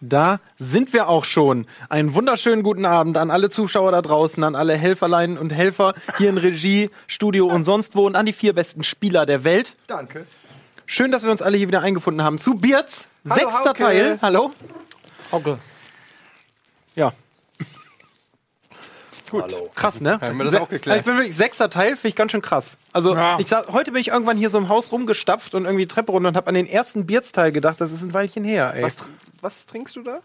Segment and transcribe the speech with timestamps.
[0.00, 1.66] da sind wir auch schon.
[1.88, 6.30] Einen wunderschönen guten Abend an alle Zuschauer da draußen, an alle Helferlein und Helfer hier
[6.30, 9.76] in Regie, Studio und sonst wo und an die vier besten Spieler der Welt.
[9.86, 10.26] Danke.
[10.86, 13.74] Schön, dass wir uns alle hier wieder eingefunden haben zu Bierz, sechster.
[13.74, 14.18] Teil.
[14.20, 14.50] Hallo.
[15.30, 15.58] Hauke.
[16.96, 17.12] Ja.
[19.30, 19.42] Gut.
[19.44, 19.70] Hallo.
[19.74, 20.20] Krass, ne?
[20.20, 20.98] Haben wir das auch geklärt?
[21.00, 22.76] Ich bin wirklich sechster Teil, finde ich ganz schön krass.
[22.92, 23.38] Also Ja.
[23.38, 26.12] ich sag, heute bin ich irgendwann hier so im Haus rumgestapft und irgendwie die Treppe
[26.12, 27.80] runter und habe an den ersten Bierzteil gedacht.
[27.80, 28.72] Das ist ein Weilchen her.
[28.74, 28.82] Ey.
[28.82, 28.96] Was,
[29.40, 30.20] was trinkst du da?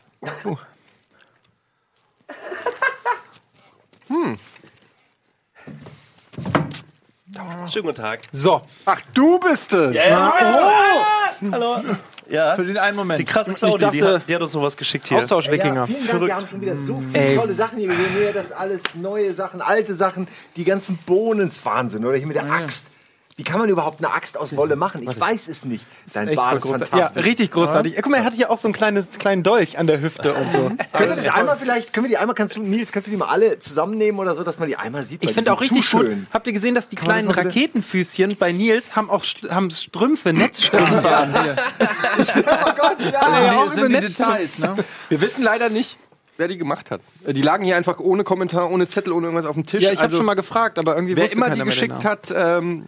[7.71, 8.21] Schönen guten Tag.
[8.31, 9.95] So, Ach, du bist es.
[11.52, 11.81] Hallo.
[12.30, 12.55] Ja.
[12.55, 13.19] Für den einen Moment.
[13.19, 15.17] Die krasse Claudia, dachte- die, hat, die hat uns sowas geschickt hier.
[15.17, 15.81] Austausch-Wikinger.
[15.81, 17.36] Ja, vielen Dank, wir haben schon wieder so viele Ey.
[17.36, 18.09] tolle Sachen hier gesehen.
[18.17, 22.06] Hier das alles neue Sachen, alte Sachen, die ganzen Bohnens Wahnsinn.
[22.06, 22.86] Oder hier mit der Axt.
[23.38, 25.03] Wie kann man überhaupt eine Axt aus Wolle machen?
[25.03, 25.86] Ich weiß es nicht.
[26.14, 26.89] Dein voll Bart ist großartig.
[26.89, 27.22] fantastisch.
[27.22, 27.95] Ja, richtig großartig.
[27.97, 30.53] Guck mal, er hat hier auch so einen kleines, kleinen Dolch an der Hüfte und
[30.53, 30.69] so.
[30.94, 33.17] Können wir das einmal vielleicht, können wir die einmal, kannst du, Nils, kannst du die
[33.17, 35.22] mal alle zusammennehmen oder so, dass man die einmal sieht?
[35.22, 36.06] Ich finde auch richtig zu gut.
[36.08, 36.28] schön.
[36.33, 41.17] Habt ihr gesehen, dass die man kleinen Raketenfüßchen bei Nils haben auch haben Strümpfe, Netzstrümpfe
[41.17, 41.33] an?
[42.17, 43.11] Oh Gott, ja.
[43.11, 44.75] Ja, auch die, sind Details, ne?
[45.09, 45.97] Wir wissen leider nicht,
[46.38, 47.02] wer die gemacht hat.
[47.28, 49.83] Die lagen hier einfach ohne Kommentar, ohne Zettel, ohne irgendwas auf dem Tisch.
[49.83, 52.86] Ja, ich habe Also, schon mal gefragt, aber irgendwie Wer immer die geschickt hat, ähm,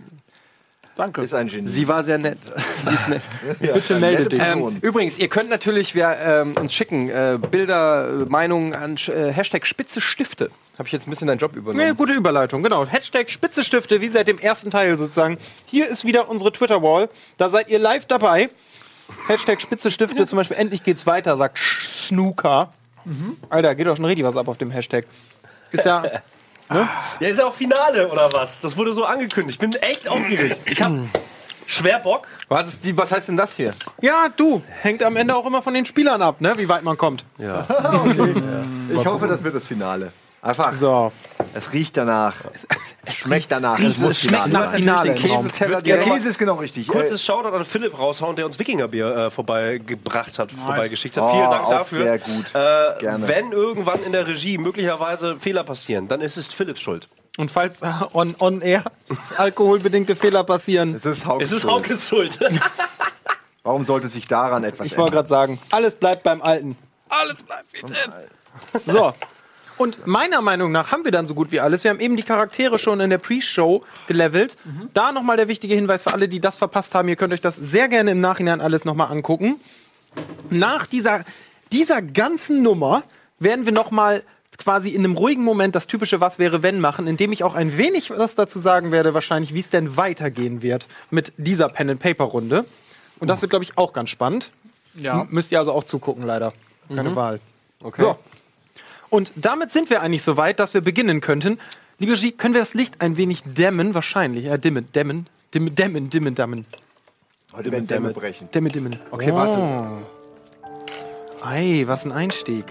[0.97, 1.21] Danke.
[1.21, 1.69] Ist ein Genie.
[1.69, 2.39] sie war sehr nett.
[2.87, 3.21] sie ist nett.
[3.59, 4.41] Bitte melde dich.
[4.43, 9.31] Ähm, übrigens, ihr könnt natürlich wer, ähm, uns schicken, äh, Bilder, äh, Meinungen an äh,
[9.31, 10.49] Hashtag Spitze Stifte.
[10.79, 11.87] Habe ich jetzt ein bisschen deinen Job übernommen.
[11.87, 12.85] Nee, gute Überleitung, genau.
[12.85, 15.37] Hashtag Spitzestifte, wie seit dem ersten Teil sozusagen.
[15.65, 17.09] Hier ist wieder unsere Twitter-Wall.
[17.37, 18.49] Da seid ihr live dabei.
[19.27, 22.73] Hashtag Spitzestifte, zum Beispiel, endlich geht's weiter, sagt Snooker.
[23.49, 25.05] Alter, geht doch schon richtig was ab auf dem Hashtag.
[25.71, 26.03] Ist ja.
[26.69, 26.89] Ja,
[27.19, 28.59] ist ja auch Finale oder was?
[28.59, 29.61] Das wurde so angekündigt.
[29.61, 30.61] Ich bin echt aufgeregt.
[30.69, 30.91] Ich hab
[31.65, 32.27] schwer Bock.
[32.49, 33.73] Was, ist die, was heißt denn das hier?
[34.01, 36.53] Ja, du, hängt am Ende auch immer von den Spielern ab, ne?
[36.57, 37.23] Wie weit man kommt.
[38.89, 40.11] Ich hoffe, das wird das Finale.
[40.47, 41.11] Einfach, So.
[41.53, 42.35] es riecht danach.
[43.05, 43.77] Es schmeckt danach.
[43.79, 44.71] Es muss schmeckt nach.
[44.73, 45.13] Finale.
[45.13, 46.13] Den Käseteller Der direkt.
[46.13, 46.87] Käse ist genau richtig.
[46.87, 51.23] Kurzes Shoutout an Philipp raushauen, der uns Wikingerbier äh, vorbeigebracht hat, vorbeigeschickt hat.
[51.25, 52.03] Oh, Vielen Dank auch dafür.
[52.03, 52.45] sehr gut.
[52.53, 53.27] Äh, Gerne.
[53.27, 57.09] Wenn irgendwann in der Regie möglicherweise Fehler passieren, dann ist es Philipps Schuld.
[57.37, 58.83] Und falls äh, on, on air
[59.37, 61.73] alkoholbedingte Fehler passieren, es ist Haukes Es ist Schuld.
[61.73, 62.39] Haukes Schuld.
[63.63, 66.77] Warum sollte sich daran etwas ich wollte gerade sagen, alles bleibt beim Alten.
[67.09, 68.91] Alles bleibt wie es ist.
[68.93, 69.13] So.
[69.77, 71.83] Und meiner Meinung nach haben wir dann so gut wie alles.
[71.83, 74.55] Wir haben eben die Charaktere schon in der Pre-Show gelevelt.
[74.93, 77.07] Da nochmal der wichtige Hinweis für alle, die das verpasst haben.
[77.09, 79.59] Ihr könnt euch das sehr gerne im Nachhinein alles nochmal angucken.
[80.49, 81.23] Nach dieser,
[81.71, 83.03] dieser ganzen Nummer
[83.39, 84.23] werden wir nochmal
[84.57, 87.77] quasi in einem ruhigen Moment das typische Was wäre wenn machen, indem ich auch ein
[87.77, 92.65] wenig was dazu sagen werde, wahrscheinlich, wie es denn weitergehen wird mit dieser Pen-and-Paper-Runde.
[93.19, 94.49] Und das wird, glaube ich, auch ganz spannend.
[94.95, 95.21] Ja.
[95.21, 96.53] M- Müsst ihr also auch zugucken, leider.
[96.93, 97.39] Keine Wahl.
[97.83, 98.01] Okay.
[98.01, 98.17] So.
[99.09, 101.59] Und damit sind wir eigentlich so weit, dass wir beginnen könnten.
[101.99, 103.93] Liebe Regie, können wir das Licht ein wenig dämmen?
[103.93, 104.45] Wahrscheinlich.
[104.45, 105.27] Äh, dimmen, dämmen.
[105.53, 106.65] Dimmen, dämmen, dimmen, dämmen.
[107.53, 108.49] Heute werden Dämme brechen.
[108.51, 108.95] Dämmen, dimmen.
[109.09, 110.05] Okay, warte.
[111.41, 112.65] Ei, was ein Einstieg.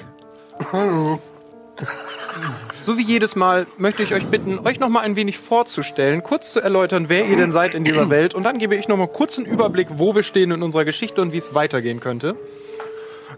[2.82, 6.52] So wie jedes Mal möchte ich euch bitten, euch noch mal ein wenig vorzustellen, kurz
[6.52, 8.34] zu erläutern, wer ihr denn seid in dieser Welt.
[8.34, 11.20] Und dann gebe ich noch mal kurz einen Überblick, wo wir stehen in unserer Geschichte
[11.22, 12.36] und wie es weitergehen könnte.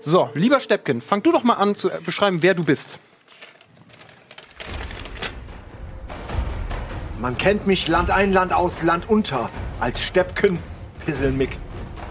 [0.01, 2.99] So, lieber Steppken, fang du doch mal an zu beschreiben, wer du bist.
[7.21, 9.51] Man kennt mich Land ein, Land aus, Land unter
[9.81, 10.59] als Steppken
[11.05, 11.57] Pisselmick,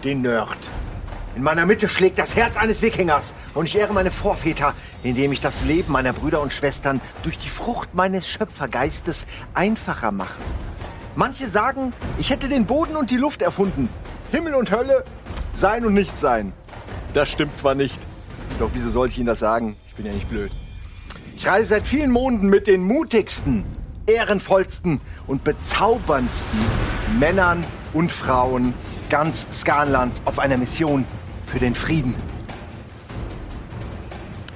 [0.03, 0.57] den Nerd.
[1.35, 5.39] In meiner Mitte schlägt das Herz eines Wikingers und ich ehre meine Vorväter, indem ich
[5.39, 10.41] das Leben meiner Brüder und Schwestern durch die Frucht meines Schöpfergeistes einfacher mache.
[11.15, 13.87] Manche sagen, ich hätte den Boden und die Luft erfunden.
[14.31, 15.05] Himmel und Hölle,
[15.55, 16.53] sein und nicht sein.
[17.13, 17.99] Das stimmt zwar nicht,
[18.59, 19.75] doch wieso sollte ich Ihnen das sagen?
[19.87, 20.51] Ich bin ja nicht blöd.
[21.35, 23.63] Ich reise seit vielen Monaten mit den mutigsten,
[24.07, 26.59] ehrenvollsten und bezauberndsten
[27.19, 27.63] Männern
[27.93, 28.73] und Frauen
[29.09, 31.05] ganz Skanlands auf einer Mission
[31.45, 32.15] für den Frieden.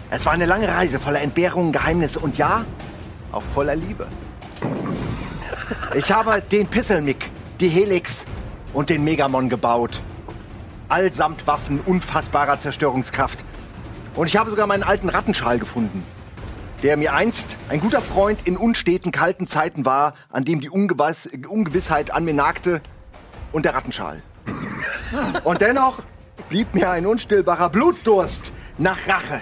[0.10, 2.66] Es war eine lange Reise voller Entbehrungen, Geheimnisse und ja,
[3.32, 4.08] auch voller Liebe.
[5.96, 8.24] Ich habe den Pisselmick, die Helix
[8.74, 10.02] und den Megamon gebaut.
[10.92, 13.44] Allsamt Waffen unfassbarer Zerstörungskraft.
[14.16, 16.04] Und ich habe sogar meinen alten Rattenschal gefunden
[16.84, 21.30] der mir einst ein guter Freund in unsteten, kalten Zeiten war, an dem die Ungewiss
[21.48, 22.82] Ungewissheit an mir nagte
[23.52, 24.22] und der Rattenschal.
[25.44, 26.00] Und dennoch
[26.50, 29.42] blieb mir ein unstillbarer Blutdurst nach Rache.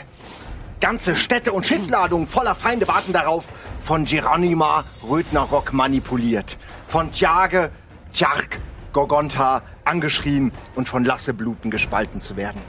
[0.82, 3.46] Ganze Städte und Schiffsladungen voller Feinde warten darauf,
[3.84, 6.58] von Geronima Rödnerrock manipuliert,
[6.88, 7.72] von Tjage,
[8.14, 8.58] Tjark,
[8.94, 12.62] Gorgonta angeschrien und von Lassebluten gespalten zu werden.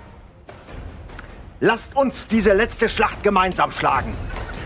[1.60, 4.14] Lasst uns diese letzte Schlacht gemeinsam schlagen.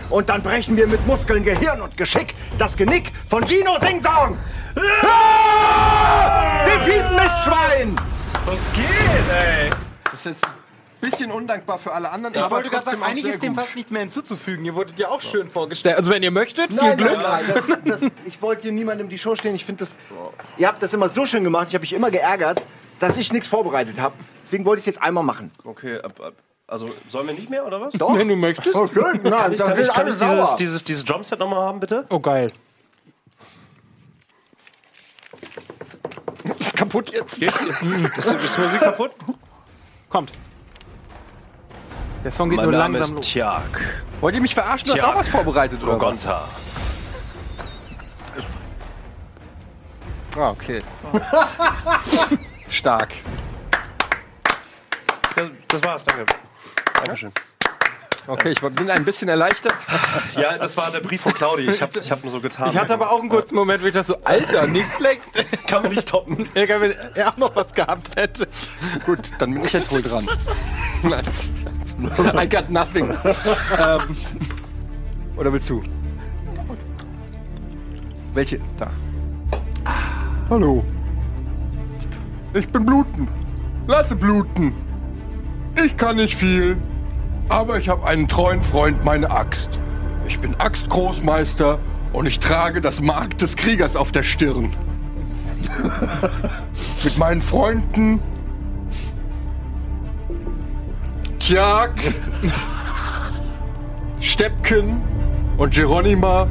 [0.09, 4.37] Und dann brechen wir mit Muskeln, Gehirn und Geschick das Genick von Gino Sing Song.
[4.75, 6.65] Ah!
[6.65, 7.95] Dem fiesen Mistschwein!
[8.45, 9.69] Was geht, ey?
[10.05, 10.54] Das ist jetzt ein
[11.01, 12.35] bisschen undankbar für alle anderen.
[12.35, 14.65] Ich wollte gerade sagen, ist dem fast nichts mehr hinzuzufügen.
[14.65, 15.97] Ihr wurdet ja auch schön vorgestellt.
[15.97, 17.17] Also wenn ihr möchtet, viel Glück.
[17.17, 19.55] Nein, das ist, das, ich wollte hier niemandem die Show stehen.
[19.55, 19.97] Ich finde das.
[20.57, 21.67] Ihr habt das immer so schön gemacht.
[21.69, 22.65] Ich habe mich immer geärgert,
[22.99, 24.15] dass ich nichts vorbereitet habe.
[24.43, 25.51] Deswegen wollte ich es jetzt einmal machen.
[25.63, 26.33] Okay, ab, ab,
[26.67, 27.93] also sollen wir nicht mehr, oder was?
[27.93, 28.17] Doch.
[28.17, 28.75] Wenn du möchtest.
[28.75, 32.05] Okay, nein, Kann ich, kann ich, kann ich dieses, dieses, dieses Drumset nochmal haben, bitte?
[32.09, 32.51] Oh geil.
[36.59, 37.41] ist kaputt jetzt.
[37.41, 39.11] Ist, ist Musik kaputt?
[40.09, 40.31] Kommt.
[42.25, 43.45] Der Song geht Mein nur Name langsam ist los.
[44.19, 44.87] Wollt ihr mich verarschen?
[44.87, 45.93] Du hast auch was vorbereitet, oder?
[45.93, 46.01] was?
[46.01, 46.47] Rogonta.
[50.35, 50.79] Ah, okay.
[52.67, 53.09] Stark.
[55.35, 56.25] Das, das war's, danke.
[56.95, 57.31] Dankeschön.
[58.25, 59.75] Okay, ich bin ein bisschen erleichtert.
[60.35, 61.69] Ja, das war der Brief von Claudi.
[61.69, 62.69] Ich habe ich hab nur so getan.
[62.69, 65.21] Ich hatte aber auch einen kurzen Moment, wo ich dachte so, Alter, nicht schlecht.
[65.67, 66.49] Kann man nicht toppen.
[66.55, 68.47] Egal, wenn er auch noch was gehabt hätte.
[69.05, 70.27] Gut, dann bin ich jetzt wohl dran.
[72.35, 73.09] I got nothing.
[73.11, 74.01] ähm,
[75.37, 75.81] oder willst du?
[78.33, 78.59] Welche?
[78.77, 78.89] Da.
[80.49, 80.83] Hallo.
[82.53, 83.27] Ich bin Bluten.
[83.87, 84.73] Lasse bluten.
[85.83, 86.77] Ich kann nicht viel,
[87.49, 89.79] aber ich habe einen treuen Freund, meine Axt.
[90.27, 91.79] Ich bin Axtgroßmeister
[92.13, 94.69] und ich trage das Mark des Kriegers auf der Stirn.
[97.03, 98.19] Mit meinen Freunden
[101.39, 101.91] Tjag,
[104.19, 105.01] Steppken
[105.57, 106.47] und Geronima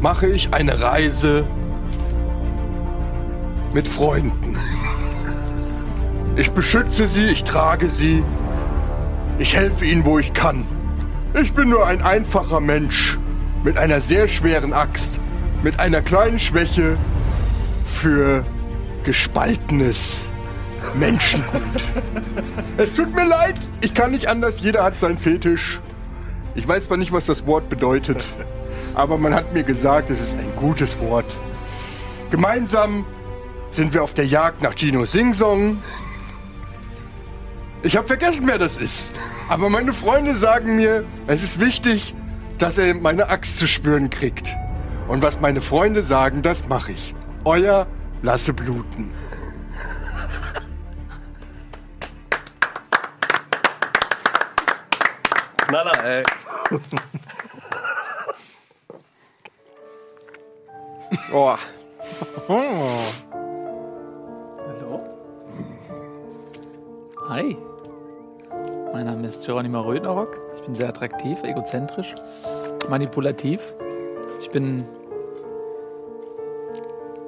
[0.00, 1.46] mache ich eine Reise
[3.72, 4.56] mit Freunden.
[6.36, 8.22] Ich beschütze sie, ich trage sie,
[9.38, 10.64] ich helfe ihnen, wo ich kann.
[11.40, 13.18] Ich bin nur ein einfacher Mensch
[13.64, 15.18] mit einer sehr schweren Axt,
[15.62, 16.96] mit einer kleinen Schwäche
[17.84, 18.44] für
[19.04, 20.28] gespaltenes
[20.94, 21.62] Menschengut.
[22.76, 25.80] Es tut mir leid, ich kann nicht anders, jeder hat seinen Fetisch.
[26.54, 28.24] Ich weiß zwar nicht, was das Wort bedeutet,
[28.94, 31.40] aber man hat mir gesagt, es ist ein gutes Wort.
[32.30, 33.04] Gemeinsam
[33.70, 35.78] sind wir auf der Jagd nach Gino Singsong.
[37.82, 39.12] Ich habe vergessen, wer das ist.
[39.48, 42.14] Aber meine Freunde sagen mir, es ist wichtig,
[42.58, 44.48] dass er meine Axt zu spüren kriegt.
[45.08, 47.14] Und was meine Freunde sagen, das mache ich.
[47.44, 47.86] Euer
[48.22, 49.12] Lasse bluten.
[55.66, 56.22] Knaller, ey.
[61.32, 61.56] Oh,
[64.68, 65.00] Hallo?
[67.28, 67.56] Hi.
[68.92, 70.40] Mein Name ist Geronimo Rödnerock.
[70.54, 72.14] Ich bin sehr attraktiv, egozentrisch,
[72.88, 73.74] manipulativ.
[74.38, 74.84] Ich bin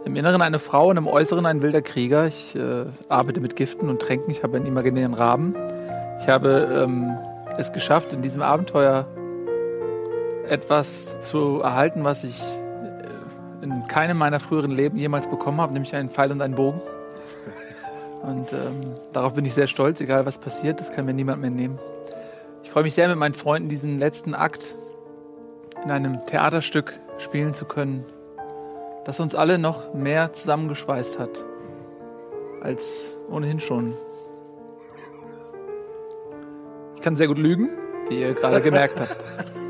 [0.04, 2.28] im Inneren eine Frau und im Äußeren ein wilder Krieger.
[2.28, 4.30] Ich äh, arbeite mit Giften und Tränken.
[4.30, 5.56] Ich habe einen imaginären Raben.
[6.20, 7.18] Ich habe ähm,
[7.58, 9.06] es geschafft, in diesem Abenteuer
[10.48, 15.94] etwas zu erhalten, was ich äh, in keinem meiner früheren Leben jemals bekommen habe, nämlich
[15.94, 16.80] einen Pfeil und einen Bogen.
[18.22, 18.80] Und ähm,
[19.12, 21.78] darauf bin ich sehr stolz, egal was passiert, das kann mir niemand mehr nehmen.
[22.62, 24.74] Ich freue mich sehr, mit meinen Freunden diesen letzten Akt
[25.84, 28.04] in einem Theaterstück spielen zu können,
[29.04, 31.44] das uns alle noch mehr zusammengeschweißt hat
[32.60, 33.94] als ohnehin schon.
[36.98, 37.68] Ich kann sehr gut lügen,
[38.08, 39.24] wie ihr gerade gemerkt habt.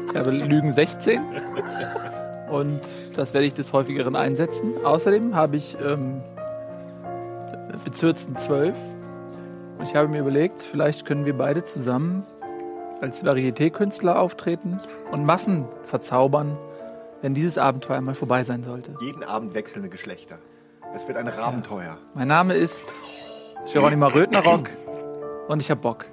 [0.08, 1.20] Ich habe Lügen 16
[2.50, 2.80] und
[3.12, 4.72] das werde ich des häufigeren einsetzen.
[4.82, 6.22] Außerdem habe ich ähm,
[7.84, 8.74] bezürzten 12
[9.78, 12.24] und ich habe mir überlegt, vielleicht können wir beide zusammen
[13.02, 14.80] als Varieté-Künstler auftreten
[15.12, 16.56] und Massen verzaubern,
[17.20, 18.94] wenn dieses Abenteuer mal vorbei sein sollte.
[19.02, 20.38] Jeden Abend wechselnde Geschlechter.
[20.96, 21.98] Es wird ein Rabenteuer.
[22.14, 22.84] Mein Name ist
[23.70, 24.70] Geronimo Rödnerock
[25.48, 26.06] und ich hab Bock.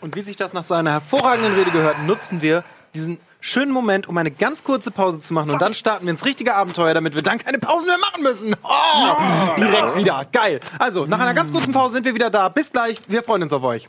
[0.00, 2.64] Und wie sich das nach so einer hervorragenden Rede gehört, nutzen wir
[2.94, 5.50] diesen schönen Moment, um eine ganz kurze Pause zu machen.
[5.50, 8.56] Und dann starten wir ins richtige Abenteuer, damit wir dann keine Pausen mehr machen müssen.
[8.62, 10.26] Oh, direkt wieder.
[10.32, 10.60] Geil.
[10.78, 12.48] Also, nach einer ganz kurzen Pause sind wir wieder da.
[12.48, 12.96] Bis gleich.
[13.06, 13.88] Wir freuen uns auf euch.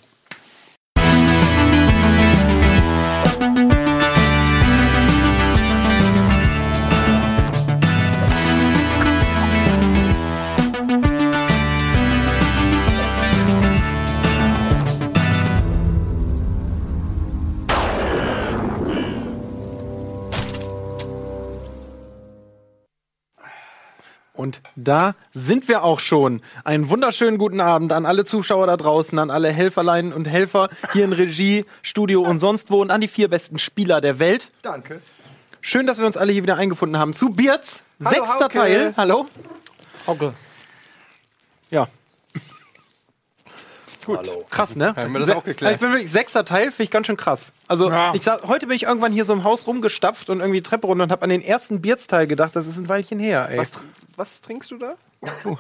[24.39, 26.41] Und da sind wir auch schon.
[26.63, 31.03] Einen wunderschönen guten Abend an alle Zuschauer da draußen, an alle Helferlein und Helfer hier
[31.03, 34.50] in Regie, Studio und sonst wo und an die vier besten Spieler der Welt.
[34.62, 35.01] Danke.
[35.60, 38.53] Schön, dass wir uns alle hier wieder eingefunden haben zu Birz, Hallo, sechster Hauke.
[38.53, 38.93] Teil.
[38.96, 39.27] Hallo.
[40.08, 40.34] Hauke.
[41.69, 41.89] Ja,
[44.18, 44.46] Hallo.
[44.50, 44.96] krass, ne?
[44.96, 45.75] Haben wir das auch geklärt?
[45.75, 47.54] Ich bin wirklich sechster Teil, finde ich ganz schön krass.
[47.68, 48.13] Also Ja.
[48.13, 51.04] ich sag, heute bin ich irgendwann hier so im Haus rumgestapft und irgendwie Treppe runter
[51.06, 52.56] und habe an den ersten Bierz-Teil gedacht.
[52.56, 53.58] Das ist ein Weilchen her, ey.
[53.60, 53.72] Was,
[54.16, 54.96] was trinkst du da?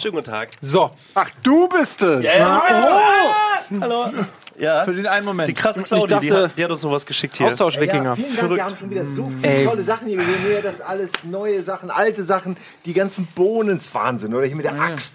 [0.00, 0.50] Schönen guten Tag.
[0.60, 2.24] So, Ach, du bist es!
[2.40, 4.12] Hallo.
[4.58, 4.84] Ja.
[4.84, 5.48] Für den einen Moment.
[5.48, 7.46] Die krasse Claudia, Ich die, dachte- hat, die hat uns sowas geschickt hier.
[7.46, 8.04] Austausch-Wikinger.
[8.04, 9.64] Ja, vielen Dank, wir haben schon wieder so viele Ey.
[9.64, 10.34] tolle Sachen hier gesehen.
[10.46, 14.34] Hier das alles neue Sachen, alte Sachen, die ganzen Bohnen ist Wahnsinn.
[14.34, 15.14] Oder hier mit der Axt.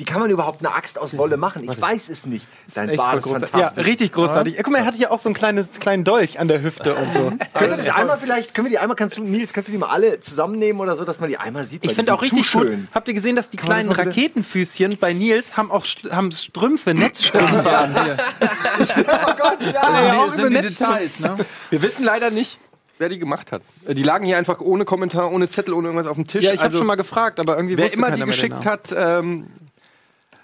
[0.00, 1.62] Wie kann man überhaupt eine Axt aus Wolle machen?
[1.70, 2.48] Ich weiß es nicht.
[2.74, 3.50] Dein Bart ist großartig.
[3.50, 3.84] fantastisch.
[3.84, 4.56] Ja, richtig großartig.
[4.56, 7.12] Guck mal, er hatte ja auch so einen kleinen, kleinen Dolch an der Hüfte und
[7.12, 7.20] so.
[7.58, 9.76] Können wir das einmal vielleicht, können wir die einmal, kannst du, Nils, kannst du die
[9.76, 11.84] mal alle zusammennehmen oder so, dass man die einmal sieht?
[11.84, 12.88] Ich finde auch sind richtig schön.
[12.94, 17.68] Habt ihr gesehen, dass die kleinen Raketenfüßchen bei Nils haben auch St- haben Strümpfe, Netzstrümpfe
[17.76, 17.94] an?
[18.40, 19.70] Oh Gott, ja.
[19.72, 20.68] Ja, auch Das sind über die.
[20.68, 21.36] Details, ne?
[21.68, 22.58] Wir wissen leider nicht,
[22.98, 23.62] wer die gemacht hat.
[23.86, 26.42] Die lagen hier einfach ohne Kommentar, ohne Zettel, ohne irgendwas auf dem Tisch.
[26.44, 28.94] Ja, ich habe Also, schon mal gefragt, aber irgendwie Wer wusste immer die geschickt hat,
[28.96, 29.46] ähm,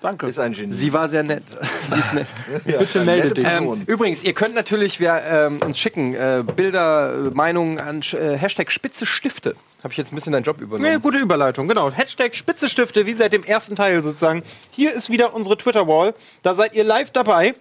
[0.00, 0.26] Danke.
[0.26, 0.74] Ist ein Genie.
[0.74, 1.42] sie war sehr nett.
[1.92, 2.26] Sie ist nett.
[2.64, 3.48] Ja, Bitte melde dich.
[3.48, 8.36] Ähm, übrigens, ihr könnt natürlich wir, ähm, uns schicken, äh, Bilder, äh, Meinungen an äh,
[8.36, 9.56] Hashtag Spitze Stifte.
[9.82, 10.92] Habe ich jetzt ein bisschen deinen Job übernommen.
[10.92, 11.90] Nee, gute Überleitung, genau.
[11.90, 14.42] Hashtag Spitze Stifte, wie seit dem ersten Teil sozusagen.
[14.70, 16.14] Hier ist wieder unsere Twitter-Wall.
[16.42, 17.54] Da seid ihr live dabei.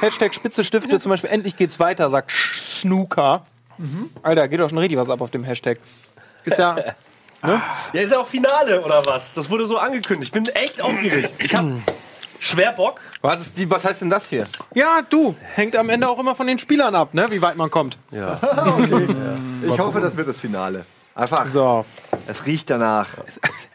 [0.00, 3.46] Hashtag Spitze Stifte, zum Beispiel, endlich geht's weiter, sagt Snooker.
[4.22, 5.78] Alter, geht doch schon richtig was ab auf dem Hashtag.
[6.44, 6.76] Ist ja.
[7.46, 9.32] Ja, ist ja auch Finale oder was?
[9.34, 10.34] Das wurde so angekündigt.
[10.34, 11.34] Ich bin echt aufgeregt.
[11.38, 11.64] Ich hab
[12.40, 13.00] schwer Bock.
[13.22, 14.46] Was, ist die, was heißt denn das hier?
[14.74, 17.26] Ja, du, hängt am Ende auch immer von den Spielern ab, ne?
[17.30, 17.98] wie weit man kommt.
[19.62, 20.84] Ich hoffe, das wird das Finale.
[21.14, 21.84] Einfach, So.
[22.26, 23.08] Es riecht danach.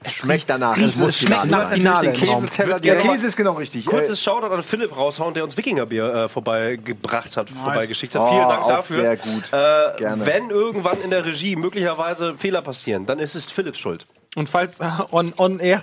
[0.03, 0.75] Es schmeckt danach.
[0.77, 1.70] riecht- es muss es schmeckt nach.
[1.72, 2.12] Finale.
[2.12, 3.86] Den Käseteller Der Käse ist genau richtig.
[3.86, 8.22] Kurzes Shoutout an Philipp raushauen, der uns Wikingerbier äh, vorbeigebracht hat, vorbeigeschickt hat.
[8.24, 9.01] Oh, Vielen Dank auch dafür.
[9.01, 9.44] sehr gut.
[9.51, 10.25] Äh, Gerne.
[10.25, 14.06] Wenn irgendwann in der Regie möglicherweise Fehler passieren, dann ist es Philipps Schuld.
[14.36, 15.82] Und falls äh, on, on air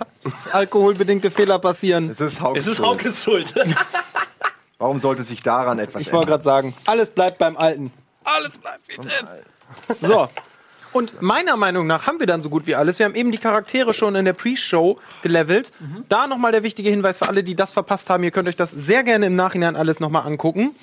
[0.52, 2.88] alkoholbedingte Fehler passieren, es ist Haukes Es ist Schuld.
[2.88, 3.54] Haukes Schuld.
[4.78, 7.92] Warum sollte sich daran etwas ich wollte gerade sagen, alles bleibt beim Alten.
[8.25, 10.02] Alles bleibt wie es ist.
[10.06, 10.28] So.
[10.97, 12.99] Und meiner Meinung nach haben wir dann so gut wie alles.
[12.99, 15.71] Wir haben eben die Charaktere schon in der Pre-Show gelevelt.
[16.09, 18.25] Da nochmal der wichtige Hinweis für alle, die das verpasst haben.
[18.25, 20.75] Ihr könnt euch das sehr gerne im Nachhinein alles nochmal angucken.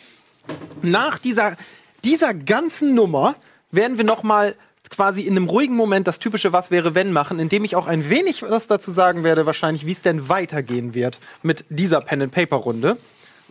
[0.83, 1.55] Nach dieser,
[2.03, 3.35] dieser ganzen Nummer
[3.71, 4.55] werden wir nochmal
[4.91, 8.09] quasi in einem ruhigen Moment das typische Was wäre wenn machen, indem ich auch ein
[8.09, 12.97] wenig was dazu sagen werde, wahrscheinlich, wie es denn weitergehen wird mit dieser Pen-and-Paper-Runde.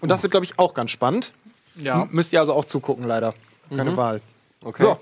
[0.00, 1.32] Und das wird, glaube ich, auch ganz spannend.
[1.74, 2.02] Ja.
[2.02, 3.34] M- Müsst ihr also auch zugucken, leider.
[3.74, 4.20] Keine Wahl.
[4.76, 5.00] So.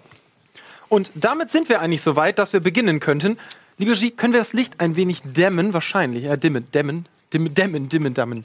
[0.91, 3.39] Und damit sind wir eigentlich so weit, dass wir beginnen könnten.
[3.79, 5.73] Liebe Regie, können wir das Licht ein wenig dämmen?
[5.73, 6.25] Wahrscheinlich.
[6.25, 7.07] Ja, dimmen, dämmen.
[7.33, 8.45] Dimmen, dämmen, dimmen, dämmen.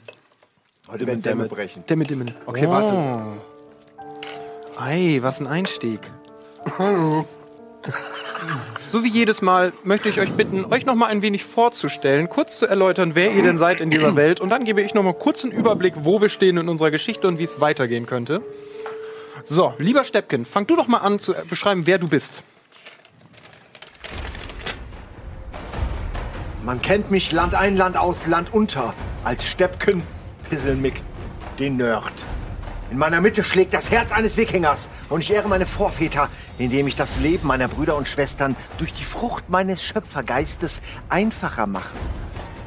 [0.88, 1.84] Heute werden Dämme brechen.
[1.88, 2.30] Dämme, dimmen.
[2.46, 3.40] Okay, warte.
[4.78, 6.00] Ei, was ein Einstieg.
[8.88, 12.58] So wie jedes Mal möchte ich euch bitten, euch noch mal ein wenig vorzustellen, kurz
[12.58, 14.40] zu erläutern, wer ihr denn seid in dieser Welt.
[14.40, 17.26] Und dann gebe ich noch mal kurz einen Überblick, wo wir stehen in unserer Geschichte
[17.26, 18.42] und wie es weitergehen könnte.
[19.48, 22.42] So, lieber Steppken, fang du doch mal an zu beschreiben, wer du bist.
[26.64, 30.02] Man kennt mich Land ein, Land aus, Land unter als Steppken
[30.50, 31.00] Pisselmick,
[31.60, 32.12] den Nerd.
[32.90, 36.96] In meiner Mitte schlägt das Herz eines Wikingers und ich ehre meine Vorväter, indem ich
[36.96, 41.94] das Leben meiner Brüder und Schwestern durch die Frucht meines Schöpfergeistes einfacher mache.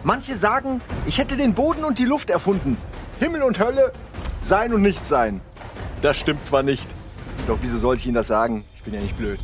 [0.05, 2.77] Manche sagen, ich hätte den Boden und die Luft erfunden.
[3.19, 3.91] Himmel und Hölle,
[4.45, 5.41] sein und nicht sein.
[6.01, 6.87] Das stimmt zwar nicht,
[7.45, 8.63] doch wieso soll ich Ihnen das sagen?
[8.75, 9.39] Ich bin ja nicht blöd.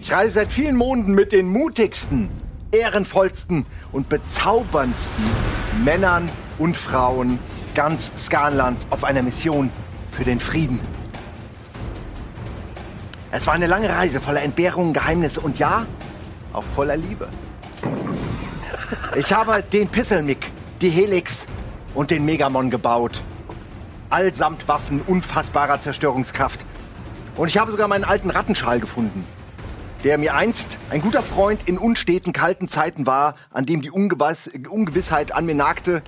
[0.00, 2.30] Ich reise seit vielen Monaten mit den mutigsten,
[2.72, 5.24] ehrenvollsten und bezauberndsten
[5.84, 7.38] Männern und Frauen
[7.74, 9.70] ganz Skanlands auf einer Mission
[10.12, 10.80] für den Frieden.
[13.30, 15.84] Es war eine lange Reise voller Entbehrungen, Geheimnisse und ja,
[16.54, 17.28] auch voller Liebe.
[19.14, 21.44] Ich habe den Pisselmick, die Helix
[21.94, 23.20] und den Megamon gebaut.
[24.10, 26.60] Allsamt Waffen unfassbarer Zerstörungskraft.
[27.36, 29.24] Und ich habe sogar meinen alten Rattenschal gefunden
[30.06, 34.48] der mir einst ein guter Freund in unsteten, kalten Zeiten war, an dem die Ungewiss
[34.68, 36.00] Ungewissheit an mir nagte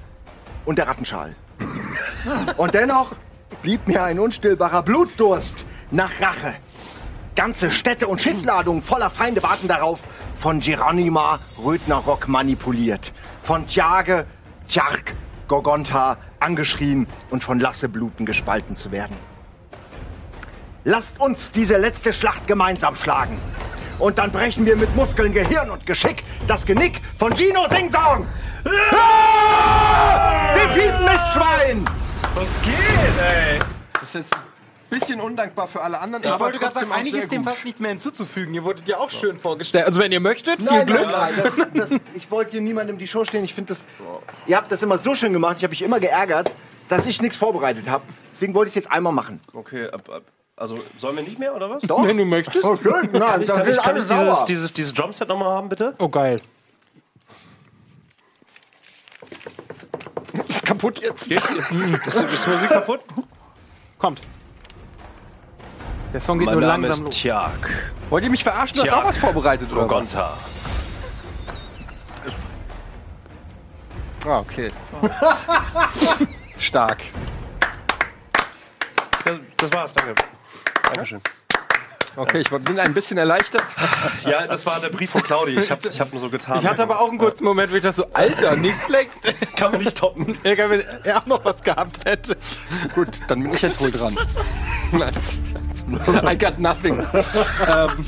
[0.64, 1.34] und der Rattenschal.
[2.56, 3.16] Und dennoch
[3.62, 6.54] blieb mir ein unstillbarer Blutdurst nach Rache.
[7.34, 9.98] Ganze Städte und Schiffsladungen voller Feinde warten darauf,
[10.38, 13.12] von Geronima Rödnerrock manipuliert,
[13.42, 14.26] von Tjage,
[14.68, 15.14] Tjark,
[15.48, 19.16] Gorgonta angeschrien und von Lassebluten gespalten zu werden.
[20.84, 23.38] lasst uns diese letzte Schlacht gemeinsam schlagen.
[23.98, 28.26] Und dann brechen wir mit Muskeln, Gehirn und Geschick das Genick von Gino Sing Song.
[28.64, 30.54] Ja!
[30.54, 31.84] Dem fiesen Mistschwein!
[32.34, 33.58] Was geht, ey?
[33.94, 34.47] Das ist jetzt
[34.90, 36.24] bisschen undankbar für alle anderen.
[36.24, 38.54] Ich aber wollte gerade sagen, auch ist dem fast nichts mehr hinzuzufügen.
[38.54, 39.86] Ihr wurdet ja auch schön vorgestellt.
[39.86, 41.06] Also wenn ihr möchtet, viel Glück.
[41.10, 41.54] nein, das,
[41.90, 43.44] das, ich wollte hier niemandem die Show stehen.
[43.44, 43.86] Ich finde das.
[44.46, 45.56] Ihr habt das immer so schön gemacht.
[45.58, 46.54] Ich habe mich immer geärgert,
[46.88, 48.04] dass ich nichts vorbereitet habe.
[48.32, 49.40] Deswegen wollte ich es jetzt einmal machen.
[49.52, 50.22] Okay, ab, ab.
[50.56, 51.82] Also sollen wir nicht mehr oder was?
[51.82, 52.04] Doch.
[52.04, 52.64] Wenn du möchtest.
[52.64, 54.44] Okay, nein, das Kann ich, kann ich alles dieses, sauer.
[54.48, 55.94] dieses, dieses Drumset nochmal haben, bitte?
[55.98, 56.40] Oh geil.
[60.48, 61.30] Ist kaputt jetzt.
[62.06, 63.00] Ist, ist Musik kaputt?
[63.98, 64.20] Kommt.
[66.12, 67.34] Der Song geht Mein nur Name langsam ist los.
[68.08, 68.78] Wollt ihr mich verarschen?
[68.78, 69.82] Du hast auch was vorbereitet, oder?
[69.82, 69.88] was?
[69.88, 70.34] Gogonta.
[74.26, 74.68] Ah, okay.
[76.58, 76.98] Stark.
[79.24, 80.14] Das, das war's, danke.
[80.82, 81.20] Dankeschön.
[82.16, 83.62] Okay, ich bin ein bisschen erleichtert.
[84.24, 85.52] Ja, das war der Brief von Claudi.
[85.52, 86.58] Ich habe ich hab nur so getan.
[86.58, 89.12] Ich hatte aber auch einen kurzen Moment, wo ich dachte so, Alter, nicht schlecht.
[89.54, 90.36] Kann man nicht toppen.
[90.42, 92.36] Egal, wenn er auch noch was gehabt hätte.
[92.94, 94.18] Gut, dann bin ich jetzt wohl dran.
[94.90, 95.12] Nein.
[96.24, 96.98] I got nothing.
[96.98, 98.04] ähm,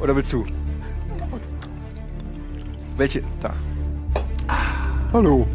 [0.00, 0.44] oder willst du?
[2.96, 3.22] Welche?
[3.40, 3.52] Da.
[5.12, 5.46] Hallo.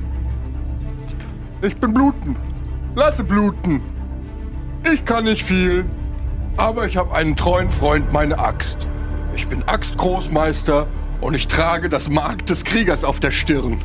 [1.61, 2.35] Ich bin Bluten.
[2.95, 3.81] Lasse bluten.
[4.91, 5.85] Ich kann nicht viel,
[6.57, 8.87] aber ich habe einen treuen Freund, meine Axt.
[9.35, 10.87] Ich bin Axtgroßmeister
[11.21, 13.79] und ich trage das Mark des Kriegers auf der Stirn.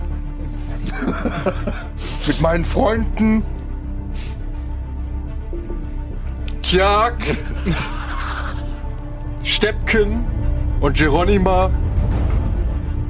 [2.26, 3.42] Mit meinen Freunden
[6.72, 7.18] Tjag,
[9.44, 10.24] Steppken
[10.80, 11.68] und Geronima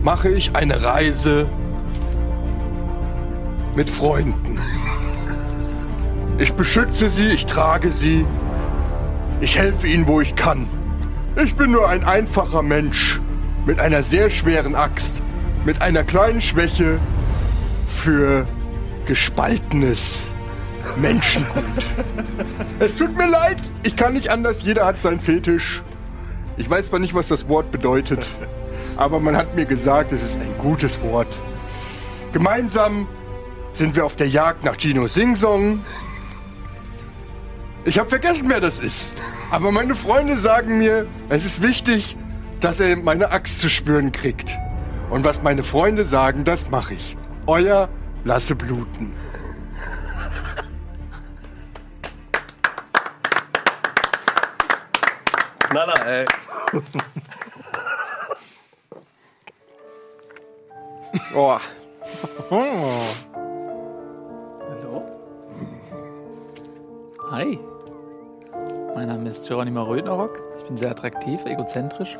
[0.02, 1.48] mache ich eine Reise
[3.76, 4.58] mit Freunden.
[6.38, 8.26] Ich beschütze sie, ich trage sie,
[9.40, 10.66] ich helfe ihnen, wo ich kann.
[11.40, 13.20] Ich bin nur ein einfacher Mensch
[13.64, 15.22] mit einer sehr schweren Axt,
[15.64, 16.98] mit einer kleinen Schwäche
[17.86, 18.48] für
[19.06, 20.31] gespaltenes
[20.96, 21.64] Menschengut.
[22.78, 25.82] Es tut mir leid, ich kann nicht anders, jeder hat seinen Fetisch.
[26.56, 28.28] Ich weiß zwar nicht, was das Wort bedeutet,
[28.96, 31.42] aber man hat mir gesagt, es ist ein gutes Wort.
[32.32, 33.06] Gemeinsam
[33.72, 35.80] sind wir auf der Jagd nach Gino Singsong.
[37.84, 39.12] Ich habe vergessen, wer das ist.
[39.50, 42.16] Aber meine Freunde sagen mir, es ist wichtig,
[42.60, 44.50] dass er meine Axt zu spüren kriegt.
[45.10, 47.16] Und was meine Freunde sagen, das mache ich.
[47.46, 47.88] Euer
[48.24, 49.12] Lasse bluten.
[55.72, 56.26] Knaller, ey.
[61.34, 61.58] Oh.
[64.68, 65.02] Hallo?
[67.30, 67.58] Hi.
[68.94, 70.42] Mein Name ist Geronimo Rödnerock.
[70.58, 72.18] Ich bin sehr attraktiv, egozentrisch,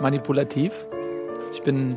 [0.00, 0.84] manipulativ.
[1.52, 1.96] Ich bin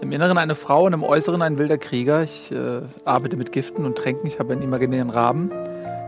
[0.00, 2.22] im Inneren eine Frau und im Äußeren ein wilder Krieger.
[2.22, 4.28] Ich äh, arbeite mit Giften und Tränken.
[4.28, 5.50] Ich habe einen imaginären Raben.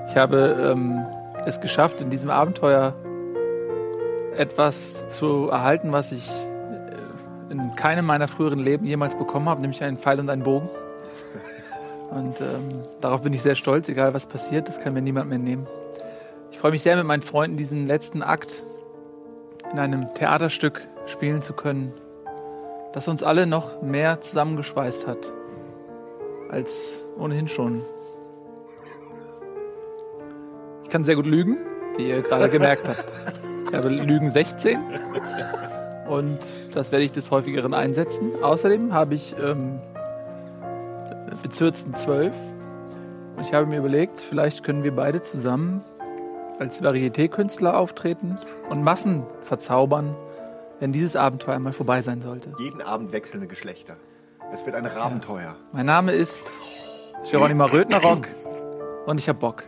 [0.08, 1.04] Ich habe ähm,
[1.46, 2.94] es geschafft, in diesem Abenteuer
[4.36, 9.82] etwas zu erhalten, was ich äh, in keinem meiner früheren Leben jemals bekommen habe, nämlich
[9.82, 10.68] einen Pfeil und einen Bogen.
[12.10, 12.68] Und ähm,
[13.00, 15.68] darauf bin ich sehr stolz, egal was passiert, das kann mir niemand mehr nehmen.
[16.50, 18.64] Ich freue mich sehr, mit meinen Freunden diesen letzten Akt
[19.70, 21.92] in einem Theaterstück spielen zu können,
[22.92, 25.32] das uns alle noch mehr zusammengeschweißt hat
[26.50, 27.82] als ohnehin schon.
[30.90, 31.56] Ich kann sehr gut lügen,
[31.96, 33.12] wie ihr gerade gemerkt habt.
[33.68, 34.80] Ich habe Lügen 16
[36.08, 36.40] und
[36.72, 38.32] das werde ich des häufigeren einsetzen.
[38.42, 39.78] Außerdem habe ich ähm,
[41.44, 42.34] Bezirzen 12
[43.36, 45.84] und ich habe mir überlegt, vielleicht können wir beide zusammen
[46.58, 48.36] als Varieté-Künstler auftreten
[48.68, 50.16] und Massen verzaubern,
[50.80, 52.52] wenn dieses Abenteuer einmal vorbei sein sollte.
[52.58, 53.94] Jeden Abend wechselnde Geschlechter.
[54.52, 55.54] Es wird ein Rabenteuer.
[55.70, 56.42] Mein Name ist
[57.30, 58.26] Geronimo Rödnerock
[59.06, 59.66] und ich habe Bock.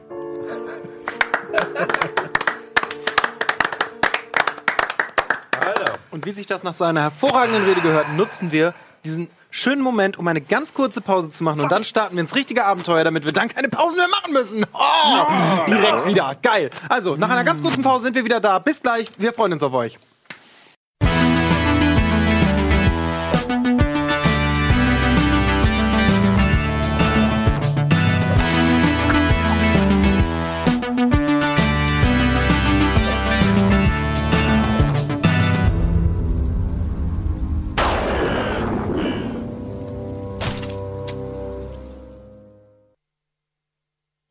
[6.11, 10.19] Und wie sich das nach so einer hervorragenden Rede gehört, nutzen wir diesen schönen Moment,
[10.19, 11.61] um eine ganz kurze Pause zu machen.
[11.61, 14.65] Und dann starten wir ins richtige Abenteuer, damit wir dann keine Pausen mehr machen müssen.
[14.73, 16.37] Oh, direkt wieder.
[16.43, 16.71] Geil.
[16.89, 18.59] Also, nach einer ganz kurzen Pause sind wir wieder da.
[18.59, 19.09] Bis gleich.
[19.17, 19.99] Wir freuen uns auf euch.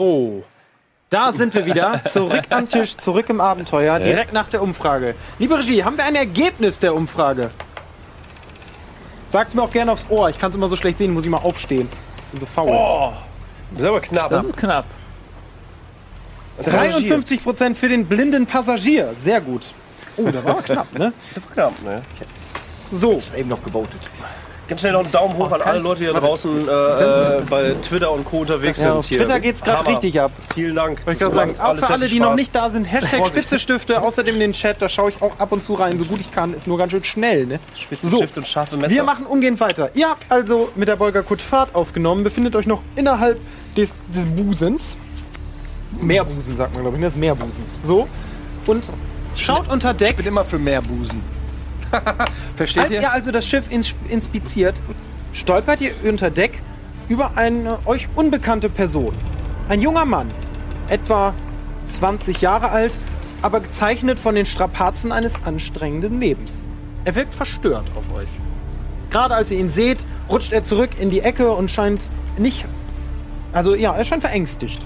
[0.01, 0.41] Oh.
[1.11, 2.01] Da sind wir wieder.
[2.05, 5.13] Zurück am Tisch, zurück im Abenteuer, direkt nach der Umfrage.
[5.37, 7.51] Liebe Regie, haben wir ein Ergebnis der Umfrage?
[9.27, 10.29] Sagt mir auch gerne aufs Ohr.
[10.29, 11.87] Ich kann es immer so schlecht sehen, muss ich mal aufstehen.
[12.31, 12.69] Bin so faul.
[12.71, 13.13] Oh,
[13.71, 14.29] das ist aber knapp.
[14.31, 14.85] Das ist knapp.
[16.63, 19.13] 53% für den blinden Passagier.
[19.15, 19.71] Sehr gut.
[20.17, 21.13] Oh, da war aber knapp, ne?
[21.53, 22.01] knapp, ne?
[22.87, 24.01] So, Ist eben noch gewotet.
[24.71, 28.09] Ganz schnell noch einen Daumen hoch an alle Leute, die da draußen äh, bei Twitter
[28.09, 28.39] und Co.
[28.39, 28.91] unterwegs ja, sind.
[28.93, 29.17] auf hier.
[29.17, 30.31] Twitter geht's gerade richtig ab.
[30.55, 31.01] Vielen Dank.
[31.09, 34.53] Ich gerade sagen, auch für alle, die noch nicht da sind, Hashtag Spitzestifte, außerdem den
[34.53, 36.77] Chat, da schaue ich auch ab und zu rein, so gut ich kann, ist nur
[36.77, 37.59] ganz schön schnell, ne?
[38.01, 38.95] So, Stift und scharfe Messer.
[38.95, 39.89] wir machen umgehend weiter.
[39.93, 43.41] Ihr habt also mit der Bolger Kut Fahrt aufgenommen, befindet euch noch innerhalb
[43.75, 44.95] des, des Busens.
[45.99, 47.07] Meerbusen, sagt man, glaube ich, ne?
[47.07, 47.81] des Meerbusens.
[47.83, 48.07] So.
[48.65, 48.89] Und
[49.35, 50.11] schaut unter Deck.
[50.11, 51.40] Ich bin immer für mehr Busen.
[52.55, 54.75] Versteht Als ihr also das Schiff ins inspiziert,
[55.33, 56.61] stolpert ihr unter Deck
[57.09, 59.13] über eine euch unbekannte Person.
[59.69, 60.31] Ein junger Mann,
[60.89, 61.33] etwa
[61.85, 62.93] 20 Jahre alt,
[63.41, 66.63] aber gezeichnet von den Strapazen eines anstrengenden Lebens.
[67.05, 68.29] Er wirkt verstört auf euch.
[69.09, 72.03] Gerade als ihr ihn seht, rutscht er zurück in die Ecke und scheint
[72.37, 72.65] nicht.
[73.51, 74.81] Also ja, er scheint verängstigt.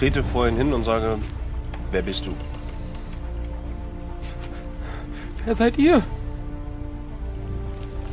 [0.00, 1.18] trete vor ihn hin und sage,
[1.90, 2.30] wer bist du?
[5.44, 6.02] Wer seid ihr?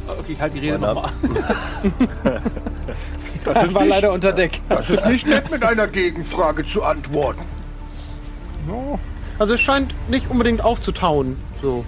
[0.07, 1.11] Okay, ich halte die Rede nochmal.
[3.53, 4.59] Das war leider unter Deck.
[4.67, 7.41] Das ist nicht nett, mit einer Gegenfrage zu antworten.
[9.39, 11.37] Also es scheint nicht unbedingt aufzutauen.
[11.61, 11.85] So.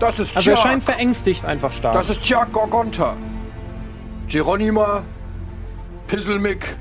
[0.00, 0.64] Das ist Also er Tja.
[0.64, 1.94] scheint verängstigt einfach stark.
[1.94, 3.14] Das ist Tja Gorgonta.
[4.26, 5.02] Geronima,
[6.08, 6.76] Pisselmick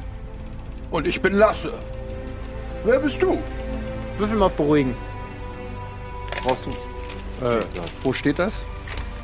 [0.89, 1.73] und ich bin Lasse.
[2.83, 3.37] Wer bist du?
[4.17, 4.95] Würfel mal auf beruhigen.
[6.43, 6.69] Brauchst du,
[7.41, 7.59] äh,
[8.03, 8.53] wo steht das?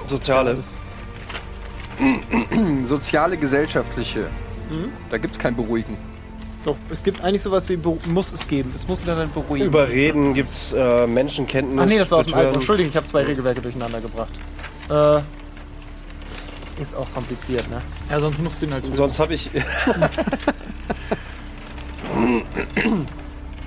[0.08, 0.58] Soziale.
[2.88, 4.30] Soziale, gesellschaftliche.
[5.10, 5.98] Da gibt's kein Beruhigen.
[6.66, 8.72] Doch, es gibt eigentlich sowas wie Beru muss es geben.
[8.74, 9.66] Es muss dann beruhigen.
[9.66, 11.84] Überreden gibt's äh, Menschenkenntnis.
[11.84, 12.56] Ach nee, das war aus dem alten.
[12.56, 14.32] Entschuldigung, ich habe zwei Regelwerke durcheinander gebracht.
[14.90, 15.22] Äh,
[16.82, 17.82] ist auch kompliziert, ne?
[18.10, 18.86] Ja, sonst musst du ihn halt.
[18.96, 19.50] Sonst habe ich.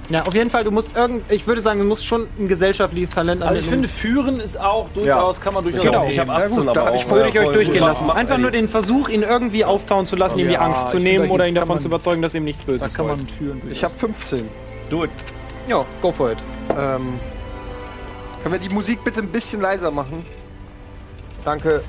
[0.09, 1.31] Ja, auf jeden Fall, du musst irgend.
[1.33, 4.89] Ich würde sagen, du musst schon ein gesellschaftliches Talent Also ich finde, führen ist auch
[4.95, 6.07] durchaus, kann man durchaus Genau.
[6.09, 6.95] Ich habe 18, gut, da aber auch.
[6.95, 8.11] ich- würde ich euch durchgehen lassen.
[8.11, 11.31] Einfach nur den Versuch, ihn irgendwie auftauen zu lassen, ihm die Ja, Angst zu nehmen
[11.31, 13.31] oder ihn davon zu überzeugen, dass ihm nichts Böses kann man wollt.
[13.31, 13.61] führen.
[13.71, 14.49] Ich habe 15.
[14.91, 15.11] Do it.
[15.69, 16.39] Ja, go for it.
[16.71, 17.19] Ähm,
[18.43, 20.25] können wir die Musik bitte ein bisschen leiser machen?
[21.45, 21.83] Danke.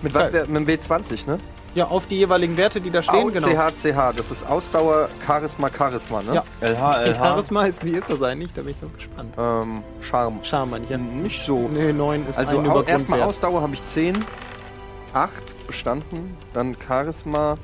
[0.00, 0.28] Mit was?
[0.28, 0.32] Okay.
[0.34, 1.38] wär- Mit dem W20, ne?
[1.74, 3.46] Ja, auf die jeweiligen Werte, die da stehen, genau.
[3.48, 6.34] CH, das ist Ausdauer, Charisma, Charisma, ne?
[6.34, 6.44] Ja.
[6.60, 7.14] LH, LH.
[7.14, 8.52] Charisma ist, wie ist das eigentlich?
[8.52, 9.34] Da bin ich ganz gespannt.
[9.38, 10.40] Ähm, Charme.
[10.44, 10.98] Charme, meine ich ja.
[10.98, 11.68] Nicht so.
[11.68, 13.22] Nee, 9 ist Also ein au- erstmal.
[13.22, 14.24] Ausdauer habe ich 10.
[15.12, 16.36] 8 bestanden.
[16.52, 17.56] Dann Charisma,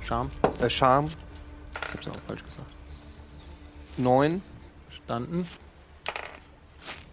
[0.00, 0.30] Charme.
[0.60, 1.10] äh, Charme
[1.86, 2.68] Ich hab's ja auch falsch gesagt.
[3.96, 4.42] 9
[4.90, 5.46] Standen.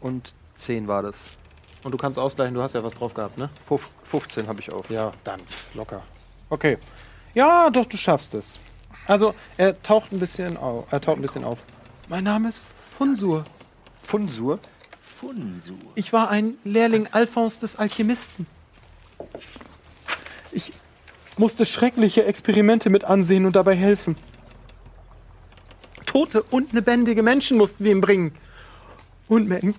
[0.02, 1.18] und 10 war das.
[1.84, 3.50] Und du kannst ausgleichen, du hast ja was drauf gehabt, ne?
[3.70, 4.84] Fuf- 15 habe ich auch.
[4.90, 5.40] Ja, dann
[5.74, 6.02] locker.
[6.50, 6.78] Okay.
[7.34, 8.60] Ja, doch, du schaffst es.
[9.06, 10.86] Also, er taucht ein bisschen auf.
[10.92, 11.60] Er taucht ein bisschen auf.
[12.08, 12.62] Mein Name ist
[12.98, 13.46] Funsur.
[14.02, 14.60] Funsur.
[15.20, 15.74] Funsu.
[15.96, 18.48] Ich war ein Lehrling Alphons des Alchemisten.
[20.52, 20.74] Ich
[21.38, 24.16] musste schreckliche Experimente mit ansehen und dabei helfen.
[26.06, 28.34] Tote und lebendige Menschen mussten wir ihm bringen.
[29.28, 29.76] Unmengen.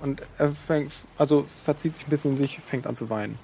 [0.00, 3.38] Und er fängt, also verzieht sich ein bisschen in sich, fängt an zu weinen.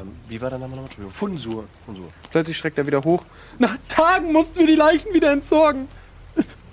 [0.00, 0.86] Ähm, wie war der Name nochmal?
[0.86, 1.12] Entschuldigung.
[1.12, 1.64] Funsur.
[1.86, 2.08] Funsur.
[2.30, 3.24] Plötzlich schreckt er wieder hoch.
[3.58, 5.88] Nach Tagen mussten wir die Leichen wieder entsorgen.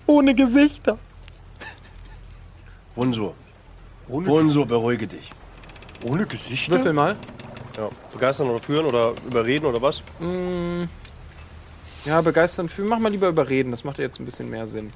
[0.05, 0.97] Ohne Gesichter.
[2.95, 3.33] Funsur.
[4.07, 5.31] Ohne, Funsur, beruhige dich.
[6.03, 6.75] ohne Gesichter?
[6.75, 7.15] Würfel mal.
[7.75, 7.89] Ja.
[8.13, 10.01] Begeistern oder führen oder überreden oder was?
[12.05, 12.83] Ja, begeistern für.
[12.83, 13.71] Mach mal lieber überreden.
[13.71, 14.93] Das macht ja jetzt ein bisschen mehr Sinn.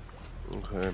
[0.50, 0.90] Okay.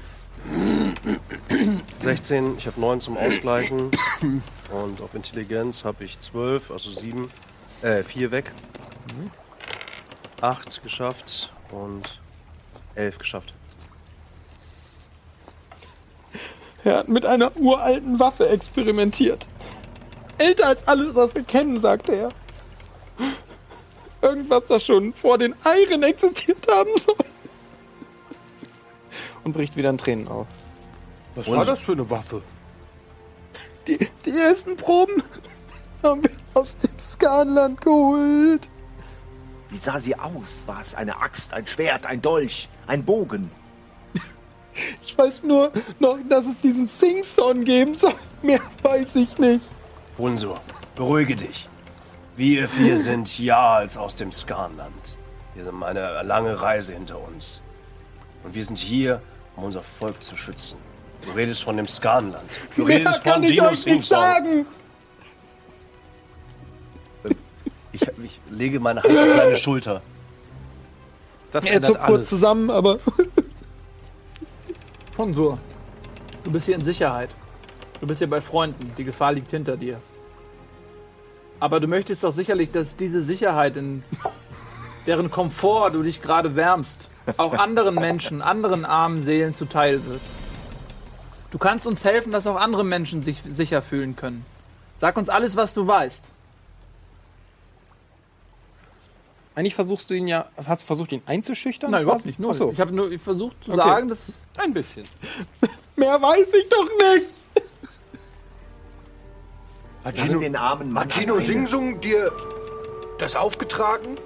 [1.99, 3.91] 16, ich habe 9 zum Ausgleichen.
[4.21, 7.29] Und auf Intelligenz habe ich 12, also 7,
[7.81, 8.51] äh, 4 weg.
[10.41, 12.19] 8 geschafft und
[12.95, 13.53] 11 geschafft.
[16.83, 19.47] Er hat mit einer uralten Waffe experimentiert.
[20.38, 22.31] Älter als alles, was wir kennen, sagte er.
[24.21, 27.15] Irgendwas, das schon vor den Eiren existiert haben soll.
[29.47, 30.45] Und bricht wieder in Tränen aus.
[31.36, 32.41] Was war das für eine Waffe?
[33.88, 35.23] Die, die ersten Proben
[36.03, 38.67] haben wir aus dem Skanland geholt.
[39.69, 40.63] Wie sah sie aus?
[40.65, 43.49] War es eine Axt, ein Schwert, ein Dolch, ein Bogen?
[45.01, 48.15] Ich weiß nur noch, dass es diesen Sing-Song geben soll.
[48.41, 49.63] Mehr weiß ich nicht.
[50.17, 50.60] Funsur,
[50.93, 51.69] beruhige dich.
[52.36, 55.17] Wir vier sind Jarls aus dem Skanland.
[55.55, 57.62] Wir haben eine lange Reise hinter uns.
[58.43, 59.21] Und wir sind hier,
[59.58, 60.78] um unser Volk zu schützen.
[61.26, 62.50] Du redest von dem Skanland.
[62.76, 64.65] Du redest von Dino Singsong.
[67.91, 70.02] Ich, ich lege meine Hand auf seine Schulter.
[71.52, 73.00] Das Er zuckt kurz zusammen, aber.
[75.13, 75.58] Sponsor.
[76.43, 77.30] Du bist hier in Sicherheit.
[78.00, 78.91] Du bist hier bei Freunden.
[78.98, 80.00] Die Gefahr liegt hinter dir.
[81.60, 84.04] Aber du möchtest doch sicherlich, dass diese Sicherheit, in
[85.08, 90.22] deren Komfort du dich gerade wärmst, auch anderen Menschen, anderen armen Seelen zuteil wird.
[91.50, 94.46] Du kannst uns helfen, dass auch andere Menschen sich sicher fühlen können.
[94.98, 96.32] Sag uns alles, was du weißt.
[99.56, 100.46] Eigentlich versuchst du ihn ja.
[100.67, 101.89] Hast du versucht, ihn einzuschüchtern?
[101.89, 102.38] Nein, überhaupt nicht.
[102.38, 102.54] Nur.
[102.54, 102.72] So.
[102.72, 103.80] Ich habe nur versucht zu Okay.
[103.82, 105.04] sagen, dass Ein bisschen.
[105.96, 107.26] Mehr weiß ich doch nicht!
[110.04, 111.39] Hat Gino, den armen Mann hat Gino.
[111.39, 112.32] Singsung dir
[113.17, 114.17] das aufgetragen?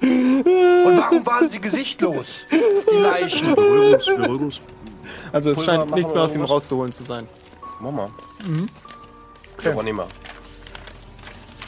[0.00, 2.46] Und warum waren sie gesichtlos?
[2.50, 3.54] Die Leichen.
[3.54, 4.60] Beruhigungs, Beruhigungs.
[5.32, 7.28] Also, es Pulver scheint nichts mehr aus ihm rauszuholen zu sein.
[7.80, 8.10] Mama.
[8.46, 8.66] Mhm.
[9.58, 9.92] Okay.
[9.92, 10.06] Mal.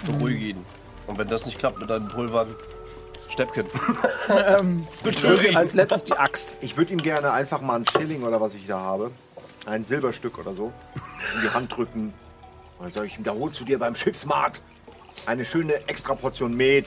[0.07, 0.65] Beruhige ihn.
[1.07, 2.55] Und wenn das nicht klappt mit deinem Pulvern,
[3.29, 3.67] Steppken.
[4.29, 4.87] ähm,
[5.55, 6.57] als letztes die Axt.
[6.61, 9.11] Ich würde ihm gerne einfach mal einen Schilling oder was ich da habe,
[9.67, 10.73] ein Silberstück oder so,
[11.37, 12.13] in die Hand drücken.
[12.81, 14.61] Oder soll ich ihm, da holst du dir beim Schiffsmarkt
[15.27, 16.87] eine schöne Extraportion Met.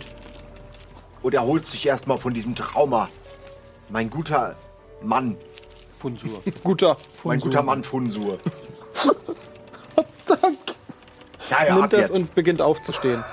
[1.21, 3.09] Oder erholst dich erstmal von diesem Trauma.
[3.89, 4.55] Mein guter
[5.01, 5.35] Mann,
[5.99, 6.41] Funsur.
[6.63, 6.97] Guter.
[7.23, 8.37] mein guter Mann Funsur.
[10.25, 10.57] Dank.
[11.49, 12.11] Ja, ja, ab Nimmt das jetzt.
[12.11, 13.23] und beginnt aufzustehen.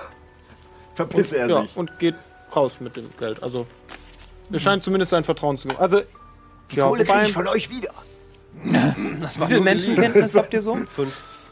[0.94, 1.76] verpiss er Ja, sich.
[1.76, 2.16] und geht
[2.54, 3.42] raus mit dem Geld.
[3.42, 3.66] Also,
[4.48, 5.80] mir scheint zumindest sein Vertrauen zu geben.
[5.80, 6.02] Also,
[6.72, 7.90] Die ja, Kohle krieg wobei, ich von euch wieder.
[8.64, 10.76] wie viel Menschenkenntnis habt ihr so?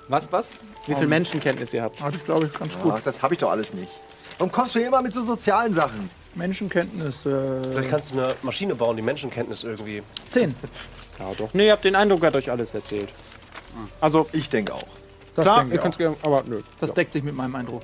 [0.09, 0.49] Was, was?
[0.87, 2.01] Wie viel Menschenkenntnis ihr habt?
[2.03, 2.95] Ah, das glaube ich ganz gut.
[2.97, 3.91] Ach, das habe ich doch alles nicht.
[4.39, 6.11] Warum kommst du immer mit so sozialen Sachen?
[6.35, 10.03] Menschenkenntnis, äh, Vielleicht kannst du eine Maschine bauen, die Menschenkenntnis irgendwie.
[10.29, 10.55] 10.
[11.19, 11.49] Ja, doch.
[11.55, 13.09] Nee, ihr habt den Eindruck, er hat euch alles erzählt.
[14.01, 14.83] Also, Ich denke auch.
[15.35, 15.99] Das, klar, denke ihr ich könnt auch.
[15.99, 16.63] gerne, aber nö.
[16.79, 17.83] das deckt sich mit meinem Eindruck.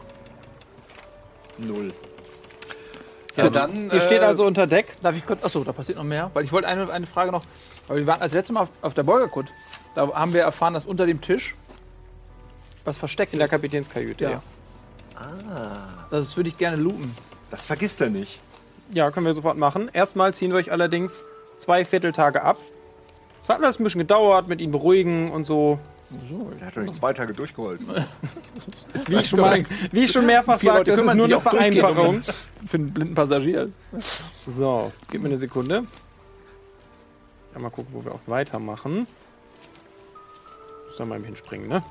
[1.59, 1.93] Null.
[3.37, 3.91] Ja, dann.
[3.91, 4.97] Ihr steht äh, also unter Deck.
[5.03, 5.43] Darf ich kurz.
[5.43, 6.31] Achso, da passiert noch mehr.
[6.35, 7.43] Weil ich wollte eine, eine Frage noch.
[7.87, 9.47] Weil wir waren als letztes Mal auf, auf der Bolgerkut.
[9.95, 11.55] Da haben wir erfahren, dass unter dem Tisch
[12.85, 13.51] was versteckt In der ist.
[13.53, 14.31] Kapitänskajüte, Ja.
[14.31, 14.43] ja.
[16.11, 17.15] Das würde ich gerne looten.
[17.51, 18.41] Das vergisst er nicht.
[18.93, 19.91] Ja, können wir sofort machen.
[19.93, 21.25] Erstmal ziehen wir euch allerdings
[21.57, 22.59] zwei Vierteltage ab.
[23.43, 25.79] Es hat alles ein bisschen gedauert, mit ihm beruhigen und so.
[26.61, 27.87] Er hat euch zwei Tage durchgeholfen.
[29.07, 32.23] Wie ich schon, mal, wie ich schon mehrfach sagte, das ist nur eine Vereinfachung.
[32.67, 33.71] Für einen blinden Passagier.
[34.47, 35.85] So, gib mir eine Sekunde.
[37.55, 39.07] Ja, mal gucken, wo wir auch weitermachen.
[40.87, 41.83] Muss da mal eben hinspringen, ne?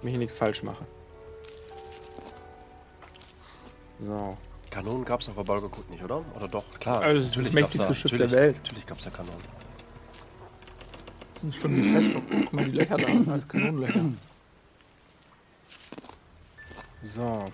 [0.00, 0.86] Damit ich hier nichts falsch mache.
[4.00, 4.36] So.
[4.70, 6.22] Kanonen gab es auf der Balgokut nicht, oder?
[6.36, 6.64] Oder doch?
[6.78, 7.00] Klar.
[7.00, 8.56] Also das ist das natürlich mächtigste Schiff natürlich- der Welt.
[8.58, 9.58] Natürlich gab es ja Kanonen.
[11.32, 12.24] Das sind schon die Festung.
[12.30, 14.04] Guck mal, die Löcher da sind als Kanonenlöcher.
[17.02, 17.44] So.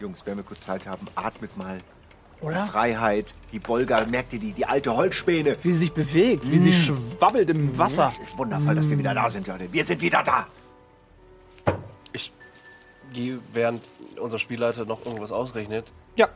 [0.00, 1.80] Jungs, wenn wir kurz Zeit haben, atmet mal.
[2.40, 2.66] Oder?
[2.66, 5.56] Freiheit, die Bolga, merkt ihr die, die alte Holzspäne.
[5.62, 8.12] Wie sie sich bewegt, wie sie schwabbelt im Wasser.
[8.14, 9.70] Es ist wundervoll, dass wir wieder da sind, Leute.
[9.72, 10.46] Wir sind wieder da.
[12.12, 12.32] Ich
[13.12, 13.82] gehe, während
[14.18, 15.84] unser Spielleiter noch irgendwas ausrechnet.
[16.16, 16.28] Ja.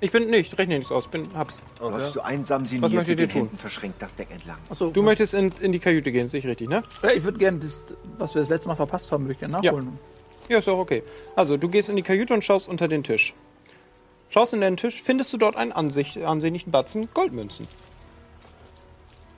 [0.00, 1.08] Ich bin nicht, ich rechne nichts aus.
[1.08, 1.60] Bin, hab's.
[1.80, 1.98] Okay.
[1.98, 3.40] Läufst du einsam Was sinniert möchtet mit ihr den tun?
[3.42, 4.58] Händen verschränkt das Deck entlang.
[4.68, 6.82] Achso, Du möchtest in, in die Kajüte gehen, sehe ich richtig, ne?
[7.02, 7.84] Ja, ich würde gerne das,
[8.18, 9.98] was wir das letzte Mal verpasst haben, würde ich gerne nachholen.
[10.48, 11.02] Ja, ist auch okay.
[11.36, 13.34] Also, du gehst in die Kajüte und schaust unter den Tisch.
[14.34, 17.68] Schaust in den Tisch, findest du dort einen ansicht, ansehnlichen Batzen Goldmünzen.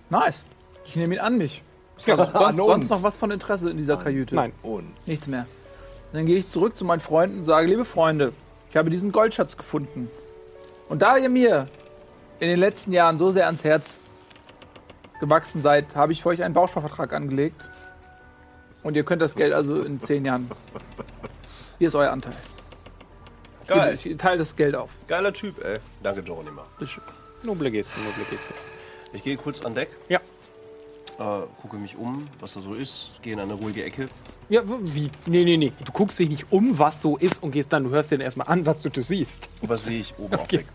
[0.09, 0.47] Nice.
[0.87, 1.63] Ich nehme ihn an mich.
[2.07, 4.35] Ja, Sonst, sonst noch was von Interesse in dieser Kajüte?
[4.35, 4.55] Nein.
[4.63, 5.47] Und Nichts mehr.
[6.15, 8.33] Dann gehe ich zurück zu meinen Freunden und sage, liebe Freunde,
[8.71, 10.11] ich habe diesen Goldschatz gefunden.
[10.89, 11.69] Und da ihr mir
[12.41, 14.01] in den letzten Jahren so sehr ans Herz
[15.21, 17.69] gewachsen seid, habe ich für euch einen Bausparvertrag angelegt.
[18.83, 20.51] Und ihr könnt das Geld also in zehn Jahren.
[21.79, 22.33] Hier ist euer Anteil.
[23.67, 23.95] Geil.
[24.03, 24.91] Ich teile das Geld auf.
[25.09, 25.79] Geiler Typ, ey.
[26.03, 26.65] Danke, Geronima.
[27.43, 28.55] Noble Geste, noble Geste.
[29.13, 29.89] Ich gehe kurz an Deck.
[30.09, 30.21] Ja.
[31.19, 33.11] Äh, gucke mich um, was da so ist.
[33.23, 34.09] Gehe in eine ruhige Ecke.
[34.49, 35.11] Ja, w- wie?
[35.27, 35.73] Nee, nee, nee.
[35.85, 38.25] Du guckst dich nicht um, was so ist und gehst dann, du hörst dir dann
[38.25, 39.49] erstmal an, was du, du siehst.
[39.63, 40.59] Und was sehe ich oben auf Okay.
[40.59, 40.67] Deck?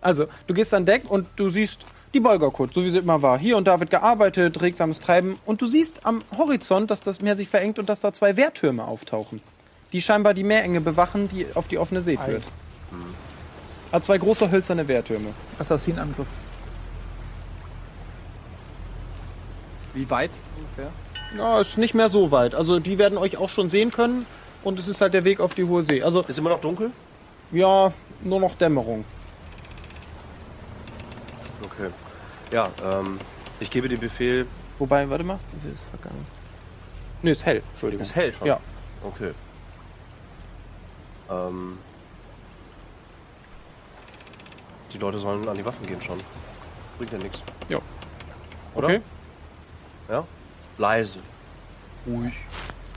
[0.00, 1.80] Also, du gehst an Deck und du siehst
[2.12, 3.38] die Bolgerkut, so wie sie immer war.
[3.38, 5.38] Hier und da wird gearbeitet, regsames Treiben.
[5.46, 8.84] Und du siehst am Horizont, dass das Meer sich verengt und dass da zwei Wehrtürme
[8.86, 9.40] auftauchen.
[9.92, 12.42] Die scheinbar die Meerenge bewachen, die auf die offene See führt.
[13.90, 15.34] Also zwei große hölzerne Wehrtürme.
[15.58, 16.26] Assassinenangriff.
[19.94, 20.90] Wie weit ungefähr?
[21.36, 22.54] Ja, ist nicht mehr so weit.
[22.54, 24.26] Also die werden euch auch schon sehen können
[24.64, 26.02] und es ist halt der Weg auf die hohe See.
[26.02, 26.90] Also Ist immer noch dunkel?
[27.50, 29.04] ja, nur noch Dämmerung.
[31.62, 31.90] Okay.
[32.50, 33.20] Ja, ähm,
[33.60, 34.46] ich gebe den Befehl.
[34.78, 36.26] Wobei, warte mal, wie viel ist vergangen?
[37.22, 38.02] Nö, ist hell, Entschuldigung.
[38.02, 38.46] Ist hell schon?
[38.46, 38.58] Ja.
[39.04, 39.32] Okay.
[41.32, 41.78] Ähm,
[44.92, 46.20] die Leute sollen an die Waffen gehen schon.
[46.98, 47.42] Bringt ja nichts.
[47.68, 47.78] Ja.
[48.74, 48.86] Oder?
[48.88, 49.00] Okay.
[50.10, 50.24] Ja?
[50.78, 51.18] Leise.
[52.06, 52.34] Ruhig.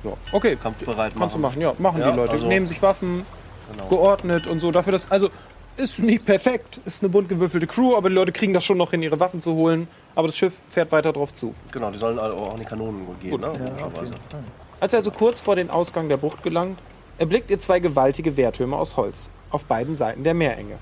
[0.04, 0.12] Ja.
[0.32, 1.20] Okay, Kampfbereit machen.
[1.20, 1.62] kannst du machen.
[1.62, 2.34] Ja, machen Ja, die Leute.
[2.34, 3.26] also- Nehmen sich Waffen,
[3.72, 3.88] Genau.
[3.88, 4.72] geordnet und so.
[4.72, 5.30] Dafür, dass, also,
[5.78, 8.92] ist nicht perfekt, ist eine bunt gewürfelte Crew, aber die Leute kriegen das schon noch
[8.92, 9.88] hin, ihre Waffen zu holen.
[10.16, 11.54] Aber das Schiff fährt weiter drauf zu.
[11.72, 13.42] Genau, die sollen auch an die Kanonen gehen, Gut.
[13.42, 13.48] ne?
[13.48, 14.04] Ja, auf Logischerweise.
[14.06, 14.44] jeden Fall.
[14.80, 16.80] Als er also kurz vor den Ausgang der Bucht gelangt,
[17.18, 20.78] erblickt ihr zwei gewaltige Wehrtürme aus Holz auf beiden Seiten der Meerenge.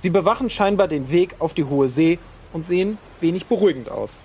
[0.00, 2.18] Sie bewachen scheinbar den Weg auf die hohe See
[2.52, 4.22] und sehen wenig beruhigend aus.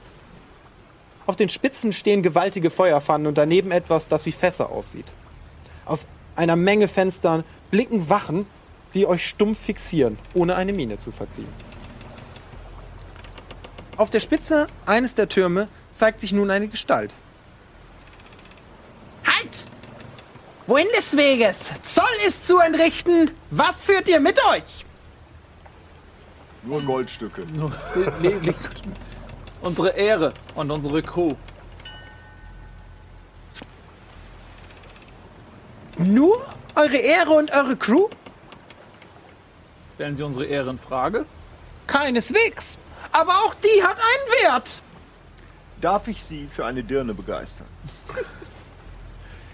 [1.26, 5.06] Auf den Spitzen stehen gewaltige Feuerpfannen und daneben etwas, das wie Fässer aussieht.
[5.86, 8.48] Aus einer Menge Fenstern blicken Wachen,
[8.94, 11.48] die euch stumpf fixieren, ohne eine Miene zu verziehen.
[13.98, 17.14] Auf der Spitze eines der Türme zeigt sich nun eine Gestalt.
[19.26, 19.66] Halt!
[20.70, 21.72] Wohin des Weges?
[21.82, 23.32] Zoll ist zu entrichten.
[23.50, 24.86] Was führt ihr mit euch?
[26.62, 27.44] Nur Goldstücke.
[28.22, 28.56] Lediglich
[29.62, 31.34] unsere Ehre und unsere Crew.
[35.98, 38.08] Nur eure Ehre und eure Crew?
[39.96, 41.26] Stellen Sie unsere Ehre in Frage?
[41.88, 42.78] Keineswegs.
[43.12, 44.84] Aber auch die hat einen Wert.
[45.82, 47.66] Darf ich Sie für eine Dirne begeistern?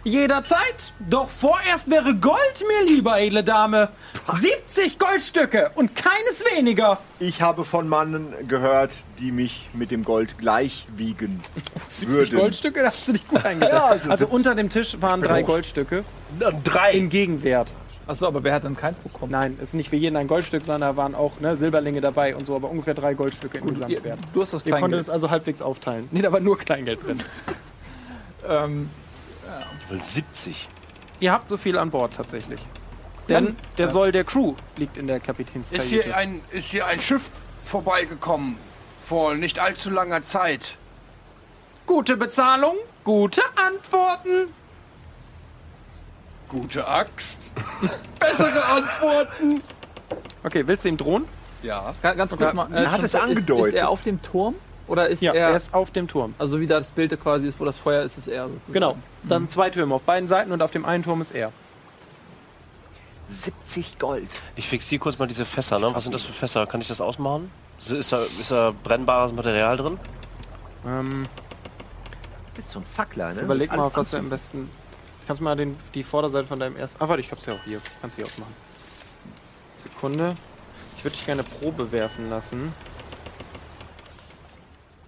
[0.05, 0.93] Jederzeit.
[1.09, 3.89] Doch vorerst wäre Gold mir lieber, edle Dame.
[4.27, 6.99] 70 Goldstücke und keines weniger.
[7.19, 11.41] Ich habe von Mannen gehört, die mich mit dem Gold gleich wiegen
[11.89, 12.39] 70 würden.
[12.39, 13.73] Goldstücke, da hast du dich gut eingeschätzt.
[13.73, 15.47] Ja, also also 70 unter dem Tisch waren drei hoch.
[15.47, 16.03] Goldstücke
[16.63, 16.91] drei.
[16.93, 17.73] im Gegenwert.
[18.07, 19.31] Achso, aber wer hat dann keins bekommen?
[19.31, 22.45] Nein, ist nicht für jeden ein Goldstück, sondern da waren auch ne, Silberlinge dabei und
[22.45, 24.19] so, aber ungefähr drei Goldstücke im Ihr, Gesamtwert.
[24.31, 25.01] du hast das Ihr konntet Kleingeld.
[25.01, 26.07] es also halbwegs aufteilen.
[26.11, 27.19] Nee, da war nur Kleingeld drin.
[28.47, 28.91] Ähm,
[29.89, 30.67] Will 70.
[31.19, 32.61] Ihr habt so viel an Bord tatsächlich.
[33.29, 36.03] Denn der Soll der Crew liegt in der Ist Kapitänskajüte.
[36.03, 37.25] hier, ein, ist hier ein Schiff
[37.63, 38.57] vorbeigekommen
[39.05, 40.77] vor nicht allzu langer Zeit.
[41.87, 44.53] Gute Bezahlung, gute Antworten.
[46.49, 47.51] Gute Axt.
[48.19, 49.61] Bessere Antworten.
[50.43, 51.25] Okay, willst du ihm drohen?
[51.63, 51.93] Ja.
[52.01, 52.71] ga- ganz kurz mal.
[52.71, 53.73] er hat schon- es ist, angedeutet.
[53.73, 54.53] Ist er auf dem Turm?
[54.87, 55.49] Oder ist Ja, er.
[55.49, 56.35] er ist auf dem Turm.
[56.37, 58.73] also wie da das Bild quasi ist, wo das Feuer ist, ist er sozusagen.
[58.73, 58.97] Genau.
[59.23, 61.51] Dann zwei Türme auf beiden Seiten und auf dem einen Turm ist er.
[63.27, 64.29] 70 Gold.
[64.55, 65.89] Ich fixiere kurz mal diese Fässer, ne?
[65.95, 66.67] Was sind das für Fässer?
[66.67, 67.49] Kann ich das ausmachen?
[67.79, 69.99] Ist, da, ist da brennbares Material drin?
[70.85, 71.27] Ähm,
[72.55, 73.41] Bist so ein Fackler, ne?
[73.41, 74.69] überleg mal, was wir am besten.
[75.25, 77.03] Kannst du mal den, die Vorderseite von deinem ersten.
[77.03, 77.81] Ah, warte, ich hab's ja auch hier.
[77.99, 78.53] Kannst du hier aufmachen.
[79.75, 80.37] Sekunde.
[80.97, 82.73] Ich würde dich gerne Probe werfen lassen.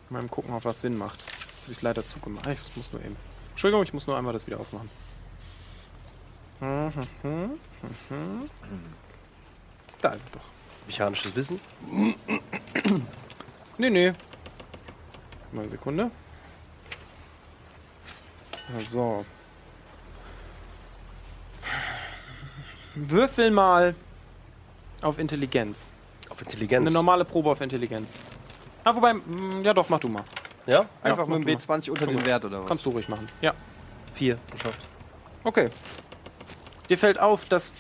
[0.10, 1.20] Mal gucken, ob was Sinn macht.
[1.20, 2.48] Jetzt habe ich es leider zugemacht.
[2.48, 3.18] Ich muss nur eben.
[3.52, 4.90] Entschuldigung, ich muss nur einmal das wieder aufmachen.
[10.02, 10.42] Da ist es doch.
[10.88, 11.60] Mechanisches Wissen?
[13.78, 14.14] Nee, nee.
[15.52, 16.10] Mal eine Sekunde.
[18.80, 19.26] So.
[22.96, 23.94] Würfel mal
[25.02, 25.92] auf Intelligenz.
[26.30, 26.82] Auf Intelligenz.
[26.82, 28.14] Eine normale Probe auf Intelligenz.
[28.88, 30.24] Ah, wobei, mm, ja doch, mach du mal.
[30.66, 30.86] ja?
[31.04, 31.80] Einfach mit dem mach du mal.
[31.80, 32.70] W20 unter den Wert oder was?
[32.70, 33.28] Kannst du ruhig machen.
[33.42, 33.54] Ja.
[34.14, 34.38] Vier.
[34.50, 34.80] Geschafft.
[35.44, 35.70] Okay.
[36.88, 37.74] Dir fällt auf, dass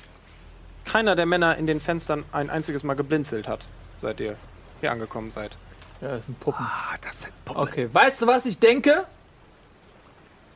[0.83, 3.63] keiner der Männer in den Fenstern ein einziges Mal geblinzelt hat,
[4.01, 4.35] seit ihr
[4.81, 5.55] hier angekommen seid.
[6.01, 6.65] Ja, das sind Puppen.
[6.65, 7.61] Ah, das sind Puppen.
[7.63, 9.05] Okay, weißt du, was ich denke?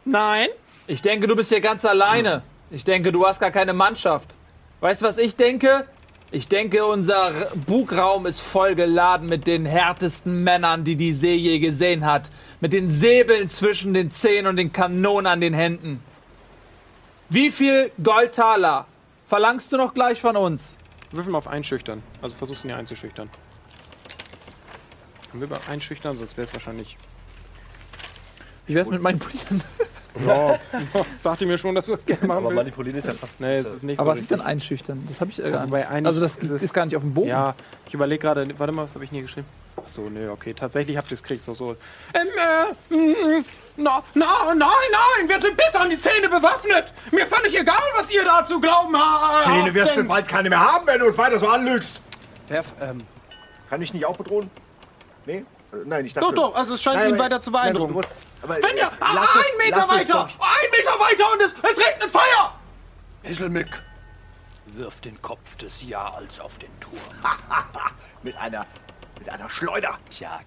[0.04, 0.50] Nein.
[0.86, 2.44] Ich denke, du bist hier ganz alleine.
[2.72, 4.36] Ich denke, du hast gar keine Mannschaft.
[4.82, 5.88] Weißt du, was ich denke?
[6.34, 7.32] Ich denke, unser
[7.68, 12.30] Bugraum ist voll geladen mit den härtesten Männern, die die See je gesehen hat.
[12.62, 16.02] Mit den Säbeln zwischen den Zehen und den Kanonen an den Händen.
[17.28, 18.88] Wie viel Goldtaler
[19.28, 20.78] verlangst du noch gleich von uns?
[21.12, 22.02] Würfel mal auf Einschüchtern.
[22.22, 23.30] Also versuchst ihn ja einzuschüchtern.
[25.32, 26.98] Können wir über Einschüchtern, sonst wäre es wahrscheinlich.
[28.68, 29.62] Wie wär's mit meinen Brüdern?
[30.28, 30.60] Ja,
[31.24, 32.58] dachte mir schon, dass du das gerne machen Aber willst.
[32.58, 33.40] manipulieren ist ja fast.
[33.42, 35.06] Nee, es ist nicht Aber so was ist denn einschüchtern?
[35.08, 35.90] Das habe ich äh, gar Wobei nicht.
[35.90, 37.30] eigentlich Also das ist es- ist gar nicht auf dem Bogen.
[37.30, 37.56] Ja,
[37.88, 39.48] ich überlege gerade, warte mal, was habe ich nie geschrieben?
[39.78, 41.72] Ach so, nee, okay, tatsächlich habt ihr es kriegst du so.
[42.14, 42.28] Ähm,
[42.92, 42.94] äh,
[43.40, 43.46] mm,
[43.78, 46.92] na, na, nein, nein, wir sind bis an die Zähne bewaffnet.
[47.12, 49.44] Mir völlig egal, was ihr dazu glauben habt.
[49.46, 52.02] Zähne wirst du bald keine mehr haben, wenn du uns weiter so anlügst.
[52.50, 53.04] Wer, ähm,
[53.70, 54.50] Kann ich nicht auch bedrohen?
[55.26, 55.46] Nee?
[55.86, 56.28] Nein, ich dachte...
[56.28, 57.94] Doch, doch, also es scheint ihn weiter zu beeindrucken.
[57.94, 61.34] Nein, du musst- aber, Wenn ihr äh, lass es- ein Meter weiter, ein Meter weiter
[61.34, 62.54] und es, es regnet Feuer!
[63.24, 63.68] Hisselmick,
[64.68, 66.96] wirf den Kopf des Jaals auf den Turm.
[68.24, 68.66] Mit einer,
[69.20, 69.98] mit einer Schleuder.
[70.10, 70.46] Tjag.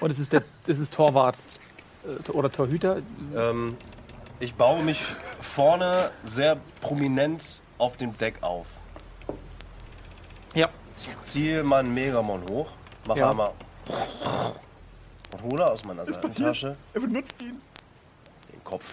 [0.00, 1.38] Und es ist der es ist Torwart
[2.04, 3.02] äh, oder Torhüter.
[3.34, 3.76] Ähm,
[4.40, 5.02] ich baue mich
[5.40, 8.66] vorne sehr prominent auf dem Deck auf.
[10.54, 10.68] Ja.
[11.22, 12.70] Ziehe meinen Megamon hoch,
[13.08, 13.30] mache Ja.
[13.30, 13.52] einmal
[15.32, 17.60] und hole aus meiner Seitentasche Er benutzt ihn.
[18.52, 18.84] den Kopf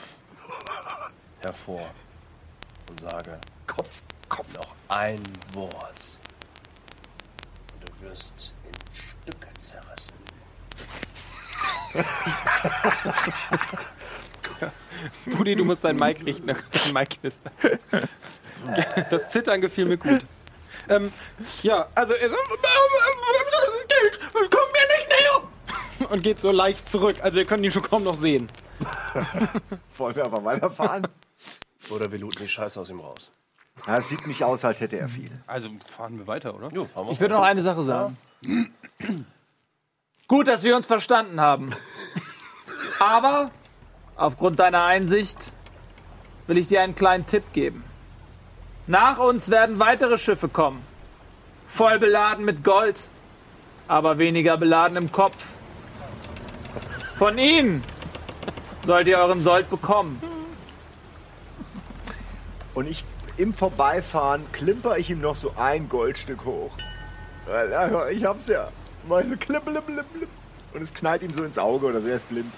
[1.42, 1.86] hervor
[2.90, 3.38] und sage
[3.68, 4.54] Kopf, Kopf.
[4.56, 5.22] noch ein
[5.54, 6.02] Wort.
[7.74, 8.74] Und du wirst in
[9.26, 10.14] Stücke zerrissen.
[15.26, 16.48] Budi, du musst dein Mic richten.
[16.48, 17.52] Dein Mic knistert.
[19.12, 20.26] Das Zittern gefiel mir gut.
[20.90, 21.12] Ähm,
[21.64, 22.72] ja, also er sagt, das
[23.80, 26.10] ist Geld, komm mir nicht näher!
[26.10, 27.18] Und geht so leicht zurück.
[27.22, 28.48] Also ihr könnt ihn schon kaum noch sehen.
[29.98, 31.08] Wollen wir aber weiterfahren?
[31.90, 33.32] Oder wir looten die Scheiße aus ihm raus.
[33.88, 35.32] Ja, es sieht nicht aus, als hätte er viel.
[35.48, 36.70] Also fahren wir weiter, oder?
[36.72, 38.18] Jo, fahren wir Ich würde noch eine Sache sagen.
[40.28, 41.72] Gut, dass wir uns verstanden haben.
[43.00, 43.52] Aber
[44.16, 45.54] aufgrund deiner Einsicht
[46.48, 47.84] will ich dir einen kleinen Tipp geben.
[48.88, 50.84] Nach uns werden weitere Schiffe kommen.
[51.66, 53.10] Voll beladen mit Gold,
[53.88, 55.46] aber weniger beladen im Kopf.
[57.18, 57.84] Von ihnen
[58.86, 60.22] sollt ihr euren Sold bekommen.
[62.76, 63.04] Und ich
[63.38, 66.72] im Vorbeifahren klimper ich ihm noch so ein Goldstück hoch.
[68.12, 68.70] Ich hab's ja.
[69.08, 72.52] Und es knallt ihm so ins Auge oder so, er ist blind.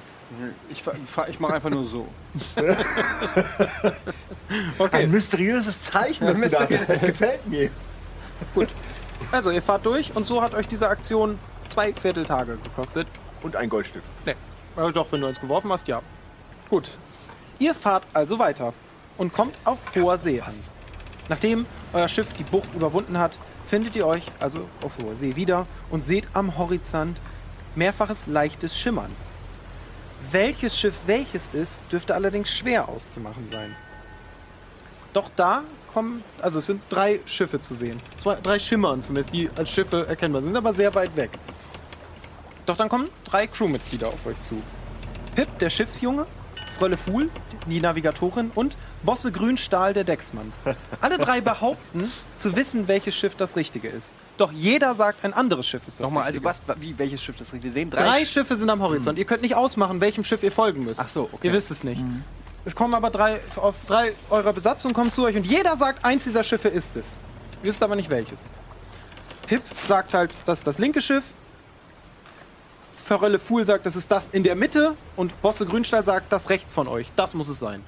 [0.69, 0.83] Ich,
[1.29, 2.07] ich mache einfach nur so.
[4.91, 7.69] Ein mysteriöses Zeichen, das du da Das gefällt mir.
[9.31, 13.07] Also ihr fahrt durch und so hat euch diese Aktion zwei Vierteltage gekostet.
[13.43, 14.03] Und ein Goldstück.
[14.25, 14.35] Nee.
[14.75, 16.01] Also doch, wenn du eins geworfen hast, ja.
[16.69, 16.89] Gut.
[17.59, 18.73] Ihr fahrt also weiter
[19.17, 20.53] und kommt auf hoher See an.
[21.29, 25.65] Nachdem euer Schiff die Bucht überwunden hat, findet ihr euch also auf hoher See wieder
[25.89, 27.19] und seht am Horizont
[27.75, 29.11] mehrfaches leichtes Schimmern.
[30.31, 33.75] Welches Schiff welches ist, dürfte allerdings schwer auszumachen sein.
[35.13, 35.63] Doch da
[35.93, 38.01] kommen, also es sind drei Schiffe zu sehen.
[38.17, 41.31] Zwei, drei Schimmern zumindest, die als Schiffe erkennbar sind, aber sehr weit weg.
[42.65, 44.61] Doch dann kommen drei Crewmitglieder auf euch zu.
[45.35, 46.25] Pip, der Schiffsjunge,
[46.77, 47.29] Frölle Fuhl,
[47.67, 50.51] die Navigatorin und Bosse Grünstahl, der Decksmann.
[51.01, 54.13] Alle drei behaupten, zu wissen, welches Schiff das Richtige ist.
[54.37, 56.67] Doch jeder sagt, ein anderes Schiff ist das Nochmal, also Richtige.
[56.67, 57.63] was, wie, welches Schiff das richtig?
[57.63, 58.03] Wir sehen drei.
[58.03, 59.17] Drei Schiffe sind am Horizont.
[59.17, 60.99] Ihr könnt nicht ausmachen, welchem Schiff ihr folgen müsst.
[60.99, 61.47] Ach so, okay.
[61.47, 62.01] Ihr wisst es nicht.
[62.65, 66.25] Es kommen aber drei, auf drei eurer Besatzung kommen zu euch und jeder sagt, eins
[66.25, 67.17] dieser Schiffe ist es.
[67.63, 68.49] Ihr wisst aber nicht welches.
[69.45, 71.23] Pip sagt halt, das ist das linke Schiff.
[73.05, 74.95] Verrölle Fuhl sagt, das ist das in der Mitte.
[75.15, 77.07] Und Bosse Grünstahl sagt, das rechts von euch.
[77.15, 77.81] Das muss es sein.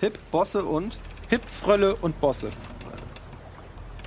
[0.00, 0.98] Pip, Bosse und.
[1.28, 2.52] Pip, Frölle und Bosse.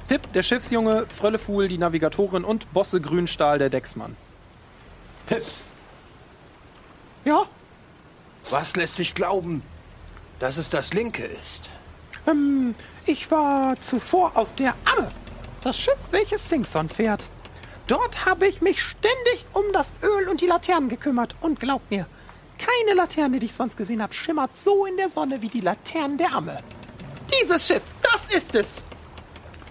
[0.08, 4.16] Pip, der Schiffsjunge, Frölle Fuhl, die Navigatorin und Bosse Grünstahl, der Decksmann.
[5.26, 5.44] Pip,
[7.26, 7.44] Ja,
[8.50, 9.62] was lässt dich glauben,
[10.40, 11.70] dass es das linke ist?
[12.26, 12.76] Ähm,
[13.06, 15.12] ich war zuvor auf der Amme,
[15.64, 17.30] das Schiff, welches Singson fährt.
[17.88, 21.36] Dort habe ich mich ständig um das Öl und die Laternen gekümmert.
[21.42, 22.06] Und glaubt mir,
[22.58, 26.18] keine Laterne, die ich sonst gesehen habe, schimmert so in der Sonne wie die Laternen
[26.18, 26.60] der Amme.
[27.42, 28.84] Dieses Schiff, das ist es.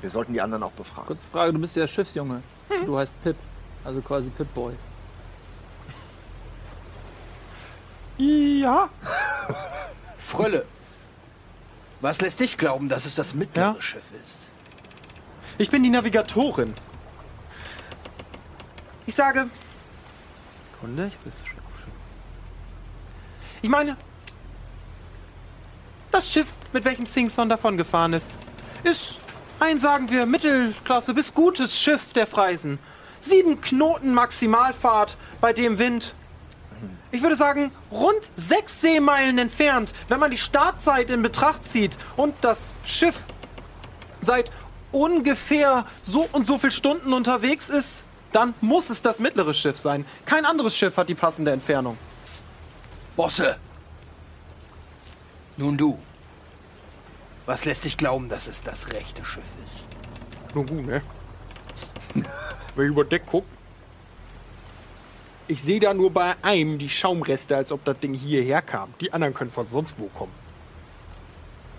[0.01, 1.07] Wir sollten die anderen auch befragen.
[1.09, 2.43] Kurze Frage, du bist ja der Schiffsjunge.
[2.85, 3.37] Du heißt Pip,
[3.85, 4.75] also quasi Pip-Boy.
[8.19, 8.89] Ja,
[10.19, 10.65] Frölle,
[12.01, 13.81] was lässt dich glauben, dass es das mittlere Ja?
[13.81, 14.39] Schiff ist?
[15.59, 16.75] Ich bin die Navigatorin.
[19.07, 19.49] Ich sage.
[20.81, 21.56] Kunde, ich weiß schon.
[23.63, 23.97] Ich meine.
[26.11, 28.39] Das Schiff, mit welchem Singson davon gefahren ist,
[28.85, 29.19] ist
[29.61, 32.79] ein, sagen wir, Mittelklasse bis gutes Schiff der Freisen.
[33.21, 36.15] Sieben Knoten Maximalfahrt bei dem Wind.
[37.11, 42.35] Ich würde sagen, rund sechs Seemeilen entfernt, wenn man die Startzeit in Betracht zieht und
[42.43, 43.17] das Schiff
[44.21, 44.51] seit
[44.93, 50.05] ungefähr so und so viel Stunden unterwegs ist, dann muss es das mittlere Schiff sein.
[50.27, 51.97] Kein anderes Schiff hat die passende Entfernung.
[53.17, 53.57] Bosse!
[55.57, 55.99] Nun du.
[57.47, 59.87] Was lässt dich glauben, dass es das rechte Schiff ist?
[60.55, 61.03] Nun gut, ne?
[62.75, 63.45] Wenn ich über Deck guck,
[65.49, 68.93] ich sehe da nur bei einem die Schaumreste, als ob das Ding hierher kam.
[69.01, 70.33] Die anderen können von sonst wo kommen.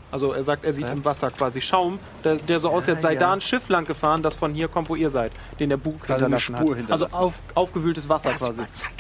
[0.10, 3.14] Also er sagt, er sieht im Wasser quasi Schaum, der, der so aussieht, als sei
[3.14, 3.20] ja.
[3.20, 6.00] da ein Schiff lang gefahren, das von hier kommt, wo ihr seid, den der Bug
[6.00, 6.92] Quasi eine hinterlassen Spur hat.
[6.92, 8.62] Also auf, aufgewühltes Wasser quasi.
[8.62, 8.94] Erstmal zack.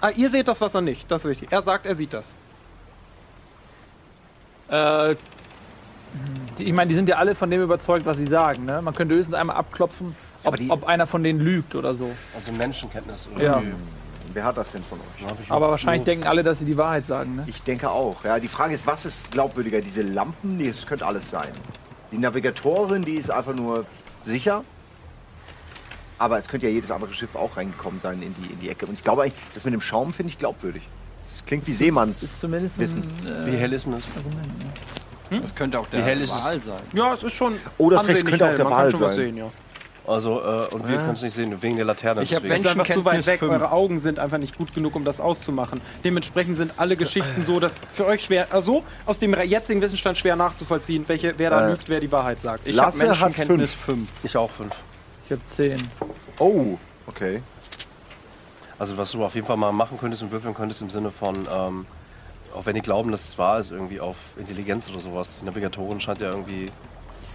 [0.00, 1.48] Ah, ihr seht das Wasser nicht, das ist wichtig.
[1.50, 2.36] Er sagt, er sieht das.
[4.68, 5.16] Äh,
[6.58, 8.64] die, ich meine, die sind ja alle von dem überzeugt, was sie sagen.
[8.64, 8.80] Ne?
[8.82, 12.10] Man könnte höchstens einmal abklopfen, ob, die- ob einer von denen lügt oder so.
[12.36, 13.28] Also Menschenkenntnis.
[13.34, 13.62] Oder Ja.
[14.32, 15.50] Wer hat das denn von euch?
[15.50, 17.36] Aber wahrscheinlich denken alle, dass sie die Wahrheit sagen.
[17.36, 17.44] Ne?
[17.46, 18.24] Ich denke auch.
[18.24, 19.80] Ja, die Frage ist, was ist glaubwürdiger?
[19.80, 21.52] Diese Lampen, nee, das könnte alles sein.
[22.10, 23.86] Die Navigatorin, die ist einfach nur
[24.24, 24.64] sicher.
[26.18, 28.86] Aber es könnte ja jedes andere Schiff auch reingekommen sein in die, in die Ecke.
[28.86, 30.82] Und ich glaube eigentlich, das mit dem Schaum finde ich glaubwürdig.
[31.22, 32.22] Das klingt wie Das Seemanns.
[32.22, 33.02] ist zumindest Wissen.
[33.02, 34.04] ein, Wie äh, hell ist denn das?
[34.16, 34.58] Argument.
[35.30, 35.40] Ne?
[35.40, 36.44] Das könnte auch der Wie hell ist es?
[36.44, 36.80] Wal sein.
[36.92, 37.54] Ja, es ist schon.
[37.78, 38.56] Oh, das könnte auch hell.
[38.56, 39.14] der Man kann Wal sein.
[39.16, 39.50] sehen, ja.
[40.06, 42.22] Also, äh, und wir können es nicht sehen, wegen der Laterne.
[42.22, 42.54] Ich hab deswegen.
[42.56, 43.38] Es ist einfach zu weit Menschenkenntnis weg.
[43.40, 43.52] fünf.
[43.52, 45.80] Eure Augen sind einfach nicht gut genug, um das auszumachen.
[46.04, 50.36] Dementsprechend sind alle Geschichten so, dass für euch schwer, also aus dem jetzigen Wissensstand schwer
[50.36, 52.66] nachzuvollziehen, welche, wer da Äh, lügt, wer die Wahrheit sagt.
[52.68, 54.06] Ich habe Menschenkenntnis 5.
[54.24, 54.74] Ich auch fünf.
[55.24, 55.88] Ich habe zehn.
[56.38, 57.42] Oh, okay.
[58.78, 61.34] Also, was du auf jeden Fall mal machen könntest und würfeln könntest im Sinne von,
[61.50, 61.86] ähm,
[62.54, 65.38] auch wenn die glauben, dass es wahr ist, irgendwie auf Intelligenz oder sowas.
[65.40, 66.70] Die Navigatorin scheint ja irgendwie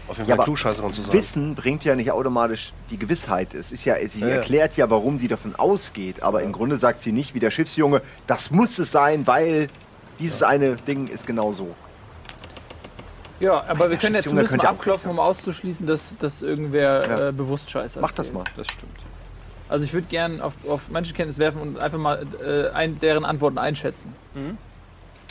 [0.07, 1.13] auf jeden Ja, Fall aber Klugscheißerin zu sein.
[1.13, 3.53] Wissen bringt ja nicht automatisch die Gewissheit.
[3.53, 4.35] Es ist ja, sie Ja, ja.
[4.35, 6.23] erklärt ja, warum sie davon ausgeht.
[6.23, 9.69] Aber im Grunde sagt sie nicht wie der Schiffsjunge, das muss es sein, weil
[10.19, 11.75] dieses eine Ding ist genau so.
[13.39, 17.27] Ja, aber wir können ja zumindest mal abklopfen, um auszuschließen, dass, dass irgendwer Ja.
[17.29, 18.43] äh, bewusst Scheiße Mach das mal.
[18.57, 18.91] Das stimmt.
[19.69, 23.57] Also ich würde gern auf, auf Menschenkenntnis werfen und einfach mal äh, ein, deren Antworten
[23.59, 24.13] einschätzen.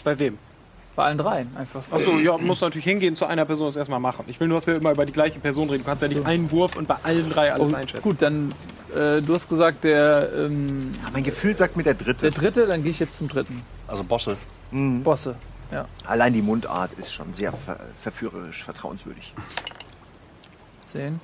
[0.04, 0.38] Bei wem?
[0.94, 1.82] Bei allen dreien einfach.
[1.90, 4.24] Achso, ja, muss natürlich hingehen zu einer Person das erstmal machen.
[4.28, 5.82] Ich will nur, dass wir immer über die gleiche Person reden.
[5.82, 8.02] Du kannst ja nicht einen Wurf und bei allen drei alles Oh, einschätzen.
[8.02, 8.52] Gut, dann
[8.96, 12.30] äh, du hast gesagt, der, ähm, Ja, mein Gefühl sagt mir der dritte.
[12.30, 13.62] der dritte, dann gehe ich jetzt zum dritten.
[13.86, 14.36] Also Bosse.
[14.70, 15.02] Mhm.
[15.02, 15.34] Bosse.
[15.70, 15.86] Ja.
[16.06, 19.34] Allein die Mundart ist schon sehr ver verführerisch, vertrauenswürdig.
[20.86, 21.20] 10.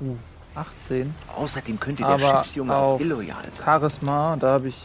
[0.00, 0.16] Uh,
[0.54, 1.14] 18.
[1.36, 3.64] Außerdem könnte der Aber Schiffsjunge auch illoyal sein.
[3.64, 4.78] Charisma, da habe ich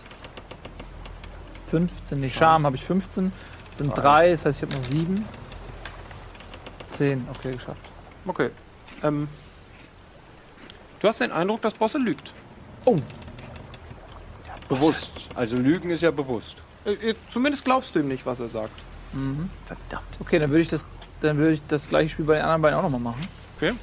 [1.68, 2.20] 15.
[2.20, 3.32] Nee, Charme habe ich 15.
[3.76, 5.26] Sind 3, das heißt, ich habe noch 7.
[6.90, 7.92] 10, okay, geschafft.
[8.28, 8.52] Okay.
[9.02, 9.28] Ähm,
[11.00, 12.32] du hast den Eindruck, dass Bosse lügt.
[14.70, 15.12] Bewusst.
[15.34, 16.58] Also Lügen ist ja bewusst.
[16.86, 18.72] Äh, zumindest glaubst du ihm nicht, was er sagt.
[19.66, 20.08] Verdammt.
[20.20, 20.86] Okay, dann würde ich das,
[21.22, 23.28] dann würde ich das gleiche Spiel bei den anderen beiden auch nochmal machen.
[23.58, 23.74] Okay.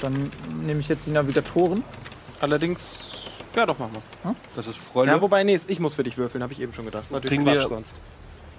[0.00, 0.30] Dann
[0.64, 1.82] nehme ich jetzt die Navigatoren.
[2.40, 3.12] Allerdings,
[3.56, 4.34] ja doch, mach mal.
[4.54, 5.10] Das ist Freude.
[5.12, 7.02] Ja, wobei, nee, ich muss für dich würfeln, habe ich eben schon gedacht.
[7.04, 8.00] Das ist natürlich Kriegen Quatsch wir- sonst.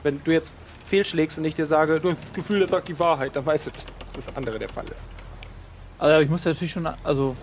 [0.04, 0.54] Wenn du jetzt
[0.86, 3.68] fehlschlägst und ich dir sage, du hast das Gefühl, er sagt die Wahrheit, dann weißt
[3.68, 5.08] du, dass das andere der Fall ist.
[6.00, 7.36] Also ich muss ja natürlich schon, also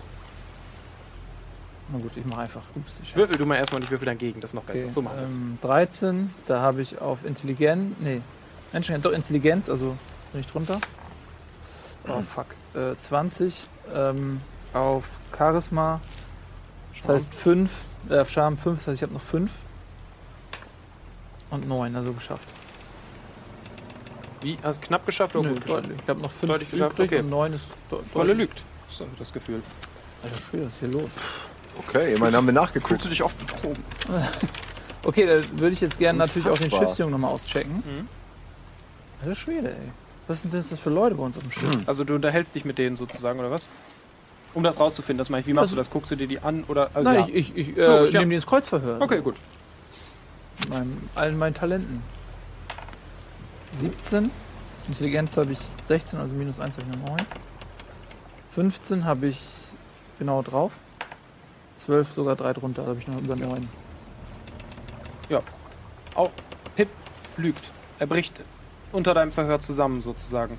[1.91, 2.61] na gut, ich mache einfach.
[2.75, 4.85] Ups, ich Würfel du mal erstmal und ich würfel dann gegen, das ist noch besser.
[4.85, 8.21] Okay, so machen wir ähm, 13, da habe ich auf Intelligenz, nee,
[8.73, 9.95] Menschen, doch Intelligenz, also
[10.31, 10.79] bin ich drunter.
[12.07, 12.47] Oh fuck.
[12.73, 14.41] Äh, 20 ähm,
[14.73, 15.05] auf
[15.35, 16.01] Charisma,
[17.03, 19.51] das heißt 5, äh, auf Charme 5, das heißt ich habe noch 5.
[21.51, 22.47] Und 9, also geschafft.
[24.41, 24.57] Wie?
[24.61, 25.89] Hast du knapp geschafft oder Nö, gut geschafft?
[26.03, 27.19] Ich habe noch 5 Deutlich geschafft, okay.
[27.19, 28.61] und 9 ist de Volle lügt.
[28.89, 29.61] So, das Gefühl.
[30.23, 31.09] Alter Schwede, was ist hier los?
[31.77, 32.89] Okay, immerhin haben wir nachgeguckt.
[32.89, 33.83] Fühlst du dich oft betrogen?
[35.07, 36.71] Okay, da würde ich jetzt gerne natürlich auch den.
[36.71, 37.75] Schiffsjungen nochmal auschecken.
[37.85, 38.07] Mhm.
[39.21, 39.91] Alter Schwede, ey.
[40.27, 41.77] Was sind denn das für Leute bei uns auf dem Schiff?
[41.85, 43.67] Also du unterhältst dich mit denen sozusagen, oder was?
[44.55, 45.47] Um das rauszufinden, das meine ich.
[45.47, 45.91] Wie machst Also- du das?
[45.91, 46.89] Guckst du dir die an oder?
[46.95, 47.27] Also, Nein, ja.
[47.35, 48.19] ich, ich, ich äh, Logisch, ja.
[48.21, 48.99] nehme die ins Kreuzverhör.
[48.99, 49.35] Okay, gut.
[50.61, 52.01] Mit meinem, allen meinen Talenten.
[53.73, 54.31] 17.
[54.87, 57.17] Intelligenz habe ich 16, also minus 1 habe ich noch 9.
[58.55, 59.39] 15 habe ich
[60.17, 60.71] genau drauf.
[61.77, 63.67] 12 sogar 3 drunter, da habe ich noch über 9.
[66.15, 66.31] Auch
[66.75, 66.87] Pip
[67.37, 67.69] lügt.
[67.99, 68.33] Er bricht
[68.91, 70.57] unter deinem Verhör zusammen sozusagen.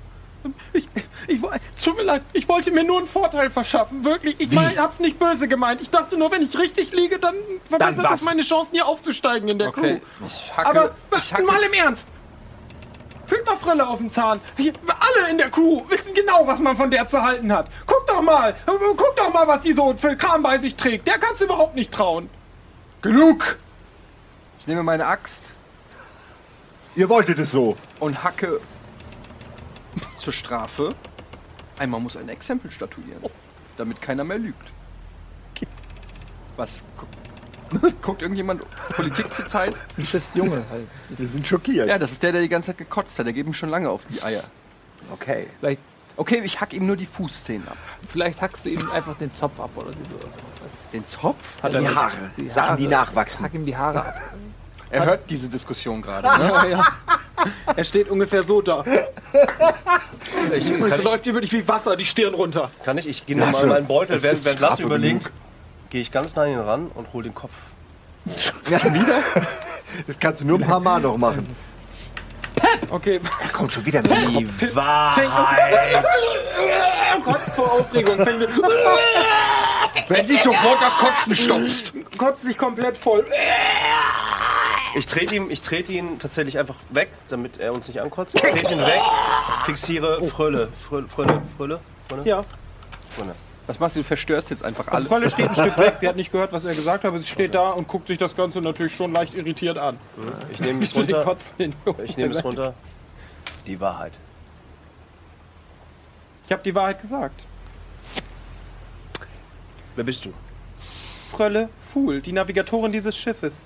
[0.71, 0.87] Ich,
[1.27, 1.41] ich,
[1.83, 4.39] tut mir leid, ich wollte mir nur einen Vorteil verschaffen, wirklich.
[4.39, 5.81] Ich mein, hab's nicht böse gemeint.
[5.81, 7.35] Ich dachte nur, wenn ich richtig liege, dann
[7.67, 8.11] verbessert was?
[8.11, 9.99] das meine Chancen, hier aufzusteigen in der Okay.
[10.19, 10.27] Crew.
[10.27, 10.69] Ich hacke.
[10.69, 11.43] Aber ich hacke.
[11.43, 12.07] mal im Ernst.
[13.27, 14.39] Fühlt mal Frille auf den Zahn.
[14.57, 17.69] Alle in der Crew wissen genau, was man von der zu halten hat.
[17.85, 18.55] Guck doch mal.
[18.65, 21.07] Guck doch mal, was die so für Kram bei sich trägt.
[21.07, 22.29] Der kannst du überhaupt nicht trauen.
[23.01, 23.57] Genug!
[24.59, 25.53] Ich nehme meine Axt
[26.95, 27.77] Ihr wolltet es so.
[27.99, 28.59] und hacke
[30.15, 30.95] zur Strafe.
[31.77, 33.21] Einmal muss ein Exempel statuieren,
[33.77, 34.71] damit keiner mehr lügt.
[36.55, 36.83] Was?
[37.69, 38.61] Gu guckt irgendjemand
[38.95, 39.73] Politik zur Zeit?
[39.75, 40.87] Das ist ein Schiffsjunge halt.
[41.09, 41.87] Wir sind schockiert.
[41.87, 43.25] Ja, das ist der, der die ganze Zeit gekotzt hat.
[43.25, 44.43] Der geht ihm schon lange auf die Eier.
[45.11, 45.47] Okay.
[45.59, 45.79] vielleicht,
[46.19, 47.77] Okay, ich hack ihm nur die Fußzehen ab.
[48.09, 50.15] vielleicht hackst du ihm einfach den Zopf ab oder so.
[50.15, 50.33] Oder sowas.
[50.73, 51.61] Als- Den Zopf?
[51.61, 52.11] Hat Die er Haare.
[52.35, 53.45] die Sachen, die nachwachsen.
[53.45, 54.15] Hack ihm die Haare ab.
[54.89, 56.25] Er hört diese Diskussion gerade.
[56.69, 56.81] Ne?
[57.75, 58.83] Er steht ungefähr so da.
[60.55, 62.71] Ich, Und ich, läuft dir wirklich wie Wasser die Stirn runter.
[62.83, 65.29] kann ich, ich gehe nochmal Lasse, in meinen Beutel, es während, ist während Lasse überlegt.
[65.89, 67.53] Gehe ich ganz nah an ihn ran und hole den Kopf.
[70.05, 71.55] Das kannst du nur ein paar Mal noch machen.
[72.89, 74.53] Okay, Er kommt schon wieder mit dem Kopf.
[74.59, 76.05] Die Wahrheit!
[77.23, 78.17] kotzt vor Aufregung,
[80.07, 81.93] Wenn nicht sofort das Kotzen stoppst.
[82.17, 83.25] kotzt sich komplett voll.
[84.95, 88.35] Ich trete ihn, ich trete ihn tatsächlich einfach weg, damit er uns nicht ankotzt.
[88.35, 89.01] Ich trete ihn weg,
[89.65, 90.69] fixiere Frölle.
[90.87, 92.23] Frölle, Frölle, Frölle, Frölle.
[92.23, 92.43] Ja,
[93.09, 93.35] Frölle.
[93.67, 93.99] Was machst du?
[93.99, 95.07] Du verstörst jetzt einfach also alles.
[95.07, 95.95] Volle steht ein Stück weg.
[95.99, 98.17] Sie hat nicht gehört, was er gesagt hat, aber sie steht da und guckt sich
[98.17, 99.97] das Ganze natürlich schon leicht irritiert an.
[100.51, 101.23] Ich nehme es runter.
[101.23, 101.75] Kotzen.
[102.03, 102.73] Ich nehme es runter.
[103.65, 104.13] Die Wahrheit.
[106.45, 107.45] Ich habe die Wahrheit gesagt.
[109.95, 110.33] Wer bist du?
[111.31, 113.65] Frölle Fuhl, die Navigatorin dieses Schiffes.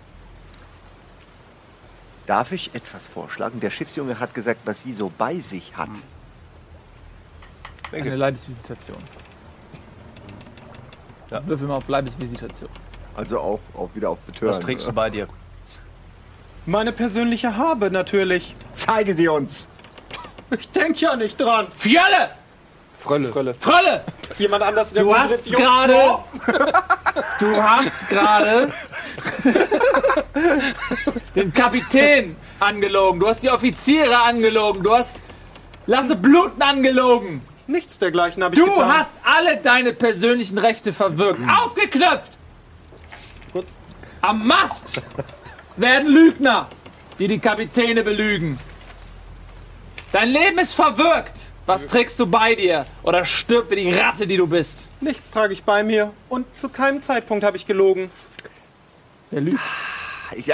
[2.25, 3.59] Darf ich etwas vorschlagen?
[3.59, 5.89] Der Schiffsjunge hat gesagt, was sie so bei sich hat.
[7.91, 9.03] Eine Leibesvisitation.
[11.31, 11.41] Ja.
[11.47, 12.69] Würfel mal auf Leibesvisitation.
[13.15, 14.49] Also auch, auch wieder auf Betören.
[14.49, 15.27] Was trägst du bei dir?
[16.65, 18.53] Meine persönliche Habe natürlich.
[18.73, 19.67] Zeige sie uns!
[20.57, 21.67] Ich denke ja nicht dran.
[21.73, 22.31] Fiolle!
[22.99, 23.29] Frölle.
[23.31, 23.55] Frölle.
[23.55, 24.03] Frölle!
[24.37, 24.93] Jemand anders.
[24.93, 25.95] der Du hast Position- gerade.
[27.39, 28.71] Du hast gerade.
[31.35, 33.19] den Kapitän angelogen.
[33.19, 34.83] Du hast die Offiziere angelogen.
[34.83, 35.17] Du hast
[35.87, 37.41] Lasse Bluten angelogen.
[37.71, 38.97] Nichts dergleichen habe ich Du getan.
[38.97, 41.39] hast alle deine persönlichen Rechte verwirkt.
[41.63, 42.37] Aufgeknöpft!
[43.53, 43.69] Kurz.
[44.21, 45.01] Am Mast
[45.77, 46.67] werden Lügner,
[47.17, 48.59] die die Kapitäne belügen.
[50.11, 51.49] Dein Leben ist verwirkt.
[51.65, 52.85] Was trägst du bei dir?
[53.03, 54.89] Oder stirb wie die Ratte, die du bist.
[54.99, 56.11] Nichts trage ich bei mir.
[56.27, 58.11] Und zu keinem Zeitpunkt habe ich gelogen.
[59.31, 59.59] Der lügt.
[60.35, 60.47] Ich,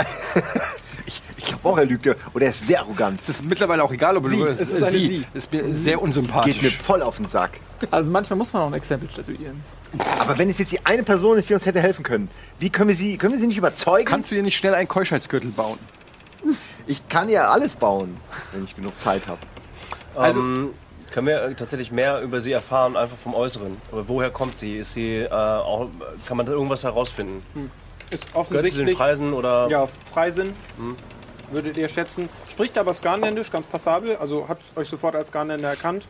[1.47, 2.07] ich, glaube auch, er lügt.
[2.33, 3.21] Oder er ist sehr arrogant.
[3.21, 5.07] Es ist mittlerweile auch egal, ob du es ist eine sie.
[5.07, 5.25] Sie.
[5.33, 6.77] ist mir sehr Geht mir unsympathisch.
[6.77, 7.59] voll auf den Sack.
[7.91, 9.63] Also manchmal muss man auch ein Exempel statuieren.
[10.19, 12.29] Aber wenn es jetzt die eine Person ist, die uns hätte helfen können,
[12.59, 14.05] wie können wir sie, können wir sie nicht überzeugen?
[14.05, 15.79] Kannst du dir nicht schnell einen Keuschheitsgürtel bauen?
[16.85, 18.17] ich kann ja alles bauen,
[18.53, 19.39] wenn ich genug Zeit habe.
[20.15, 20.69] Also- ähm,
[21.09, 23.77] können wir tatsächlich mehr über sie erfahren, einfach vom Äußeren?
[23.93, 24.75] Aber woher kommt sie?
[24.77, 25.87] Ist sie äh, auch,
[26.27, 27.41] kann man da irgendwas herausfinden?
[28.09, 28.97] Ist Gehört sie zu den offensichtlich.
[28.97, 29.67] Freisen oder?
[29.69, 30.53] Ja, Freisinn.
[31.51, 32.27] Würdet ihr schätzen.
[32.49, 34.17] Spricht aber Skanländisch, ganz passabel.
[34.17, 36.07] Also hat euch sofort als Skanländer erkannt.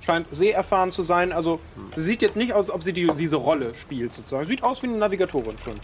[0.00, 1.32] Scheint sehr erfahren zu sein.
[1.32, 1.60] Also
[1.96, 4.44] sie sieht jetzt nicht aus, als ob sie die, diese Rolle spielt sozusagen.
[4.46, 5.80] Sieht aus wie eine Navigatorin schon.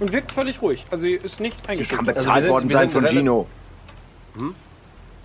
[0.00, 0.84] Und wirkt völlig ruhig.
[0.90, 2.06] Also sie ist nicht Sie kann eingeschüchtert.
[2.06, 3.46] bezahlt Also sind- worden sein von Gino.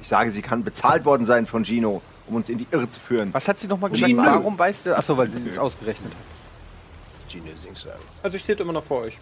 [0.02, 3.00] Ich sage, sie kann bezahlt worden sein von Gino, um uns in die Irre zu
[3.00, 3.34] führen.
[3.34, 4.08] Was hat sie nochmal gesagt?
[4.10, 4.24] Gino.
[4.24, 4.96] Warum weißt du?
[4.98, 7.30] Achso, weil sie das ausgerechnet hat.
[7.32, 7.94] Gino Singsang.
[8.24, 9.18] Also ich stehe immer noch vor euch.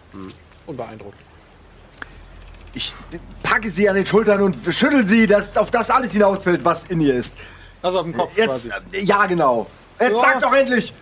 [0.65, 1.17] Unbeeindruckt.
[2.77, 2.93] Ich
[3.41, 7.01] packe sie an den Schultern und schüttel sie, dass auf das alles hinausfällt, was in
[7.01, 7.33] ihr ist.
[7.81, 8.95] Also auf dem Kopf Jetzt, quasi.
[8.97, 9.65] äh, ja genau.
[9.99, 10.19] Jetzt Ja.
[10.21, 10.93] sag doch endlich!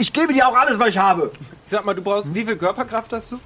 [0.00, 1.30] Ich gebe dir auch alles, was ich habe.
[1.64, 2.34] Ich sag mal, du brauchst.
[2.34, 3.38] Wie viel Körperkraft hast du?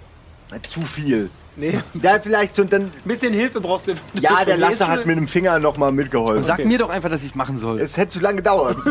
[0.68, 1.28] Zu viel.
[1.57, 1.78] Nee.
[2.01, 2.83] Ja, vielleicht so, dann.
[2.85, 3.95] Ein bisschen Hilfe brauchst du.
[4.14, 6.45] Ja, der Lasse hat mit dem Finger noch mal mitgeholfen.
[6.45, 7.80] Sag mir doch einfach, dass ich es machen soll.
[7.80, 8.78] Es hätte zu lange gedauert.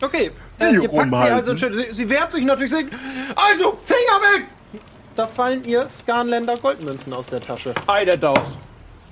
[0.00, 0.30] Okay,
[0.60, 1.74] äh, ihr packt sie also schön.
[1.74, 2.70] Sie, sie wehrt sich natürlich.
[2.70, 2.86] Sie,
[3.34, 4.46] also, Finger weg!
[5.18, 7.74] Da fallen ihr Skanländer Goldmünzen aus der Tasche.
[7.88, 8.56] Ei, der Daus.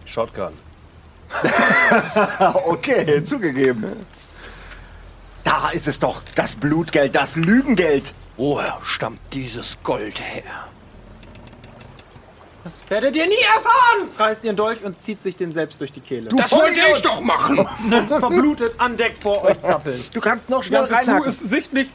[0.04, 0.52] Shotgun.
[2.64, 3.84] okay, zugegeben.
[5.42, 6.22] Da ist es doch.
[6.36, 8.14] Das Blutgeld, das Lügengeld.
[8.36, 10.44] Woher stammt dieses Gold her?
[12.62, 14.08] Das werdet ihr nie erfahren!
[14.16, 16.30] Reißt ihren Dolch und zieht sich den selbst durch die Kehle.
[16.30, 17.66] Das wollte ich doch machen.
[18.08, 20.00] verblutet an Deck vor euch zappeln.
[20.12, 21.28] Du kannst noch schnell Crew reinhacken.
[21.28, 21.88] ist sichtlich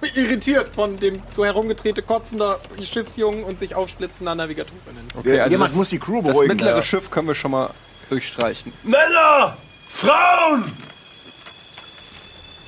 [0.14, 5.06] irritiert von dem so herumgedrehte kotzender Schiffsjungen und sich aufschlitzender Navigatorinnen.
[5.16, 6.48] Okay, also Jemand das, muss die Crew das beruhigen.
[6.48, 6.82] mittlere Ja.
[6.82, 7.70] Schiff können wir schon mal
[8.08, 8.72] durchstreichen.
[8.82, 9.56] Männer!
[9.88, 10.72] Frauen!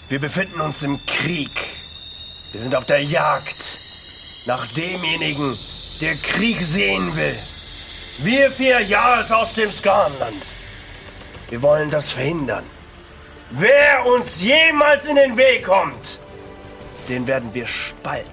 [0.08, 1.50] Wir befinden uns im Krieg.
[2.50, 3.78] Wir sind auf der Jagd
[4.46, 5.56] nach demjenigen,
[6.00, 7.38] der Krieg sehen will.
[8.18, 10.52] Wir vier Jarls aus dem Skarnland.
[11.48, 12.64] Wir wollen das verhindern.
[13.50, 16.20] Wer uns jemals in den Weg kommt,
[17.08, 18.28] den werden wir spalten,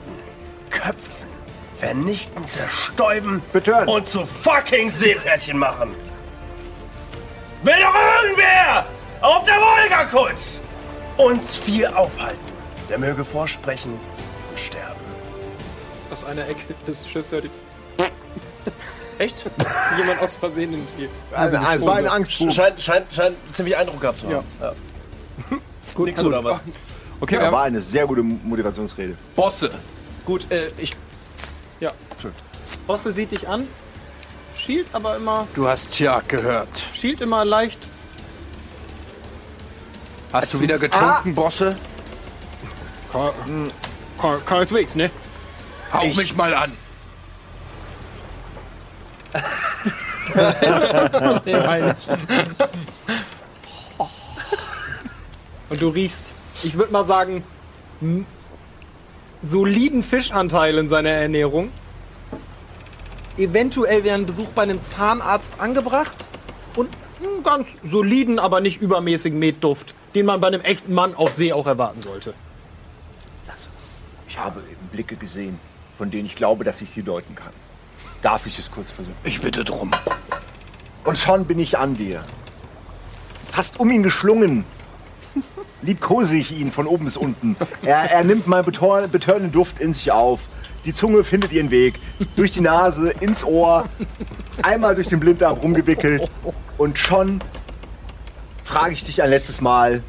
[0.70, 1.28] köpfen,
[1.80, 3.88] vernichten, zerstäuben Betören.
[3.88, 5.93] und zu fucking Seepferdchen machen.
[7.63, 8.86] Will doch irgendwer
[9.22, 10.36] auf der Wolga-Kut
[11.18, 12.39] uns vier aufhalten.
[12.89, 13.93] Der möge vorsprechen
[14.49, 14.86] und sterben.
[16.11, 17.45] Aus einer Ecke des Schiffs hört
[19.20, 19.45] Echt?
[19.97, 21.09] jemand aus Versehen in die.
[21.34, 22.51] Also, es war ein Angstbuch.
[22.51, 24.45] Scheint, scheint, scheint ziemlich Eindruck gehabt zu haben.
[24.61, 24.74] Ja.
[25.95, 26.59] Gut, Nix oder was?
[27.20, 28.24] Okay, wir Ja, war eine sehr gute
[34.55, 36.70] schielt aber immer, Du hast Tjag gehört.
[36.93, 37.80] schielt immer leicht.
[40.34, 41.76] Hast du wieder getrunken, Bosse?
[43.11, 43.34] Ke-
[44.45, 45.09] Keineswegs, ne?
[45.93, 46.74] Hau mich mal an.
[55.70, 56.32] Und du riechst,
[56.64, 57.43] ich würde mal sagen,
[59.41, 61.72] soliden Fischanteil in seiner Ernährung.
[63.38, 66.26] Eventuell wäre ein Besuch bei einem Zahnarzt angebracht.
[66.76, 66.89] Und
[67.20, 71.53] einen ganz soliden, aber nicht übermäßigen Metduft, den man bei einem echten Mann auf See
[71.53, 72.34] auch erwarten sollte.
[74.38, 75.58] Ich habe eben Blicke gesehen,
[75.97, 77.53] von denen ich glaube, dass ich sie deuten kann.
[78.22, 79.16] Darf ich es kurz versuchen?
[79.24, 79.89] Ich bitte drum.
[81.05, 82.24] Und schon bin ich an dir.
[83.49, 84.64] Fast um ihn geschlungen.
[85.81, 87.55] Liebkose ich ihn von oben bis unten.
[87.83, 90.47] Er, er nimmt meinen betörenden Duft in sich auf.
[90.85, 91.99] Die Zunge findet ihren Weg.
[92.35, 93.89] Durch die Nase, ins Ohr.
[94.63, 96.29] Einmal durch den Blinddarm rumgewickelt.
[96.77, 97.41] Und schon
[98.63, 100.01] frage ich dich ein letztes Mal,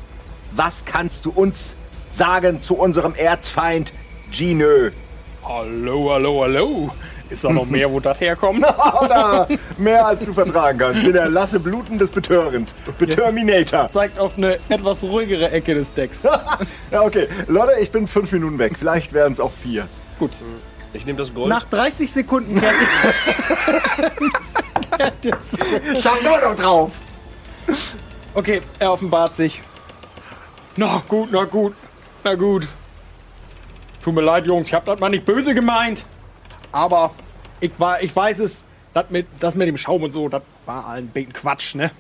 [0.53, 1.75] was kannst du uns
[2.11, 3.93] sagen zu unserem Erzfeind
[4.31, 4.91] Ginö?
[5.45, 6.91] Hallo, hallo, hallo.
[7.31, 8.65] Ist da noch mehr, wo das herkommt?
[9.03, 10.99] Oder mehr als du vertragen kannst.
[10.99, 12.75] Ich bin der Lasse Bluten des Betörens.
[12.99, 13.91] Beterminator.
[13.93, 16.19] Zeigt auf eine etwas ruhigere Ecke des Decks.
[16.91, 17.29] Ja, okay.
[17.47, 18.73] Leute, ich bin fünf Minuten weg.
[18.79, 19.87] Vielleicht werden es auch vier.
[20.19, 20.31] Gut.
[20.95, 21.49] Ich nehme das Gold.
[21.49, 22.75] Nach 30 Sekunden kehrt
[25.99, 26.93] Sag immer noch drauf.
[28.35, 29.61] Okay, er offenbart sich.
[30.77, 31.75] Na gut, na gut,
[32.25, 32.67] na gut.
[34.03, 36.07] Tut mir leid, Jungs, ich hab das mal nicht böse gemeint.
[36.73, 37.13] Aber
[37.61, 38.65] ich, war, ich weiß es,
[38.95, 41.91] das mit, das mit dem Schaum und so, das war ein bisschen Quatsch, ne?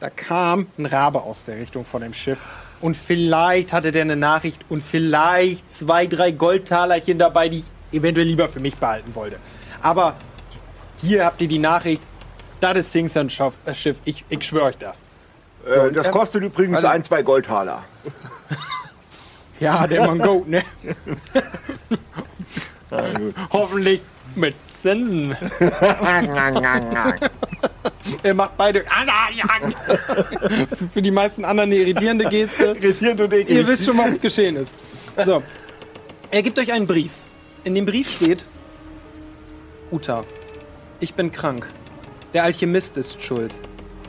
[0.00, 2.38] Da kam ein Rabe aus der Richtung von dem Schiff.
[2.80, 8.26] Und vielleicht hatte der eine Nachricht und vielleicht zwei, drei Goldtalerchen dabei, die ich eventuell
[8.26, 9.38] lieber für mich behalten wollte.
[9.82, 10.14] Aber
[11.00, 12.02] hier habt ihr die Nachricht.
[12.60, 13.54] Das ist Singson Schiff.
[14.04, 14.98] Ich, ich schwöre euch das.
[15.66, 17.82] Äh, das kostet übrigens ein, zwei Goldtaler.
[19.60, 20.62] Ja, der Mann Goat, ne?
[23.52, 24.00] Hoffentlich
[24.34, 25.32] mit Zinsen.
[28.22, 28.84] er macht beide.
[30.92, 32.76] Für die meisten anderen eine irritierende Geste.
[32.80, 33.56] Irritierend und eklig.
[33.56, 34.74] Ihr wisst schon, was geschehen ist.
[35.24, 35.42] So.
[36.30, 37.12] Er gibt euch einen Brief.
[37.64, 38.44] In dem Brief steht:
[39.90, 40.24] Uta,
[41.00, 41.68] ich bin krank.
[42.34, 43.54] Der Alchemist ist schuld.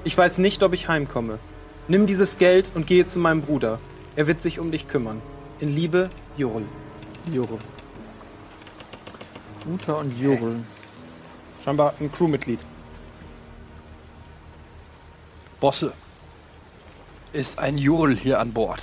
[0.03, 1.39] Ich weiß nicht, ob ich heimkomme.
[1.87, 3.79] Nimm dieses Geld und gehe zu meinem Bruder.
[4.15, 5.21] Er wird sich um dich kümmern.
[5.59, 6.63] In Liebe, Jorl.
[7.31, 7.59] Jure.
[9.65, 10.55] Uta und Jure.
[11.63, 12.59] Scheinbar ein Crewmitglied.
[15.59, 15.93] Bosse.
[17.33, 18.81] Ist ein Jurl hier an Bord?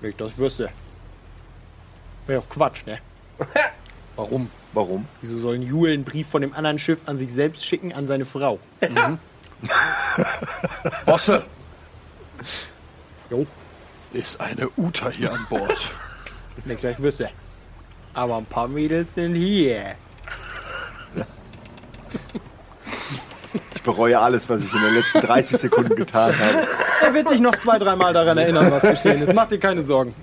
[0.00, 0.70] Wenn ich das wüsste.
[2.26, 2.98] Wäre doch Quatsch, ne?
[4.16, 4.50] Warum?
[4.72, 5.06] Warum?
[5.20, 8.06] Wieso soll ein Jule einen Brief von dem anderen Schiff an sich selbst schicken, an
[8.06, 8.58] seine Frau?
[11.06, 11.44] Bosse.
[13.30, 13.46] Jo.
[14.12, 15.78] Ist eine Uta hier an Bord?
[16.64, 17.30] Wenn ich gleich wüsste.
[18.14, 19.94] Aber ein paar Mädels sind hier.
[23.74, 26.66] Ich bereue alles, was ich in den letzten 30 Sekunden getan habe.
[27.02, 29.32] Er wird dich noch zwei, dreimal daran erinnern, was geschehen ist.
[29.32, 30.14] Mach dir keine Sorgen.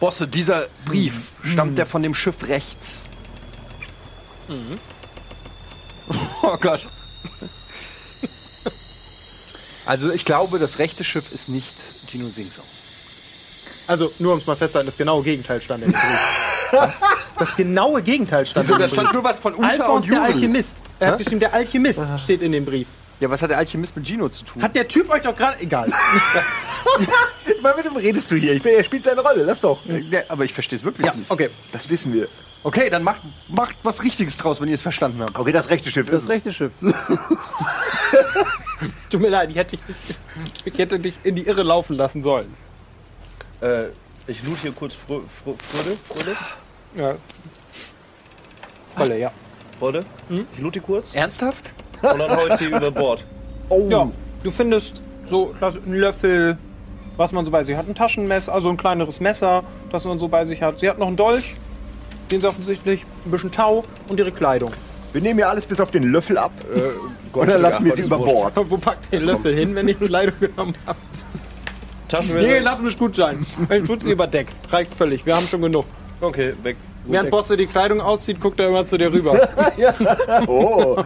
[0.00, 2.96] Bosse, dieser Brief, stammt der von dem Schiff rechts?
[6.42, 6.88] Oh Gott.
[9.84, 11.74] Also ich glaube, das rechte Schiff ist nicht
[12.08, 12.64] Gino Singson.
[13.86, 17.00] Also, nur um es mal festzuhalten, das genaue Gegenteil stand in dem Brief.
[17.38, 19.14] Das genaue Gegenteil stand Wieso, in da dem stand Brief.
[19.14, 20.22] nur was von Uta Alphons und der.
[20.22, 20.78] Alchemist.
[21.00, 22.86] Er hat geschrieben, der Alchemist steht in dem Brief.
[23.20, 24.62] Ja, was hat der Alchemist mit Gino zu tun?
[24.62, 25.60] Hat der Typ euch doch gerade...
[25.60, 25.88] Egal.
[27.62, 28.52] Mal mit dem redest du hier?
[28.54, 29.78] Ich bin, er spielt seine Rolle, lass doch.
[30.10, 31.30] Ja, aber ich verstehe es wirklich Ja, nicht.
[31.30, 31.50] okay.
[31.70, 32.26] Das wissen wir.
[32.64, 35.38] Okay, dann macht, macht was Richtiges draus, wenn ihr es verstanden habt.
[35.38, 36.28] Okay, das rechte Schiff ist.
[36.28, 36.72] rechte Schiff.
[39.10, 39.86] Tut mir leid, ich hätte, dich,
[40.64, 42.52] ich hätte dich in die Irre laufen lassen sollen.
[43.62, 43.84] Äh,
[44.26, 45.24] ich loot hier kurz Frode.
[45.28, 46.36] Frode?
[46.94, 47.14] Ja.
[48.96, 49.32] Volle, ja.
[49.78, 50.04] Frode?
[50.28, 51.72] Ich loot die kurz Ernsthaft?
[52.02, 53.24] und dann hau ich sie über Bord.
[53.68, 53.88] Oh.
[53.88, 54.10] Ja,
[54.42, 56.58] du findest so einen Löffel,
[57.16, 57.88] was man so bei sich hat.
[57.88, 60.78] Ein Taschenmesser, also ein kleineres Messer, das man so bei sich hat.
[60.78, 61.54] Sie hat noch einen Dolch,
[62.30, 64.72] den sie offensichtlich, ein bisschen Tau und ihre Kleidung.
[65.12, 66.52] Wir nehmen hier alles bis auf den Löffel ab.
[66.74, 66.80] Äh,
[67.38, 68.52] und dann lassen wir sie über Bord.
[68.68, 70.98] Wo packt ihr den Löffel hin, wenn ich die Kleidung genommen habe?
[72.12, 72.46] Taschenmesser.
[72.46, 73.44] Nee, lass mich gut sein.
[73.68, 74.48] Dann tut sie über Deck.
[74.70, 75.24] Reicht völlig.
[75.24, 75.86] Wir haben schon genug.
[76.20, 76.76] Okay, weg.
[77.06, 79.36] Während Bosse die Kleidung auszieht, guckt er immer zu dir rüber.
[80.46, 81.02] Oh,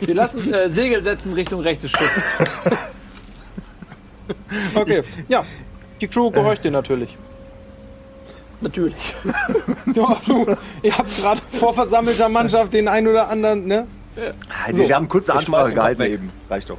[0.00, 2.40] Wir lassen äh, Segel setzen Richtung rechtes Schiff.
[4.74, 5.44] Okay, ja.
[6.00, 7.16] Die Crew gehorcht dir natürlich.
[8.60, 8.94] Natürlich.
[9.94, 10.46] Ja, du,
[10.82, 13.86] ihr habt gerade vor versammelter Mannschaft den einen oder anderen, ne?
[14.66, 16.12] Also, wir haben kurze Ich schmeiß Ansprache den Kopf gehalten weg.
[16.12, 16.32] eben.
[16.50, 16.78] Reicht doch.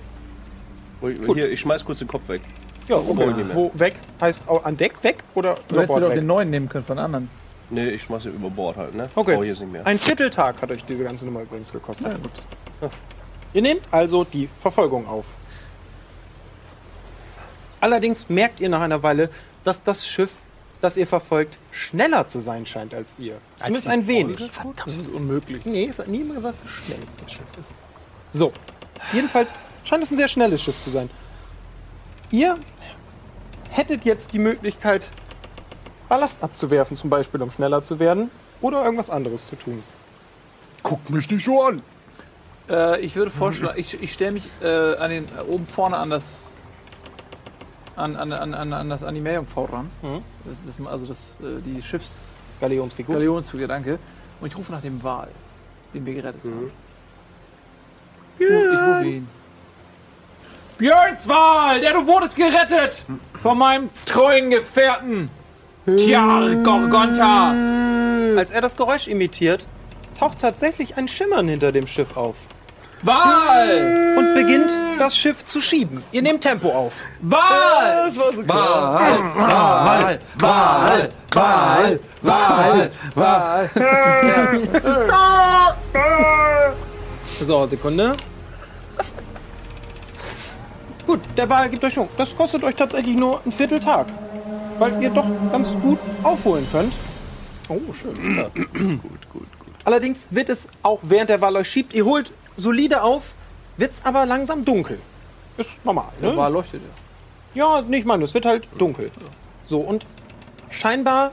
[1.35, 2.41] Hier, ich schmeiß kurz den Kopf weg.
[2.87, 3.55] Ja, ich nicht mehr.
[3.55, 3.95] Wo weg?
[4.21, 6.15] Heißt auch an Deck weg oder Du über hättest doch weg?
[6.15, 7.29] den neuen nehmen können von anderen.
[7.69, 9.09] Nee, ich schmeiß ihn über Bord halt, ne?
[9.13, 9.33] Okay.
[9.33, 9.85] Brauche ich jetzt nicht mehr.
[9.85, 12.17] Ein Vierteltag hat euch diese ganze Nummer übrigens gekostet.
[13.53, 15.25] Ihr nehmt also die Verfolgung auf.
[17.79, 19.29] Allerdings merkt ihr nach einer Weile,
[19.63, 20.31] dass das Schiff,
[20.81, 23.39] das ihr verfolgt, schneller zu sein scheint als ihr.
[23.57, 24.37] Zumindest ein wenig.
[24.85, 25.65] Das ist unmöglich.
[25.65, 27.71] Nee, es hat niemand gesagt, dass es das schnellste Schiff ist.
[28.31, 28.53] So.
[29.13, 31.09] Jedenfalls scheint es ein sehr schnelles Schiff zu sein.
[32.31, 32.57] Ihr
[33.77, 35.09] hättet jetzt die Möglichkeit,
[36.09, 39.83] Ballast abzuwerfen, zum Beispiel, um schneller zu werden, oder irgendwas anderes zu tun.
[40.81, 41.83] Guck mich nicht so an.
[42.69, 46.09] Äh, ich würde vorschlagen, ich, ich stelle mich äh, an den, äh, oben vorne an
[46.09, 46.53] das
[47.95, 49.89] an, an, an, an, an das Anime-Jungfrau ran.
[50.01, 50.21] Mhm.
[50.45, 53.15] Das ist also das, äh, die Schiffs Galionsfigur.
[53.15, 53.99] Galionsfigur, danke.
[54.39, 55.29] Und ich rufe nach dem Wal,
[55.93, 56.71] den wir gerettet haben.
[58.39, 59.27] Ich, ich rufe ihn.
[60.77, 63.03] Björnswal, der du wurdest gerettet
[63.41, 65.29] von meinem treuen Gefährten.
[65.85, 67.53] Tja, Gorgonta.
[68.37, 69.65] Als er das Geräusch imitiert,
[70.19, 72.35] taucht tatsächlich ein Schimmern hinter dem Schiff auf
[73.03, 74.15] Wal!
[74.17, 76.03] und beginnt das Schiff zu schieben.
[76.11, 76.93] Ihr nehmt Tempo auf.
[77.21, 78.11] Wal!
[78.15, 83.69] Wahl, Wahl, Wahl, Wahl, Wahl.
[87.39, 88.15] So, Sekunde.
[91.07, 92.09] Gut, der Wal gibt euch Schwung.
[92.17, 94.07] Das kostet euch tatsächlich nur einen Vierteltag.
[94.77, 96.93] Weil ihr doch ganz gut aufholen könnt.
[97.69, 98.15] Oh, schön.
[98.37, 98.49] Ja.
[99.85, 103.35] Allerdings wird es auch während der Wal euch schiebt, ihr holt solide auf,
[103.77, 104.99] wird es aber langsam dunkel.
[105.55, 106.27] Ist normal, ne?
[106.27, 106.81] Der Wal leuchtet
[107.53, 107.77] ja.
[107.77, 109.11] Ja, nicht meine, es wird halt dunkel.
[109.65, 110.05] So, und
[110.69, 111.31] scheinbar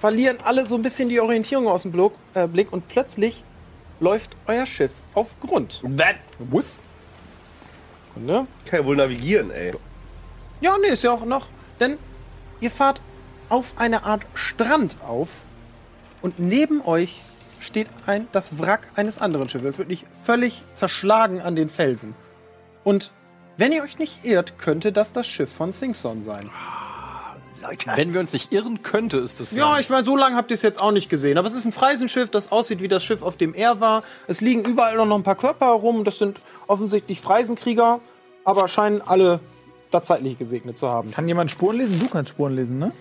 [0.00, 1.92] verlieren alle so ein bisschen die Orientierung aus dem
[2.32, 3.44] äh, Blick und plötzlich
[4.00, 5.82] läuft euer Schiff auf Grund.
[5.98, 6.16] That
[8.16, 8.46] Ne?
[8.64, 9.72] kann ja wohl navigieren, ey.
[10.60, 11.46] Ja, nee, ist ja auch noch.
[11.80, 11.98] Denn
[12.60, 13.00] ihr fahrt
[13.48, 15.28] auf eine Art Strand auf
[16.22, 17.22] und neben euch
[17.60, 19.74] steht ein, das Wrack eines anderen Schiffes.
[19.74, 22.14] Es wird nicht völlig zerschlagen an den Felsen.
[22.84, 23.12] Und
[23.56, 26.50] wenn ihr euch nicht irrt, könnte das das Schiff von Singson sein.
[27.62, 27.90] Leute.
[27.94, 29.58] Wenn wir uns nicht irren, könnte es das sein.
[29.58, 31.38] Ja, ich meine, so lange habt ihr es jetzt auch nicht gesehen.
[31.38, 34.02] Aber es ist ein Freisenschiff, das aussieht wie das Schiff, auf dem er war.
[34.26, 36.04] Es liegen überall noch ein paar Körper herum.
[36.04, 38.00] Das sind offensichtlich Freisenkrieger,
[38.44, 39.40] aber scheinen alle
[39.90, 41.10] da zeitlich gesegnet zu haben.
[41.10, 41.98] Kann jemand Spuren lesen?
[42.00, 42.92] Du kannst Spuren lesen, ne?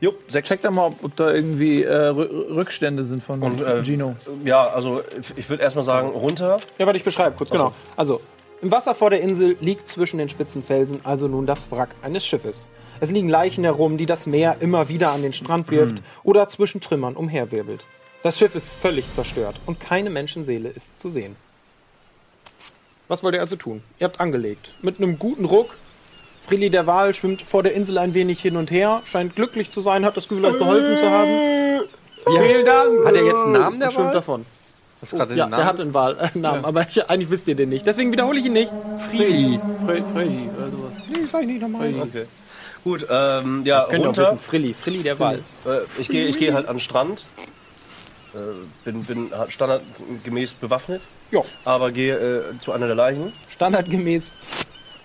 [0.00, 0.48] Jupp, sechs.
[0.48, 4.16] Check da mal, ob, ob da irgendwie äh, Rü- Rückstände sind von Und, äh, Gino.
[4.44, 5.02] Ja, also
[5.36, 6.60] ich würde erstmal sagen, runter.
[6.78, 7.72] Ja, warte, ich beschreibe kurz, genau.
[7.96, 8.20] Also,
[8.62, 12.26] im Wasser vor der Insel liegt zwischen den spitzen Felsen also nun das Wrack eines
[12.26, 12.70] Schiffes.
[13.00, 16.80] Es liegen Leichen herum, die das Meer immer wieder an den Strand wirft oder zwischen
[16.82, 17.84] Trümmern umherwirbelt.
[18.22, 21.36] Das Schiff ist völlig zerstört und keine Menschenseele ist zu sehen.
[23.10, 23.82] Was wollt ihr also tun?
[23.98, 24.70] Ihr habt angelegt.
[24.82, 25.74] Mit einem guten Ruck.
[26.42, 29.80] Frilli der Wal schwimmt vor der Insel ein wenig hin und her, scheint glücklich zu
[29.80, 31.80] sein, hat das Gefühl, euch geholfen zu haben.
[32.24, 33.04] Vielen Dank!
[33.04, 34.14] Hat er jetzt einen Namen, und der schwimmt Wal?
[34.14, 34.46] davon.
[35.00, 35.64] Du gerade Ja, den der Namen?
[35.64, 37.84] hat einen Wahl, äh, Namen, aber ich, eigentlich wisst ihr den nicht.
[37.84, 38.70] Deswegen wiederhole ich ihn nicht.
[39.08, 39.58] Freddy.
[39.84, 40.94] Fre Freddy oder sowas.
[41.08, 41.92] Nee, sag ich nicht nochmal.
[42.00, 42.26] Okay.
[42.84, 45.40] Gut, ähm, ja, Könnt ihr auch wissen, Frilli, Frilli der Wal.
[45.66, 47.24] Äh, ich gehe ich geh halt an den Strand.
[48.34, 48.38] Äh,
[48.84, 54.32] bin, bin standardgemäß bewaffnet, Ja, aber gehe äh, zu einer der Leichen standardgemäß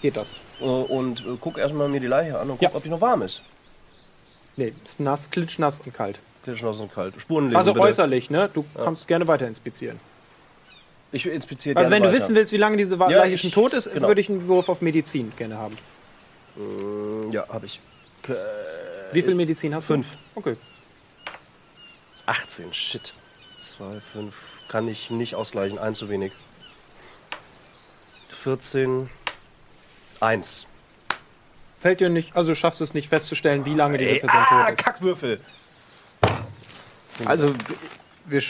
[0.01, 0.31] geht das.
[0.61, 2.75] äh, und äh, gucke erstmal mir die Leiche an und gucke, Ja.
[2.75, 3.41] ob die noch warm ist.
[4.57, 6.19] Nee, ist nass, klitschnass und kalt.
[6.43, 7.19] Klitschnass und kalt.
[7.19, 7.85] Spuren lesen, Also bitte.
[7.87, 8.49] äußerlich, ne?
[8.53, 9.99] Du kannst gerne weiter inspizieren.
[11.11, 12.23] Ich inspiziere Also wenn gerne du weiter.
[12.25, 14.07] wissen willst, wie lange diese Wa- Ja, Leiche ich- schon tot ist, genau.
[14.07, 15.75] würde ich einen Wurf auf Medizin gerne haben.
[17.31, 17.79] Ja, habe ich.
[19.11, 20.11] Wie viel Medizin hast fünf.
[20.11, 20.17] du?
[20.39, 20.55] Okay.
[22.25, 23.13] 18, shit.
[23.59, 24.33] 2, 5.
[24.67, 26.33] Kann ich nicht ausgleichen, ein zu wenig.
[28.29, 29.09] 14,
[30.19, 30.67] 1.
[31.79, 34.73] Fällt dir nicht, also schaffst du es nicht festzustellen, wie lange diese Person ah, tot
[34.73, 34.83] ist.
[34.83, 35.39] Kackwürfel.
[37.25, 37.53] Also,
[38.25, 38.41] wir,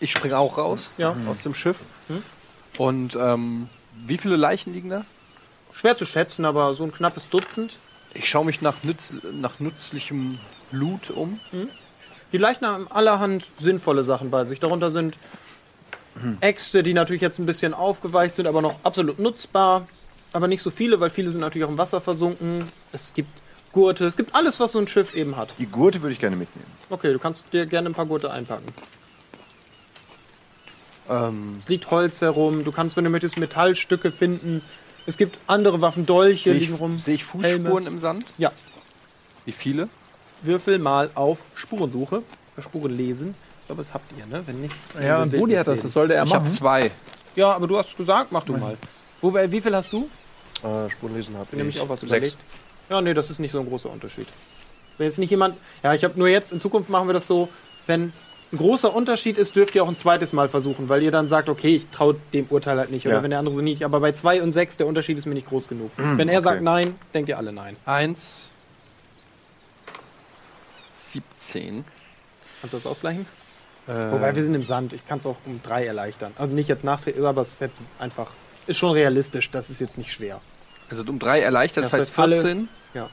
[0.00, 1.14] ich springe auch raus Ja.
[1.28, 1.78] aus dem Schiff.
[2.78, 3.68] Und ähm,
[4.06, 5.04] wie viele Leichen liegen da?
[5.72, 7.78] Schwer zu schätzen, aber so ein knappes Dutzend.
[8.14, 10.38] Ich schaue mich nach, nütz, nach nützlichem
[10.70, 11.40] Loot um.
[12.32, 14.58] Die Leichen haben allerhand sinnvolle Sachen bei sich.
[14.60, 15.16] Darunter sind
[16.40, 19.86] Äxte, die natürlich jetzt ein bisschen aufgeweicht sind, aber noch absolut nutzbar.
[20.32, 22.64] Aber nicht so viele, weil viele sind natürlich auch im Wasser versunken.
[22.92, 23.28] Es gibt
[23.72, 25.54] Gurte, es gibt alles, was so ein Schiff eben hat.
[25.58, 26.66] Die Gurte würde ich gerne mitnehmen.
[26.90, 28.66] Okay, du kannst dir gerne ein paar Gurte einpacken.
[31.08, 34.62] Ähm, Es liegt Holz herum, du kannst, wenn du möchtest, Metallstücke finden.
[35.06, 37.02] Es gibt andere Waffen, Dolche Sehe ich, liegen rum.
[37.04, 37.88] ich Fußspuren Helme.
[37.88, 38.24] im Sand?
[38.38, 38.52] Ja,
[39.44, 39.88] Wie viele?
[40.42, 42.22] Würfel mal auf Spurensuche.
[42.60, 43.34] Spuren lesen.
[43.62, 44.42] Ich glaube, das habt ihr, ne?
[44.46, 44.74] Wenn nicht.
[44.94, 46.52] dann Ja, und Budi hat das, das sollte er Ich habe machen.
[46.54, 46.90] zwei.
[47.36, 48.76] Ja, aber du hast gesagt, mach du mal.
[49.20, 50.08] Wobei, wie viel hast du?
[50.62, 52.10] Äh, Spuren lesen habe Bin nämlich auch was Sechs.
[52.12, 52.36] überlegt.
[52.90, 54.26] Ja, nee, das ist nicht so ein großer Unterschied.
[54.98, 55.56] Wenn jetzt nicht jemand.
[55.82, 57.48] Ja, ich habe nur jetzt, in Zukunft machen wir das so,
[57.86, 58.12] wenn
[58.52, 61.48] ein großer Unterschied ist, dürft ihr auch ein zweites Mal versuchen, weil ihr dann sagt,
[61.48, 63.06] okay, ich traue dem Urteil halt nicht.
[63.06, 63.22] Oder Ja.
[63.22, 63.82] wenn der andere so nicht.
[63.84, 65.90] Aber bei 2 und 6, der Unterschied ist mir nicht groß genug.
[65.96, 67.76] wenn er sagt nein, denkt ihr alle nein.
[67.86, 68.50] Eins.
[71.46, 71.84] 17.
[72.60, 73.26] Kannst du das ausgleichen?
[73.88, 74.92] Äh, Wobei wir sind im Sand.
[74.92, 76.32] Ich kann es auch um drei erleichtern.
[76.38, 78.30] Also nicht jetzt nachträglich, aber es ist jetzt einfach.
[78.66, 79.50] Ist schon realistisch.
[79.50, 80.40] Das ist jetzt nicht schwer.
[80.88, 82.68] also um drei erleichtert, das, Das heißt heißt, alle- 14.
[82.94, 83.08] Ja.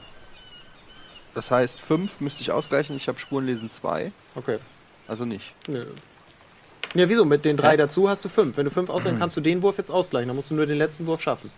[1.34, 2.96] Das heißt 5 müsste ich ausgleichen.
[2.96, 4.12] Ich habe Spurenlesen 2.
[4.36, 4.58] Okay.
[5.08, 5.52] Also nicht.
[5.66, 5.84] Nö.
[6.94, 7.24] Ja, wieso?
[7.24, 7.76] Mit den drei Ja.
[7.78, 8.56] dazu hast du fünf.
[8.56, 10.28] Wenn du fünf ausgleichen kannst du den Wurf jetzt ausgleichen.
[10.28, 11.50] Dann musst du nur den letzten Wurf schaffen.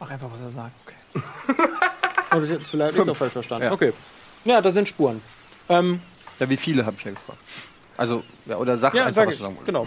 [0.00, 0.72] Mach einfach, was er sagt.
[1.14, 1.54] Okay.
[2.30, 3.66] Oh, das ist jetzt vielleicht ist auch falsch verstanden.
[3.66, 3.72] Ja.
[3.72, 3.92] Okay.
[4.44, 5.20] Ja, das sind Spuren.
[5.68, 6.00] Ähm,
[6.38, 7.38] Ja, wie viele habe ich ja gefragt.
[7.96, 9.56] Also, ja, oder sag ja, einfach, sag was sagen.
[9.64, 9.86] Genau.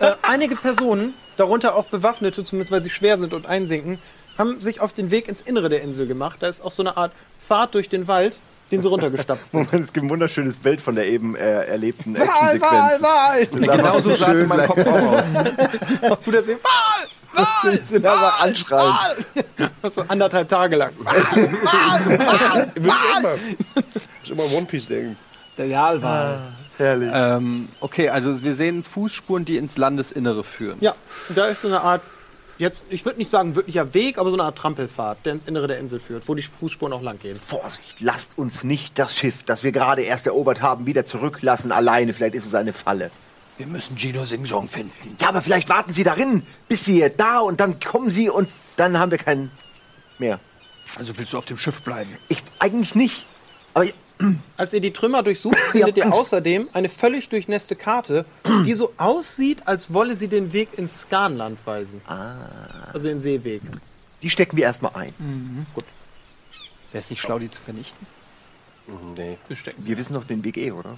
[0.00, 3.98] äh, einige Personen, darunter auch Bewaffnete, zumindest weil sie schwer sind und einsinken,
[4.36, 6.38] haben sich auf den Weg ins Innere der Insel gemacht.
[6.40, 7.12] Da ist auch so eine Art
[7.46, 8.36] Pfad durch den Wald,
[8.72, 9.66] den sie runtergestapft sind.
[9.70, 13.02] Moment, es gibt ein wunderschönes Bild von der eben äh, erlebten Actionsequenz.
[13.02, 13.46] Wahl!
[13.46, 16.18] Das ist Genau so sah es in meinem Kopf auch aus.
[16.24, 16.58] Gut, dass ihr
[17.64, 18.94] Die sind einfach anschreien.
[19.90, 20.92] so anderthalb Tage lang.
[24.22, 25.16] ist immer One Piece denken.
[25.56, 26.52] Der Jalwal.
[26.76, 27.10] Herrlich.
[27.12, 30.78] ähm, okay, also wir sehen Fußspuren, die ins Landesinnere führen.
[30.80, 30.94] Ja,
[31.34, 32.02] da ist so eine Art,
[32.58, 35.68] jetzt, ich würde nicht sagen wirklicher Weg, aber so eine Art Trampelpfad, der ins Innere
[35.68, 37.38] der Insel führt, wo die Fußspuren auch lang gehen.
[37.38, 42.12] Vorsicht, lasst uns nicht das Schiff, das wir gerade erst erobert haben, wieder zurücklassen alleine.
[42.12, 43.12] Vielleicht ist es eine Falle.
[43.56, 45.16] Wir müssen Gino Singsong finden.
[45.18, 48.98] Ja, aber vielleicht warten Sie darin, bis wir da und dann kommen Sie und dann
[48.98, 49.50] haben wir keinen
[50.18, 50.40] mehr.
[50.96, 52.10] Also willst du auf dem Schiff bleiben?
[52.28, 53.26] Ich eigentlich nicht.
[53.74, 53.86] Aber
[54.56, 58.24] Als ihr die Trümmer durchsucht, findet ihr außerdem eine völlig durchnässte Karte,
[58.64, 62.00] die so aussieht, als wolle sie den Weg ins Skanland weisen.
[62.92, 63.62] Also den Seeweg.
[64.22, 65.66] die stecken wir erstmal ein.
[66.92, 68.06] Wäre es nicht schlau, die zu vernichten?
[69.16, 69.36] Nee.
[69.78, 70.96] Wir wissen doch den Weg eh, oder?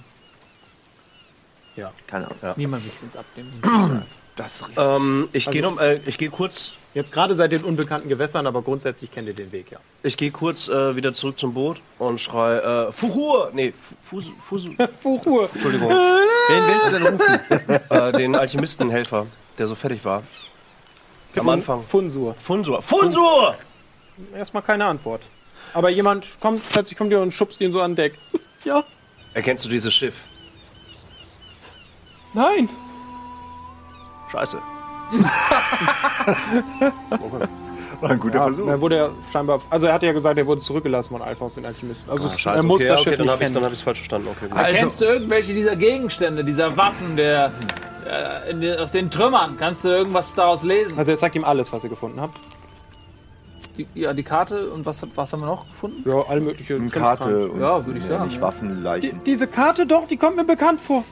[1.77, 1.93] Ja.
[2.05, 2.53] Keine Ahnung.
[2.57, 3.61] Niemand will es uns abnehmen.
[4.37, 8.09] Das Ähm, ich gehe noch, äh, ich gehe kurz, Jetzt gerade seid ihr in unbekannten
[8.09, 9.77] Gewässern, aber grundsätzlich kennt ihr den Weg, ja.
[10.01, 13.71] ich gehe kurz äh, wieder zurück zum Boot und schrei äh, Fuhur, nee,
[14.01, 15.49] Fusu, Fusu, Fuchur.
[15.53, 15.89] Entschuldigung,
[16.47, 17.89] Wen willst du denn rufen?
[17.89, 19.27] äh, den Alchemistenhelfer,
[19.59, 20.23] der so fertig war.
[21.35, 21.83] Am Anfang.
[21.83, 22.33] Funsur.
[22.33, 23.55] Funsur, Funsur!
[24.35, 25.21] Erstmal keine Antwort.
[25.75, 28.17] Aber jemand kommt, plötzlich kommt ihr und schubst ihn so an Deck.
[28.63, 28.83] Ja.
[29.35, 30.21] Erkennst du dieses Schiff?
[32.33, 32.69] Nein.
[34.31, 34.57] Scheiße.
[38.01, 38.67] War ein guter Versuch.
[38.67, 41.65] Er wurde ja scheinbar, also er hatte ja gesagt, er wurde zurückgelassen von Alphons den
[41.65, 42.09] Alchemisten.
[42.09, 43.81] Also es- Scheiße, er muss okay, das okay, Schiff dann nicht habe ich dann ich's
[43.81, 44.27] falsch verstanden.
[44.29, 44.59] Okay, gut.
[44.75, 47.51] Kennst du irgendwelche dieser Gegenstände, dieser Waffen, der,
[48.05, 49.55] äh, in den, aus den Trümmern?
[49.57, 50.97] Kannst du irgendwas daraus lesen?
[50.99, 52.39] Also er zeigt ihm alles, was ihr gefunden habt.
[53.77, 56.03] Die, ja, die Karte und was, was haben wir noch gefunden?
[56.09, 58.25] Ja, alle möglichen Eine Karte und Ja, würde ich ja, sagen.
[58.25, 58.41] nicht ja.
[58.41, 59.21] Waffen, Die, Leichen.
[59.25, 61.03] diese Karte doch, die kommt mir bekannt vor.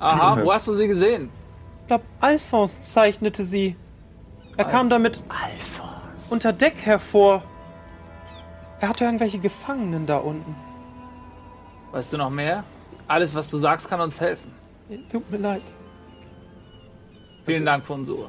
[0.00, 1.30] Aha, wo hast du sie gesehen?
[1.82, 3.76] Ich glaube, Alphons zeichnete sie.
[4.56, 5.22] Er kam damit
[6.30, 7.42] unter Deck hervor.
[8.80, 10.54] Er hatte irgendwelche Gefangenen da unten.
[11.92, 12.64] Weißt du noch mehr?
[13.08, 14.50] Alles, was du sagst, kann uns helfen.
[15.10, 15.62] Tut mir leid.
[17.44, 18.28] Vielen Dank, Fonsur.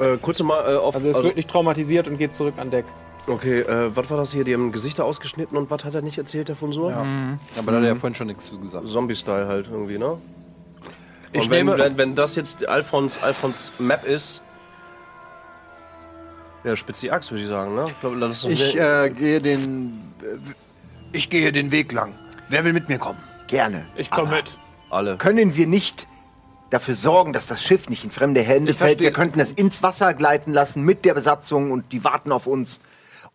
[0.00, 0.94] Äh, kurz noch mal äh, auf.
[0.94, 2.84] Also er ist also- wirklich traumatisiert und geht zurück an Deck.
[3.26, 4.44] okay, äh, was war das hier?
[4.44, 6.92] Die haben Gesichter ausgeschnitten und was hat er nicht erzählt, der Funsur?
[6.92, 8.86] Aber da hat er ja vorhin schon nichts zu gesagt.
[8.88, 10.18] Zombie-Style halt irgendwie, ne?
[11.34, 14.40] Ich wenn, nehme- wenn, wenn das jetzt Alphons, Alphons Map ist.
[16.64, 17.84] Ja, spitz die Axt, würde ich sagen, ne?
[17.88, 20.00] Ich das ist Ich äh, gehe den.
[21.12, 22.14] Ich gehe den Weg lang.
[22.48, 23.18] Wer will mit mir kommen?
[23.48, 23.84] Gerne.
[23.96, 24.58] Ich komme mit.
[24.90, 25.16] alle.
[25.18, 26.06] Können wir nicht
[26.70, 28.90] dafür sorgen, dass das Schiff nicht in fremde Hände Ich fällt?
[28.92, 29.08] verstehe.
[29.08, 32.80] Wir könnten es ins Wasser gleiten lassen mit der Besatzung und die warten auf uns.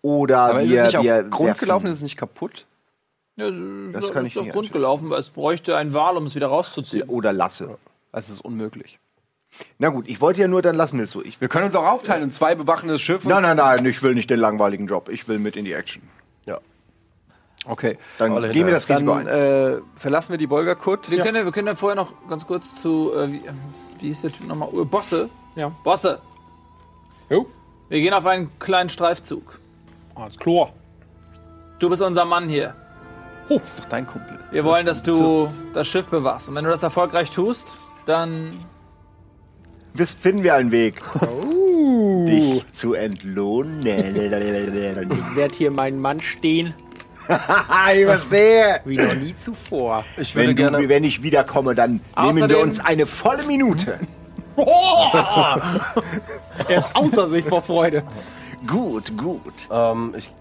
[0.02, 1.86] Oder Aber wir, ist es nicht wir auf Grund werfen- gelaufen?
[1.88, 2.66] Ist es nicht kaputt?
[3.36, 5.94] Ja, es Das ist, kann ist ich auf nicht Grund gelaufen, weil es bräuchte einen
[5.94, 7.08] Wal, um es wieder rauszuziehen.
[7.08, 7.78] Oder lasse.
[8.12, 9.00] Das ist unmöglich.
[9.80, 11.24] Na gut, ich wollte ja nur, dann lassen wir es so.
[11.24, 13.26] Ich, Wir können uns auch aufteilen in zwei bewaffnetes Schiff.
[13.26, 15.10] und- nein, nein, nein, ich will nicht den langweiligen Job.
[15.10, 16.04] Ich will mit in die Action.
[16.46, 16.60] Ja.
[17.66, 17.98] Okay.
[18.20, 19.78] Dann Alle gehen wir das Risiko Dann ein.
[19.78, 21.10] äh, verlassen wir die Bolgerkut.
[21.10, 23.60] Wir, können, ja- wir können ja vorher noch ganz kurz zu, äh, wie, ähm,
[24.00, 24.70] wie hieß der Typ nochmal?
[24.70, 25.30] Uh, Bosse.
[25.56, 25.70] Ja.
[25.84, 26.20] Bosse.
[27.30, 27.46] Jo.
[27.90, 29.60] Wir gehen auf einen kleinen Streifzug.
[30.16, 30.72] Ah, ins Chlor.
[31.80, 32.76] Du bist unser Mann hier.
[33.50, 34.40] Das ist doch dein Kumpel.
[34.52, 36.50] Wir wollen, dass du das Schiff bewachst.
[36.50, 37.80] Und wenn du das erfolgreich tust,
[38.10, 38.66] dann
[39.96, 40.96] finden wir einen Weg,
[42.28, 43.82] dich zu entlohnen.
[43.86, 46.74] Ich werde hier meinen Mann stehen.
[47.30, 48.82] Ich verstehe.
[48.86, 50.04] Wie noch nie zuvor.
[50.18, 50.90] Ich würde Wenn, du, gerne.
[50.90, 54.00] wenn ich wiederkomme, dann nehmen wir Außerdem- uns eine volle Minute.
[56.68, 58.04] Er ist außer sich vor Freude.
[58.66, 59.68] Gut, gut.
[59.72, 60.32] Ähm, ich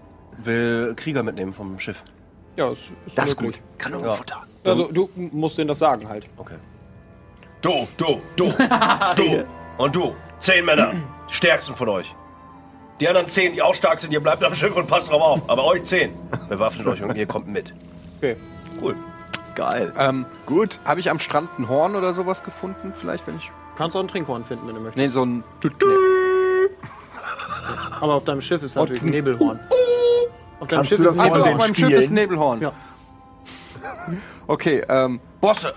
[0.43, 2.03] will Krieger mitnehmen vom Schiff.
[2.55, 3.59] Ja, ist, ist Das ist gut.
[3.77, 4.41] Kanonenfutter.
[4.63, 6.25] Also, du musst denen das sagen halt.
[6.37, 6.55] Okay.
[7.61, 8.53] Du, du, du,
[9.15, 9.45] du
[9.77, 10.15] und du.
[10.39, 10.93] Zehn Männer.
[11.29, 12.15] Die stärksten von euch.
[12.99, 15.49] Die anderen zehn, die auch stark sind, ihr bleibt am Schiff und passt drauf auf.
[15.49, 16.13] Aber euch zehn.
[16.49, 17.73] Bewaffnet euch und ihr kommt mit.
[18.17, 18.35] Okay.
[18.81, 18.95] Cool.
[19.55, 19.93] Geil.
[19.97, 20.79] Ähm, Gut.
[20.85, 22.93] Habe ich am Strand ein Horn oder sowas gefunden?
[22.95, 23.51] Vielleicht, wenn ich.
[23.77, 24.97] Kannst auch ein Trinkhorn finden, wenn du möchtest.
[24.97, 25.43] Nee, so ein.
[28.01, 29.59] Aber auf deinem Schiff ist natürlich ein Nebelhorn.
[30.59, 32.13] Auf deinem Kannst Schiff du ist das ein Also von auf meinem Schiff ist ein
[32.13, 32.61] Nebelhorn.
[32.61, 32.71] Ja.
[34.47, 35.19] Okay, ähm.
[35.39, 35.73] Bosse!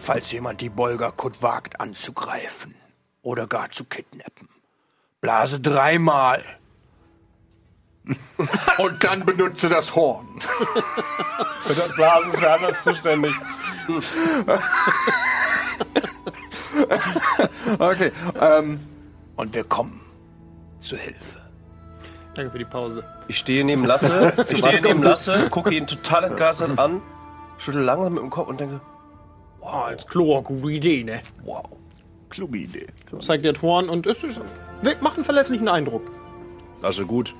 [0.00, 2.74] Falls jemand die Bolgerkut wagt anzugreifen
[3.22, 4.48] oder gar zu kidnappen,
[5.20, 6.44] blase dreimal.
[8.78, 10.40] Und dann benutze das Horn.
[11.66, 13.34] Für das Blasen ist wer anders zuständig.
[17.78, 18.80] Okay, ähm.
[19.36, 20.00] Und wir kommen
[20.80, 21.38] zur Hilfe.
[22.34, 23.04] Danke für die Pause.
[23.28, 27.02] Ich stehe neben Lasse, ich stehe neben Lasse, gucke ihn total entgeistert an,
[27.58, 28.80] schüttel langsam mit dem Kopf und denke,
[29.70, 31.20] Oh, als Chlor, gute Idee, ne?
[31.44, 31.64] wow.
[32.30, 32.86] Kluge Idee.
[33.20, 34.40] Zeigt dir das Horn und es ist,
[35.00, 36.10] macht einen verlässlichen Eindruck.
[36.80, 37.34] Lasse gut.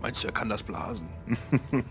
[0.00, 1.06] Meinst du, er kann das blasen?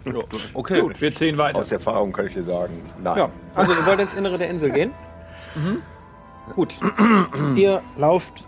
[0.53, 0.84] Okay.
[0.97, 1.60] Wir ziehen weiter.
[1.60, 3.18] Aus Erfahrung kann ich dir sagen, nein.
[3.18, 4.91] Ja, also ihr wollt ins Innere der Insel gehen?
[6.55, 6.76] Gut.
[7.55, 8.43] ihr lauft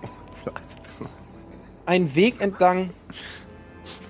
[1.85, 2.89] einen Weg entlang,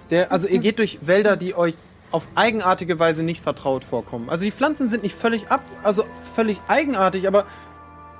[0.09, 1.75] der, also ihr geht durch Wälder, die euch
[2.11, 4.29] auf eigenartige Weise nicht vertraut vorkommen.
[4.29, 6.05] Also die Pflanzen sind nicht völlig ab, also
[6.35, 7.45] völlig eigenartig, aber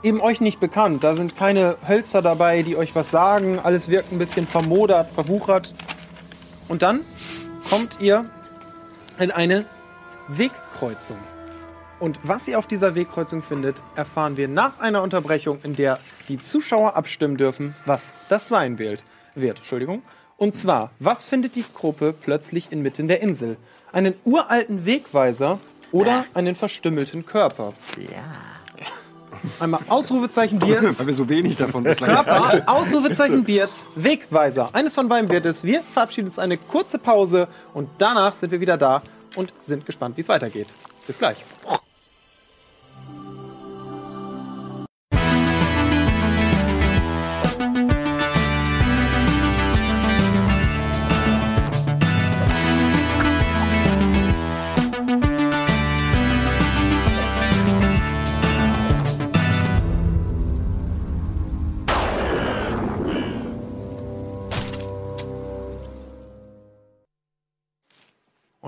[0.04, 1.04] eben euch nicht bekannt.
[1.04, 3.60] Da sind keine Hölzer dabei, die euch was sagen.
[3.60, 5.74] Alles wirkt ein bisschen vermodert, verwuchert.
[6.68, 7.02] Und dann
[7.70, 8.26] kommt ihr
[9.20, 9.66] in eine
[10.28, 11.18] Wegkreuzung.
[12.00, 16.40] Und was ihr auf dieser Wegkreuzung findet, erfahren wir nach einer Unterbrechung, in der die
[16.40, 19.04] Zuschauer abstimmen dürfen, was das sein wird.
[19.36, 20.02] wird Entschuldigung.
[20.38, 23.58] Und zwar, was findet die Gruppe plötzlich inmitten der Insel?
[23.94, 25.60] Einen uralten Wegweiser
[25.92, 27.74] oder einen verstümmelten Körper?
[27.98, 28.52] Ja.
[29.60, 31.00] Einmal Ausrufezeichen Bierz.
[31.00, 34.70] Weil wir so wenig davon bislang Körper, Ausrufezeichen Bierz, Wegweiser.
[34.74, 35.64] Eines von beiden wird es.
[35.64, 39.02] Wir verabschieden uns eine kurze Pause und danach sind wir wieder da
[39.36, 40.68] und sind gespannt, wie es weitergeht.
[41.08, 41.38] Bis gleich.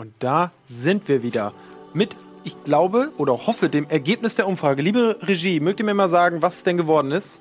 [0.04, 1.54] Und da sind wir wieder
[1.94, 4.82] mit, ich glaube oder hoffe, dem Ergebnis der Umfrage.
[4.82, 7.40] Liebe Regie, mögt ihr mir mal sagen, was es denn geworden ist?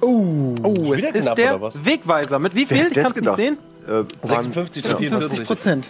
[0.00, 1.60] Oh, oh es ist knapp, der?
[1.84, 2.40] Wegweiser.
[2.40, 2.88] Mit wie viel?
[2.88, 3.58] Ich kann es nicht sehen.
[3.86, 5.44] Äh, waren 56 zu 50 44.
[5.46, 5.86] Prozent.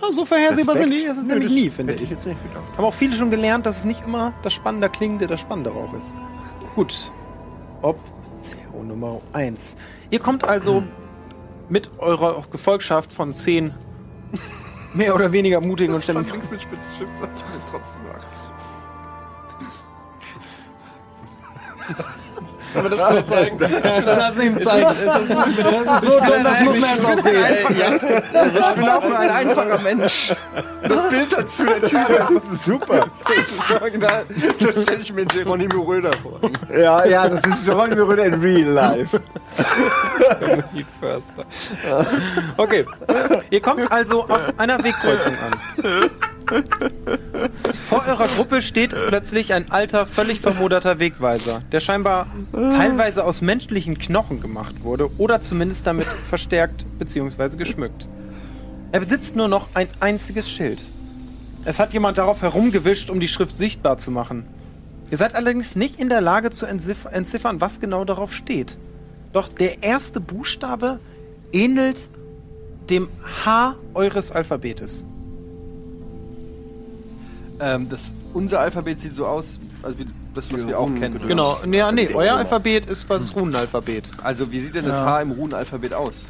[0.00, 2.10] Ja, so vorhersehbar sind die, das ist Nö, nämlich das nie, finde hätte ich.
[2.10, 2.62] ich jetzt nicht gedacht.
[2.76, 5.74] Haben auch viele schon gelernt, dass es nicht immer das Spannende klingt, der das Spannendere
[5.74, 6.14] auch ist.
[6.76, 7.10] Gut.
[7.82, 9.74] Option Nummer 1.
[10.10, 10.84] Ihr kommt also
[11.68, 13.72] mit eurer Gefolgschaft von zehn
[14.94, 18.24] mehr oder weniger mutigen und ständigen nichts mit Spitzschiff, ich will es trotzdem sagen.
[22.74, 23.58] Aber das kann zeigen.
[23.58, 24.82] Das ihm zeigen.
[24.82, 28.22] Das ist so dumm, das muss man jetzt sehen.
[28.34, 30.34] Also ich bin auch nur ein einfacher Mensch.
[30.82, 33.06] Das Bild dazu, der Typ, das ist super.
[33.24, 34.24] Das ist original.
[34.58, 36.40] So stelle ich mir Geronimo Röder vor.
[36.76, 39.20] Ja, ja, das ist Geronimo Röder in real life.
[42.56, 42.84] Okay.
[43.50, 46.10] Ihr kommt also auf einer Wegkreuzung an.
[47.88, 53.98] Vor eurer Gruppe steht plötzlich ein alter, völlig vermoderter Wegweiser, der scheinbar teilweise aus menschlichen
[53.98, 57.56] Knochen gemacht wurde oder zumindest damit verstärkt bzw.
[57.56, 58.08] geschmückt.
[58.92, 60.80] Er besitzt nur noch ein einziges Schild.
[61.64, 64.44] Es hat jemand darauf herumgewischt, um die Schrift sichtbar zu machen.
[65.10, 68.76] Ihr seid allerdings nicht in der Lage zu entziff- entziffern, was genau darauf steht.
[69.32, 71.00] Doch der erste Buchstabe
[71.52, 72.08] ähnelt
[72.90, 73.08] dem
[73.44, 75.04] H eures Alphabetes.
[77.64, 81.18] Ähm, das, unser Alphabet sieht so aus, also wie das, was wir auch kennen.
[81.26, 84.04] Genau, nee, nee, euer Alphabet ist quasi das Runenalphabet.
[84.22, 85.06] Also wie sieht denn das Ja.
[85.06, 86.26] H im Runenalphabet aus?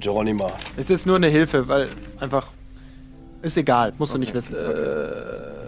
[0.00, 0.50] Geronima.
[0.76, 1.88] Es ist nur eine Hilfe, weil
[2.18, 2.48] einfach
[3.42, 4.56] ist egal, musst du nicht wissen.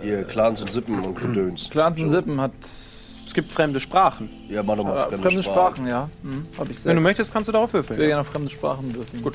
[0.02, 1.68] Ihr Clans und Sippen und Gedöns.
[1.70, 2.52] Clans und Sippen hat
[3.26, 4.28] Es gibt fremde Sprachen.
[4.48, 5.74] Ja, mach doch mal äh, fremde, fremde Sprachen.
[5.76, 6.08] Sprachen, ja.
[6.22, 8.00] Hm, hab ich Wenn du möchtest, kannst du darauf Ich will würfeln.
[8.00, 9.22] gerne auf fremde Sprachen dürfen.
[9.22, 9.34] Gut.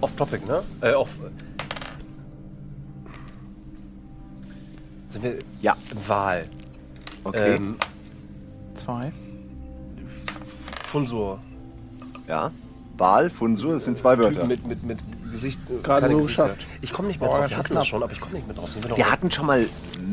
[0.00, 0.62] Off-Topic, ne?
[0.80, 1.10] Äh, off.
[5.10, 5.38] Sind wir.
[5.60, 5.76] Ja.
[6.06, 6.46] Wahl.
[7.24, 7.54] Okay.
[7.56, 7.76] Ähm,
[8.74, 9.12] Zwei.
[10.84, 11.38] Funsur.
[12.26, 12.50] ja.
[12.96, 14.46] Wahl, Funsur, das sind zwei Wörter.
[14.46, 14.98] Mit, mit, mit
[15.32, 15.58] Gesicht.
[15.70, 16.66] äh, Gerade so geschafft.
[16.82, 17.48] Ich komme nicht mehr drauf.
[17.48, 18.68] Wir hatten das schon, aber ich komme nicht mehr drauf.
[18.74, 19.66] Wir Wir hatten schon mal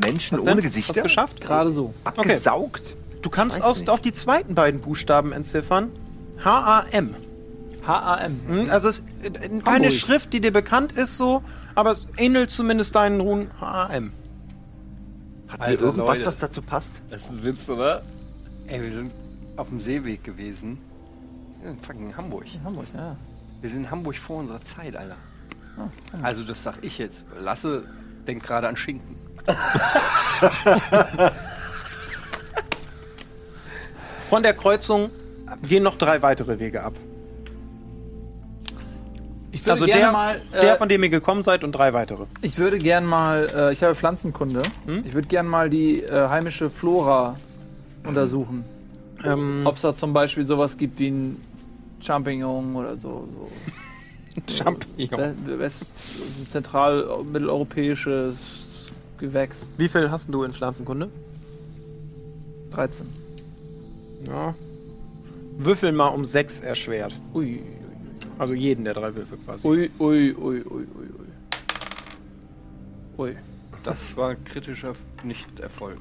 [0.06, 1.42] Menschen ohne Hast Gesichter du geschafft?
[1.42, 1.94] Gerade so.
[2.06, 2.96] abgesaugt.
[3.22, 5.92] Du kannst aus, auch die zweiten beiden Buchstaben entziffern.
[6.44, 7.16] H-A-M.
[7.88, 8.40] H-A-M.
[8.48, 11.42] Hm, Also es ist äh, keine Schrift, die dir bekannt ist so,
[11.76, 14.12] aber es ähnelt zumindest deinen Runen H-A-M.
[15.50, 16.26] Wir Alter, irgendwas, Leute.
[16.28, 17.02] was dazu passt?
[17.10, 18.02] Das ist ein Witz, oder?
[18.68, 19.12] Ey, wir sind
[19.56, 20.78] auf dem Seeweg gewesen.
[21.64, 22.46] In fucking Hamburg.
[22.64, 23.16] Hamburg, ja.
[23.62, 25.16] Wir sind in Hamburg vor unserer Zeit, Alter.
[26.22, 27.24] Also, das sag ich jetzt.
[27.40, 27.84] Lasse
[28.28, 29.16] denkt gerade an Schinken.
[34.30, 35.10] Von der Kreuzung
[35.64, 36.94] gehen noch drei weitere Wege ab.
[39.52, 40.42] Ich würde Also gerne der, mal.
[40.54, 42.26] der, Äh, von dem ihr gekommen seid und drei weitere.
[42.42, 43.48] ich würde gern mal.
[43.56, 44.62] Äh, ich habe Pflanzenkunde.
[45.06, 47.38] Ich würde gern mal die äh, heimische Flora
[48.06, 48.64] untersuchen.
[49.24, 51.42] Ähm, Ob es da zum Beispiel sowas gibt wie ein
[52.02, 53.28] Champignon oder so.
[54.36, 55.34] so Champignon.
[55.46, 56.04] We- West,
[56.50, 58.38] zentral mitteleuropäisches
[59.18, 59.68] Gewächs.
[59.78, 61.10] Wie viel hast du in Pflanzenkunde?
[62.72, 63.08] 13.
[64.28, 64.54] Ja.
[65.58, 67.14] Würfel mal um sechs erschwert.
[67.34, 67.62] Ui,
[68.38, 69.68] Also jeden der drei Würfel quasi.
[69.68, 70.86] ui, ui, ui, ui, ui,
[71.20, 71.28] ui.
[73.18, 73.36] Ui.
[73.84, 74.94] Das war ein kritischer
[75.24, 76.00] Nicht-Erfolg.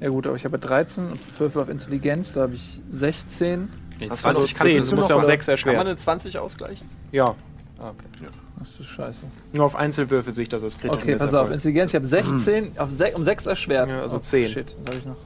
[0.00, 3.68] Ja gut, aber ich habe 13 und Würfel auf Intelligenz, da habe ich 16.
[4.00, 6.88] Nee, Hast du nur 10, du musst ja um sechs Kann man eine 20 ausgleichen?
[7.12, 7.36] Ja.
[7.78, 8.28] Ah, okay.
[8.58, 9.24] Das ist scheiße.
[9.52, 11.02] Nur auf Einzelwürfe sehe ich das als kritisch.
[11.02, 13.90] Okay, pass auf, Intelligenz, ich habe 16 auf sech, um 6 erschwert.
[13.90, 14.48] Ja, also oh, 10.
[14.48, 15.16] Shit, was habe ich noch?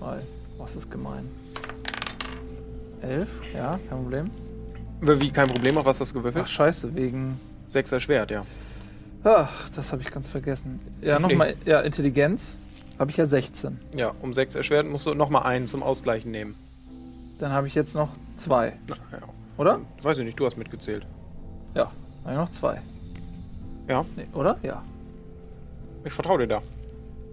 [0.00, 0.20] 3.
[0.58, 1.28] Was ist gemein?
[3.02, 4.30] 11, ja, kein Problem.
[5.00, 6.48] Wie, kein Problem, auf was hast du Ach, gewürfelt?
[6.48, 7.40] scheiße, wegen.
[7.68, 8.44] Sechs erschwert, ja.
[9.24, 10.80] Ach, das habe ich ganz vergessen.
[11.00, 12.56] Ja, nochmal, ja, Intelligenz
[12.98, 13.78] habe ich ja 16.
[13.94, 16.54] Ja, um sechs erschwert musst du nochmal einen zum Ausgleichen nehmen.
[17.38, 19.18] Dann habe ich jetzt noch 2, Na, ja.
[19.56, 19.80] oder?
[20.02, 21.06] Weiß ich nicht, du hast mitgezählt.
[21.74, 21.90] Ja,
[22.24, 22.80] habe ich noch 2.
[23.88, 24.58] Ja, Nee, oder?
[24.62, 24.82] Ja.
[26.04, 26.62] ich vertraue dir da.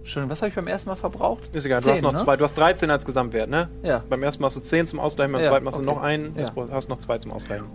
[0.04, 1.54] Schön, was habe ich beim ersten Mal verbraucht?
[1.54, 2.18] Ist egal, du 10, hast noch ne?
[2.18, 2.36] zwei.
[2.36, 3.68] Du hast 13 als Gesamtwert, ne?
[3.82, 4.02] Ja.
[4.08, 5.94] Beim ersten machst du 10 zum Ausgleichen, beim Ja, zweiten machst du okay.
[5.94, 6.48] noch einen, Ja.
[6.50, 7.66] du hast noch zwei zum Ausgleichen.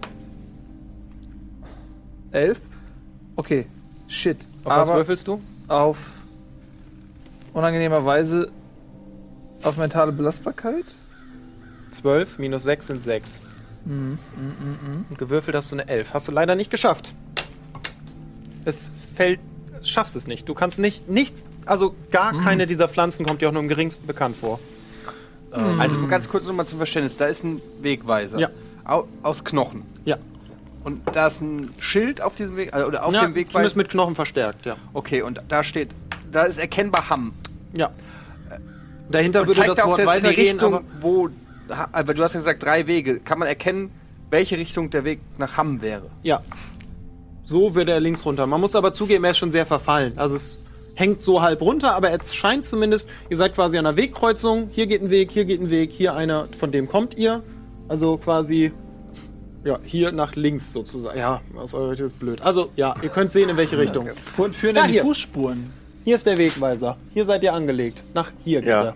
[2.32, 2.60] 11.
[3.36, 3.68] Okay,
[4.08, 4.38] shit.
[4.64, 5.42] Auf was Aber würfelst du?
[5.68, 5.98] auf
[7.54, 8.52] unangenehmerweise
[9.62, 10.86] auf mentale Belastbarkeit.
[11.92, 13.42] 12 minus 6 sind 6.
[13.86, 14.18] Mhm,
[15.10, 16.14] Und gewürfelt hast du eine 11.
[16.14, 17.14] Hast du leider nicht geschafft.
[18.66, 19.40] Es fällt.
[19.84, 20.48] Schaffst es nicht.
[20.50, 21.08] Du kannst nicht.
[21.10, 21.46] Nichts.
[21.66, 24.60] Also gar keine dieser Pflanzen kommt dir auch nur im geringsten bekannt vor.
[25.52, 27.16] Also ganz kurz nochmal zum Verständnis.
[27.16, 28.40] Da ist ein Wegweiser.
[28.40, 28.50] Ja.
[28.86, 29.84] Au aus Knochen.
[30.04, 30.18] Ja.
[30.84, 33.78] Und da ist ein Schild auf diesem Weg, also, oder auf ja, dem zumindest Wegweiser.
[33.78, 34.76] mit Knochen verstärkt, ja.
[34.94, 35.92] Okay, und da steht,
[36.32, 37.34] da ist erkennbar Hamm.
[37.78, 37.92] Ja.
[39.10, 41.30] Dahinter Und würde zeigt das auch Wort das weitergehen, Richtung, aber wo,
[41.92, 43.20] aber du hast ja gesagt drei Wege.
[43.20, 43.92] Kann man erkennen,
[44.30, 46.10] welche Richtung der Weg nach Hamm wäre?
[46.24, 46.42] ja.
[47.46, 48.48] So würde er links runter.
[48.48, 50.14] Man muss aber zugeben, er ist schon sehr verfallen.
[50.18, 50.60] Also es
[50.96, 54.70] hängt so halb runter, aber es scheint zumindest, ihr seid quasi an einer Wegkreuzung.
[54.72, 57.42] Hier geht ein Weg, hier geht ein Weg, hier einer, von dem kommt ihr.
[57.88, 58.72] Also quasi,
[59.64, 61.18] ja, hier nach links sozusagen.
[61.18, 62.42] Ja, aus eurer Sicht ist blöd.
[62.42, 64.10] Also, ja, ihr könnt sehen, in welche Richtung.
[64.38, 65.04] Und führen Ja, in die hier.
[65.04, 65.72] Fußspuren.
[66.06, 66.98] Hier ist der Wegweiser.
[67.14, 68.04] Hier seid ihr angelegt.
[68.14, 68.84] Nach hier geht Ja.
[68.84, 68.96] er.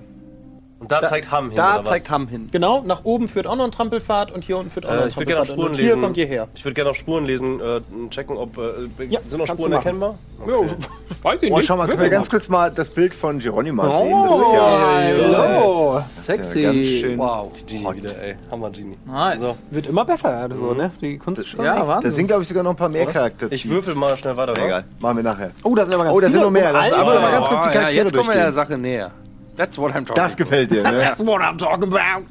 [0.79, 1.55] Und da, zeigt Hamm hin.
[1.55, 1.89] Da oder was?
[1.89, 2.49] zeigt Hamm hin.
[2.51, 5.03] Genau, nach oben führt auch noch ein Trampelpfad und hier unten führt auch noch Äh,
[5.03, 5.55] ein ich würde gerne auf Trampelpfad.
[5.55, 5.93] Spuren Und lesen.
[5.97, 6.47] hier kommt ihr her.
[6.53, 8.57] Ich würde gerne auf Spuren lesen, äh, checken, ob.
[8.57, 10.19] Äh, Ja, sind noch Spuren erkennbar?
[10.47, 10.53] Ja,
[11.23, 11.65] weiß ich Oh, nicht.
[11.67, 13.91] schau mal, können wir ganz kurz mal das Bild von Geronimo sehen?
[13.91, 16.03] Das ist Oh, ja, hallo.
[16.25, 16.61] Sexy.
[16.61, 17.17] ganz schön.
[17.17, 17.51] Wow.
[17.67, 18.35] Genie wieder, ey.
[18.51, 18.97] Hammer Genie.
[19.05, 19.41] Nice.
[19.41, 19.55] So.
[19.71, 20.91] Wird immer besser, so, ne?
[21.01, 21.87] Die Kunst ist schon Ja.
[21.87, 22.11] Wahnsinn.
[22.11, 23.51] da sind, glaube ich, sogar noch ein paar mehr Charaktere.
[23.53, 24.53] Ich würfel mal schnell weiter?
[24.53, 25.51] Egal, machen wir nachher.
[25.63, 26.45] Oh, da sind aber ganz Oh, da sind viele.
[26.45, 26.71] noch mehr.
[26.71, 27.11] Lass uns Alter.
[27.11, 28.51] aber mal ganz kurz die Charaktere jetzt kommen wir der.
[28.51, 29.11] Sache näher.
[29.57, 30.99] That's what I'm talking Das gefällt dir, ne?
[31.01, 32.25] That's what I'm talking about.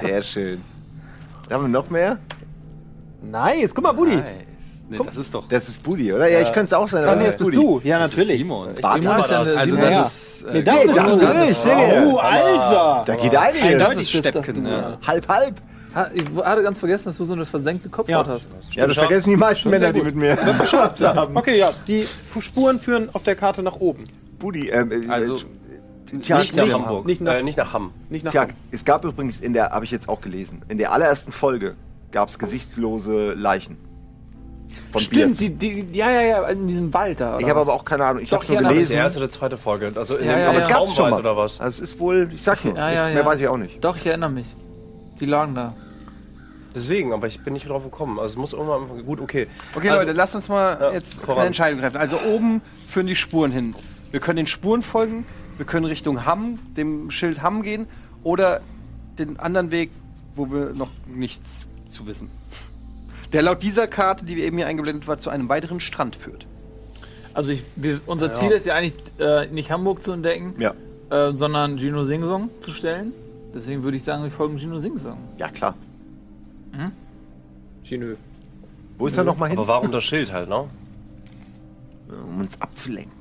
[0.00, 0.62] Sehr schön.
[1.48, 2.18] Da haben wir noch mehr.
[3.22, 4.16] Nice, guck mal, Buddy.
[4.16, 4.24] Nice.
[4.90, 5.46] Nee, das ist doch.
[5.48, 6.28] Das ist Budi, oder?
[6.30, 7.04] Ja, ich könnte es auch sein.
[7.04, 7.78] Ah, nee, das das bist du.
[7.84, 8.28] Ja, natürlich.
[8.28, 8.70] Simon.
[8.80, 9.56] Bart Simon ist ja das.
[9.56, 9.92] Also Simon.
[9.92, 9.98] Ja.
[10.00, 10.46] das ist.
[10.50, 11.68] Nee, Äh, das Nee, das du.
[11.68, 12.06] bin ich?
[12.06, 13.02] Oh, Alter.
[13.04, 13.60] Da geht einiges.
[13.62, 14.98] das Eindeutig ist das Steppken, ja.
[15.06, 15.54] Halb, halb.
[15.94, 18.32] Ha, ich hatte ganz vergessen, dass du so eine versenkte Kopfhaut Ja.
[18.32, 18.50] hast.
[18.72, 21.36] Ja, das vergessen die meisten Männer, die mit mir das geschafft haben.
[21.36, 22.06] Okay, ja, die
[22.40, 24.04] Spuren führen auf der Karte nach oben.
[24.38, 25.38] Budi, ähm, äh, Also,
[26.22, 27.06] Tja, Nicht nach Nicht- Hamburg.
[27.06, 27.92] nicht nach- äh, nicht nach Hamm.
[28.08, 28.54] Nicht nach Tja, oben.
[28.70, 31.74] es gab übrigens in der, habe ich jetzt auch gelesen, in der allerersten Folge
[32.12, 33.76] gab es gesichtslose Leichen.
[34.92, 37.38] Von Stimmt, die, die, ja, ja, ja, in diesem Wald da.
[37.38, 38.92] Ich habe aber auch keine Ahnung, ich habe es nur ja, da- Das ist gelesen.
[38.92, 39.92] die erste oder zweite Folge.
[39.94, 40.64] Also in Ja, dem ja, aber ja.
[40.64, 41.20] es gab es schon mal.
[41.20, 41.60] oder was?
[41.60, 43.14] Also es ist wohl, ich sag's nur, Ja, ja, ich, ja.
[43.14, 43.82] mehr weiß ich auch nicht.
[43.84, 44.54] Doch, ich erinnere mich.
[45.20, 45.74] Die lagen da.
[46.74, 48.18] Deswegen, aber ich bin nicht drauf gekommen.
[48.18, 49.48] Also es muss irgendwann gut, okay.
[49.74, 51.38] Okay, also, Leute, lasst uns mal Ja, jetzt voran.
[51.38, 51.96] eine Entscheidung treffen.
[51.96, 53.74] Also oben führen die Spuren hin.
[54.10, 55.24] Wir können den Spuren folgen,
[55.58, 57.86] wir können Richtung Hamm, dem Schild Hamm gehen
[58.22, 58.60] oder
[59.18, 59.90] den anderen Weg,
[60.34, 62.30] wo wir noch nichts zu wissen.
[63.32, 66.46] Der laut dieser Karte, die wir eben hier eingeblendet war, zu einem weiteren Strand führt.
[67.34, 70.74] Also ich, wir, unser Ziel ist ja eigentlich äh, nicht Hamburg zu entdecken, Ja.
[71.10, 73.12] äh, sondern Gino Singsong zu stellen.
[73.54, 75.18] Deswegen würde ich sagen, wir folgen Gino Singsong.
[75.38, 75.74] Ja, klar.
[77.84, 78.16] Ginö.
[78.98, 79.58] Wo ist er noch mal hin?
[79.58, 80.64] aber warum das Schild halt, ne?
[82.28, 83.12] Um uns abzulenken.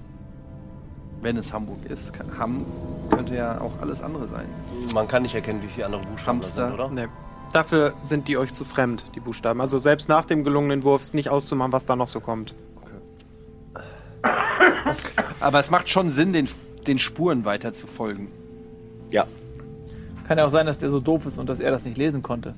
[1.22, 2.14] Wenn es Hamburg ist.
[2.14, 2.66] Kann, Hamm
[3.10, 4.48] könnte ja auch alles andere sein.
[4.94, 6.68] Man kann nicht erkennen, wie viele andere Buchstaben Hamster.
[6.68, 6.90] sind, oder?
[6.90, 7.08] Nee.
[7.54, 9.62] Dafür sind die euch zu fremd, die Buchstaben.
[9.62, 12.54] Also selbst nach dem gelungenen Wurf ist nicht auszumachen, was da noch so kommt.
[15.40, 16.50] Aber es macht schon Sinn, den,
[16.86, 18.32] den Spuren weiter zu folgen.
[19.12, 19.26] Ja.
[20.28, 22.22] Kann ja auch sein, dass der so doof ist und dass er das nicht lesen
[22.22, 22.54] konnte.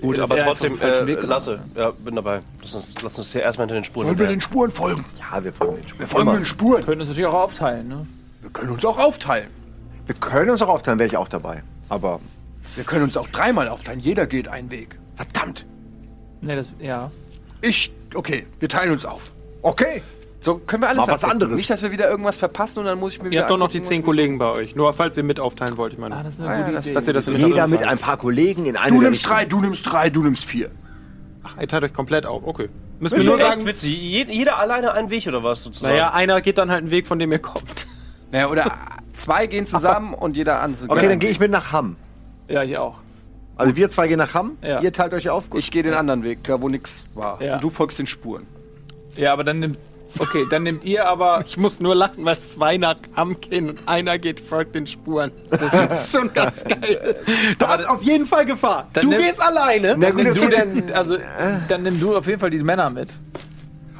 [0.00, 1.60] Gut, Dass aber er trotzdem, äh, Weg lasse.
[1.74, 2.40] Ja, bin dabei.
[2.60, 5.04] Lass uns, lass uns hier erstmal hinter den Spuren Sollen wir den Spuren folgen?
[5.18, 5.98] Ja, wir folgen den Spuren.
[6.00, 6.78] Wir folgen den Spuren.
[6.78, 8.06] Wir können uns natürlich auch aufteilen, ne?
[8.42, 9.48] Wir können uns auch aufteilen.
[10.06, 11.62] Wir können uns auch aufteilen, wäre ich auch dabei.
[11.88, 12.20] Aber
[12.76, 14.00] Wir können uns auch dreimal aufteilen.
[14.00, 14.98] Jeder geht einen Weg.
[15.16, 15.64] verdammt.
[16.40, 17.10] Ne, das, ja.
[17.60, 19.30] Ich, okay, wir teilen uns auf.
[19.62, 20.02] Okay.
[20.44, 21.32] So können wir alles Mal was abdecken.
[21.32, 21.56] anderes.
[21.56, 23.56] Nicht, dass wir wieder irgendwas verpassen und dann muss ich mir Ihr wieder habt doch
[23.58, 24.76] noch die angucken, zehn Kollegen bei euch.
[24.76, 26.14] Nur falls ihr mit aufteilen wollt, ich meine.
[26.14, 26.94] Ah, das ist eine Ah, gute ja, das- Idee.
[26.94, 29.60] dass ihr das mit Jeder mit ein paar Kollegen in eine Du nimmst drei, du
[29.60, 30.70] nimmst drei, du nimmst vier.
[31.42, 32.42] Ach, ihr teilt euch komplett auf.
[32.46, 32.68] Okay.
[33.00, 33.90] Müssen wir nur echt sagen, witzig.
[33.96, 35.92] Jed- Jeder alleine einen Weg oder was sozusagen?
[35.94, 37.86] naja, einer geht dann halt einen Weg, von dem ihr kommt.
[38.30, 38.64] Naja, oder
[39.16, 40.74] zwei gehen zusammen und jeder an.
[40.88, 41.96] Okay, dann gehe ich mit nach Hamm.
[42.48, 42.98] Ja, ich auch.
[43.56, 44.80] Also wir zwei gehen nach Hamm, Ja.
[44.80, 45.48] ihr teilt euch auf.
[45.48, 45.60] Gut.
[45.60, 47.40] Ich gehe den anderen Weg, da wo nichts war.
[47.40, 47.54] Ja.
[47.54, 48.46] Und du folgst den Spuren.
[49.16, 49.78] Ja, aber dann nimmt.
[50.18, 51.42] Okay, dann nehmt ihr aber.
[51.46, 55.32] Ich muss nur lachen, weil zwei nach Hamm gehen und einer geht, folgt den Spuren.
[55.50, 57.16] Das ist schon ganz geil.
[57.58, 58.88] Da ist auf jeden Fall Gefahr.
[58.92, 59.94] Dann Du nimm- gehst alleine.
[59.96, 61.16] Gut, Nimm du denn, also,
[61.68, 63.10] dann nimm du auf jeden Fall die Männer mit.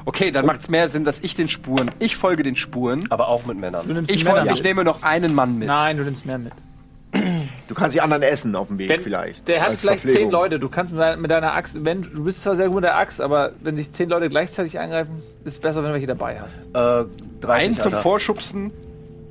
[0.06, 3.04] Okay, dann macht es mehr Sinn, dass ich den Spuren, ich folge den Spuren.
[3.10, 3.86] Aber auch mit Männern.
[3.88, 5.66] Du nimmst Ich, Männer folge, ich nehme noch einen Mann mit.
[5.66, 6.52] Nein, du nimmst mehr mit.
[7.68, 9.48] Du kannst die anderen essen auf dem Weg Wenn, vielleicht.
[9.48, 10.22] Der hat vielleicht Verpflegung.
[10.22, 10.58] zehn Leute.
[10.58, 13.20] Du kannst mit, mit deiner Axt, wenn du bist zwar sehr gut mit der Axt,
[13.20, 16.66] aber wenn sich zehn Leute gleichzeitig angreifen, ist es besser, wenn du welche dabei hast.
[16.74, 17.06] Äh,
[17.40, 18.02] 30, Einen zum Alter.
[18.02, 18.70] Vorschubsen.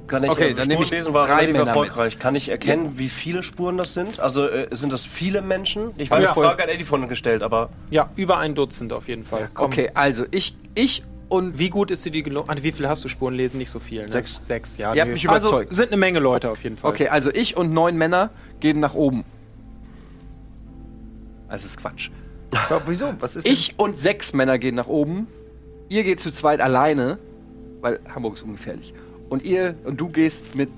[0.08, 2.20] Kann ich, Okay, äh, dann nehme ich war drei Männer erfolgreich.
[2.20, 4.20] Kann ich erkennen, wie viele Spuren das sind?
[4.20, 5.92] Also äh, sind das viele Menschen?
[5.98, 6.34] Ich weiß, Ja.
[6.34, 9.50] die Frage hat Eddie von gestellt, aber Ja, über ein Dutzend auf jeden Fall.
[9.54, 9.68] Komm.
[9.68, 11.04] Okay, also ich, ich
[11.34, 12.48] und Wie gut ist dir die gelungen?
[12.48, 13.58] Ah, wie viel hast du Spuren lesen?
[13.58, 14.04] Nicht so viel.
[14.04, 14.12] Ne?
[14.12, 14.46] Sechs.
[14.46, 14.94] Sechs, ja.
[14.94, 15.70] Ihr habt mich überzeugt.
[15.70, 16.92] Also sind eine Menge Leute auf jeden Fall.
[16.92, 18.30] Okay, also ich und neun Männer
[18.60, 19.26] gehen nach oben.
[21.50, 22.12] Das ist Quatsch.
[22.52, 23.16] Aber wieso?
[23.20, 25.26] Was ist Ich und sechs Männer gehen nach oben.
[25.90, 27.18] Ihr geht zu zweit alleine,
[27.82, 28.94] weil Hamburg ist ungefährlich.
[29.28, 30.70] Und ihr und du gehst mit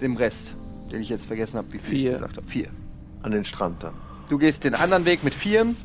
[0.00, 0.56] dem Rest,
[0.90, 2.10] den ich jetzt vergessen habe, wie viel Vier.
[2.10, 2.46] ich gesagt habe.
[2.48, 2.66] Vier.
[3.22, 3.92] an den Strand da?
[4.28, 5.76] Du gehst den anderen Weg mit vieren.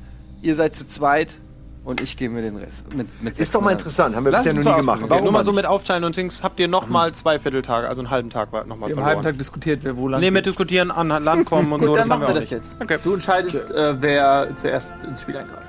[0.41, 1.39] Ihr seid zu zweit
[1.85, 2.93] und ich gehe mir den Rest.
[2.93, 5.01] Mit, mit Ist doch mal interessant, haben wir Lass bisher noch nie gemacht.
[5.03, 8.01] Okay, nur mal so mit aufteilen und Dings habt ihr noch mal zwei Vierteltage, also
[8.01, 8.97] einen halben Tag nochmal verloren.
[8.97, 11.87] einen halben Tag diskutiert, wer wo lang Nee, mit diskutieren, an Land kommen und Gut,
[11.89, 11.95] so.
[11.95, 12.51] dann haben machen wir auch das nicht.
[12.51, 12.77] jetzt.
[12.81, 12.97] Okay.
[13.03, 15.61] Du entscheidest, äh, wer zuerst ins Spiel eingreift.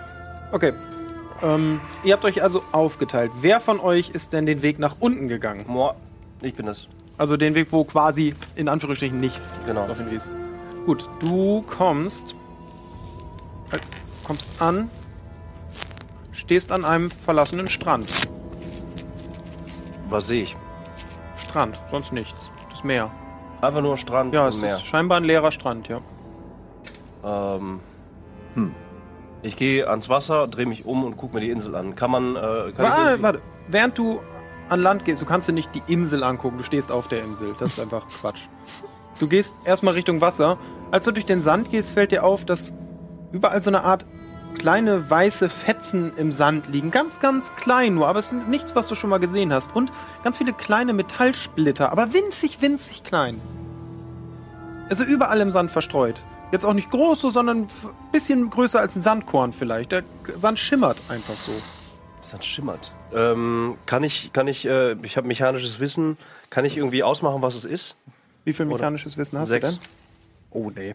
[0.52, 0.72] Okay.
[1.42, 3.30] Ähm, ihr habt euch also aufgeteilt.
[3.40, 5.64] Wer von euch ist denn den Weg nach unten gegangen?
[5.68, 5.94] Moa,
[6.40, 6.88] ich bin es.
[7.18, 9.86] Also den Weg, wo quasi in Anführungsstrichen nichts Genau.
[9.86, 10.30] drauf hinwies.
[10.86, 12.34] Gut, du kommst.
[14.24, 14.88] Kommst an.
[16.46, 18.06] Stehst an einem verlassenen Strand.
[20.08, 20.56] Was sehe ich?
[21.44, 22.50] Strand, sonst nichts.
[22.70, 23.10] Das Meer.
[23.60, 24.76] Einfach nur Strand Ja, und es Meer.
[24.76, 26.00] ist scheinbar ein leerer Strand, ja.
[27.24, 27.80] Ähm,
[29.42, 31.96] Ich gehe ans Wasser, drehe mich um und gucke mir die Insel an.
[31.96, 32.36] Kann man.
[32.36, 33.42] Äh, kann Warte, warte.
[33.66, 34.20] Während du
[34.68, 37.54] an Land gehst, du kannst dir nicht die Insel angucken, du stehst auf der Insel.
[37.58, 38.42] Das ist einfach Quatsch.
[39.18, 40.58] Du gehst erstmal Richtung Wasser.
[40.92, 42.72] Als du durch den Sand gehst, fällt dir auf, dass
[43.32, 44.06] überall so eine Art
[44.58, 46.90] kleine weiße Fetzen im Sand liegen.
[46.90, 49.74] Ganz, ganz klein nur, aber es ist nichts, was du schon mal gesehen hast.
[49.74, 49.92] Und
[50.24, 53.40] ganz viele kleine Metallsplitter, aber winzig, winzig klein.
[54.88, 56.20] Also überall im Sand verstreut.
[56.52, 57.68] Jetzt auch nicht groß so, sondern ein
[58.12, 59.92] bisschen größer als ein Sandkorn vielleicht.
[59.92, 60.04] Der
[60.36, 61.52] Sand schimmert einfach so.
[62.32, 62.92] Dann schimmert.
[63.14, 66.16] Ähm, kann ich, kann ich, äh, ich habe mechanisches Wissen,
[66.50, 67.96] kann ich irgendwie ausmachen, was es ist?
[68.44, 69.74] Wie viel mechanisches Wissen hast Sechs.
[69.74, 69.88] du denn?
[70.50, 70.94] Oh, nee.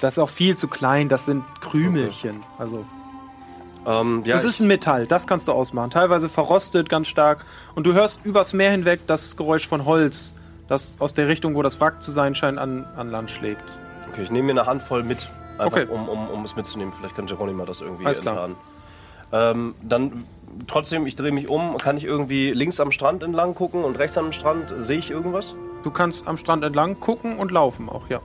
[0.00, 2.40] Das ist auch viel zu klein, das sind Krümelchen.
[2.58, 2.84] Also,
[3.86, 5.90] Ähm, ja, das ist ein Metall, das kannst du ausmachen.
[5.90, 7.44] Teilweise verrostet ganz stark.
[7.74, 10.34] Und du hörst übers Meer hinweg das Geräusch von Holz,
[10.68, 13.64] das aus der Richtung, wo das Wrack zu sein scheint, an, an Land schlägt.
[14.12, 15.86] okay, ich nehme mir eine Handvoll mit, einfach Okay.
[15.90, 16.92] um, um, um es mitzunehmen.
[16.92, 18.34] Vielleicht kann Geronimo das irgendwie Alles klar.
[18.50, 18.56] enttarnen.
[19.32, 20.24] Ähm, dann
[20.66, 21.78] trotzdem, ich drehe mich um.
[21.78, 25.54] Kann ich irgendwie links am Strand entlang gucken und rechts am Strand sehe ich irgendwas?
[25.84, 28.20] Du kannst am Strand entlang gucken und laufen auch, ja.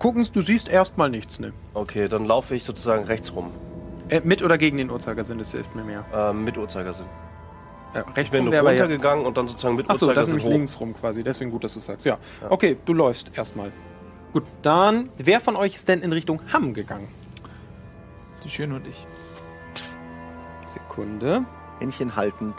[0.00, 1.52] Gucken, du siehst erstmal nichts, ne?
[1.74, 3.52] Okay, dann laufe ich sozusagen rechts rum.
[4.08, 6.04] Äh, mit oder gegen den Uhrzeigersinn, das hilft mir mehr.
[6.12, 7.06] Ähm, mit Uhrzeigersinn.
[7.94, 8.82] Äh, Ich rechts bin rum wäre aber ja.
[8.82, 10.50] runtergegangen und dann sozusagen mit Achso, das ist nämlich hoch.
[10.50, 12.06] links rum quasi, deswegen gut, dass du sagst.
[12.06, 12.18] Ja.
[12.48, 13.70] Okay, du läufst erstmal.
[14.32, 17.08] Gut, dann, wer von euch ist denn in Richtung Hamm gegangen?
[18.42, 19.06] Die Schöne und ich.
[20.66, 21.44] Sekunde.
[21.78, 22.54] Händchen haltend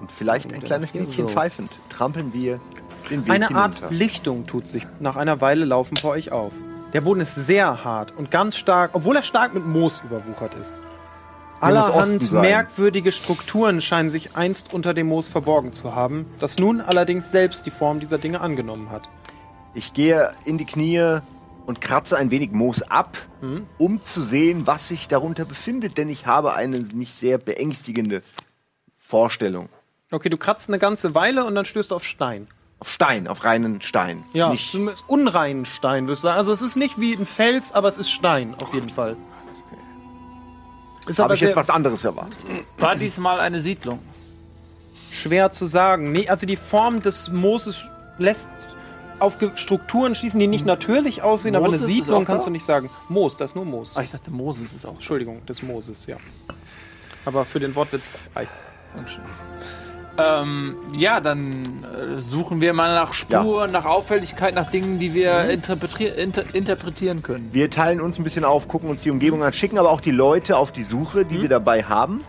[0.00, 1.32] und vielleicht ein Und kleines hier Liedchen so.
[1.32, 2.58] pfeifend trampeln wir
[3.10, 3.94] den Weg Eine Art hinunter.
[3.94, 6.52] Lichtung tut sich nach einer Weile laufen vor euch auf.
[6.92, 10.82] Der Boden ist sehr hart und ganz stark, obwohl er stark mit Moos überwuchert ist.
[11.60, 17.30] Allerhand merkwürdige Strukturen scheinen sich einst unter dem Moos verborgen zu haben, das nun allerdings
[17.30, 19.08] selbst die Form dieser Dinge angenommen hat.
[19.72, 21.20] Ich gehe in die Knie
[21.64, 23.66] und kratze ein wenig Moos ab, Mhm.
[23.78, 28.22] um zu sehen, was sich darunter befindet, denn ich habe eine nicht sehr beängstigende
[28.98, 29.68] Vorstellung.
[30.10, 32.46] Okay, du kratzt eine ganze Weile und dann stößt du auf Stein.
[32.82, 34.24] Auf Stein, auf reinen Stein.
[34.32, 36.38] Ja, Nicht, es ist unreinen Stein, würdest du sagen.
[36.38, 39.16] Also es ist nicht wie ein Fels, aber es ist Stein, auf jeden Fall.
[41.06, 42.36] Ist habe aber ich jetzt sehr was anderes erwartet.
[42.78, 44.00] War diesmal eine Siedlung?
[45.12, 46.10] schwer zu sagen.
[46.10, 47.84] Nee, also die Form des Mooses
[48.18, 48.50] lässt
[49.20, 52.48] auf Ge- Strukturen schließen, die nicht natürlich aussehen, aber eine Moses ist Siedlung kannst da?
[52.48, 52.90] du nicht sagen.
[53.08, 53.96] Moos, das ist nur Moos.
[53.96, 54.94] Ah, ich dachte, Moses ist auch.
[54.94, 56.16] Entschuldigung, des Mooses, ja.
[57.26, 58.60] Aber für den Wortwitz reicht's.
[60.18, 65.44] Ähm, ja, dann äh, suchen wir mal nach Spuren, nach Auffälligkeit, nach Dingen, die wir
[65.44, 67.48] interpretier inter interpretieren können.
[67.52, 70.10] Wir teilen uns ein bisschen auf, gucken uns die Umgebung an, schicken aber auch die
[70.10, 72.22] Leute auf die Suche, die wir dabei haben.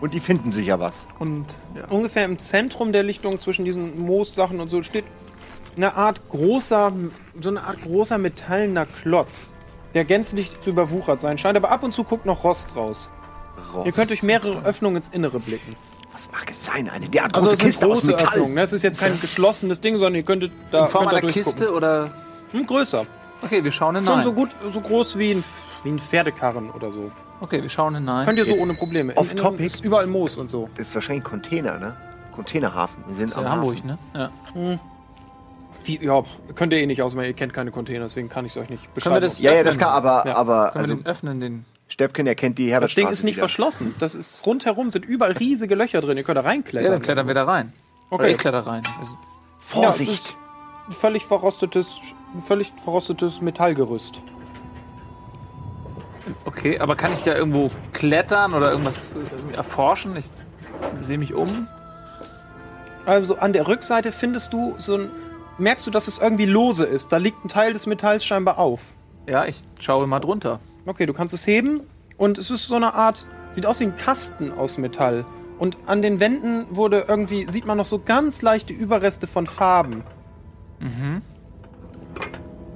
[0.00, 1.06] Und die finden sicher was.
[1.18, 1.86] Und ja.
[1.88, 5.04] Ungefähr im Zentrum der Lichtung zwischen diesen Moossachen und so steht
[5.76, 6.92] eine Art großer,
[7.40, 9.52] so eine Art großer metallener Klotz,
[9.94, 13.10] der gänzlich zu überwuchert sein scheint, aber ab und zu guckt noch Rost raus.
[13.84, 15.74] Ihr könnt durch mehrere Öffnungen ins Innere blicken.
[16.14, 16.88] Was mag es sein?
[16.88, 18.28] Eine derart Also große sind Kiste aus große Metall.
[18.28, 18.54] Öffnungen.
[18.54, 18.62] Ne?
[18.62, 21.26] Es ist jetzt kein geschlossenes Ding, sondern ihr könntet da in Form könnt da einer.
[21.32, 22.10] Kiste oder.
[22.52, 23.04] Hm, größer.
[23.42, 24.14] Okay, wir schauen hinein.
[24.14, 25.44] Schon so gut, so groß wie ein,
[25.82, 27.10] wie ein Pferdekarren oder so.
[27.40, 28.24] Okay, wir schauen hinein.
[28.26, 29.16] Könnt ihr so Jetzt ohne Probleme.
[29.16, 29.64] Off topic.
[29.66, 30.68] ist überall Moos und so.
[30.76, 31.96] Das ist wahrscheinlich ein Container, ne?
[32.32, 33.04] Containerhafen.
[33.08, 33.86] Wir sind Das ist am ja Hamburg, Hafen.
[33.88, 33.98] ne?
[34.14, 34.78] Ja.
[35.84, 36.22] Wie, ja,
[36.54, 37.26] könnt ihr eh nicht ausmachen.
[37.26, 39.16] Ihr kennt keine Container, deswegen kann ich es euch nicht Können beschreiben.
[39.16, 39.84] wir das Ja, ja, das öffnen?
[39.84, 40.36] kann aber, Ja.
[40.36, 41.64] aber Können also wir den öffnen, den.
[41.94, 43.42] Steppken erkennt die das Herbertstraße Ding ist nicht wieder.
[43.42, 43.94] verschlossen.
[44.00, 46.16] Das ist rundherum sind überall riesige Löcher drin.
[46.16, 46.86] Ihr könnt da reinklettern.
[46.86, 47.72] Ja, dann klettern wir da rein.
[48.10, 48.22] Okay.
[48.22, 48.82] Oder ich kletter rein.
[49.00, 49.16] Also,
[49.60, 50.30] Vorsicht!
[50.30, 50.36] Ja,
[50.88, 52.00] ein völlig verrostetes,
[52.34, 54.22] ein völlig verrostetes Metallgerüst.
[56.46, 60.16] Okay, aber kann ich da irgendwo klettern oder irgendwas äh, erforschen?
[60.16, 60.24] Ich
[61.02, 61.68] sehe mich um.
[63.06, 65.10] Also an der Rückseite findest du so ein.
[65.58, 67.12] Merkst du, dass es irgendwie lose ist?
[67.12, 68.80] Da liegt ein Teil des Metalls scheinbar auf.
[69.28, 70.58] Ja, ich schaue mal drunter.
[70.86, 71.80] Okay, du kannst es heben
[72.16, 73.26] und es ist so eine Art.
[73.52, 75.24] Sieht aus wie ein Kasten aus Metall.
[75.58, 77.46] Und an den Wänden wurde irgendwie.
[77.48, 80.02] Sieht man noch so ganz leichte Überreste von Farben.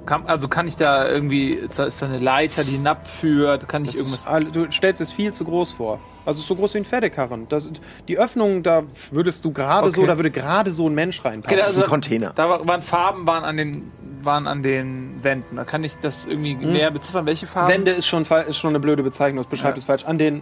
[0.05, 1.51] Kann, also kann ich da irgendwie.
[1.51, 3.67] Ist da, ist da eine Leiter, die hinabführt?
[3.67, 4.45] Kann ich Das irgendwas.
[4.45, 5.99] ist, du stellst es viel zu groß vor.
[6.29, 7.47] Also so groß wie ein Pferdekarren.
[7.49, 7.69] Das,
[8.07, 10.07] die Öffnung, da würdest du gerade so, Okay.
[10.07, 11.53] da würde gerade so ein Mensch reinpassen.
[11.53, 12.31] Okay, Das ist ein Container.
[12.35, 13.91] Da war- waren Farben, waren an den,
[14.21, 15.55] waren an den Wänden.
[15.57, 17.25] Da kann ich das irgendwie näher beziffern.
[17.25, 17.73] Welche Farben?
[17.73, 19.79] Wände ist schon, ist schon eine blöde Bezeichnung, das beschreibt Ja.
[19.79, 20.05] es falsch.
[20.05, 20.41] An den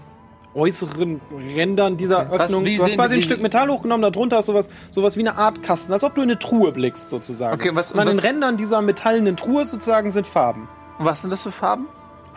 [0.55, 1.21] äußeren
[1.55, 2.65] Rändern dieser Was- Öffnung.
[2.65, 5.61] wie du hast quasi ein Stück Metall hochgenommen, darunter ist sowas, sowas wie eine Art
[5.61, 7.53] Kasten, als ob du in eine Truhe blickst, sozusagen.
[7.53, 10.67] Okay, was- und an den was- Rändern dieser metallenen Truhe sozusagen sind Farben.
[10.99, 11.87] Was sind das für Farben?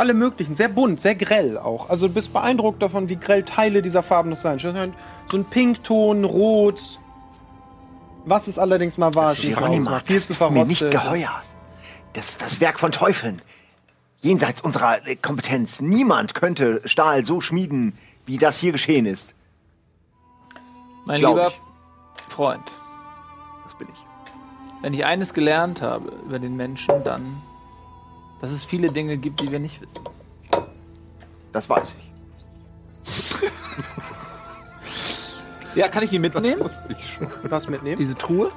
[0.00, 1.90] Alle möglichen, sehr bunt, sehr grell auch.
[1.90, 4.58] Also du bist beeindruckt davon, wie grell Teile dieser Farben noch sein.
[4.58, 4.70] So
[5.36, 6.98] ein Pinkton, Rot.
[8.24, 9.34] Was es allerdings mal war.
[9.34, 9.58] Viel das
[10.26, 10.90] zu ist mir nicht verrostet.
[10.90, 11.42] geheuer.
[12.14, 13.42] Das ist das Werk von Teufeln.
[14.20, 15.82] Jenseits unserer äh, Kompetenz.
[15.82, 17.92] Niemand könnte Stahl so schmieden,
[18.24, 19.34] wie das hier geschehen ist.
[21.04, 22.34] Mein Glaub lieber ich.
[22.34, 22.62] Freund,
[23.64, 24.00] Das bin ich.
[24.82, 27.42] wenn ich eines gelernt habe über den Menschen, dann,
[28.40, 30.00] dass es viele Dinge gibt, die wir nicht wissen.
[31.52, 32.10] Das weiß ich.
[35.74, 36.68] Ja, kann ich ihn mitnehmen?
[37.44, 37.96] Was mitnehmen?
[37.96, 38.50] Diese Truhe?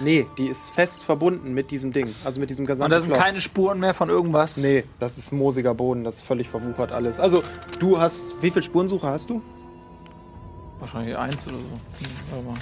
[0.00, 2.14] nee, die ist fest verbunden mit diesem Ding.
[2.24, 3.22] Also mit diesem gesamten Und da sind Klotz.
[3.24, 4.56] keine Spuren mehr von irgendwas?
[4.56, 7.20] Nee, das ist moosiger Boden, das ist völlig verwuchert alles.
[7.20, 7.42] Also,
[7.78, 8.24] du hast.
[8.40, 9.42] Wie viele Spurensucher hast du?
[10.80, 12.38] Wahrscheinlich eins oder so.
[12.38, 12.56] Hm, Aber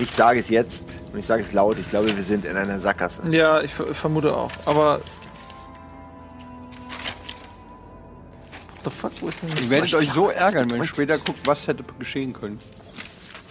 [0.00, 1.78] Ich sage es jetzt und ich sage es laut.
[1.78, 3.22] Ich glaube, wir sind in einer Sackgasse.
[3.30, 4.50] ja, ich ver- vermute auch.
[4.66, 4.98] Aber.
[8.82, 9.70] What the fuck, wo ist denn Ihr das?
[9.70, 12.58] werdet euch so was ärgern, wenn ihr später guckt, was hätte geschehen können.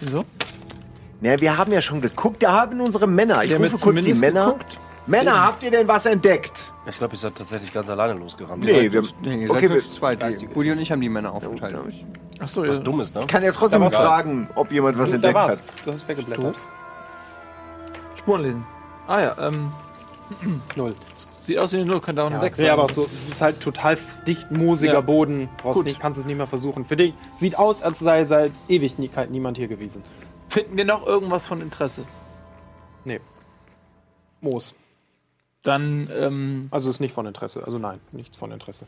[0.00, 0.24] Wieso?
[1.20, 2.42] Na, wir haben ja schon geguckt.
[2.42, 3.42] Da haben unsere Männer.
[3.42, 4.46] Ich Wir haben rufe jetzt kurz die Männer.
[4.46, 4.78] geguckt.
[5.06, 6.72] Männer, habt ihr denn was entdeckt?
[6.88, 8.64] Ich glaube, ihr seid tatsächlich ganz alleine losgerannt.
[8.64, 9.02] Nee, wir.
[9.22, 10.20] Nee, ihr Okay, wir, zweit.
[10.40, 11.76] Die- Buddy und ich haben die Männer aufgeteilt.
[12.40, 12.82] Achso, Was ja.
[12.82, 13.20] Dummes, ne?
[13.22, 15.60] ich kann ja trotzdem fragen, ob jemand was entdeckt hat.
[15.84, 16.56] Du hast weggeblättert.
[18.24, 18.66] Spuren lesen.
[19.06, 19.70] Ah ja, ähm.
[20.76, 20.94] Null.
[21.40, 23.60] Sieht aus wie eine 0, könnte auch eine 6 Ja, aber so, es ist halt
[23.60, 25.00] total dicht moosiger Ja.
[25.02, 25.50] Boden.
[25.58, 25.84] Brauchst Gut.
[25.84, 26.86] nicht, kannst es nicht mehr versuchen.
[26.86, 30.02] Für dich sieht aus, als sei seit Ewigkeit niemand hier gewesen.
[30.48, 32.06] Finden wir noch irgendwas von Interesse?
[33.04, 33.20] Nee.
[34.40, 34.74] Moos.
[35.62, 37.62] Dann, ähm, Also ist nicht von Interesse.
[37.66, 38.86] Also nein, nichts von Interesse.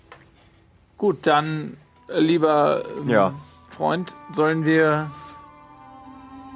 [0.97, 1.77] gut, dann,
[2.09, 3.35] äh, lieber ähm, Ja.
[3.69, 5.11] Freund, sollen wir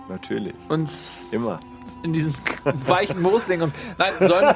[0.08, 0.54] Natürlich.
[0.70, 1.60] uns Immer.
[2.02, 2.34] In diesen
[2.86, 3.62] weichen Moos legen?
[3.62, 4.54] Und, nein, sollen,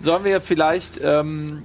[0.00, 1.62] sollen wir vielleicht ähm,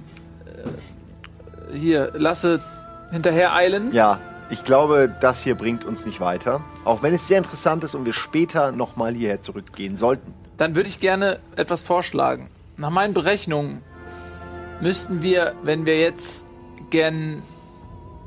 [1.72, 2.62] äh, hier, lasse
[3.10, 3.92] hinterher eilen?
[3.92, 4.20] Ja,
[4.50, 6.62] ich glaube, das hier bringt uns nicht weiter.
[6.84, 10.34] Auch wenn es sehr interessant ist und wir später nochmal hierher zurückgehen sollten.
[10.56, 12.48] Dann würde ich gerne etwas vorschlagen.
[12.76, 13.82] Nach meinen Berechnungen
[14.80, 16.44] müssten wir, wenn wir jetzt
[16.90, 17.42] gen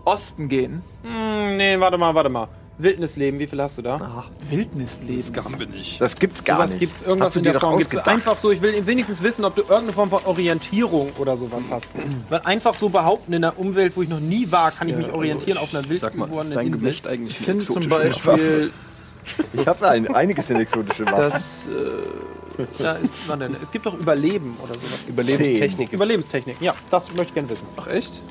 [0.05, 2.47] Osten gehen, Hm, nee, warte mal, warte mal.
[2.79, 4.25] Wildnisleben, wie viel hast du da?
[4.49, 5.43] Wildnisleben.
[5.43, 5.99] Haben wir nicht.
[5.99, 6.79] Das gibt's gar Was nicht.
[6.79, 7.77] gibt's irgendwas Hast du in dir der Form?
[7.77, 11.65] Gibt's einfach so, ich will wenigstens wissen, ob du irgendeine Form von Orientierung oder sowas
[11.69, 11.91] hast.
[12.29, 15.11] Weil einfach so behaupten, in einer Umwelt, wo ich noch nie war, kann ich mich
[15.11, 16.87] orientieren auf einer wild Sag mal, ist gewordenen dein Insel.
[16.87, 17.87] Gesicht eigentlich Ich finde zum?
[17.89, 18.71] Beispiel,
[19.53, 21.21] Ich habe da ein, einiges in exotische Waffen.
[21.31, 25.03] dass äh, Ja, ist, warte, es gibt doch Überleben oder sowas.
[25.07, 25.93] Überlebenstechnik.
[25.93, 27.67] Überlebenstechnik, ja, das möchte ich gerne wissen.
[27.77, 28.21] ach echt?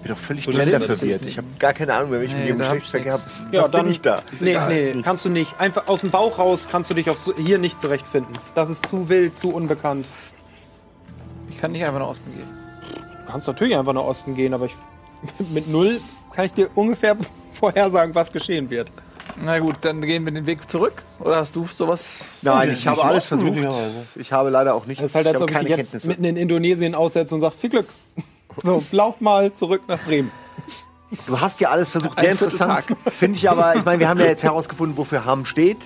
[0.00, 1.26] Ich bin doch völlig genderverwirrt.
[1.26, 3.56] Ich habe gar keine Ahnung, wer mich Nee, mit hab Geschlechtsverkehr ich habe.
[3.56, 4.22] Ja, Was bin dann- ich da?
[4.40, 4.58] Nee,
[4.94, 5.58] nee, kannst du nicht.
[5.60, 8.32] Einfach aus dem Bauch raus kannst du dich auf hier nicht zurechtfinden.
[8.54, 10.06] Das ist zu wild, zu unbekannt.
[11.50, 12.48] Ich kann nicht einfach nach Osten gehen.
[13.26, 14.76] Du kannst natürlich einfach nach Osten gehen, aber ich,
[15.52, 16.00] mit null
[16.32, 17.16] kann ich dir ungefähr
[17.54, 18.90] vorhersagen, was geschehen wird.
[19.44, 21.02] Na gut, dann gehen wir den Weg zurück.
[21.18, 22.20] Oder hast du sowas?
[22.42, 23.56] Nein, ich habe alles versucht.
[24.14, 25.02] Ich habe leider auch nicht.
[25.02, 26.08] Das ist halt, als ob ich jetzt Kenntnisse.
[26.08, 27.88] mitten in Indonesien aussetze und sage, viel Glück.
[28.62, 30.30] So, lauf mal zurück nach Bremen.
[31.26, 32.86] Du hast ja alles versucht, sehr Ein interessant.
[33.06, 35.78] Finde ich aber, ich meine, wir haben ja jetzt herausgefunden, wofür Ham steht.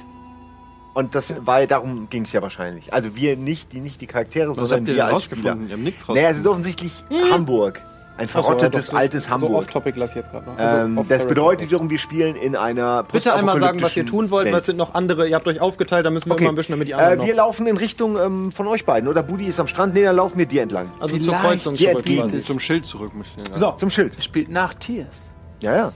[0.94, 2.93] Und das war darum ging es ja wahrscheinlich.
[2.93, 5.40] Also wir nicht, die nicht die Charaktere, Was sondern habt ihr wir denn als Spieler.
[5.53, 5.69] rausgefunden?
[5.69, 6.40] Ihr habt nichts Naja, es rausgefunden.
[6.43, 7.82] ist offensichtlich Hamburg.
[8.18, 9.52] Ein verrottetes, so, altes So Hamburg.
[9.52, 10.59] off-topic lasse ich jetzt gerade noch.
[10.59, 14.30] Also ähm, das bedeutet wiederum, wir spielen in einer Bitte einmal sagen, was ihr tun
[14.30, 14.64] wollt, weil es Welt.
[14.64, 15.26] sind noch andere.
[15.28, 16.44] Ihr habt euch aufgeteilt, da müssen wir Okay.
[16.44, 17.36] immer ein bisschen, damit die anderen Äh, wir noch.
[17.39, 19.22] laufen in Richtung ähm, von euch beiden, oder?
[19.22, 20.90] Budi ist am Strand, nee, dann laufen wir dir entlang.
[21.01, 22.20] Also zur Vielleicht Kreuzung dir zurück entgegen.
[22.22, 22.40] quasi.
[22.40, 23.55] Zum Schild zurück müssen wir.
[23.55, 24.22] So, Zum Schild.
[24.22, 25.32] Spielt nach Tiers.
[25.60, 25.93] Ja, ja.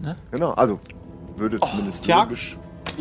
[0.00, 0.16] Ne?
[0.30, 0.78] Genau, also
[1.36, 2.22] würde zumindest tja.
[2.22, 2.56] logisch.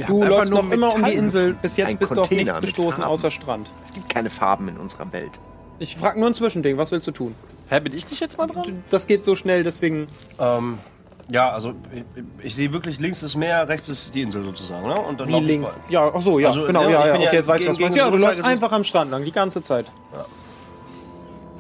[0.07, 1.11] du läufst noch immer um die.
[1.13, 1.53] Insel.
[1.61, 3.11] Bis jetzt Ein bist du auf Container nichts gestoßen Farben.
[3.13, 3.71] außer Strand.
[3.85, 5.31] Es gibt keine Farben in unserer Welt.
[5.79, 6.77] Ich frage nur ein Zwischending.
[6.79, 7.35] Was willst du tun?
[7.69, 8.84] Hä, bin ich nicht jetzt mal dran?
[8.89, 10.07] Das geht so schnell, deswegen.
[10.39, 10.77] Ähm,
[11.30, 12.03] ja, also ich,
[12.45, 14.88] ich sehe wirklich links das Meer, rechts ist die Insel sozusagen.
[14.88, 14.99] Ne?
[14.99, 15.80] Und dann Wie laufe ich links.
[15.89, 17.11] Ja, ach so, ja, Also, genau, ja, ja, ich ja.
[17.11, 18.06] bin Okay, ja jetzt weiß ich, was du gegen- meinst.
[18.06, 19.85] Ja, du läufst einfach am Strand lang, die ganze Zeit.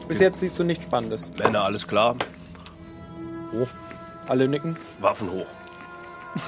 [0.07, 1.29] Bis jetzt siehst du nichts Spannendes.
[1.37, 2.15] Männer, alles klar.
[4.27, 4.77] Alle nicken.
[4.99, 5.45] Waffen hoch.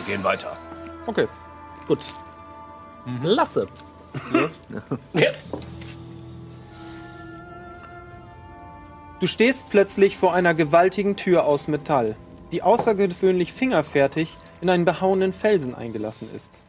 [0.05, 0.55] Wir gehen weiter.
[1.07, 1.27] Okay,
[1.87, 1.99] gut.
[3.23, 3.67] Lasse.
[9.19, 12.15] Du stehst plötzlich vor einer gewaltigen Tür aus Metall,
[12.53, 16.63] die außergewöhnlich fingerfertig in einen behauenen Felsen eingelassen ist.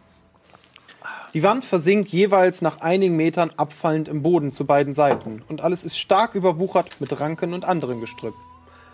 [1.33, 5.85] Die Wand versinkt jeweils nach einigen Metern abfallend im Boden zu beiden Seiten und alles
[5.85, 8.35] ist stark überwuchert mit Ranken und anderem Gestrüpp.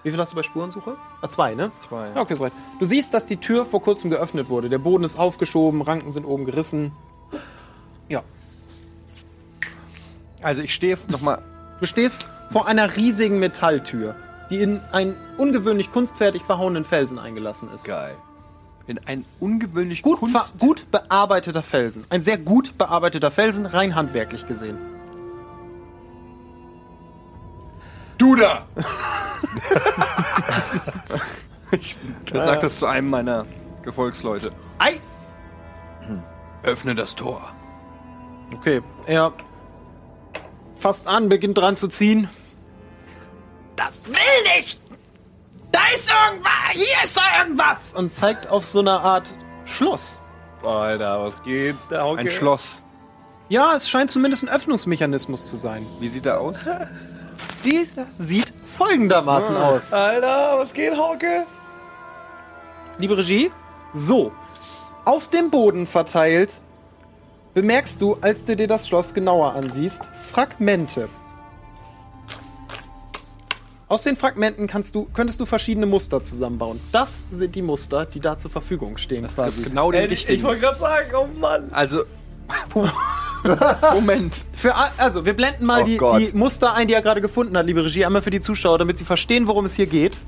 [0.03, 0.97] Wie viel hast du bei Spurensuche?
[1.23, 1.73] Ah, zwei, ne?
[1.89, 2.11] Zwei.
[2.15, 2.55] Ja, okay, ist recht.
[2.79, 4.69] Du siehst, dass die Tür vor kurzem geöffnet wurde.
[4.69, 6.93] Der Boden ist aufgeschoben, Ranken sind oben gerissen.
[8.11, 8.23] Ja.
[10.43, 11.43] Also ich stehe nochmal.
[11.81, 14.15] Du stehst vor einer riesigen Metalltür,
[14.51, 17.85] die in einen ungewöhnlich kunstfertig behauenen Felsen eingelassen ist.
[17.85, 18.15] Geil.
[18.87, 22.05] In ein ungewöhnlich Gut, Kunst- gut bearbeiteter Felsen.
[22.09, 24.79] Ein sehr gut bearbeiteter Felsen, rein handwerklich gesehen.
[28.19, 28.65] Du da!
[32.33, 33.45] Er sagt das zu einem meiner
[33.83, 34.51] Gefolgsleute.
[34.79, 35.01] Ei!
[36.63, 37.41] Öffne das Tor.
[38.55, 39.33] Okay, er
[40.87, 42.29] fasst an, beginnt dran zu ziehen.
[43.75, 44.81] Das will nicht!
[45.73, 46.75] Da ist irgendwas!
[46.75, 47.95] Hier ist irgendwas!
[47.95, 49.35] Und zeigt auf so eine Art
[49.65, 50.21] Schloss.
[50.63, 51.75] Alter, was geht?
[51.91, 52.83] Da Ein Schloss.
[53.49, 55.85] Ja, es scheint zumindest ein Öffnungsmechanismus zu sein.
[55.99, 56.59] Wie sieht er aus?
[57.65, 59.93] Dieser sieht folgendermaßen aus.
[59.93, 61.49] Alter, was geht, Hauke?
[62.99, 63.51] Liebe Regie,
[63.93, 64.31] so.
[65.05, 66.61] Auf dem Boden verteilt
[67.57, 71.09] bemerkst du, als du dir das Schloss genauer ansiehst, Fragmente.
[73.89, 76.81] Aus den Fragmenten kannst du, könntest du verschiedene Muster zusammenbauen.
[76.93, 79.63] Das sind die Muster, die da zur Verfügung stehen quasi.
[79.63, 80.35] Genau den Ich, richtigen.
[80.37, 81.69] ich wollte gerade sagen, oh Mann.
[81.73, 82.03] also.
[83.95, 84.35] Moment.
[84.53, 85.87] Für, also, wir blenden mal Oh
[86.19, 88.77] die, die Muster ein, die er gerade gefunden hat, liebe Regie, einmal für die Zuschauer,
[88.77, 90.19] damit sie verstehen, worum es hier geht.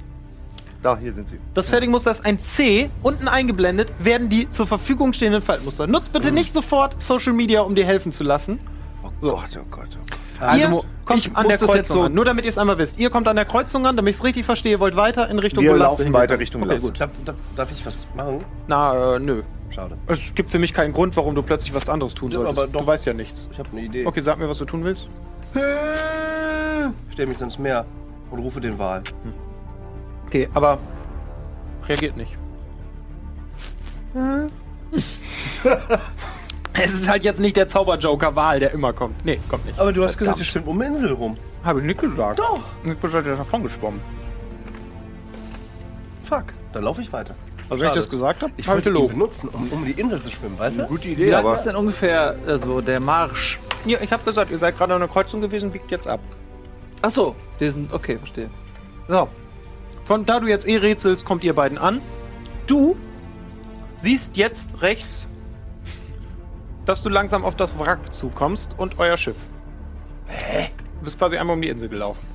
[0.83, 1.39] Da, hier sind sie.
[1.55, 2.89] Das Fertigmuster ist ein C.
[3.03, 5.87] Unten eingeblendet werden die zur Verfügung stehenden Faltmuster.
[5.89, 8.61] Nutzt bitte nicht sofort Social Media, um dir helfen zu lassen.
[9.03, 9.31] Oh So.
[9.33, 10.19] Gott, oh Gott, oh Gott.
[10.41, 12.15] Also, ihr kommt ich an muss der das jetzt Kreuzung so- an.
[12.15, 12.97] Nur damit ihr es einmal wisst.
[13.01, 15.65] Ihr kommt an der Kreuzung an, damit ich es richtig verstehe, wollt weiter in Richtung
[15.65, 16.87] Wir wo Lasse laufen weiter Richtung okay, Lasse.
[16.87, 17.01] gut.
[17.01, 18.45] Darf, darf, darf ich was machen?
[18.69, 19.43] Na, äh, nö.
[19.71, 19.97] Schade.
[20.07, 22.59] Es gibt für mich keinen Grund, warum du plötzlich was anderes tun Ja, solltest.
[22.59, 22.81] aber doch.
[22.83, 23.49] Du weißt ja nichts.
[23.51, 24.07] Ich habe eine Idee.
[24.07, 25.09] Okay, sag mir, was du tun willst.
[25.55, 27.85] Ich stelle mich ins Meer
[28.31, 29.03] und rufe den Wal.
[30.29, 30.79] Okay, aber
[31.87, 32.37] reagiert nicht.
[36.75, 39.25] es ist halt jetzt nicht der Zauberjoker-Wahl, der immer kommt.
[39.25, 39.79] Nee, kommt nicht.
[39.79, 41.35] Aber du hast gesagt, ihr schwimmt um die Insel rum.
[41.65, 42.41] Habe ich nicht gesagt.
[42.41, 42.61] Doch.
[42.85, 44.03] Ich bin schon davon geschwommen.
[46.25, 46.53] Fuck.
[46.75, 47.35] Dann laufe ich weiter.
[47.71, 49.13] Also, wenn ich das gesagt habe, Ich halte wollte ihn Lob.
[49.13, 50.87] benutzen, um, um die Insel zu schwimmen, weißt du?
[50.89, 53.59] Gute Wie Idee, lang aber ist denn ungefähr äh, so der Marsch?
[53.87, 56.21] Ja, ich habe gesagt, ihr seid gerade an der Kreuzung gewesen, biegt jetzt ab.
[57.01, 58.51] Ach so, wir sind, okay, verstehe.
[59.09, 59.29] So.
[60.09, 62.01] Von da du jetzt eh rätselst, kommt ihr beiden an.
[62.67, 62.97] Du
[63.97, 65.29] siehst jetzt rechts,
[66.87, 69.37] dass du langsam auf das Wrack zukommst und euer Schiff.
[70.29, 70.71] Hä?
[71.01, 72.27] Du bist quasi einmal um die Insel gelaufen.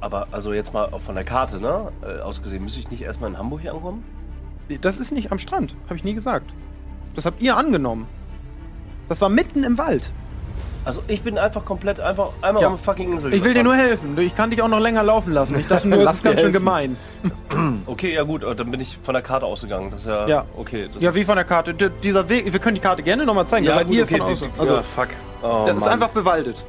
[0.00, 1.92] Aber also jetzt mal von der Karte, ne?
[2.00, 4.04] Äh, ausgesehen, müsste ich nicht erstmal in Hamburg hier ankommen?
[4.80, 6.54] Das ist nicht am Strand, habe ich nie gesagt.
[7.14, 8.06] Das habt ihr angenommen.
[9.10, 10.10] Das war mitten im Wald.
[10.88, 12.68] Also ich bin einfach komplett einfach einmal Ja.
[12.70, 13.32] um die fucking Insel.
[13.34, 14.18] Ich will dir nur helfen.
[14.18, 15.58] Ich kann dich auch noch länger laufen lassen.
[15.60, 16.96] Ich dachte nur, das ist ganz schön gemein.
[17.86, 19.90] Okay, ja gut, aber dann bin ich von der Karte ausgegangen.
[19.90, 20.44] Das ist ja, Ja.
[20.56, 20.88] okay.
[20.92, 21.74] Das Ja, ist, wie von der Karte.
[21.74, 23.64] D dieser Weg, wir können die Karte gerne nochmal zeigen.
[23.66, 24.48] Ja, da seid gut, ihr okay, von die- außen.
[24.58, 25.08] Also, ja, fuck.
[25.42, 25.92] Oh, das ist Mann.
[25.94, 26.64] einfach bewaldet.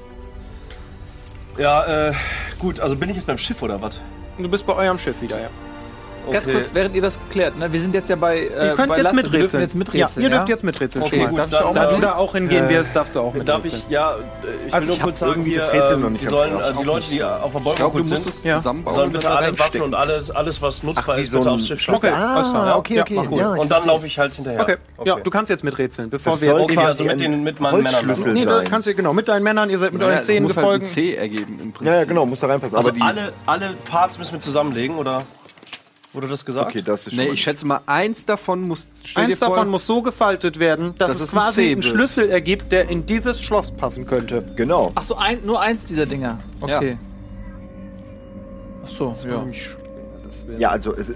[1.58, 2.14] Ja, äh,
[2.58, 3.96] gut, also bin ich jetzt beim Schiff oder was?
[4.38, 5.50] Du bist bei eurem Schiff wieder, ja.
[6.32, 7.72] Ganz kurz, während ihr das klärt, ne?
[7.72, 9.16] Wir sind jetzt ja bei, äh, Ihr könnt bei jetzt Lasse.
[9.16, 9.40] Wir miträtseln.
[9.42, 10.24] dürfen jetzt miträtseln.
[10.24, 11.04] Ja, ihr dürft jetzt miträtseln.
[11.06, 13.20] Okay, gut, Darf ich dann, auch Da mal du da auch hingehen wirst, darfst du
[13.20, 13.84] auch Darf miträtseln.
[13.88, 15.44] ich, ja, äh, ich Also will ich nur kurz sagen, noch ähm,
[16.14, 18.58] nicht die sollen, äh, die Leute, die auf der Bäume sind, Ja.
[18.58, 18.96] zusammenbauen.
[18.96, 19.60] sollen bitte alle.
[19.60, 22.24] Waffen und alles, alles was nutzbar wie ist, so bitte ein aufs Schiff Okay, schaffen.
[22.24, 22.68] alles klar.
[22.68, 23.14] Ah, okay, Ja, okay.
[23.16, 23.40] mach gut.
[23.40, 24.62] Ja, ich Und dann laufe ich halt hinterher.
[24.62, 24.78] Okay.
[25.06, 28.34] ja, du kannst jetzt miträtseln, bevor wir jetzt quasi wieder- mit den- mit meinen Männern.
[28.34, 30.66] Nee, da kannst du, genau, mit deinen Männern, ihr seid mit Ja, euren muss halt
[30.66, 30.88] gefolgt.
[30.88, 31.94] C ergeben im Prinzip.
[31.94, 32.76] Ja, ja, genau, muss da reinpassen.
[32.76, 32.92] Also
[33.46, 35.24] alle Parts müssen wir zusammenlegen, oder
[36.22, 36.70] wurde das gesagt?
[36.70, 38.90] Okay, das ist schon Nee, ich schätze mal, eins davon muss.
[39.16, 41.84] Eins vor, davon muss so gefaltet werden, dass Das es ist ein quasi einen.
[41.84, 44.44] Schlüssel ergibt, der in dieses Schloss passen könnte.
[44.56, 44.92] Genau.
[44.96, 46.38] Ach so, ein, nur eins dieser Dinger.
[46.62, 46.98] Okay.
[48.84, 49.46] Ach so, ja.
[50.28, 51.12] Das wär- Ja, also, es,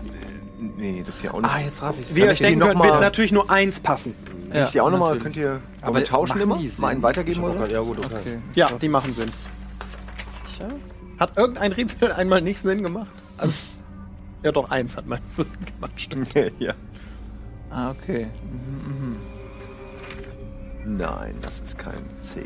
[0.78, 1.50] nee, das hier auch nicht.
[1.52, 2.16] Ah, jetzt raff ich's.
[2.16, 4.16] Wie ihr euch denken könnt, wird natürlich nur eins passen.
[4.52, 6.58] Kann ich die auch nochmal, könnt ihr Aber aber tauschen immer?
[6.58, 7.68] die Mal einen weitergeben oder?
[7.70, 8.16] Ja, gut, okay.
[8.22, 8.38] Okay.
[8.54, 9.32] Ja, die machen Sinn.
[10.48, 10.68] Sicher?
[11.20, 13.12] Hat irgendein Rätsel einmal nicht Sinn gemacht?
[13.38, 13.54] Also,
[14.44, 15.46] ja, doch, eins hat Sinn
[15.76, 16.34] gemacht, stimmt.
[16.60, 16.74] ja.
[17.70, 18.28] Ah, okay.
[20.86, 22.42] Nein, das ist kein C.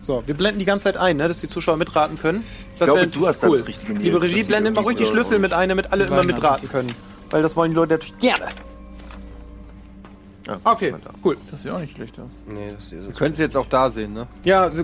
[0.00, 2.44] So, wir blenden die ganze Zeit ein, ne, dass die Zuschauer mitraten können.
[2.78, 5.06] Das glaube, wär du hast da das richtige Liebe Regie, blendet sie mal ruhig die
[5.06, 6.92] Schlüssel so- mit ein, damit alle immer mitraten können.
[7.30, 8.46] Weil das wollen die Leute natürlich gerne.
[10.46, 10.92] Ja, Okay,
[11.24, 11.36] cool.
[11.50, 12.28] Das sieht auch nicht schlecht aus.
[12.48, 14.26] Nee, das hier Du ist könntest jetzt auch da sehen, ne?
[14.44, 14.82] Ja, so,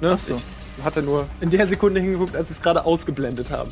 [0.00, 0.34] ne, Ach so.
[0.34, 3.70] ich hatte nur in der Sekunde hingeguckt, als sie es gerade ausgeblendet haben.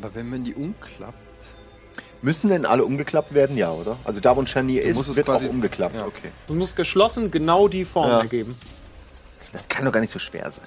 [0.00, 1.16] Aber wenn man die umklappt.
[2.22, 3.56] Müssen denn alle umgeklappt werden?
[3.56, 3.96] Ja, oder?
[4.04, 5.94] Also da, wo ein Scharnier ist, musst es wird quasi- auch umgeklappt.
[5.94, 6.06] Ja.
[6.06, 6.30] Okay.
[6.48, 8.20] Es muss geschlossen genau die Form Ja.
[8.20, 8.56] ergeben.
[9.52, 10.66] Das kann doch gar nicht so schwer sein.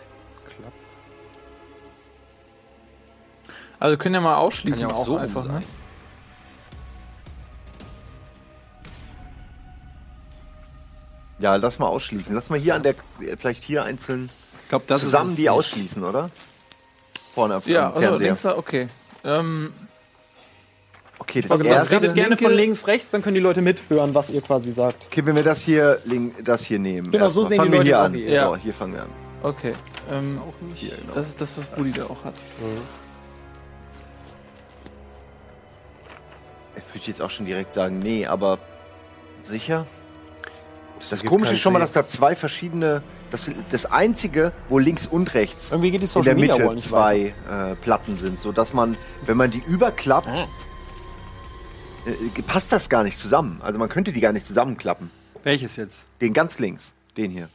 [3.80, 5.56] Also können ja mal ausschließen Kann ja auch auch so einfach, sein.
[5.56, 5.62] ne?
[11.40, 12.34] Ja, lass mal ausschließen.
[12.36, 12.96] Lass mal hier an der,
[13.38, 14.30] vielleicht hier einzeln
[14.64, 15.50] Ich glaube, das zusammen die nicht.
[15.50, 16.30] ausschließen, oder?
[17.34, 18.26] Vorne auf Ja, dem also Fernseher.
[18.28, 18.90] links da, okay.
[19.24, 19.74] Ähm,
[21.20, 21.96] Okay, das Also das erste.
[21.98, 25.06] redet gerne linke- von links, rechts, dann können die Leute mithören, was ihr quasi sagt.
[25.12, 27.12] Okay, wenn wir das hier, link, das hier nehmen.
[27.12, 28.16] Genau, so sehen fangen die wir hier Leute an.
[28.16, 28.28] ihr.
[28.28, 28.56] So, Ja.
[28.58, 29.10] hier fangen wir an.
[29.44, 29.76] okay.
[30.12, 30.42] Ähm,
[30.74, 31.14] Hier, genau.
[31.14, 32.34] das ist das, was Brudi da auch hat.
[36.76, 38.58] Ich würde jetzt auch schon direkt sagen, nee, aber
[39.44, 39.86] sicher?
[41.00, 43.04] Das, ergibt Komische ist schon mal, dass da zwei verschiedene.
[43.32, 46.88] Das, das einzige, wo links und rechts Irgendwie geht die in der Media Mitte nicht
[46.88, 50.48] zwei äh, Platten sind, so dass man, wenn man die überklappt, Ah.
[52.06, 53.60] äh, passt das gar nicht zusammen.
[53.64, 55.10] Also man könnte die gar nicht zusammenklappen.
[55.44, 56.04] Welches jetzt?
[56.20, 57.50] Den ganz links, den hier.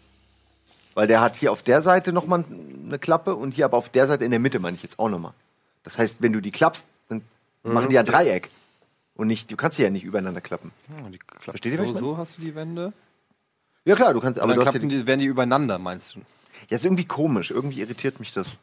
[0.94, 2.44] Weil der hat hier auf der Seite nochmal
[2.86, 5.10] eine Klappe und hier aber auf der Seite in der Mitte meine ich jetzt auch
[5.10, 5.34] nochmal.
[5.84, 7.20] Das heißt, wenn du die klappst, dann
[7.62, 8.48] machen die ja ein Dreieck.
[9.14, 10.72] Und nicht, du kannst sie ja nicht übereinander klappen.
[11.38, 12.92] Versteht ihr, was so, so hast du die Wände.
[13.86, 15.78] Ja klar, du kannst, Aber dann du hast ja klappen die, die, werden die übereinander,
[15.78, 16.20] meinst du?
[16.68, 18.58] ja, ist irgendwie komisch, irgendwie irritiert mich das.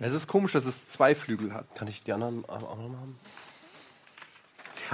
[0.00, 1.74] Es ist komisch, dass es zwei Flügel hat.
[1.74, 3.18] Kann ich die anderen auch noch mal haben?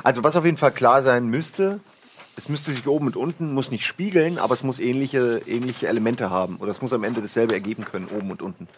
[0.05, 1.81] Also was auf jeden Fall klar sein müsste,
[2.37, 6.31] es müsste sich oben und unten, muss nicht spiegeln, aber es muss ähnliche, ähnliche Elemente
[6.31, 6.57] haben.
[6.59, 8.69] Oder es muss am Ende dasselbe ergeben können, oben und unten.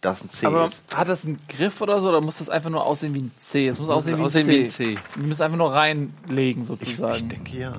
[0.00, 0.82] Das ein C Aber ist.
[0.94, 3.66] hat das einen Griff oder so, oder muss das einfach nur aussehen wie ein C?
[3.68, 4.84] Es muss aussehen, wie, aussehen ein C.
[4.84, 4.98] wie ein C.
[5.16, 7.16] Wir müssen einfach nur reinlegen, Ich, sozusagen.
[7.16, 7.78] ich denke ja.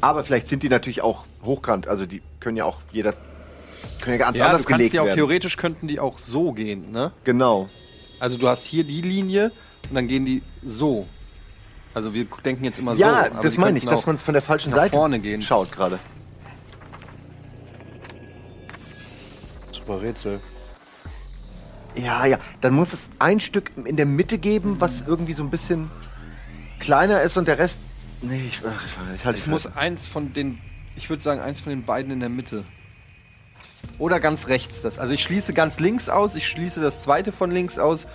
[0.00, 1.86] Aber vielleicht sind die natürlich auch hochkant.
[1.88, 3.14] Also die können ja auch jeder
[4.00, 5.16] können ja ganz Ja, anders du kannst gelegt die auch werden.
[5.16, 7.12] theoretisch könnten die auch so gehen, ne?
[7.24, 7.68] Genau.
[8.18, 9.52] Also du hast hier die Linie
[9.88, 11.06] und dann gehen die so.
[11.92, 13.00] Also wir denken jetzt immer so.
[13.00, 15.42] Ja, das meine ich, dass man es von der falschen nach Seite vorne gehen.
[15.42, 15.98] schaut gerade.
[19.72, 20.40] Super Rätsel.
[21.96, 22.38] Ja, ja.
[22.60, 25.90] Dann muss es ein Stück in der Mitte geben, was irgendwie so ein bisschen
[26.78, 27.80] kleiner ist und der Rest.
[28.22, 30.58] Nee, ich, ach, ich halte Es muss eins von den,
[30.96, 32.64] ich würde sagen, eins von den beiden in der Mitte.
[33.98, 34.98] Oder ganz rechts das.
[34.98, 38.06] Also ich schließe ganz links aus, ich schließe das zweite von links aus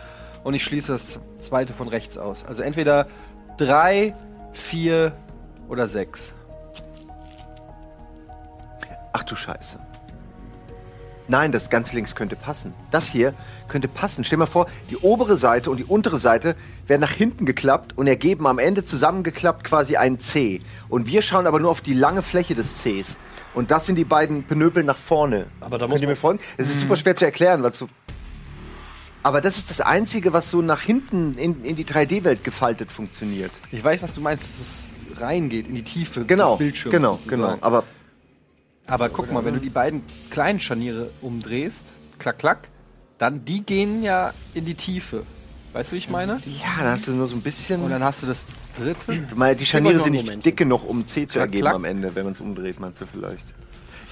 [0.44, 2.46] und ich schließe das zweite von rechts aus.
[2.46, 3.08] Also entweder
[3.58, 4.14] drei,
[4.54, 5.16] vier
[5.68, 6.34] oder sechs.
[9.14, 9.80] Ach du Scheiße.
[11.28, 12.74] Nein, das ganz links könnte passen.
[12.92, 13.34] Das hier
[13.68, 14.24] könnte passen.
[14.24, 16.56] Stell dir mal vor, die obere Seite und die untere Seite
[16.88, 20.62] werden nach hinten geklappt und ergeben am Ende zusammengeklappt quasi ein C.
[20.88, 23.18] Und wir schauen aber nur auf die lange Fläche des Cs.
[23.56, 25.48] Und das sind die beiden Penöpel nach vorne.
[25.62, 26.40] Aber da Könnt muss ihr man- mir folgen?
[26.58, 27.90] Es ist super schwer zu erklären, was so.
[29.24, 33.52] Aber das ist das Einzige, was so nach hinten in, in die 3D-Welt gefaltet funktioniert.
[33.72, 36.92] Ich weiß, was du meinst, dass es reingeht in die Tiefe Genau, des Bildschirms.
[36.96, 37.42] genau, sozusagen.
[37.42, 37.58] genau.
[37.62, 37.84] Aber
[38.88, 42.70] Aber guck mal, wenn du die beiden kleinen Scharniere umdrehst, klack, klack,
[43.18, 45.24] dann die gehen ja in die Tiefe.
[45.74, 46.40] Weißt du, wie ich meine?
[46.46, 47.82] ja, da hast du nur so ein bisschen.
[47.82, 48.46] Und dann hast du das
[48.78, 49.26] dritte.
[49.36, 51.76] Meine, die Scharniere sind nicht dick genug, um C zu Klack, ergeben klack.
[51.76, 53.46] am Ende, wenn man es umdreht, meinst du vielleicht?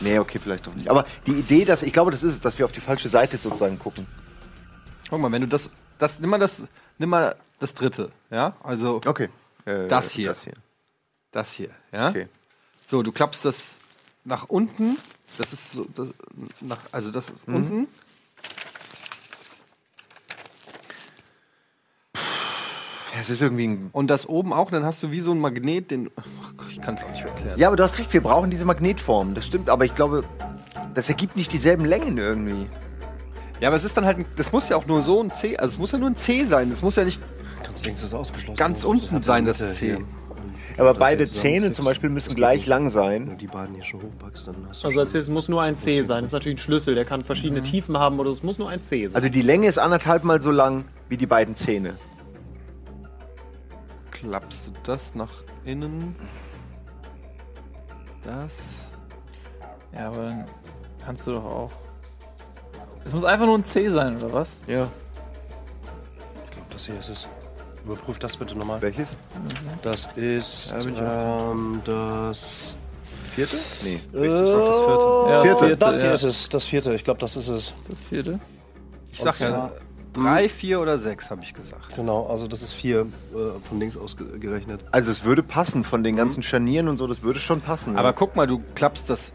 [0.02, 0.90] Nee, okay, vielleicht doch nicht.
[0.90, 3.38] Aber die Idee, dass ich glaube, das ist es, dass wir auf die falsche Seite
[3.38, 4.08] sozusagen gucken.
[5.10, 5.70] Guck mal, wenn du das,
[6.00, 6.64] das, nimm mal das,
[6.98, 8.56] nimm mal das dritte, ja?
[8.64, 9.30] Also Okay.
[9.66, 10.30] Äh, Das hier.
[10.30, 10.54] Das hier.
[11.32, 12.10] das hier, ja?
[12.10, 12.28] Okay.
[12.86, 13.80] So, du klappst das
[14.26, 14.98] nach unten.
[15.38, 16.10] Das ist so, das,
[16.62, 17.56] nach, also das ist Mhm.
[17.56, 17.88] unten.
[23.20, 23.90] Es ist irgendwie ein.
[23.94, 26.10] Und das oben auch, dann hast du wie so ein Magnet, den.
[26.16, 26.24] Ach
[26.58, 27.60] Gott, ich kann es auch nicht mehr erklären.
[27.60, 29.36] Ja, aber du hast recht, wir brauchen diese Magnetform.
[29.36, 30.24] Das stimmt, aber ich glaube,
[30.94, 32.68] das ergibt nicht dieselben Längen irgendwie.
[33.62, 35.56] Ja, aber es ist dann halt, ein- das muss ja auch nur so ein C,
[35.58, 36.72] also es muss ja nur ein C sein.
[36.72, 37.22] Es muss ja nicht
[37.64, 38.58] Ganz links ist ausgeschlossen.
[38.58, 39.86] Ganz unten sein, das C.
[39.98, 40.06] hier.
[40.78, 43.30] Aber beide Zähne zum Beispiel müssen gleich lang Wenn sein.
[43.30, 45.62] du die beiden hier schon hochpackst, dann hast du Also schon- erzähl, es muss nur
[45.62, 46.22] ein C sein.
[46.22, 46.96] Das ist natürlich ein Schlüssel.
[46.96, 49.16] Der kann verschiedene Tiefen haben oder es muss nur ein C sein.
[49.16, 51.96] Also die Länge ist anderthalb Mal so lang wie die beiden Zähne.
[54.12, 55.32] klappst du das nach
[55.66, 56.16] innen.
[58.24, 58.88] Das.
[59.94, 60.46] Ja, aber dann
[61.06, 61.72] kannst du doch auch.
[63.06, 64.62] Es muss einfach nur ein C sein, oder was?
[64.66, 64.88] Ja.
[66.46, 67.28] Ich glaube, das hier ist es.
[67.86, 68.82] Überprüf das bitte nochmal.
[68.82, 69.18] Welches?
[69.82, 72.76] Das ist ähm, das
[73.36, 73.56] Vierte?
[73.84, 73.96] Nee.
[73.96, 75.30] Äh, das vierte.
[75.30, 75.60] Ja, Vierte.
[75.60, 76.14] vierte, Das hier ja.
[76.14, 76.94] ist es, das vierte.
[76.94, 77.74] Ich glaube, das ist es.
[77.90, 78.40] Das vierte.
[79.12, 79.72] Ich sag ja,
[80.14, 81.96] drei, vier oder sechs, habe ich gesagt.
[81.96, 84.82] Genau, also das ist vier äh, von links aus ge- gerechnet.
[84.92, 87.98] Also es würde passen von den ganzen Scharnieren und so, das würde schon passen.
[87.98, 88.14] Aber ja.
[88.14, 89.34] guck mal, du klappst das.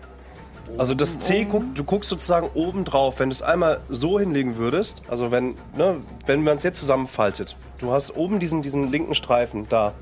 [0.76, 3.18] Also das C, guck, du guckst sozusagen oben drauf.
[3.18, 5.96] Wenn du es einmal so hinlegen würdest, also wenn, ne,
[6.26, 9.92] wenn man es jetzt zusammenfaltet, du hast oben diesen, diesen linken Streifen da,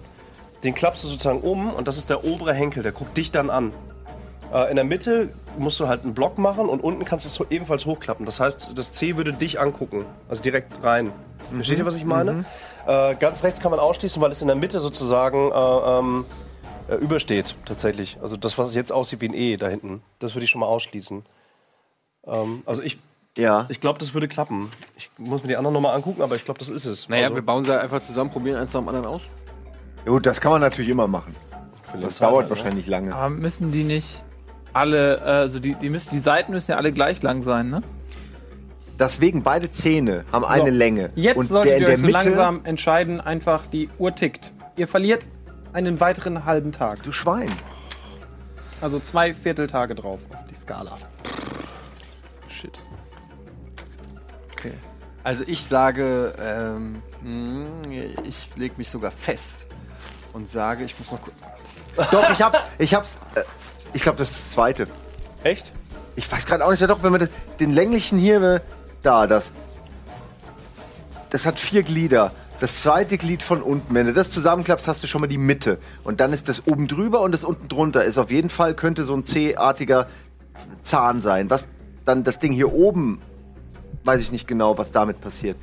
[0.65, 3.51] den klappst du sozusagen um und das ist der obere Henkel, der guckt dich dann
[3.51, 3.73] an.
[4.53, 7.51] Äh, in der Mitte musst du halt einen Block machen und unten kannst du es
[7.51, 8.27] ebenfalls hochklappen.
[8.27, 11.13] Das heißt, das C würde dich angucken, also direkt rein.
[11.55, 12.45] Versteht ihr, was ich meine?
[12.87, 16.25] Äh, ganz rechts kann man ausschließen, weil es in der Mitte sozusagen äh, ähm,
[16.89, 18.19] äh, übersteht, tatsächlich.
[18.23, 20.67] Also das, was jetzt aussieht wie ein E da hinten, das würde ich schon mal
[20.67, 21.25] ausschließen.
[22.27, 22.99] Ähm, also ich,
[23.37, 23.67] ja.
[23.69, 24.71] ich glaube, das würde klappen.
[24.97, 27.09] Ich muss mir die anderen nochmal angucken, aber ich glaube, das ist es.
[27.09, 29.23] Naja, also, wir bauen sie einfach zusammen, probieren eins nach dem anderen aus.
[30.05, 31.35] Ja, Gut, das kann man natürlich immer machen.
[32.01, 32.57] Das Zeit dauert halt, ne?
[32.57, 33.15] wahrscheinlich lange.
[33.15, 34.25] Aber müssen die nicht
[34.73, 37.81] alle, äh, also die, die müssen, die Seiten müssen ja alle gleich lang sein, ne?
[38.99, 41.11] Deswegen beide Zähne haben eine Länge.
[41.17, 44.53] Jetzt solltet ihr euch so Mitte, langsam entscheiden, einfach die Uhr tickt.
[44.77, 45.27] Ihr verliert
[45.77, 47.03] einen weiteren halben Tag.
[47.03, 47.53] Du Schwein.
[48.81, 50.97] Also zwei Vierteltage drauf auf die Skala.
[52.49, 52.83] Shit.
[54.53, 54.73] Okay.
[55.23, 57.67] Also ich sage, ähm, hm,
[58.25, 59.67] ich lege mich sogar fest
[60.33, 61.45] und sage, ich muss noch kurz.
[62.11, 62.59] Doch, ich hab's.
[62.79, 63.19] Ich hab's.
[63.35, 63.43] Äh,
[63.93, 64.87] ich glaube, das ist das zweite.
[65.43, 65.73] Echt?
[66.17, 67.29] Ich weiß gerade auch nicht, ja doch, wenn man das,
[67.61, 68.61] den länglichen hier, äh,
[69.03, 69.53] da, das.
[71.31, 72.33] Das hat vier Glieder.
[72.59, 73.95] Das zweite Glied von unten.
[73.95, 75.79] Wenn du das zusammenklappst, hast du schon mal die Mitte.
[76.05, 78.05] Und dann ist das oben drüber und das unten drunter.
[78.05, 80.07] Ist auf jeden Fall, könnte so ein C-artiger
[80.83, 81.51] Zahn sein.
[81.51, 81.69] Was
[82.07, 83.21] dann das Ding hier oben,
[84.05, 85.59] weiß ich nicht genau, was damit passiert.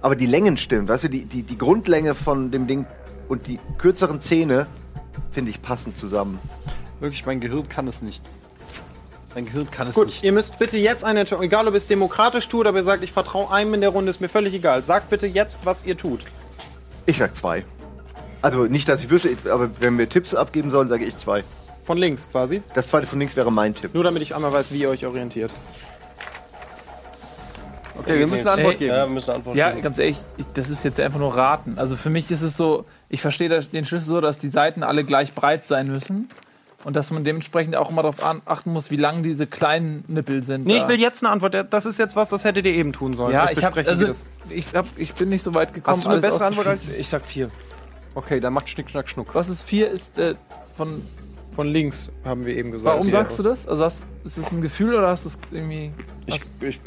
[0.00, 2.86] Aber die Längen stimmen, weißt du, die, die, die Grundlänge von dem Ding
[3.28, 4.66] und die kürzeren Zähne,
[5.32, 6.38] finde ich, passen zusammen.
[7.00, 8.22] Wirklich, mein Gehirn kann es nicht.
[9.36, 10.24] Mein Gehirn kann es Gut, nicht.
[10.24, 13.02] ihr müsst bitte jetzt eine Entscheidung, egal ob ihr es demokratisch tut, aber ihr sagt,
[13.04, 14.82] ich vertraue einem in der Runde, ist mir völlig egal.
[14.82, 16.20] Sagt bitte jetzt, was ihr tut.
[17.04, 17.62] Ich sag zwei.
[18.40, 21.44] Also nicht, dass ich wüsste, aber wenn wir Tipps abgeben sollen, sage ich zwei.
[21.82, 22.62] Von links quasi.
[22.72, 23.92] Das zweite von links wäre mein Tipp.
[23.92, 25.50] Nur damit ich einmal weiß, wie ihr euch orientiert.
[27.98, 28.90] Okay, wir müssen eine Antwort geben.
[28.94, 29.82] Ja, wir müssen eine Antwort Ja, geben.
[29.82, 31.74] ganz ehrlich, ich, das ist jetzt einfach nur raten.
[31.76, 35.04] Also für mich ist es so, ich verstehe den Schlüssel so, dass die Seiten alle
[35.04, 36.30] gleich breit sein müssen.
[36.86, 40.66] Und dass man dementsprechend auch immer darauf achten muss, wie lang diese kleinen Nippel sind.
[40.66, 40.84] Nee, da.
[40.84, 41.66] ich will jetzt eine Antwort.
[41.70, 43.32] Das ist jetzt was, das hättet ihr eben tun sollen.
[43.32, 45.96] Ja, ich, hab, also, das- ich, hab, ich bin nicht so weit gekommen.
[45.96, 46.88] Hast du eine alles bessere Antwort als.
[46.88, 47.50] Ich sag vier.
[48.14, 49.34] Okay, dann macht Schnick, Schnack, Schnuck.
[49.34, 49.90] Was ist vier?
[49.90, 50.36] Ist äh,
[50.76, 51.02] von.
[51.56, 52.98] Von links haben wir eben gesagt.
[52.98, 53.66] Warum sagst du das?
[53.66, 55.90] Also hast, ist es ein Gefühl oder hast du es irgendwie.
[56.26, 56.80] Ich, ich,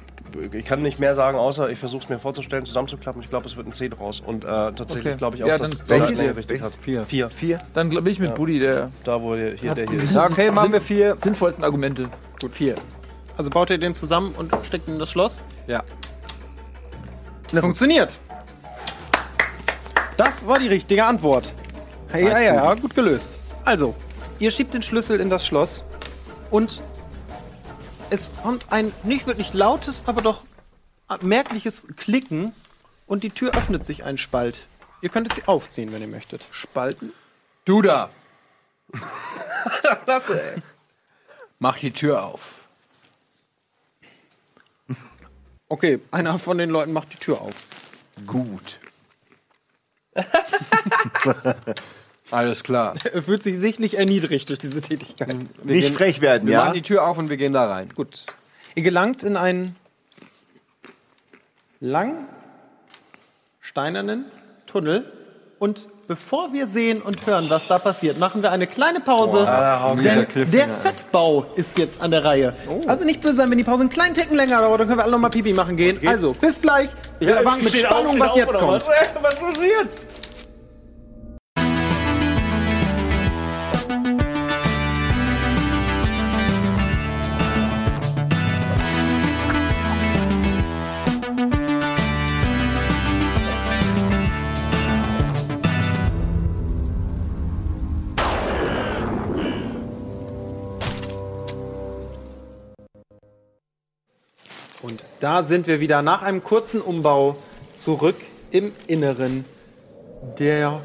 [0.52, 3.22] ich kann nicht mehr sagen, außer ich versuche es mir vorzustellen, zusammenzuklappen.
[3.22, 4.20] Ich glaube, es wird ein C draus.
[4.20, 5.18] Und äh, tatsächlich Okay.
[5.18, 6.36] glaube ich auch, Ja, dass dann- es Welches?
[6.36, 6.74] Richtig hat.
[6.82, 7.04] Vier.
[7.06, 7.30] Vier.
[7.30, 7.60] Vier.
[7.74, 10.12] Dann glaube ich mit Buddy, der Da, wo der, hier, der hier ist.
[10.12, 11.16] Ja, okay, machen wir vier.
[11.20, 12.10] sinnvollsten Argumente.
[12.42, 12.76] Gut, vier.
[13.38, 15.42] Also baut ihr den zusammen und steckt ihn in das Schloss?
[15.68, 15.84] Ja.
[17.52, 18.18] Es funktioniert.
[20.18, 21.54] Das war die richtige Antwort.
[22.12, 23.38] Ja, ja, ja, ja, gut gelöst.
[23.64, 23.96] Also,
[24.40, 25.84] ihr schiebt den Schlüssel in das Schloss
[26.52, 26.82] und
[28.10, 30.44] es kommt ein nicht wirklich lautes, aber doch
[31.22, 32.54] merkliches Klicken
[33.08, 34.58] und die Tür öffnet sich ein Spalt.
[35.02, 36.42] Ihr könntet sie aufziehen, wenn ihr möchtet.
[36.52, 37.14] Spalten.
[37.66, 38.10] Du da.
[41.60, 42.60] Mach die Tür auf.
[45.68, 47.54] Okay, einer von den Leuten macht die Tür auf.
[48.26, 48.80] Gut.
[52.32, 52.96] Alles klar.
[53.14, 55.36] Er fühlt sich sichtlich erniedrigt durch diese Tätigkeit.
[55.64, 56.60] Nicht frech werden, Wir ja?
[56.60, 57.90] machen die Tür auf und wir gehen da rein.
[57.96, 58.26] Gut.
[58.76, 59.76] Ihr gelangt in einen
[61.80, 62.28] lang
[63.62, 64.26] steinernen
[64.68, 65.12] Tunnel
[65.60, 69.48] und bevor wir sehen und hören, was da passiert, machen wir eine kleine Pause.
[70.04, 72.56] denn der Setbau ist jetzt an der Reihe.
[72.88, 75.04] Also nicht böse sein, wenn die Pause einen kleinen Ticken länger dauert, dann können wir
[75.04, 76.00] alle nochmal Pipi machen gehen.
[76.08, 76.90] Also, bis gleich.
[77.20, 78.88] Wir erwarten mit auf, Spannung, steht was auf, jetzt oder kommt.
[78.88, 78.88] Was,
[79.22, 79.90] was passiert?
[105.20, 107.36] Da sind wir wieder nach einem kurzen Umbau
[107.74, 108.16] zurück
[108.52, 109.46] im Inneren
[110.38, 110.82] der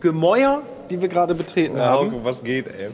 [0.00, 2.12] Gemäuer, die wir gerade betreten Ja, haben.
[2.12, 2.90] Hauke, was geht, ey?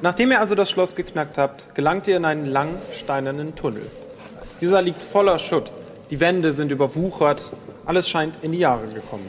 [0.00, 3.86] Nachdem ihr also das Schloss geknackt habt, gelangt ihr in einen langen steinernen Tunnel.
[4.60, 5.70] Dieser liegt voller Schutt.
[6.10, 7.52] Die Wände sind überwuchert.
[7.86, 9.28] Alles scheint in die Jahre gekommen.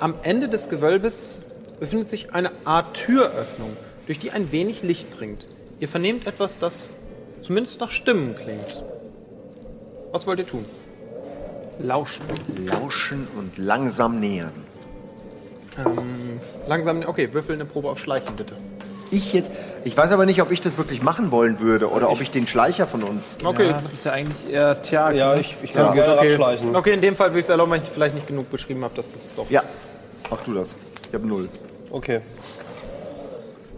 [0.00, 1.40] Am Ende des Gewölbes
[1.80, 3.76] befindet sich eine Art Türöffnung,
[4.06, 5.46] durch die ein wenig Licht dringt.
[5.80, 6.88] Ihr vernehmt etwas, das
[7.44, 8.82] zumindest nach Stimmen klingt.
[10.12, 10.64] Was wollt ihr tun?
[11.78, 12.24] Lauschen.
[12.64, 14.52] Lauschen und langsam nähern.
[16.68, 18.56] Langsam, okay, würfel eine Probe auf Schleichen, bitte.
[19.10, 19.50] Ich jetzt,
[19.84, 22.46] ich weiß aber nicht, ob ich das wirklich machen wollen würde oder ob ich den
[22.46, 23.36] Schleicher von uns.
[23.44, 23.66] Okay.
[23.66, 25.14] Ja, das ist ja eigentlich eher Tjag.
[25.14, 26.28] Ja, ich, ich kann gerne okay.
[26.28, 26.74] abschleichen.
[26.74, 28.94] okay, in dem Fall würde ich es erlauben, wenn ich vielleicht nicht genug beschrieben habe,
[28.94, 29.50] dass das doch.
[29.50, 29.62] Ja,
[30.30, 30.74] mach du das.
[31.08, 31.48] Ich habe null.
[31.90, 32.20] Okay.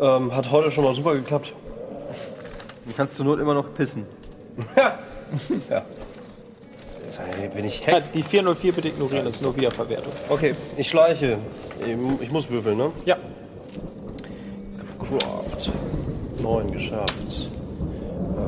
[0.01, 1.53] Ähm, hat heute schon mal super geklappt.
[2.87, 4.07] Du kannst zur Not immer noch pissen.
[5.49, 8.13] Jetzt ey, bin ich Ja, hack.
[8.13, 10.13] Die 404 bitte ignorieren, das ist nur Wiederverwertung.
[10.29, 11.39] Okay, ich schleiche.
[12.21, 12.93] Ich, muss würfeln, ne?
[13.05, 13.17] Ja.
[14.99, 15.73] Craft.
[16.43, 17.51] 9 geschafft.
[18.37, 18.41] Äh,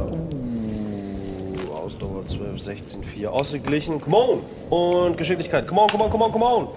[1.69, 3.33] uh, Ausdauer 12, 16, 4.
[3.33, 4.01] Ausgeglichen.
[4.01, 4.41] Come on!
[4.71, 5.67] Und Geschicklichkeit.
[5.67, 6.69] Come on, come on, come on, come on!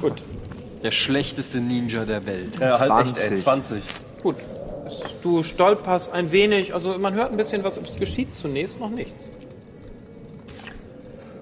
[0.00, 0.22] Gut.
[0.82, 2.58] Der schlechteste Ninja der Welt.
[2.60, 3.36] Ja, halt echt, ey.
[3.36, 3.82] 20.
[5.24, 5.32] 20.
[5.32, 5.40] Gut.
[5.40, 8.34] Es- Du stolperst ein wenig, also man hört ein bisschen, was es geschieht.
[8.34, 9.32] Zunächst noch nichts.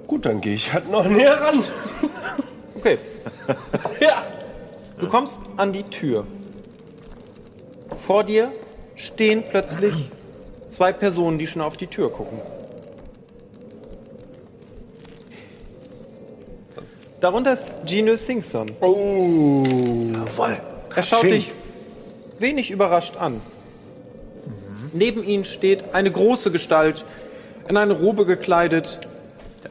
[0.06, 1.62] Gut, dann gehe ich halt noch näher ran.
[2.76, 2.98] Okay.
[4.00, 4.22] Ja!
[4.98, 6.26] Du kommst an die Tür.
[8.06, 8.52] Vor dir
[8.94, 9.94] stehen plötzlich
[10.68, 12.40] zwei Personen, die schon auf die Tür gucken.
[17.20, 18.68] Darunter ist Gino Singson.
[18.80, 20.56] Jawohl.
[20.94, 21.52] Er schaut dich
[22.38, 23.40] wenig überrascht an.
[24.92, 27.04] Neben ihm steht eine große Gestalt,
[27.68, 29.00] in eine Robe gekleidet.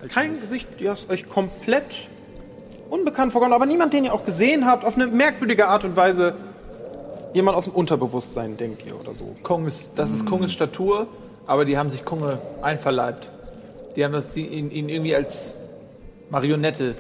[0.10, 2.07] Kein Gesicht, das euch komplett
[2.89, 6.34] unbekannt vorkommt, aber niemand, den ihr auch gesehen habt, auf eine merkwürdige Art und Weise.
[7.34, 9.35] Jemand aus dem Unterbewusstsein, denkt ihr, oder so.
[9.43, 11.07] Kong ist, das ist Konges Statur,
[11.48, 13.31] aber die haben sich Konge einverleibt.
[13.95, 15.56] Die haben das, die, ihn, ihn irgendwie als
[16.30, 16.95] Marionette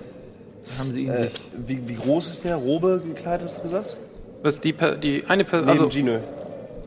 [0.79, 1.33] haben sie ihn Äh, sich.
[1.67, 2.55] wie, wie groß ist der?
[2.55, 3.97] Robe gekleidet, hast du gesagt?
[4.43, 6.19] Das ist die, Per- die eine Person, Also, also, Gino.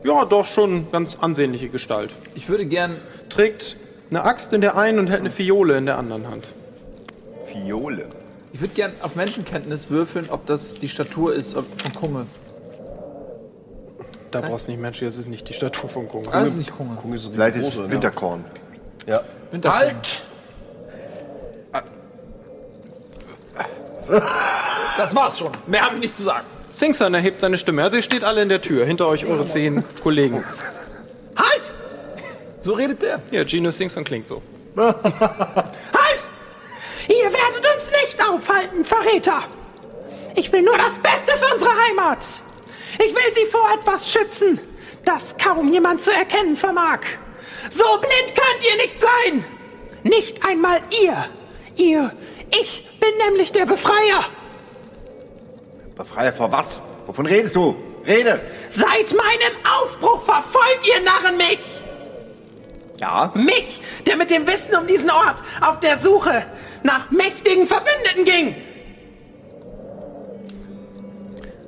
[0.05, 2.11] Ja, doch schon ganz ansehnliche Gestalt.
[2.35, 2.97] Ich würde gern.
[3.29, 3.75] Trägt
[4.11, 6.47] eine Axt in der einen und hält eine Fiole in der anderen Hand.
[7.45, 8.05] Fiole.
[8.53, 12.27] Ich würde gern auf Menschenkenntnis würfeln, ob das die Statur ist von Kunge.
[14.31, 16.29] Da brauchst du nicht Matchy, das ist nicht die Statur von Kongo.
[16.29, 16.95] Also nicht Hunger.
[16.95, 17.91] Kung ist so Vielleicht groß, ist oder?
[17.91, 18.45] Winterkorn.
[19.07, 19.21] Ja.
[19.65, 20.23] Halt!
[24.97, 25.51] Das war's schon.
[25.67, 26.45] Mehr habe ich nicht zu sagen.
[26.75, 27.83] Singson erhebt seine Stimme.
[27.83, 30.43] Also ihr steht alle in der Tür, hinter euch eure zehn Kollegen.
[31.37, 31.73] Halt!
[32.59, 33.21] So redet der.
[33.31, 34.41] Ja, Gino Singson klingt so.
[34.75, 34.93] Halt!
[37.07, 39.43] Ihr werdet uns nicht aufhalten, Verräter!
[40.35, 42.25] Ich will nur das Beste für unsere Heimat!
[42.99, 44.59] Ich will sie vor etwas schützen,
[45.05, 46.99] das kaum jemand zu erkennen vermag.
[47.69, 49.45] So blind könnt ihr nicht sein!
[50.03, 51.25] Nicht einmal ihr!
[51.77, 52.11] Ihr,
[52.49, 54.25] ich bin nämlich der Befreier!
[55.95, 56.83] Befreier vor was?
[57.07, 57.75] Wovon redest du?
[58.05, 58.39] Rede!
[58.69, 61.59] Seit meinem Aufbruch verfolgt ihr Narren mich!
[62.99, 63.31] Ja?
[63.33, 66.45] Mich, der mit dem Wissen um diesen Ort auf der Suche
[66.83, 68.55] nach mächtigen Verbündeten ging!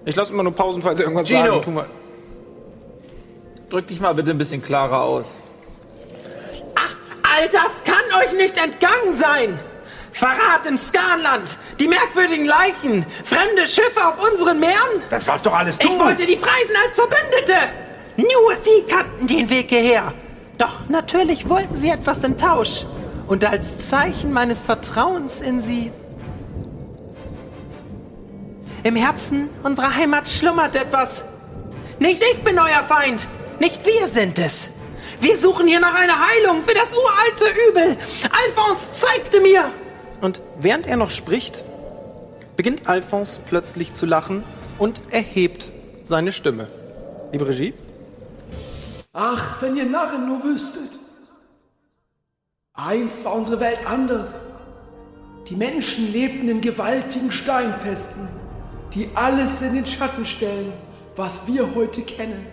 [0.06, 1.60] Ich lasse immer nur Pausen, falls ihr irgendwas Gino.
[1.60, 1.74] sagen.
[1.74, 1.90] Mal.
[3.70, 5.44] Drück dich mal bitte ein bisschen klarer aus.
[6.76, 9.60] Ach, all das kann euch nicht entgangen sein!
[10.14, 15.04] Verrat im Skanland, die merkwürdigen Leichen, fremde Schiffe auf unseren Meeren?
[15.10, 15.88] Das war's doch alles du!
[15.88, 17.54] Ich wollte die Freisen als Verbündete!
[18.18, 20.14] Nur sie kannten den Weg hierher.
[20.58, 22.86] Doch natürlich wollten sie etwas in Tausch.
[23.28, 25.92] Und als Zeichen meines Vertrauens in sie.
[28.84, 31.26] Im Herzen unserer Heimat schlummert etwas.
[32.00, 33.28] Nicht ich bin euer Feind,
[33.60, 34.68] nicht wir sind es.
[35.20, 37.98] Wir suchen hier nach einer Heilung für das uralte Übel.
[38.46, 39.66] Alphons zeigte mir.
[40.22, 41.64] Und während er noch spricht,
[42.58, 44.44] beginnt Alphonse plötzlich zu lachen
[44.78, 45.72] und erhebt
[46.04, 46.68] seine Stimme.
[47.32, 47.74] Liebe Regie?
[49.14, 50.90] Ach, wenn ihr Narren nur wüsstet.
[52.74, 54.42] Einst war unsere Welt anders.
[55.50, 58.28] Die Menschen lebten in gewaltigen Steinfesten,
[58.94, 60.74] die alles in den Schatten stellen,
[61.16, 62.46] was wir heute kennen.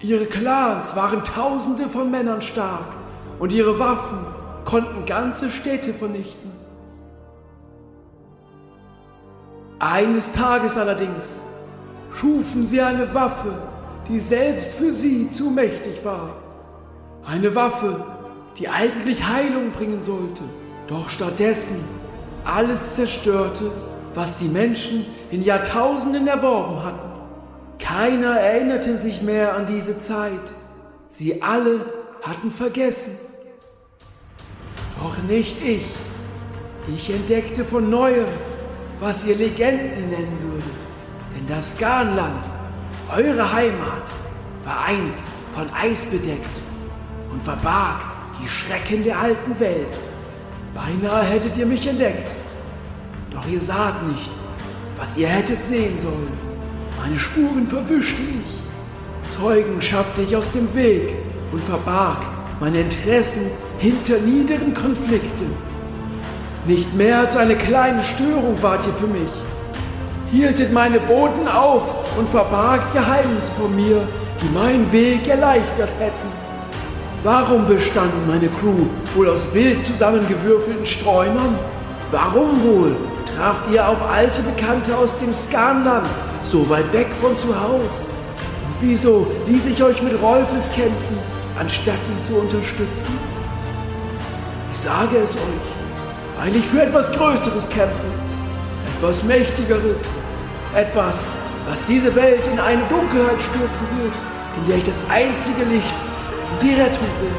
[0.00, 2.94] Ihre Clans waren tausende von Männern stark
[3.38, 4.26] und ihre Waffen
[4.64, 6.57] konnten ganze Städte vernichten.
[9.78, 11.36] Eines Tages allerdings
[12.12, 13.52] schufen sie eine Waffe,
[14.08, 16.36] die selbst für sie zu mächtig war.
[17.24, 18.04] Eine Waffe,
[18.58, 20.42] die eigentlich Heilung bringen sollte,
[20.88, 21.84] doch stattdessen
[22.44, 23.70] alles zerstörte,
[24.14, 27.08] was die Menschen in Jahrtausenden erworben hatten.
[27.78, 30.32] Keiner erinnerte sich mehr an diese Zeit.
[31.10, 31.80] Sie alle
[32.22, 33.16] hatten vergessen.
[35.00, 35.84] Doch nicht ich.
[36.94, 38.26] Ich entdeckte von neuem,
[39.00, 40.68] was ihr Legenden nennen würdet.
[41.36, 42.44] Denn das Skanland,
[43.14, 44.02] eure Heimat,
[44.64, 46.60] war einst von Eis bedeckt
[47.30, 48.00] und verbarg
[48.42, 49.98] die Schrecken der alten Welt.
[50.74, 52.30] Beinahe hättet ihr mich entdeckt.
[53.30, 54.30] Doch ihr saht nicht,
[54.96, 56.38] was ihr hättet sehen sollen.
[57.00, 59.36] Meine Spuren verwischte ich.
[59.36, 61.14] Zeugen schaffte ich aus dem Weg
[61.52, 62.18] und verbarg
[62.60, 65.52] meine Interessen hinter niederen Konflikten.
[66.66, 69.30] Nicht mehr als eine kleine Störung wart ihr für mich.
[70.30, 74.06] Hieltet meine Boten auf und verbargt Geheimnisse von mir,
[74.42, 76.28] die meinen Weg erleichtert hätten.
[77.24, 81.58] Warum bestanden meine Crew wohl aus wild zusammengewürfelten Streunern?
[82.10, 82.96] Warum wohl
[83.36, 86.06] traft ihr auf alte Bekannte aus dem Skanland,
[86.42, 88.04] so weit weg von zu Haus?
[88.66, 91.18] Und wieso ließ ich euch mit Rolfes kämpfen,
[91.58, 93.18] anstatt ihn zu unterstützen?
[94.72, 95.77] Ich sage es euch,
[96.38, 98.06] weil ich für etwas Größeres kämpfe,
[98.96, 100.08] etwas Mächtigeres,
[100.74, 101.26] etwas,
[101.68, 104.14] was diese Welt in eine Dunkelheit stürzen wird,
[104.56, 105.94] in der ich das einzige Licht
[106.52, 107.34] und die Rettung bin.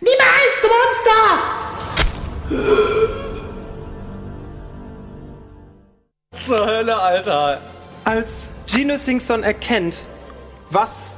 [0.00, 1.22] Niemals, du Monster!
[6.46, 7.60] Zur Hölle, Alter.
[8.04, 10.04] Als Gino Singson erkennt,
[10.70, 11.13] was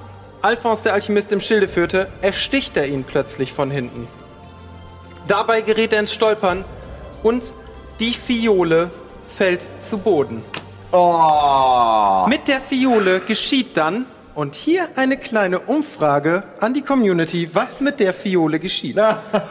[0.46, 4.06] Alphonse der Alchemist im Schilde führte, ersticht er ihn plötzlich von hinten.
[5.26, 6.64] Dabei gerät er ins Stolpern
[7.24, 7.52] und
[7.98, 8.90] die Fiole
[9.26, 10.44] fällt zu Boden.
[12.28, 14.06] Mit der Fiole geschieht dann,
[14.36, 19.00] und hier eine kleine Umfrage an die Community, was mit der Fiole geschieht.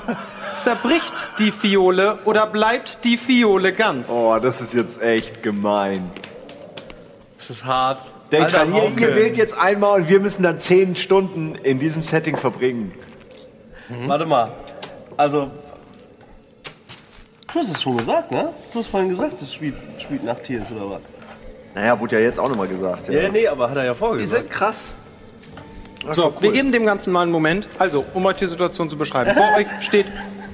[0.53, 4.09] Zerbricht die Fiole oder bleibt die Fiole ganz?
[4.09, 6.09] Oh, das ist jetzt echt gemein.
[7.37, 8.13] Das ist hart.
[8.35, 11.79] Denkt Alter, dran, ihr, ihr wählt jetzt einmal und wir müssen dann zehn Stunden in
[11.79, 12.93] diesem Setting verbringen.
[14.07, 14.51] Warte mal.
[15.15, 15.51] Also.
[17.53, 18.49] Du hast es schon gesagt, ne?
[18.73, 21.01] Du hast vorhin gesagt, dass Spiel, spielt Nacht hier ist, oder was?
[21.73, 23.07] Naja, wurde ja jetzt auch nochmal gesagt.
[23.07, 23.21] Ja.
[23.21, 24.41] Ja, nee, aber hat er ja Die vorgesagt.
[24.43, 24.97] sind krass.
[26.11, 27.69] So, wir geben dem Ganzen mal einen Moment.
[27.79, 29.31] Also, um euch die Situation zu beschreiben.
[29.33, 30.05] Vor euch steht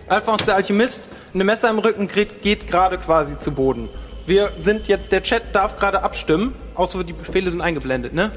[0.07, 3.89] Alphonse der Alchemist, eine Messer im Rücken geht, geht gerade quasi zu Boden.
[4.25, 8.31] Wir sind jetzt, der Chat darf gerade abstimmen, außer die Befehle sind eingeblendet, ne?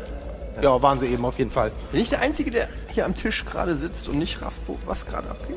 [0.63, 1.73] Ja, waren sie eben auf jeden Fall.
[1.91, 5.05] Bin ich der Einzige, der hier am Tisch gerade sitzt und nicht rafft, wo- was
[5.05, 5.57] gerade abgeht?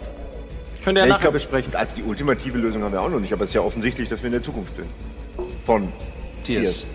[0.84, 1.76] Könnt ihr ja ich nachher glaub, besprechen.
[1.76, 4.22] Also die ultimative Lösung haben wir auch noch nicht, aber es ist ja offensichtlich, dass
[4.22, 4.88] wir in der Zukunft sind.
[5.66, 5.92] Von
[6.44, 6.88] Tiers.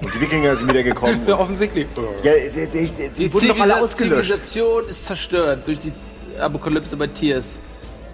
[0.00, 1.20] Und die Wikinger sind wieder gekommen.
[1.20, 1.86] Ist ja offensichtlich.
[2.22, 4.24] ja, die, die, die, die Die wurden doch alle Zivilis- ausgelöscht.
[4.44, 5.92] Zivilisation ist zerstört durch die
[6.38, 7.60] Apokalypse bei Tiers.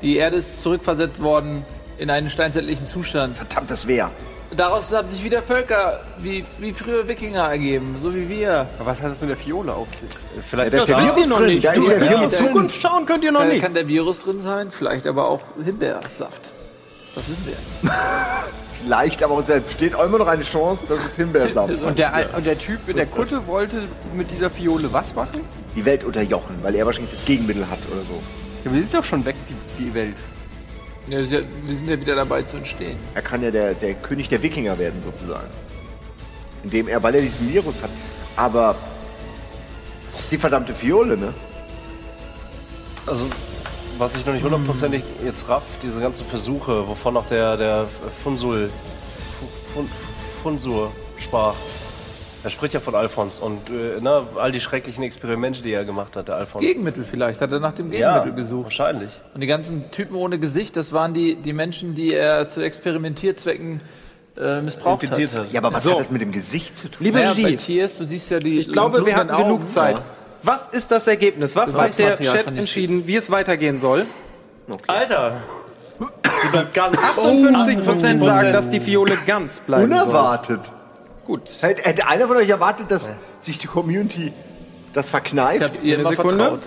[0.02, 1.64] Die Erde ist zurückversetzt worden
[1.98, 3.36] in einen steinzeitlichen Zustand.
[3.36, 4.10] Verdammt, das wäre.
[4.54, 8.66] Daraus haben sich wieder Völker wie, wie früher Wikinger ergeben, so wie wir.
[8.78, 10.08] Aber was hat das mit der Fiole auf sich?
[10.48, 11.64] Vielleicht da ist der da- Virus Wisst ihr noch drin, nicht.
[11.66, 12.32] da Du, der in die Virus.
[12.36, 13.62] Zukunft schauen könnt ihr noch Da nicht.
[13.62, 16.52] kann der Virus drin sein, vielleicht aber auch Himbeersaft.
[17.14, 17.52] Das wissen wir
[17.90, 17.90] ja
[18.78, 18.88] nicht.
[18.88, 22.46] Leicht, aber uns besteht auch immer noch eine Chance, dass es Himbeersaft Und der, und
[22.46, 23.82] der Typ in der Kutte wollte
[24.14, 25.40] mit dieser Fiole was machen?
[25.74, 28.14] die Welt unterjochen, weil er wahrscheinlich das Gegenmittel hat oder so.
[28.64, 30.14] Ja, aber sie ist doch schon weg, die, die Welt.
[31.08, 32.96] Ja, wir sind ja- wieder dabei zu entstehen.
[33.14, 35.46] Er kann ja der, der König der Wikinger werden, sozusagen.
[36.64, 37.90] Indem er, weil er diesen Virus hat.
[38.34, 38.74] Aber
[40.30, 41.32] die verdammte Fiole, ne?
[43.06, 43.26] Also,
[43.98, 47.86] was ich noch nicht hundertprozentig jetzt raff, diese ganzen Versuche, wovon auch der, der
[48.24, 48.68] Funsul,
[49.72, 49.88] Fun,
[50.42, 51.54] Funsur sprach.
[52.46, 56.14] Er spricht ja von Alphons und äh, ne, all die schrecklichen Experimente, die er gemacht
[56.14, 56.64] hat, der Alphons.
[56.64, 58.66] Gegenmittel vielleicht, hat er nach dem ja, Gegenmittel gesucht.
[58.66, 59.10] wahrscheinlich.
[59.34, 63.80] Und die ganzen Typen ohne Gesicht, das waren die, die Menschen, die er zu Experimentierzwecken
[64.38, 65.40] äh, missbraucht Infiziert hat.
[65.40, 65.52] hat.
[65.52, 65.94] Ja, aber was So.
[65.94, 67.04] hat das mit dem Gesicht zu tun?
[67.04, 69.68] Liebe Naja, Regie, Tiers, du siehst ja die ich glaube, wir hatten genug.
[69.68, 69.96] Zeit.
[70.44, 71.56] Was ist das Ergebnis?
[71.56, 74.06] Was hat der Chat entschieden, wie es weitergehen soll?
[74.86, 75.42] Alter!
[75.98, 76.96] Sie bleibt ganz.
[76.96, 80.60] 58% sagen, dass die Fiole ganz bleiben soll.
[81.26, 81.50] Gut.
[81.60, 84.32] Hätte, hätte einer von euch erwartet, dass sich die Community
[84.92, 85.56] das verkneift?
[85.56, 86.36] Ich hab ihr immer Sekunde.
[86.36, 86.60] vertraut.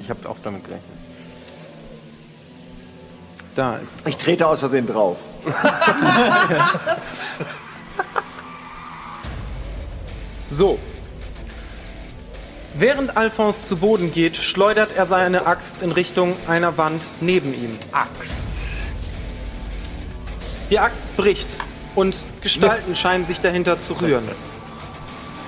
[0.00, 0.90] Ich habe auch damit gerechnet.
[3.54, 4.06] Da ist es.
[4.06, 5.16] Ich trete aus Versehen drauf.
[10.52, 10.80] So.
[12.74, 17.78] Während Alphonse zu Boden geht, schleudert er seine Axt in Richtung einer Wand neben ihm.
[17.92, 18.32] Axt.
[20.70, 21.58] Die Axt bricht
[22.00, 24.24] und Gestalten scheinen sich dahinter zu rühren.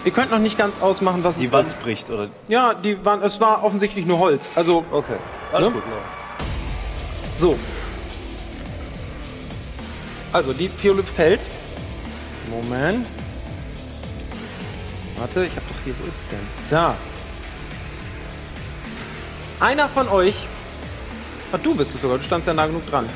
[0.04, 1.82] Ihr könnt noch nicht ganz ausmachen, was Die es Wand ist.
[1.82, 2.28] bricht, oder?
[2.48, 4.50] Ja, die Wand, es war offensichtlich nur Holz.
[4.54, 5.16] Also, Okay.
[5.52, 5.74] Alles Ne?
[5.74, 5.92] gut, ne?
[7.34, 7.56] so.
[10.32, 11.46] Also, die Fiole fällt.
[12.50, 13.06] Moment.
[15.18, 16.38] Warte, ich hab doch hier, wo ist es denn?
[16.70, 16.94] Da.
[19.60, 20.36] Einer von euch,
[21.52, 23.08] ah, du bist es sogar, du standst ja nah genug dran.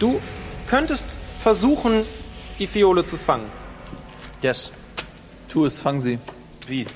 [0.00, 0.20] Du
[0.68, 2.06] könntest versuchen,
[2.58, 3.46] die Fiole zu fangen.
[4.42, 4.70] Yes.
[5.50, 6.18] Tu es, fang sie.
[6.66, 6.86] Wie?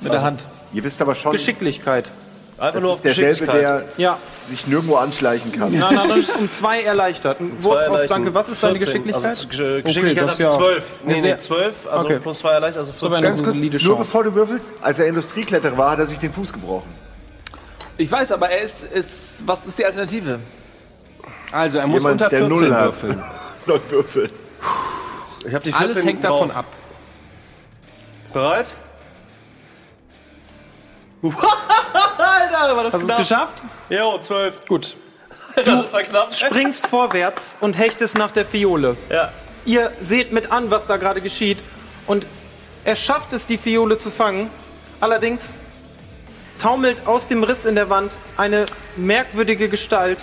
[0.00, 0.48] Mit der Hand.
[0.72, 2.10] Ihr wisst aber schon, Geschicklichkeit.
[2.56, 3.62] Einfach das nur ist auf derselbe, Geschicklichkeit.
[3.62, 4.18] der Ja,
[4.50, 5.72] sich nirgendwo anschleichen kann.
[5.78, 7.40] na, na, das ist um zwei erleichtert.
[7.40, 8.08] Ein Wurf Zwei auf, erleichtern.
[8.08, 8.86] danke, was ist deine 14.
[9.04, 9.24] Geschicklichkeit?
[9.26, 10.84] Also, Ge- Geschicklichkeit das hat ist ja 12.
[11.04, 12.18] Nee, nee, sehr- 12, also Okay.
[12.20, 13.14] plus 2 erleichtert, also 14.
[13.16, 13.98] eine Ganz kurz, solide nur Chance.
[14.02, 16.88] bevor du würfelst, als er Industriekletterer war, hat er sich den Fuß gebrochen.
[17.96, 19.42] Ich weiß, aber er ist, ist.
[19.46, 20.40] Was ist die Alternative?
[21.52, 22.84] Also, er muss Jemand, unter der 14 Null hat.
[22.86, 23.22] würfeln.
[23.66, 24.30] Soll würfeln.
[25.46, 26.40] Ich hab die 14 Alles hängt drauf.
[26.40, 26.66] davon ab.
[28.32, 28.74] Bereit?
[31.22, 33.62] Alter, war das Hast du es geschafft?
[33.88, 34.66] Jo, 12.
[34.66, 34.96] Gut.
[35.56, 36.34] Alter, das war knapp.
[36.34, 38.96] Springst vorwärts und hechtest nach der Fiole.
[39.10, 39.32] Ja.
[39.64, 41.58] Ihr seht mit an, was da gerade geschieht.
[42.06, 42.26] Und
[42.84, 44.50] er schafft es, die Fiole zu fangen.
[45.00, 45.60] Allerdings
[46.58, 48.66] taumelt aus dem Riss in der Wand eine
[48.96, 50.22] merkwürdige Gestalt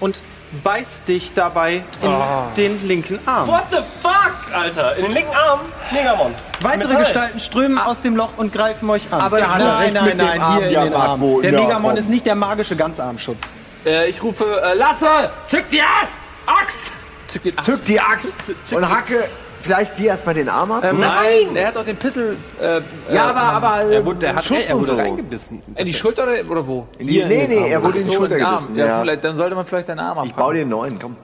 [0.00, 0.20] und
[0.62, 2.12] beißt dich dabei in
[2.56, 3.48] den linken Arm.
[3.48, 4.96] What the fuck, Alter?
[4.96, 5.60] In den linken Arm?
[5.90, 6.34] Megamon.
[6.60, 6.98] Weitere Metall.
[7.02, 9.20] Gestalten strömen aus dem Loch und greifen euch an.
[9.20, 11.40] Aber das hat recht mit dem Arm, ja, Marco.
[11.40, 11.98] Der Ja, Megamon komm.
[11.98, 13.52] ist nicht der magische Ganzarmschutz.
[13.86, 15.06] Äh, ich rufe, äh, Lasse!
[15.46, 16.18] Zück die Ast!
[16.46, 16.92] Axt!
[17.26, 17.64] Zück die Axt.
[17.64, 18.34] Zück die Axt
[18.72, 19.28] und hacke
[19.62, 20.82] vielleicht dir erstmal den Arm ab.
[20.92, 22.36] Nein, er hat doch den Pissel.
[22.60, 22.80] Äh,
[23.14, 24.98] ja, aber, aber Er wurde, er hat, Schutz er und wurde so.
[24.98, 25.62] reingebissen.
[25.76, 26.86] in die Schulter oder, oder wo?
[26.98, 28.56] Nee, nee, nee, er wurde in die So, Schulter den Arm.
[28.58, 28.76] gebissen.
[28.76, 29.00] Ja, Ja.
[29.02, 30.26] Vielleicht, dann sollte man vielleicht deinen Arm abhauen.
[30.28, 31.16] Ich baue dir einen neuen, komm.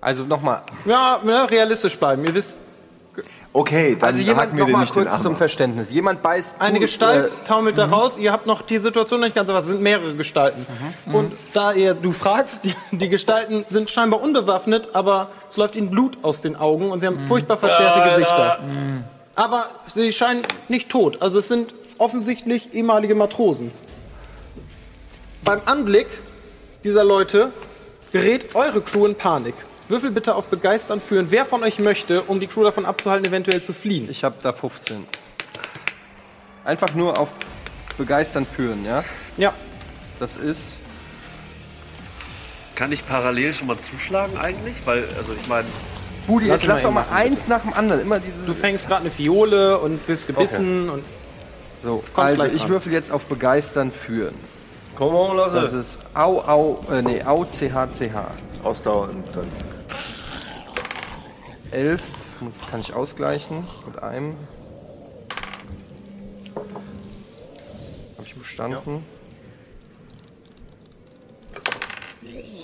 [0.00, 2.24] Also nochmal, Ja, ja, realistisch bleiben.
[2.24, 2.58] Ihr wisst,
[3.52, 5.36] Okay, dann also jemand mir noch mal kurz zum.
[5.36, 5.90] Verständnis.
[5.90, 8.18] Jemand beißt Eine du, Gestalt äh, taumelt da raus.
[8.18, 10.66] Ihr habt noch die Situation noch nicht ganz, aber es sind mehrere Gestalten.
[11.12, 15.90] Und da ihr, du fragst, die, die Gestalten sind scheinbar unbewaffnet, aber es läuft ihnen
[15.90, 18.58] Blut aus den Augen und sie haben furchtbar verzerrte Gesichter.
[19.34, 21.22] Aber sie scheinen nicht tot.
[21.22, 23.70] Also es sind offensichtlich ehemalige Matrosen.
[25.44, 26.08] Beim Anblick
[26.84, 27.52] dieser Leute
[28.12, 29.54] gerät eure Crew in Panik.
[29.88, 31.30] Würfel bitte auf Begeistern führen.
[31.30, 34.08] Wer von euch möchte, um die Crew davon abzuhalten, eventuell zu fliehen?
[34.10, 35.06] Ich habe da 15.
[36.64, 37.30] Einfach nur auf
[37.96, 39.02] begeistern führen, ja?
[39.36, 39.52] Ja.
[40.20, 40.76] Das ist
[42.74, 44.76] Kann ich parallel schon mal zuschlagen eigentlich?
[44.84, 45.66] Weil, also ich meine,
[46.26, 48.02] Budi, Lass jetzt lass doch mal machen, eins nach dem anderen.
[48.02, 48.44] Immer diese.
[48.46, 51.02] Du fängst gerade eine Fiole und bist gebissen und
[51.82, 54.34] so, also ich würfel jetzt auf Begeistern führen.
[54.96, 55.76] Komm on, Das Lasse.
[55.76, 58.64] ist Au, Au, äh, nee, Au, CH, CH.
[58.64, 59.46] Ausdauer und dann.
[61.70, 62.02] 11,
[62.40, 64.36] das kann ich ausgleichen mit einem.
[68.16, 69.04] Habe ich bestanden?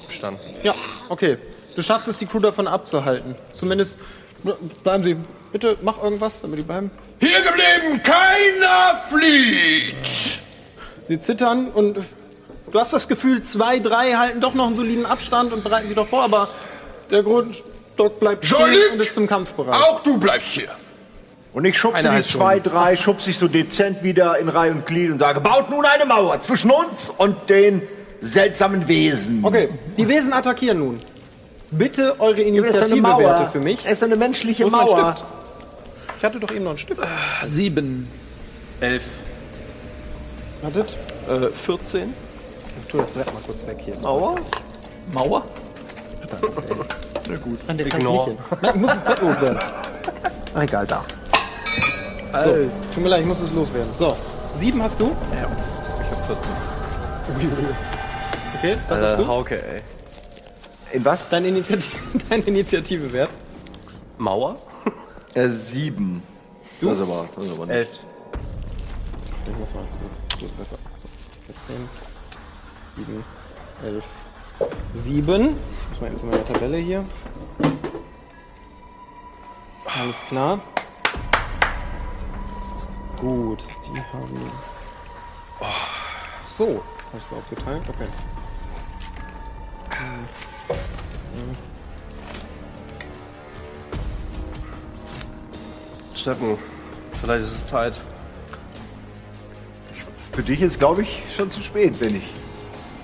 [0.07, 0.41] Bestanden.
[0.63, 0.75] Ja,
[1.09, 1.39] okay.
[1.77, 3.35] Du schaffst es, die Crew davon abzuhalten.
[3.53, 3.99] Zumindest
[4.83, 5.17] bleiben sie.
[5.53, 6.91] Bitte mach irgendwas, damit die bleiben.
[7.21, 10.41] Hier geblieben, keiner flieht!
[11.05, 11.99] Sie zittern und
[12.71, 15.97] du hast das Gefühl, zwei, drei halten doch noch einen soliden Abstand und bereiten sich
[15.97, 16.49] doch vor, aber
[17.11, 17.23] der
[17.97, 18.93] Grundstock bleibt stehen Jolik!
[18.93, 19.75] und ist zum Kampf bereit.
[19.75, 20.69] Auch du bleibst hier.
[21.53, 25.11] Und ich schubse die zwei, drei, schubse ich so dezent wieder in Reihe und Glied
[25.13, 27.83] und sage, baut nun eine Mauer zwischen uns und den
[28.21, 29.45] seltsamen Wesen.
[29.45, 31.01] Okay, die Wesen attackieren nun.
[31.71, 33.01] Bitte eure Aber es ist doch eine Initiative-Werte
[33.43, 33.51] Mauer.
[33.51, 33.81] für mich.
[33.85, 35.13] Es ist eine menschliche Wo ist mein Mauer.
[35.13, 35.25] Stift?
[36.19, 37.01] Ich hatte doch eben noch einen Stift.
[37.45, 38.09] Sieben.
[38.81, 39.05] Elf.
[40.63, 40.97] Wartet.
[41.29, 42.15] Äh, 14.
[42.83, 43.95] Ich tu das Brett mal kurz weg hier.
[44.03, 44.37] Mauer?
[45.13, 45.45] Mauer?
[47.29, 48.31] Nein, der kann's Ignore.
[48.31, 48.59] nicht hin.
[48.61, 49.59] Nein, ich muss Brett loswerden.
[50.55, 51.05] Ah, Egal, da.
[52.45, 52.51] So,
[52.95, 53.93] tut mir leid, ich muss es loswerden.
[53.95, 54.17] So,
[54.55, 55.07] sieben hast du?
[55.35, 55.47] Ja.
[56.01, 56.51] Ich hab 14.
[58.59, 59.27] Okay, was hast du?
[59.27, 59.81] Hauke, ey.
[60.93, 61.29] In was?
[61.29, 61.97] Dein Initiative,
[62.31, 63.31] dein Initiative-Wert?
[64.19, 64.57] Mauer?
[65.35, 66.23] Äh, sieben.
[66.81, 66.89] Du?
[66.89, 67.75] Das ist aber, das ist aber nicht.
[67.77, 67.89] Elf.
[69.51, 70.77] Ich muss mal so, so besser.
[70.97, 71.09] So,
[71.67, 71.89] 14,
[72.97, 73.25] 7,
[73.85, 74.05] 11,
[74.95, 75.57] 7.
[75.91, 77.05] Muss mal eben zu meiner Tabelle hier.
[79.85, 80.61] Alles klar.
[83.19, 84.51] Gut, die haben.
[85.61, 85.67] Oh,
[86.43, 87.83] so, habe ich es aufgeteilt?
[87.89, 88.09] Okay.
[96.15, 96.59] Steffen,
[97.21, 97.95] vielleicht ist es Zeit.
[100.33, 102.33] Für dich ist, glaube ich, schon zu spät, bin ich.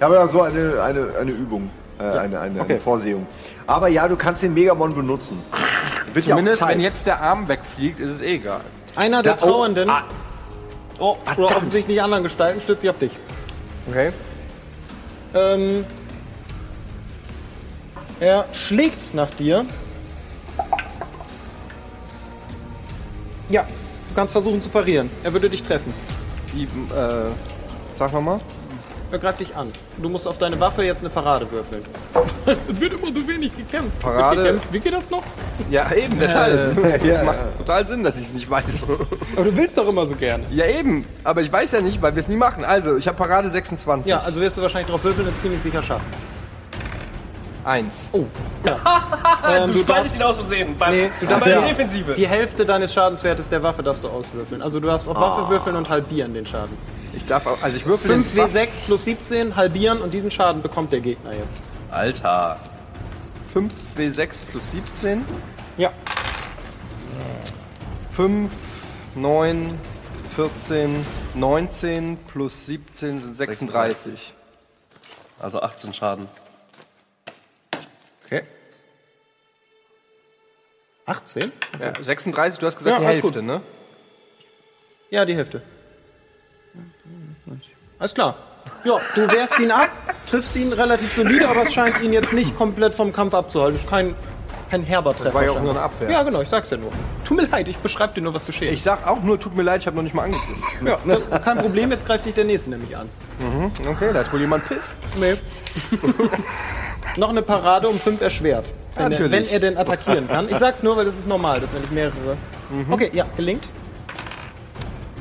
[0.00, 1.68] Ich habe da so eine, eine, eine Übung,
[1.98, 3.26] äh, eine, eine, eine Vorsehung.
[3.66, 5.38] Aber ja, du kannst den Megamon benutzen.
[6.14, 6.70] Wird ja auch Zumindest, Zeit.
[6.70, 8.62] wenn jetzt der Arm wegfliegt, ist es eh egal.
[8.96, 10.04] Einer der Da- oh, Trauernden, ah.
[10.98, 13.12] oh, oder offensichtlich anderen Gestalten, stürzt sich auf dich.
[13.90, 14.10] Okay.
[15.34, 15.84] Ähm,
[18.20, 19.66] er schlägt nach dir.
[23.50, 25.10] Ja, du kannst versuchen zu parieren.
[25.22, 25.92] Er würde dich treffen.
[26.54, 26.68] Wie, äh,
[27.92, 28.40] sag noch mal.
[29.12, 29.72] Er greift dich an.
[29.98, 31.82] Du musst auf deine Waffe jetzt eine Parade würfeln.
[32.46, 33.92] es wird immer so wenig gekämpft.
[33.98, 34.42] Es Parade.
[34.42, 34.72] Gekämpft.
[34.72, 35.22] Wie geht das noch?
[35.68, 36.76] Ja, eben, deshalb.
[37.04, 38.84] ja, das macht total Sinn, dass ich es nicht weiß.
[39.36, 40.44] Aber du willst doch immer so gerne.
[40.52, 41.04] ja, eben.
[41.24, 42.64] Aber ich weiß ja nicht, weil wir es nie machen.
[42.64, 44.08] Also, ich habe Parade 26.
[44.08, 46.06] Ja, also wirst du wahrscheinlich drauf würfeln, das ziemlich sicher schaffen.
[47.64, 48.08] Eins.
[48.12, 48.24] Oh.
[48.64, 48.76] Ja.
[49.64, 50.76] ähm, Du spaltest ihn aus Versehen.
[50.78, 52.14] Beim, Nee, du bei darfst der ja, Defensive.
[52.14, 54.62] die Hälfte deines Schadenswertes der Waffe darfst du auswürfeln.
[54.62, 56.76] Also du darfst auf Waffe würfeln und halbieren den Schaden.
[57.12, 60.62] Ich darf auch, also ich würfel 5 den W6 plus 17 halbieren und diesen Schaden
[60.62, 61.62] bekommt der Gegner jetzt.
[61.90, 62.58] Alter.
[63.52, 65.24] 5 W6 plus 17.
[65.76, 65.92] Ja.
[68.12, 68.52] 5,
[69.16, 69.78] 9,
[70.34, 71.04] 14,
[71.34, 74.34] 19 plus 17 sind 36.
[75.40, 76.28] Also 18 Schaden.
[78.24, 78.42] Okay.
[81.06, 81.50] 18?
[81.80, 83.42] Ja, 36, du hast gesagt Ja, die Hälfte, gut.
[83.42, 83.62] ne?
[85.10, 85.62] Ja, die Hälfte.
[87.98, 88.36] Alles klar.
[88.84, 89.88] Ja, du wehrst ihn ab,
[90.28, 93.74] triffst ihn relativ solide, aber es scheint ihn jetzt nicht komplett vom Kampf abzuhalten.
[93.76, 94.14] Das ist kein,
[94.70, 95.34] kein herber Treffer.
[95.34, 96.10] war ja auch nur eine Abwehr.
[96.10, 96.90] Ja, genau, ich sag's ja nur.
[97.24, 99.62] Tut mir leid, ich beschreib dir nur, was geschehen Ich sag auch nur, tut mir
[99.62, 100.62] leid, ich habe noch nicht mal angegriffen.
[100.86, 103.08] Ja, kein- kein Problem, jetzt greift dich der Nächste nämlich an.
[103.88, 104.94] Okay, da ist wohl jemand piss.
[105.18, 105.36] Nee.
[107.16, 108.64] Noch eine Parade um 5 erschwert.
[108.94, 109.32] Wenn er, Natürlich.
[109.32, 110.48] wenn er denn attackieren kann.
[110.48, 112.36] Ich sag's nur, weil das ist normal, dass wenn ich mehrere.
[112.90, 113.64] Okay, ja, gelingt.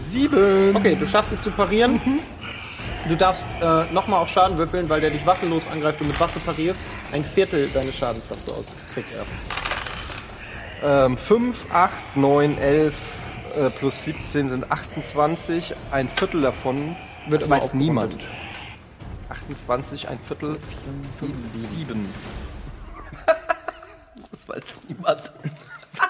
[0.10, 0.76] Sieben.
[0.76, 2.02] Okay, du schaffst es zu parieren.
[3.08, 6.40] Du darfst äh, nochmal auf Schaden würfeln, weil der dich waffenlos angreift und mit Waffe
[6.40, 6.82] parierst.
[7.12, 8.68] Ein Viertel seines Schadens darfst du aus.
[8.94, 11.06] Kriegt er.
[11.06, 12.96] Ähm, 5, 8, 9, 11
[13.56, 15.76] äh, plus 17 sind 28.
[15.92, 16.96] Ein Viertel davon
[17.28, 17.88] Wird das weiß aufgerundet.
[17.88, 18.18] niemand.
[19.30, 20.58] 28, ein Viertel,
[21.20, 22.10] 7.
[24.32, 25.32] Das weiß niemand.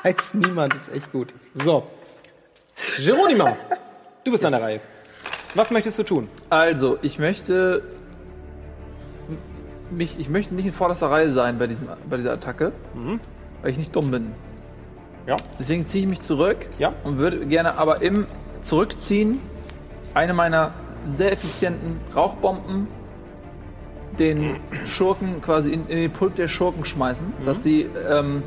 [0.03, 1.33] Weiß niemand, ist echt gut.
[1.53, 1.87] So.
[2.97, 3.57] Geronimo,
[4.23, 4.79] du bist an der Reihe.
[5.55, 6.27] Was möchtest du tun?
[6.49, 7.81] Also, ich möchte
[9.91, 12.71] mich, ich möchte nicht in vorderster Reihe sein bei, diesem, bei dieser Attacke,
[13.61, 14.31] weil ich nicht dumm bin.
[15.25, 15.37] Ja.
[15.59, 16.93] Deswegen ziehe ich mich zurück Ja.
[17.03, 18.25] und würde gerne aber im
[18.61, 19.39] Zurückziehen
[20.13, 20.73] eine meiner
[21.05, 22.87] sehr effizienten Rauchbomben
[24.17, 28.43] den Schurken quasi in, in den Pulk der Schurken schmeißen, dass sie, ähm,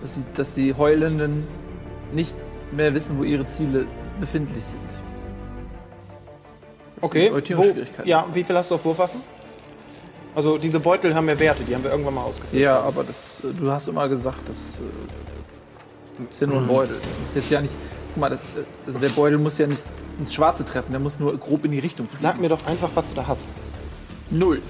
[0.00, 1.46] dass sie, dass die Heulenden
[2.12, 2.34] nicht
[2.72, 3.86] mehr wissen, wo ihre Ziele
[4.18, 5.09] befindlich sind.
[7.00, 7.64] Das Okay, wo,
[8.04, 9.22] ja, wie viel hast du auf Wurfwaffen?
[10.34, 12.62] Also diese Beutel haben ja Werte, die haben wir irgendwann mal ausgeführt.
[12.62, 14.78] Ja, aber das, äh, du hast immer gesagt, das
[16.20, 16.96] äh, ist ja nur ein Beutel.
[17.22, 17.74] Das ist jetzt ja nicht.
[18.14, 19.82] Guck mal, das, äh, also der Beutel muss ja nicht
[20.20, 22.22] ins Schwarze treffen, der muss nur grob in die Richtung fliegen.
[22.22, 23.48] Sag mir doch einfach, was du da hast.
[24.30, 24.62] null.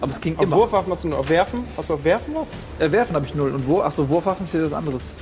[0.00, 0.56] Aber es ging Auf immer.
[0.56, 1.64] Wurfwaffen hast du nur auf Werfen?
[1.76, 2.48] Hast du auf Werfen was?
[2.84, 3.52] Äh, Werfen habe ich null.
[3.54, 3.82] Und wo?
[3.82, 5.12] Achso, Wurfwaffen ist ja was anderes.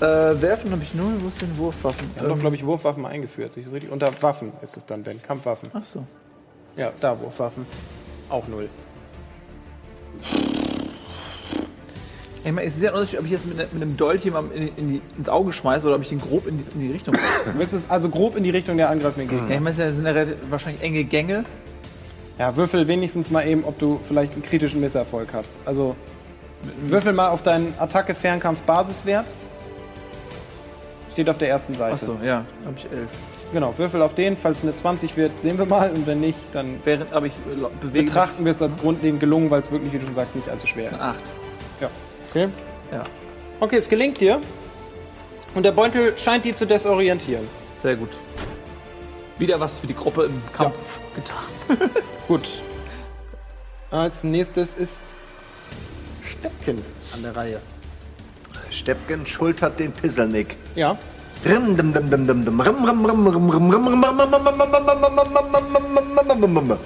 [0.00, 1.14] Äh, Werfen habe ich null.
[1.20, 2.10] Wo ist denn Wurfwaffen?
[2.14, 3.56] Wir haben doch, glaube ich, Wurfwaffen eingeführt.
[3.56, 3.92] Ich das richtig?
[3.92, 5.20] Unter Waffen ist es dann, Ben.
[5.22, 5.68] Kampfwaffen.
[5.74, 6.04] Achso.
[6.76, 7.66] Ja, da Wurfwaffen.
[8.30, 8.68] Auch null.
[12.42, 14.24] Ich meine, es ist ja ein Unterschied, ob ich jetzt mit, ne- mit einem Dolch
[14.24, 16.80] jemandem in, in die, ins Auge schmeiße oder ob ich den grob in die, in
[16.80, 17.14] die Richtung.
[17.52, 19.48] Du willst es also grob in die Richtung der angreifenden Gegner.
[19.48, 20.14] ja, ich meine, es sind ja
[20.48, 21.44] wahrscheinlich enge Gänge.
[22.38, 25.52] Ja, würfel wenigstens mal eben, ob du vielleicht einen kritischen Misserfolg hast.
[25.66, 25.94] Also,
[26.86, 29.26] würfel mal auf deinen Attacke-Fernkampf-Basiswert.
[31.20, 31.92] Steht auf der ersten Seite.
[31.92, 33.10] Achso, ja, habe ich elf.
[33.52, 34.38] Genau, würfel auf den.
[34.38, 35.90] Falls es eine 20 wird, sehen wir mal.
[35.90, 39.50] Und wenn nicht, dann Während, aber ich äh, bewege betrachten wir es als grundlegend gelungen,
[39.50, 40.98] weil es wirklich, wie du schon sagst, nicht allzu schwer ist.
[40.98, 41.20] Acht.
[41.78, 41.90] Ja.
[42.30, 42.48] Okay.
[42.90, 43.04] Ja,
[43.60, 44.40] Okay, es gelingt dir.
[45.54, 47.46] Und der Beutel scheint die zu desorientieren.
[47.76, 48.10] sehr gut.
[49.36, 51.90] Wieder was für die Gruppe im Kampf getan.
[52.28, 52.48] Gut.
[53.90, 55.00] Als nächstes ist
[56.24, 56.82] Steppken
[57.12, 57.60] an der Reihe.
[58.70, 60.56] Steppken schultert den Pisselnick.
[60.74, 60.96] Ja.
[61.44, 64.04] Rim, dim, dim, dim, dim, dim, rim, rim, rim, rim, rim, rim, rim, rim, rim,
[64.04, 64.88] rim, rim,
[66.18, 66.78] rim, rim, rim, rim.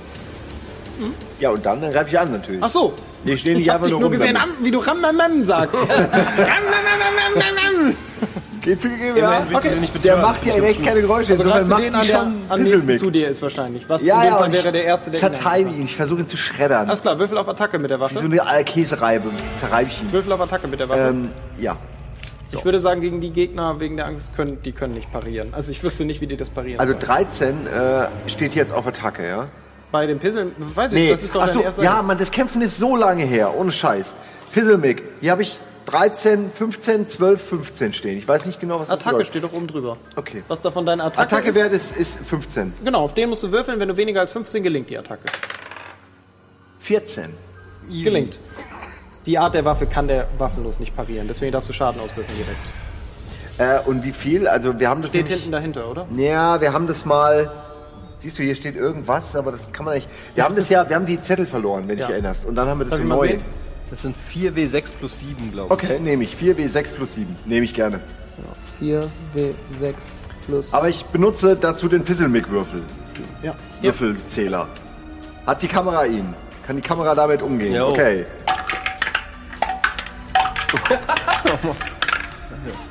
[1.40, 2.62] Ja, und dann greife ich an natürlich.
[2.62, 2.94] Ach so.
[3.24, 5.44] Ich stehe nicht Ich hab einfach dich nur nur rum gesehen, am- wie du Ramamam
[5.44, 5.74] sagst.
[5.74, 7.34] Ramamamamamam.
[7.36, 7.92] Geht zugegeben, ja.
[7.94, 11.32] Immerhin willst du sie nicht Der macht ja echt keine Geräusche.
[11.32, 13.88] Also du macht den an, der schon am nächsten zu dir ist wahrscheinlich.
[13.88, 15.84] Was Ja, in dem ja, Fall und wäre der erste, der zerteile ihn.
[15.84, 16.88] Ich versuche ihn zu schreddern.
[16.88, 18.42] Alles klar, Würfel auf Attacke mit der Wie so Waffe.
[18.46, 19.28] eine Käsereibe
[19.60, 20.12] zerreibe ich ihn.
[20.12, 21.00] Würfel auf Attacke mit der Waffe.
[21.00, 21.76] Ähm, ja.
[22.52, 25.48] Ich würde sagen, gegen die Gegner wegen der Angst können, die können nicht parieren.
[25.52, 26.78] Also ich wüsste nicht, wie die das parieren.
[26.78, 27.04] Also sollen.
[27.04, 29.48] 13 äh, steht jetzt auf Attacke, ja?
[29.90, 31.82] Bei den Pisseln, weiß ich, das ist doch Ach dein so, erster.
[31.82, 34.14] ja, Mann, das Kämpfen ist so lange her, ohne Scheiß.
[34.52, 38.18] Pisselmick, hier habe ich 13, 15, 12, 15 stehen.
[38.18, 39.26] Ich weiß nicht genau, was das Attacke bedeutet.
[39.28, 39.96] steht doch oben drüber.
[40.16, 40.42] Okay.
[40.48, 41.32] Was davon deine Attacke, ist.
[41.58, 42.72] Attackewert ist, ist 15.
[42.84, 43.78] Genau, auf den musst du würfeln.
[43.80, 45.24] Wenn du weniger als 15 gelingt die Attacke.
[46.80, 47.26] 14.
[47.88, 48.38] Gelingt.
[49.26, 51.28] Die Art der Waffe kann der waffenlos nicht parieren.
[51.28, 53.84] Deswegen darfst du Schaden auswürfeln direkt.
[53.84, 54.48] Äh, und wie viel?
[54.48, 56.06] Also wir haben das Steht nämlich- hinten dahinter, oder?
[56.16, 57.50] Ja, wir haben das mal.
[58.18, 60.08] Siehst du, hier steht irgendwas, aber das kann man nicht.
[60.34, 62.06] Wir haben das ja, wir haben die Zettel verloren, wenn Ja.
[62.06, 62.46] dich erinnerst.
[62.46, 63.38] Und dann haben wir das Darf neu.
[63.90, 65.82] Das sind 4W6 plus 7, glaube ich.
[65.84, 66.34] Okay, nehme ich.
[66.36, 67.36] 4W6 plus 7.
[67.44, 68.00] Nehme ich gerne.
[68.80, 69.94] 4 W6
[70.46, 70.72] plus.
[70.74, 72.82] Aber ich benutze dazu den Pisselmick-Würfel.
[73.42, 73.54] ja.
[73.80, 74.68] Würfelzähler.
[75.46, 76.34] Hat die Kamera ihn?
[76.66, 77.74] Kann die Kamera damit umgehen?
[77.74, 77.88] Jo.
[77.88, 78.24] Okay.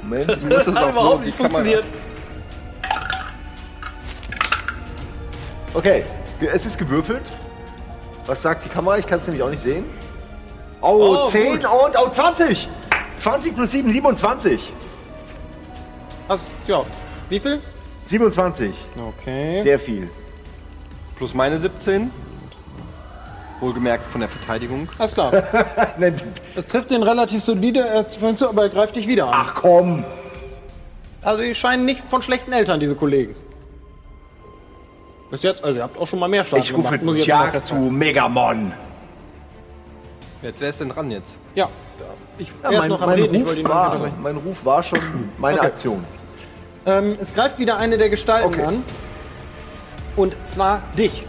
[0.02, 0.38] Moment.
[0.50, 1.82] Das ist auch so, die Kamera.
[5.74, 6.06] Okay,
[6.54, 7.24] es ist gewürfelt.
[8.26, 9.00] Was sagt die Kamera?
[9.00, 9.86] Ich kann es nämlich auch nicht sehen.
[10.84, 12.68] Oh, 10 und oh, 20.
[13.18, 14.74] 20 plus 7, 27.
[16.28, 16.82] Hast, ja.
[17.30, 17.62] Wie viel?
[18.06, 18.76] 27.
[19.20, 19.62] Okay.
[19.62, 20.10] Sehr viel.
[21.16, 22.12] Plus meine 17.
[23.62, 24.90] Wohlgemerkt von der Verteidigung.
[24.98, 25.32] Alles klar.
[25.98, 26.20] Nein,
[26.56, 28.06] Es trifft den relativ solide,
[28.36, 29.34] so, aber er greift dich wieder an.
[29.36, 30.04] Ach komm.
[31.22, 33.34] Also, die scheinen nicht von schlechten Eltern, diese Kollegen.
[35.32, 37.26] Bis jetzt, also, ihr habt auch schon mal mehr Schaden Ich rufe gemacht, muss ich
[37.26, 37.76] jetzt mal Jag zu.
[37.76, 38.74] Megamon.
[40.44, 41.38] Jetzt, wer ist denn dran jetzt?
[41.56, 41.70] Ja.
[42.38, 44.18] Ich, Ja, er ist mein, noch am mein, Reden, ich wollte ihn war, unterbrechen.
[44.22, 45.00] mein Ruf war schon
[45.38, 45.68] meine Okay.
[45.68, 46.04] Aktion.
[46.86, 48.64] Ähm, es greift wieder eine der Gestalten Okay.
[48.64, 48.84] an.
[50.16, 51.24] Und zwar dich.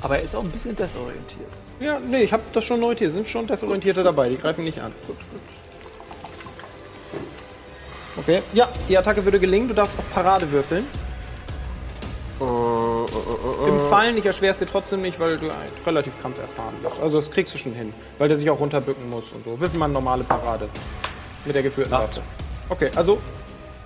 [0.00, 1.50] Aber er ist auch ein bisschen desorientiert.
[1.80, 3.12] Ja, nee, ich habe das schon notiert.
[3.12, 4.28] Sind schon Desorientierte dabei.
[4.28, 4.92] Die greifen nicht an.
[5.06, 5.40] Gut, gut.
[8.18, 8.42] Okay.
[8.52, 9.68] Ja, die Attacke würde gelingen.
[9.68, 10.86] Du darfst auf Parade würfeln.
[12.40, 15.50] Im Fallen, ich erschwer es dir trotzdem nicht, weil du
[15.86, 16.94] relativ kampferfahren bist.
[17.02, 19.60] Also das kriegst du schon hin, weil der sich auch runterbücken muss und so.
[19.60, 20.68] Würfel mal eine normale Parade.
[21.44, 22.20] Mit der geführten Waffe.
[22.68, 23.18] Okay, also.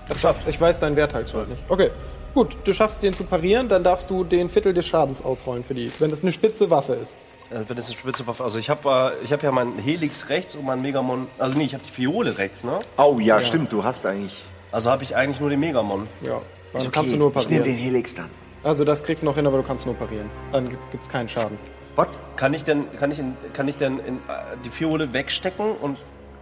[0.08, 0.46] Das schafft.
[0.48, 1.62] Ich weiß deinen Wert halt zwar nicht.
[1.68, 1.90] Okay.
[2.34, 5.72] Gut, du schaffst den zu parieren, dann darfst du den Viertel des Schadens ausrollen für
[5.74, 7.16] die, wenn das eine spitze Waffe ist.
[7.50, 10.28] Äh, Wenn das eine spitze Waffe, also ich habe äh, ich hab ja meinen Helix
[10.28, 12.80] rechts und meinen Megamon, also nee, ich habe die Fiole rechts, ne?
[12.98, 14.34] Oh ja, stimmt, du hast eigentlich.
[14.72, 16.08] Also habe ich eigentlich nur den Megamon.
[16.22, 16.40] Ja.
[16.72, 17.78] Dann Okay, kannst du nur ich nehme den parieren.
[17.92, 18.30] Helix dann.
[18.64, 20.30] Also das kriegst du noch hin, aber du kannst nur parieren.
[20.52, 21.58] Dann gibt es keinen Schaden.
[21.96, 22.08] Was?
[22.36, 24.20] Kann ich denn, kann ich, in, kann ich denn in, äh,
[24.64, 25.98] die Fiole wegstecken und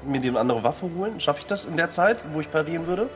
[0.06, 1.20] mir die eine andere Waffe holen?
[1.20, 3.08] Schaffe ich das in der Zeit, wo ich parieren würde?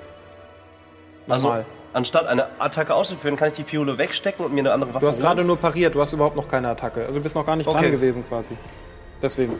[1.28, 1.64] Also, Normal.
[1.92, 5.06] anstatt eine Attacke auszuführen, kann ich die Fiole wegstecken und mir eine andere Waffe Du
[5.06, 5.22] hast holen?
[5.24, 7.00] gerade nur pariert, du hast überhaupt noch keine Attacke.
[7.00, 7.80] Also du bist noch gar nicht Okay.
[7.80, 8.56] dran gewesen quasi.
[9.22, 9.54] Deswegen.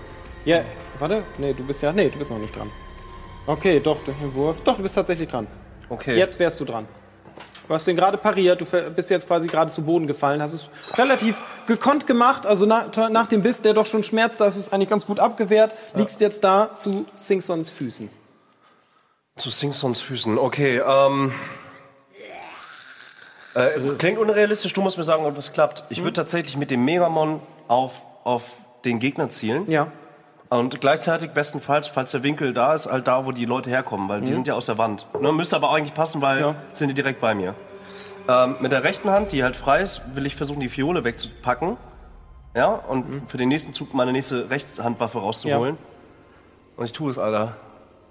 [0.44, 0.60] Ja,
[0.98, 1.22] warte.
[1.38, 1.92] Nee, du bist ja.
[1.92, 2.70] Nee, du bist noch nicht dran.
[3.46, 4.60] Okay, doch, der Wurf.
[4.64, 5.46] Doch, du bist tatsächlich dran.
[5.88, 6.16] Okay.
[6.16, 6.86] Jetzt wärst du dran.
[7.68, 10.70] Du hast den gerade pariert, du bist jetzt quasi gerade zu Boden gefallen, hast es
[10.94, 14.72] relativ gekonnt gemacht, also nach, nach dem Biss, der doch schon schmerzt, hast du es
[14.72, 18.08] eigentlich ganz gut abgewehrt, liegst jetzt da zu Singsons Füßen.
[19.36, 20.80] Zu Singsons Füßen, okay.
[20.86, 21.32] Ähm,
[23.54, 25.84] äh, klingt unrealistisch, du musst mir sagen, ob das klappt.
[25.88, 28.44] Ich würde tatsächlich mit dem Megamon auf, auf
[28.84, 29.68] den Gegner zielen.
[29.70, 29.88] Ja.
[30.48, 34.20] Und gleichzeitig bestenfalls, falls der Winkel da ist, halt da, wo die Leute herkommen, weil
[34.20, 35.04] die sind ja aus der Wand.
[35.20, 36.54] Ne, müsste aber eigentlich passen, weil Ja.
[36.72, 37.54] sind die direkt bei mir.
[38.28, 41.76] Ähm, mit der rechten Hand, die halt frei ist, will ich versuchen, die Fiole wegzupacken.
[42.54, 45.76] Ja, und für den nächsten Zug meine nächste Rechtshandwaffe rauszuholen.
[46.76, 47.56] Und ich tue es, Alter.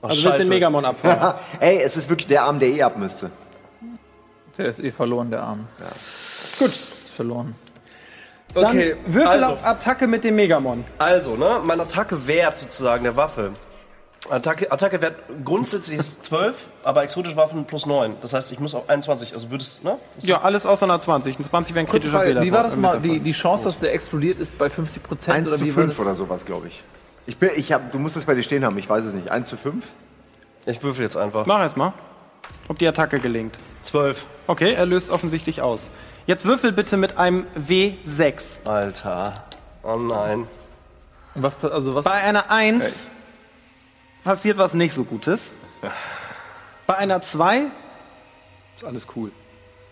[0.02, 0.49] Ach, Also du willst den Scheiße.
[0.49, 1.34] Megamon abfangen.
[1.62, 3.32] Ey, es ist wirklich der Arm, der eh ab müsste.
[4.57, 5.68] Der ist eh verloren, der Arm.
[6.60, 6.68] Gut.
[6.70, 7.56] Ist verloren.
[8.53, 9.45] Dann Okay, Würfel also.
[9.47, 10.85] auf Attacke mit dem Megamon.
[10.97, 13.51] Also, ne, mein Attacke-Wert sozusagen der Waffe.
[14.30, 18.15] Attacke, Attacke-Wert grundsätzlich ist 12, aber exotische Waffen plus 9.
[18.22, 19.34] Das heißt, ich muss auf 21.
[19.34, 19.97] Also würdest, ne?
[20.19, 21.38] Ja, alles außer einer 20.
[21.38, 22.41] Ein 20 wäre ein kritischer Fehler.
[22.41, 22.99] wie war das mal?
[23.01, 25.84] Die, die Chance, dass der explodiert, ist bei 50 Prozent 1 oder zu wie war
[25.84, 25.99] 5 das?
[26.05, 26.84] oder sowas, glaube ich.
[27.27, 29.30] Ich bin, ich hab, du musst es bei dir stehen haben, ich weiß es nicht.
[29.30, 29.85] 1 zu 5?
[30.65, 31.45] Ich würfel jetzt einfach.
[31.45, 31.93] Mach erst mal,
[32.67, 33.57] ob die Attacke gelingt.
[33.84, 34.26] 12.
[34.47, 35.91] Okay, er löst offensichtlich aus.
[36.27, 38.68] Jetzt würfel bitte mit einem W6.
[38.68, 39.34] Alter.
[39.84, 40.47] Oh nein.
[41.35, 42.06] Und was, also was?
[42.06, 42.99] Bei einer 1
[44.23, 45.52] passiert was nicht so Gutes.
[46.88, 47.64] Bei einer 2,
[48.76, 49.31] Ist alles cool.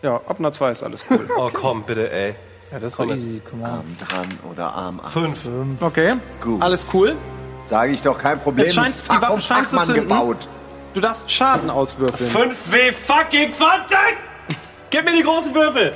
[0.01, 1.27] ja, ab einer 2 ist alles cool.
[1.37, 2.35] Oh komm, bitte, ey.
[2.71, 3.63] Ja, das ist so easy, on.
[3.63, 5.11] Arm dran oder Arm ab.
[5.11, 5.37] 5.
[5.81, 6.61] Okay, Gut.
[6.63, 7.15] alles cool.
[7.67, 8.65] Sage ich doch, kein Problem.
[8.65, 9.95] Es scheint- ist die Waffe scheint zu zünden.
[10.07, 10.47] gebaut.
[10.95, 12.29] Du darfst Schaden auswürfeln.
[12.31, 13.97] 5W fucking 20!
[14.89, 15.93] Gib mir die großen Würfel!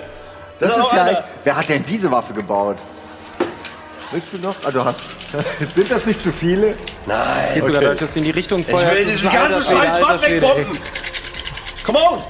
[0.59, 1.03] Das ist ja.
[1.03, 1.23] Alter.
[1.43, 2.77] Wer hat denn diese Waffe gebaut?
[4.11, 4.55] Willst du noch?
[4.63, 5.01] Ah, du hast.
[5.75, 6.75] Sind das nicht zu viele?
[7.05, 7.53] Nein.
[7.53, 8.91] Geht sogar dadurch, dass du in die Richtung Ich feuerst.
[8.91, 10.79] will Das ist diese ganze scheiß Schwede, wegbomben!
[11.83, 12.23] Come on!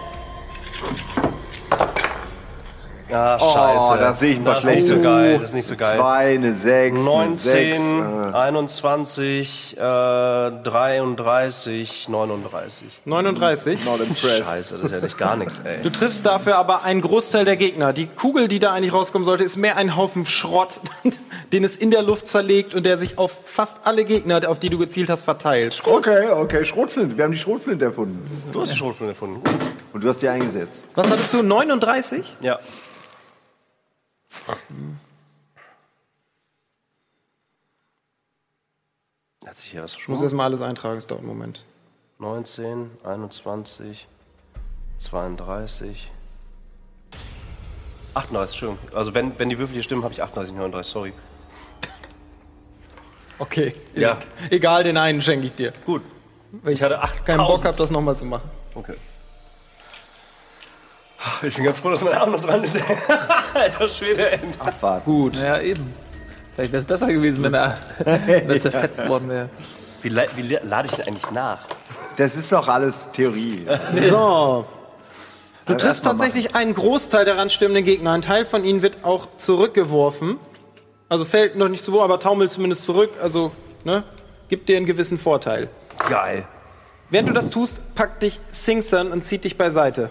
[3.10, 3.94] Ah, scheiße.
[3.94, 5.76] Oh, da sehe ich ein paar Das ist nicht so geil, das ist nicht so
[5.76, 5.98] geil.
[5.98, 7.04] Zwei, eine 6.
[7.04, 8.04] 19,
[8.34, 12.88] Eine 6, 21, äh, 33, 39.
[13.06, 13.86] 39.
[13.86, 14.46] not impressed.
[14.46, 15.82] Scheiße, das ist ja nicht gar nichts, ey.
[15.84, 17.94] Du triffst dafür aber einen Großteil der Gegner.
[17.94, 20.80] Die Kugel, die da eigentlich rauskommen sollte, ist mehr ein Haufen Schrott,
[21.54, 24.70] den es in der Luft zerlegt und der sich auf fast alle Gegner, auf die
[24.70, 25.82] du gezielt hast, verteilt.
[25.86, 27.18] Okay, okay, Schrotflinte.
[27.18, 28.26] Wir haben die Schrotflinte erfunden.
[28.52, 29.42] Du hast die Schrotflinte erfunden.
[29.94, 30.86] Und du hast die eingesetzt.
[30.96, 31.42] Was hattest du?
[31.42, 32.24] 39?
[32.42, 32.60] Ja.
[39.46, 40.24] Hat sich hier was Ich muss verschoben?
[40.24, 41.64] erstmal alles eintragen, es dauert einen Moment.
[42.20, 44.08] 19, 21,
[44.98, 46.12] 32,
[48.14, 48.98] 38, Entschuldigung.
[48.98, 51.14] Also wenn, wenn die Würfel hier stimmen, habe ich 38, 39, sorry.
[53.40, 53.76] Okay.
[53.94, 54.18] Ja.
[54.50, 55.72] Egal, den einen schenke ich dir.
[55.86, 56.02] Gut.
[56.52, 58.50] Weil ich hatte keinen Bock habe, das nochmal zu machen.
[58.74, 58.96] Okay.
[61.44, 62.78] Ich bin ganz froh, dass mein Arm noch dran ist.
[63.54, 64.40] Alter Schwede, ey.
[64.60, 65.06] Abwarten.
[65.06, 65.36] Gut.
[65.38, 65.94] Ja, eben.
[66.56, 69.50] Vielleicht wäre es besser gewesen, wenn er wenn er zerfetzt worden wäre.
[70.02, 71.66] Wie, la- wie la- lade ich denn eigentlich nach?
[72.18, 73.66] Das ist doch alles Theorie.
[74.10, 74.66] So.
[75.66, 78.14] Du triffst erst mal tatsächlich einen Großteil der ranstürmenden Gegner.
[78.14, 80.38] Ein Teil von ihnen wird auch zurückgeworfen.
[81.10, 83.12] Also fällt noch nicht zu Boden, aber taumelt zumindest zurück.
[83.22, 83.52] Also,
[83.84, 84.04] ne?
[84.50, 85.68] Gibt dir einen gewissen Vorteil.
[86.10, 86.46] Geil.
[87.10, 90.10] Während du das tust, packt dich Singson und zieht dich beiseite.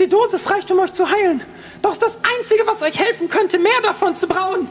[0.00, 1.42] Die Dosis reicht, um euch zu heilen.
[1.82, 4.66] Doch ist das Einzige, was euch helfen könnte, mehr davon zu brauen.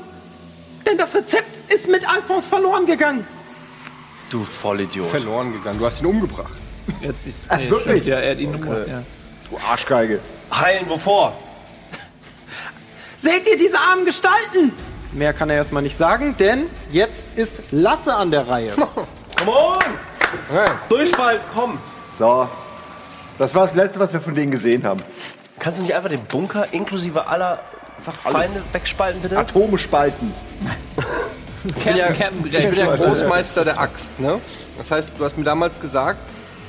[0.88, 3.26] Denn das Rezept ist mit Alphonse verloren gegangen.
[4.32, 5.08] Du Vollidiot.
[5.08, 5.78] Verloren gegangen.
[5.78, 6.54] Du hast ihn umgebracht.
[7.02, 8.04] Er hat sich, nee, wirklich?
[8.04, 9.04] stimmt, ja, er hat ihn umgebracht, ja.
[9.50, 10.20] Du Arschgeige.
[10.52, 11.38] Heilen wovor?
[13.16, 14.72] Seht ihr diese armen Gestalten?
[15.12, 18.74] Mehr kann er erstmal nicht sagen, denn jetzt ist Lasse an der Reihe.
[19.38, 19.80] Come on!
[20.90, 21.78] Durchspalt, komm!
[22.18, 22.48] So.
[23.40, 25.02] Das war das Letzte, was wir von denen gesehen haben.
[25.60, 27.60] Kannst du nicht einfach den Bunker inklusive aller
[28.02, 29.38] Feinde wegspalten, bitte?
[29.38, 30.32] Atome spalten.
[31.66, 32.18] Ich bin ja, ich
[32.52, 32.96] bin ja.
[32.96, 34.40] Großmeister der Axt, ne?
[34.78, 36.20] Das heißt, du hast mir damals gesagt,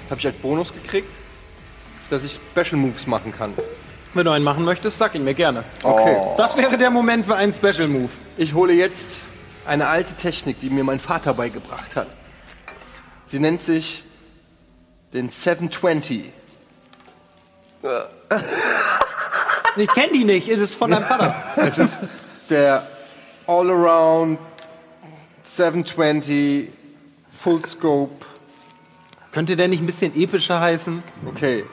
[0.03, 1.15] das habe ich als Bonus gekriegt,
[2.09, 3.55] dass ich Special Moves machen kann.
[4.15, 5.63] Wenn du einen machen möchtest, sag ihn mir gerne.
[5.85, 6.17] Okay.
[6.37, 8.11] Das wäre der Moment für einen Special Move.
[8.37, 9.27] Ich hole jetzt
[9.65, 12.09] eine alte Technik, die mir mein Vater beigebracht hat.
[13.29, 14.03] Sie nennt sich
[15.13, 16.33] den 720.
[19.77, 21.35] Ich kenne die nicht, es ist von deinem Vater.
[21.57, 21.99] Es ist
[22.49, 22.87] der
[23.47, 24.39] All-Around
[25.45, 26.69] 720
[27.39, 28.27] Full Scope.
[29.33, 31.03] Könnte der nicht ein bisschen epischer heißen?
[31.27, 31.65] Okay.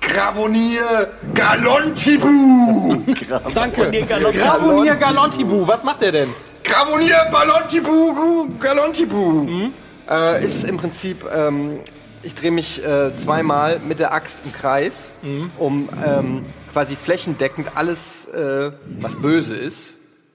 [0.00, 3.02] Gravonier Galontibu!
[3.54, 3.90] Danke.
[3.90, 6.28] Gravonier Galontibu, was macht der denn?
[6.62, 9.70] Gravonier Balontibu Galontibu!
[10.08, 11.80] Äh, ist im Prinzip, ähm,
[12.26, 15.12] ich drehe mich äh, zweimal mit der Axt im Kreis,
[15.58, 19.94] um ähm, quasi flächendeckend alles, äh, was böse ist,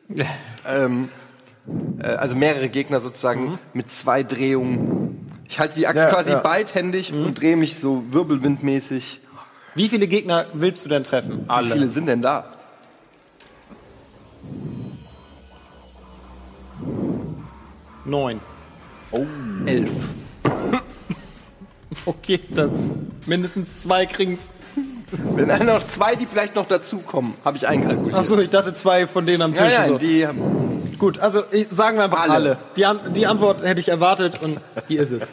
[0.66, 1.10] ähm,
[2.00, 5.30] äh, also mehrere Gegner sozusagen mit zwei Drehungen.
[5.50, 6.40] Ich halte die Axt Ja, quasi ja.
[6.40, 9.20] beidhändig und drehe mich so wirbelwindmäßig.
[9.76, 11.46] Wie viele Gegner willst du denn treffen?
[11.48, 12.46] Wie viele sind denn da?
[18.06, 18.40] Neun.
[19.66, 19.92] Elf.
[22.06, 22.72] Okay, das
[23.26, 24.48] mindestens zwei kriegen's.
[25.12, 28.18] Wenn dann noch zwei, die vielleicht noch dazukommen, habe ich einkalkuliert.
[28.18, 29.74] Achso, ich dachte zwei von denen am Tisch.
[29.74, 29.98] ja, so.
[29.98, 30.26] die
[30.98, 32.34] Gut, also ich, sagen wir einfach alle.
[32.34, 32.58] Alle.
[32.78, 35.32] Die, An die Antwort hätte ich erwartet und hier ist es.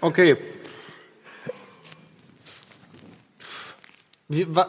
[0.00, 0.36] Okay.
[4.28, 4.68] Wie, wa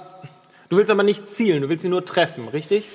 [0.70, 2.86] du willst aber nicht zielen, du willst sie nur treffen, richtig?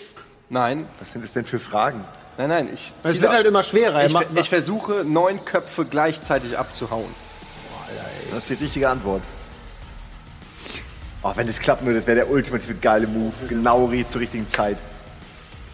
[0.49, 2.05] Nein, Was sind das denn für Fragen?
[2.39, 2.69] nein, nein.
[2.73, 4.05] Ich, Es wird halt immer schwerer.
[4.05, 7.24] ich, ich versuche, neun Köpfe gleichzeitig abzuhauen.
[8.31, 9.23] Das ist die richtige Antwort.
[11.23, 13.32] Oh, wenn das klappen würde, das wäre der ultimative geile Move.
[13.48, 14.78] Genau zur richtigen Zeit.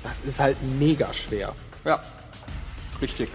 [0.04, 1.52] das ist halt mega schwer.
[1.84, 2.00] Ja,
[3.02, 3.30] richtig.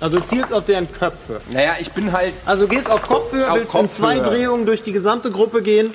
[0.00, 1.40] Also du zielst auf deren Köpfe.
[1.50, 2.34] Naja, ich bin halt.
[2.44, 4.36] Also gehst auf Kopfhöhe, Auf willst in zwei Kopfhöhe.
[4.36, 5.92] Drehungen durch die gesamte Gruppe gehen.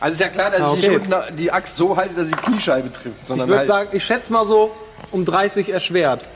[0.00, 0.98] Also ist ja klar, dass Ah, ich okay.
[0.98, 3.16] nicht unten die Axt so halte, dass sie die Kniescheibe trifft.
[3.24, 4.74] Ich würde halt, sagen, ich schätze mal so
[5.10, 6.28] um 30 erschwert.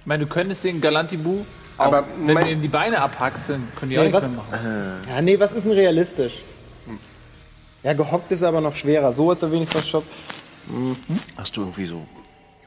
[0.00, 1.44] Ich meine, du könntest den Galantibu,
[1.78, 4.30] auch, Aber wenn du ihm die Beine abhackst, dann können die auch Nee, nichts was-
[4.30, 4.92] mehr machen.
[5.08, 6.42] Ja, nee, was ist denn realistisch?
[7.82, 9.12] Ja, gehockt ist aber noch schwerer.
[9.12, 10.08] So ist er wenigstens Schuss.
[11.36, 12.02] Hast du irgendwie so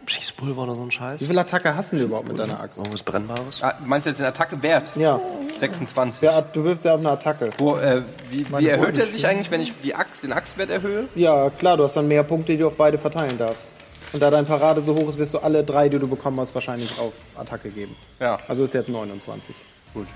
[0.05, 1.21] Schießpulver oder so einen Scheiß?
[1.21, 2.77] Wie viel Attacke hast du denn überhaupt mit deiner Axt?
[2.79, 3.61] Irgendwas Brennbares?
[3.61, 4.91] Ah, meinst du jetzt den Attacke-Wert?
[4.95, 5.19] Ja,
[5.57, 6.21] 26.
[6.21, 7.49] ja du wirfst ja auf eine Attacke.
[7.57, 11.09] Wo, äh, wie wie erhöht er sich eigentlich, wenn ich die Axt, den Axtwert erhöhe?
[11.15, 13.67] Ja, klar, du hast dann mehr Punkte, die du auf beide verteilen darfst.
[14.11, 16.55] Und da dein Parade so hoch ist, wirst du alle drei, die du bekommen hast,
[16.55, 17.95] wahrscheinlich auf Attacke geben.
[18.19, 19.55] Ja, Also ist jetzt 29.
[19.93, 20.07] gut.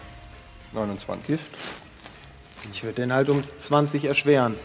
[0.74, 1.28] 29.
[1.28, 1.52] Gift?
[2.72, 4.56] Ich würde den halt um 20 erschweren.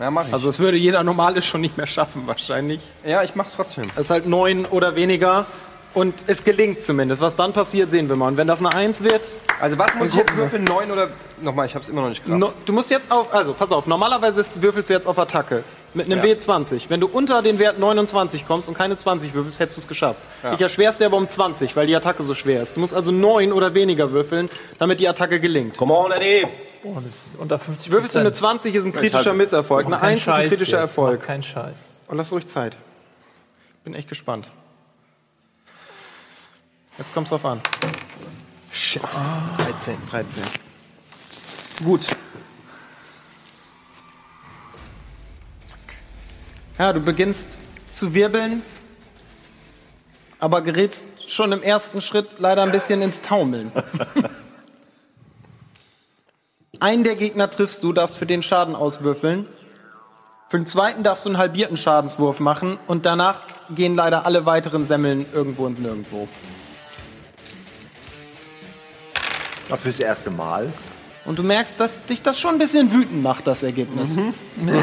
[0.00, 0.32] Ja, mach ich.
[0.32, 2.80] Also es würde jeder Normale schon nicht mehr schaffen, wahrscheinlich.
[3.04, 3.84] ja, ich mach's trotzdem.
[3.94, 5.46] Es ist halt neun oder weniger.
[5.92, 7.20] Und es gelingt zumindest.
[7.20, 8.28] Was dann passiert, sehen wir mal.
[8.28, 10.64] Und wenn das eine 1 wird, Also was muss ich jetzt würfeln?
[10.64, 11.08] 9 oder...
[11.42, 12.38] Nochmal, ich hab's immer noch nicht gesagt.
[12.38, 15.64] no, du musst jetzt auf, also pass auf, normalerweise ist, würfelst du jetzt auf Attacke.
[15.92, 16.34] Mit einem Ja.
[16.34, 16.82] W20.
[16.88, 20.20] Wenn du unter den Wert 29 kommst und keine 20 würfelst, hättest du es geschafft.
[20.44, 20.52] Ja.
[20.54, 22.76] Ich erschwer's dir aber um 20, weil die Attacke so schwer ist.
[22.76, 24.46] Du musst also 9 oder weniger würfeln,
[24.78, 25.76] damit die Attacke gelingt.
[25.76, 26.46] Come on, Eddie!
[26.84, 29.86] Oh, das ist unter 50 Würfelst du eine 20, ist ein kritischer Misserfolg.
[29.86, 31.22] Eine 1 ist ein kritischer Erfolg.
[31.22, 31.98] Kein Scheiß.
[32.06, 32.76] Und lass ruhig Zeit.
[33.82, 34.48] Bin echt gespannt.
[37.00, 37.62] Jetzt kommt's drauf an.
[38.70, 39.00] Shit.
[39.56, 40.42] 13, 13.
[41.82, 42.06] Gut.
[46.78, 47.48] Ja, du beginnst
[47.90, 48.62] zu wirbeln,
[50.40, 53.72] aber gerätst schon im ersten Schritt leider ein bisschen ins Taumeln.
[56.80, 59.46] Einen der Gegner triffst du, darfst für den Schaden auswürfeln.
[60.48, 63.40] Für den zweiten darfst du einen halbierten Schadenswurf machen und danach
[63.70, 66.28] gehen leider alle weiteren Semmeln irgendwo ins Nirgendwo.
[69.70, 70.72] Aber fürs erste Mal.
[71.24, 74.20] Und du merkst, dass dich das schon ein bisschen wütend macht, das Ergebnis.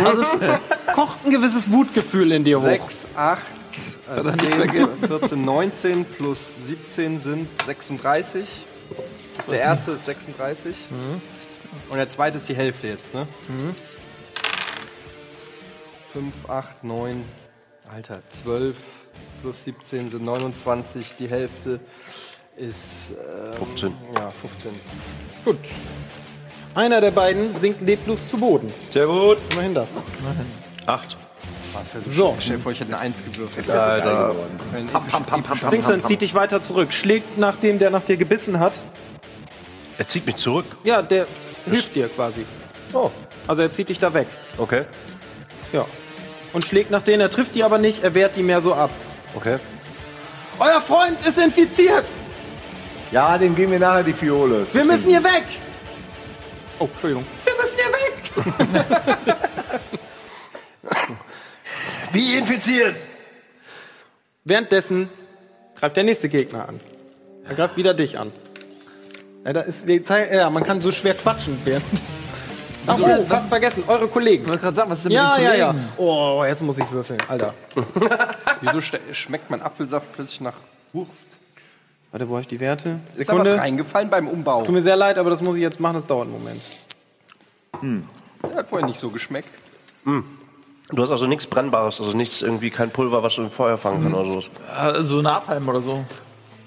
[0.06, 0.38] Also es
[0.94, 2.64] kocht ein gewisses Wutgefühl in dir hoch.
[2.64, 3.42] 6, 8,
[4.08, 4.70] also 10,
[5.08, 8.46] 14, 19 plus 17 sind 36.
[9.36, 10.76] Das ist der erste ist 36.
[11.90, 13.24] Und der zweite ist die Hälfte jetzt, ne?
[16.14, 17.24] 5, 8, 9,
[17.92, 18.76] Alter, 12
[19.42, 21.16] plus 17 sind 29.
[21.16, 21.80] Die Hälfte
[22.58, 23.94] ist ähm, 15.
[24.16, 24.72] Ja, 15.
[25.46, 25.58] Gut.
[26.76, 28.74] Einer der beiden sinkt leblos zu Boden.
[28.92, 29.38] Sehr gut.
[29.54, 30.04] Immerhin das.
[30.86, 31.18] Acht.
[32.04, 33.70] So, Stell dir vor, ich hätte eine 1 gewürfelt.
[33.70, 34.34] Alter.
[34.92, 37.92] Pam, pam, pam, pam, pam, Singson pam, zieht dich weiter zurück, schlägt nach dem, der
[37.92, 38.74] nach dir gebissen hat.
[40.00, 40.66] Er zieht mich zurück.
[40.84, 41.28] Ja, der
[41.66, 42.46] hilft dir quasi.
[42.94, 43.12] Oh,
[43.48, 44.28] Also er zieht dich da weg.
[44.58, 44.86] okay.
[45.74, 45.86] Ja.
[46.54, 48.90] Und schlägt nach denen, er trifft die aber nicht, er wehrt die mehr so ab.
[49.36, 49.58] Okay.
[50.60, 52.06] Euer Freund ist infiziert!
[53.12, 54.68] Ja, dem geben wir nachher die Fiole.
[54.72, 55.46] Wir müssen hier weg!
[56.80, 57.26] Oh, Entschuldigung.
[57.44, 59.38] Wir müssen hier weg!
[62.12, 62.98] Wie infiziert?
[64.44, 65.10] Währenddessen
[65.76, 66.80] greift der nächste Gegner an.
[67.48, 68.32] Er greift wieder dich an.
[69.46, 71.86] Ja, da ist die Zeit, ja, man kann so schwer quatschen während.
[72.86, 74.44] Ach so, fast vergessen, eure Kollegen.
[74.44, 75.68] Ich wollte gerade sagen, was ist denn Ja, mit ja, den ja.
[75.68, 75.90] Kollegen?
[75.98, 77.54] Oh, jetzt muss ich würfeln, Alter.
[78.62, 80.54] Wieso schmeckt mein Apfelsaft plötzlich nach
[80.94, 81.38] Wurst?
[82.12, 83.00] Warte, wo habe ich die Werte?
[83.16, 83.58] Ist da was Sekunde.
[83.58, 84.64] reingefallen beim Umbau?
[84.64, 86.62] Tut mir sehr leid, aber das muss ich jetzt machen, das dauert einen Moment.
[88.56, 89.50] Hat vorher nicht so geschmeckt.
[90.06, 94.04] Du hast also nichts Brennbares, also nichts irgendwie, kein Pulver, was du im Feuer fangen
[94.04, 94.40] kann oder so.
[95.00, 96.06] Äh, so Napalm oder so.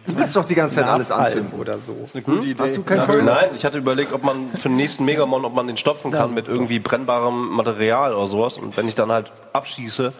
[0.06, 1.58] Du willst doch die ganze Zeit alles Napalm anzünden.
[1.60, 1.96] oder so.
[2.12, 2.62] Eine gute Idee.
[2.62, 3.22] Hast du kein Feuer?
[3.22, 6.34] Nein, ich hatte überlegt, ob man für den nächsten Megamon, ob man den stopfen kann
[6.34, 8.56] mit irgendwie brennbarem Material oder sowas.
[8.58, 10.12] Und wenn ich dann halt abschieße,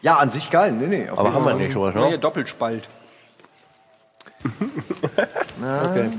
[0.00, 0.72] Ja, an sich geil.
[0.72, 1.10] Nee, nee.
[1.10, 1.66] auf aber jeden haben wir Fall.
[1.66, 2.00] nicht, oder?
[2.00, 2.18] Ja, Ne?
[2.18, 2.88] Doppelspalt.
[4.44, 6.10] Okay.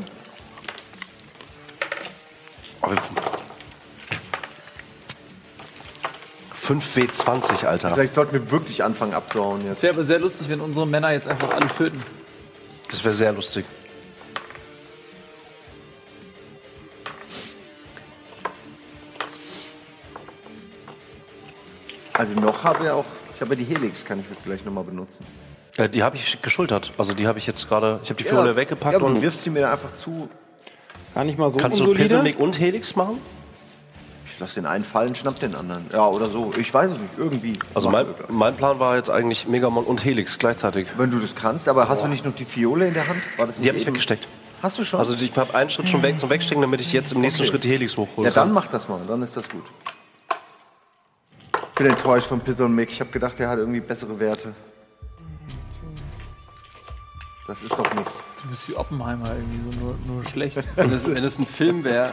[2.82, 2.96] Aber
[6.70, 7.92] 5W20, Alter.
[7.94, 9.84] Vielleicht sollten wir wirklich anfangen abzuhauen Es jetzt.
[9.84, 12.02] wäre aber sehr lustig, wenn unsere Männer jetzt einfach alle töten.
[12.90, 13.66] Das wäre sehr lustig.
[22.14, 25.26] Also noch habe ich auch, ich habe ja die Helix, kann ich gleich nochmal benutzen.
[25.80, 26.92] Äh, die habe ich geschultert.
[26.98, 29.44] Also die habe ich jetzt gerade, ich habe die Fiole weggepackt ja, du und wirfst
[29.44, 30.30] sie mir einfach zu.
[31.16, 32.04] Gar nicht mal so kannst du unsolide.
[32.04, 33.20] Pisselmig und Helix machen?
[34.32, 35.86] Ich lass den einen fallen, schnapp den anderen.
[35.92, 36.54] Ja, oder so.
[36.58, 37.18] Ich weiß es nicht.
[37.18, 37.54] Irgendwie.
[37.74, 40.88] Also mein, mein Plan war jetzt eigentlich Megamon und Helix gleichzeitig.
[40.98, 43.22] Wenn du das kannst, aber hast du nicht noch die Fiole in der Hand?
[43.38, 44.28] War das nicht Die habe ich weggesteckt.
[44.62, 45.00] Hast du schon?
[45.00, 47.64] Also ich habe einen Schritt schon weg zum Wegstecken, damit ich jetzt im nächsten Schritt
[47.64, 48.28] die Helix hochhole.
[48.28, 49.00] ja, dann mach das mal.
[49.08, 49.64] Dann ist das gut.
[51.54, 52.90] Ich bin enttäuscht von Pizzle Mick.
[52.92, 54.54] Ich habe gedacht, er hat irgendwie bessere Werte.
[57.50, 58.22] Das ist doch nichts.
[58.44, 60.60] Du bist wie Oppenheimer irgendwie so nur, nur schlecht.
[60.76, 62.10] Wenn es, wenn es ein Film wäre,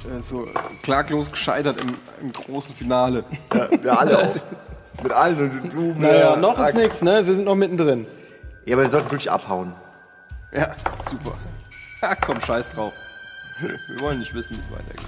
[0.00, 0.48] äh, so
[0.82, 3.24] klaglos gescheitert im, im großen Finale.
[3.54, 4.34] Ja, wir alle auch.
[5.04, 5.94] Mit allen und du.
[5.96, 7.24] Naja, noch ist nichts, ne?
[7.24, 8.08] Wir sind noch mittendrin.
[8.64, 9.72] Ja, aber wir sollten wirklich abhauen.
[10.52, 10.74] Ja,
[11.08, 11.34] super.
[12.02, 12.92] Ja, komm, scheiß drauf.
[13.60, 15.06] Wir wollen nicht wissen, wie es weitergeht.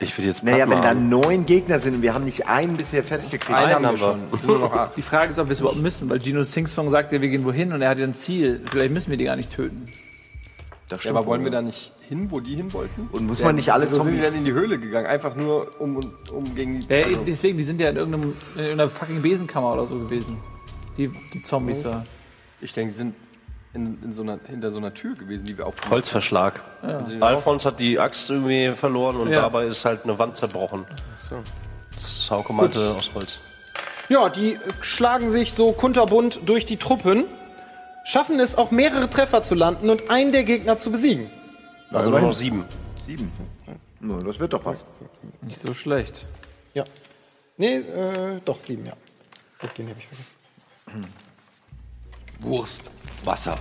[0.00, 3.02] Ich will jetzt Naja, wenn da neun Gegner sind und wir haben nicht einen bisher
[3.04, 3.58] fertig gekriegt.
[3.58, 4.20] Einen haben wir schon.
[4.32, 4.96] Es sind nur noch acht.
[4.96, 7.44] Die Frage ist, ob wir es überhaupt müssen, weil Gino Singsong sagt ja, wir gehen
[7.44, 8.62] wohin und er hat ja ein Ziel.
[8.70, 9.86] Vielleicht müssen wir die gar nicht töten.
[10.88, 13.08] Das Ja, stimmt aber wollen wir da nicht hin, wo die hin wollten?
[13.12, 15.06] Und muss man nicht alle so sind die Zombies- dann in die Höhle gegangen?
[15.06, 16.86] Einfach nur, um, um gegen die...
[16.92, 20.36] Ja, also- deswegen, die sind ja in, irgendeinem, in irgendeiner fucking Besenkammer oder so gewesen.
[20.96, 22.04] Die, die Zombies da.
[22.60, 23.14] Ich denke, die sind
[23.72, 26.60] in, in so einer, hinter so einer Tür gewesen, die wir aufgemacht Holzverschlag.
[27.20, 29.42] Alfons hat die Axt irgendwie verloren und Ja.
[29.42, 30.86] dabei ist halt eine Wand zerbrochen.
[31.94, 33.38] Das Hauke meinte aus Holz.
[34.08, 37.24] Ja, die äh, schlagen sich so kunterbunt durch die Truppen,
[38.04, 41.30] schaffen es auch mehrere Treffer zu landen und einen der Gegner zu besiegen.
[41.92, 42.64] Also nur noch sieben.
[43.06, 43.30] Sieben.
[44.00, 44.84] Na, das wird doch was.
[45.42, 46.26] Nicht so schlecht.
[46.74, 46.84] Ja.
[47.56, 48.94] Nee, äh, doch, sieben, ja.
[49.60, 51.12] Doch, den habe ich vergessen.
[52.42, 52.90] Wurst,
[53.24, 53.56] Wasser,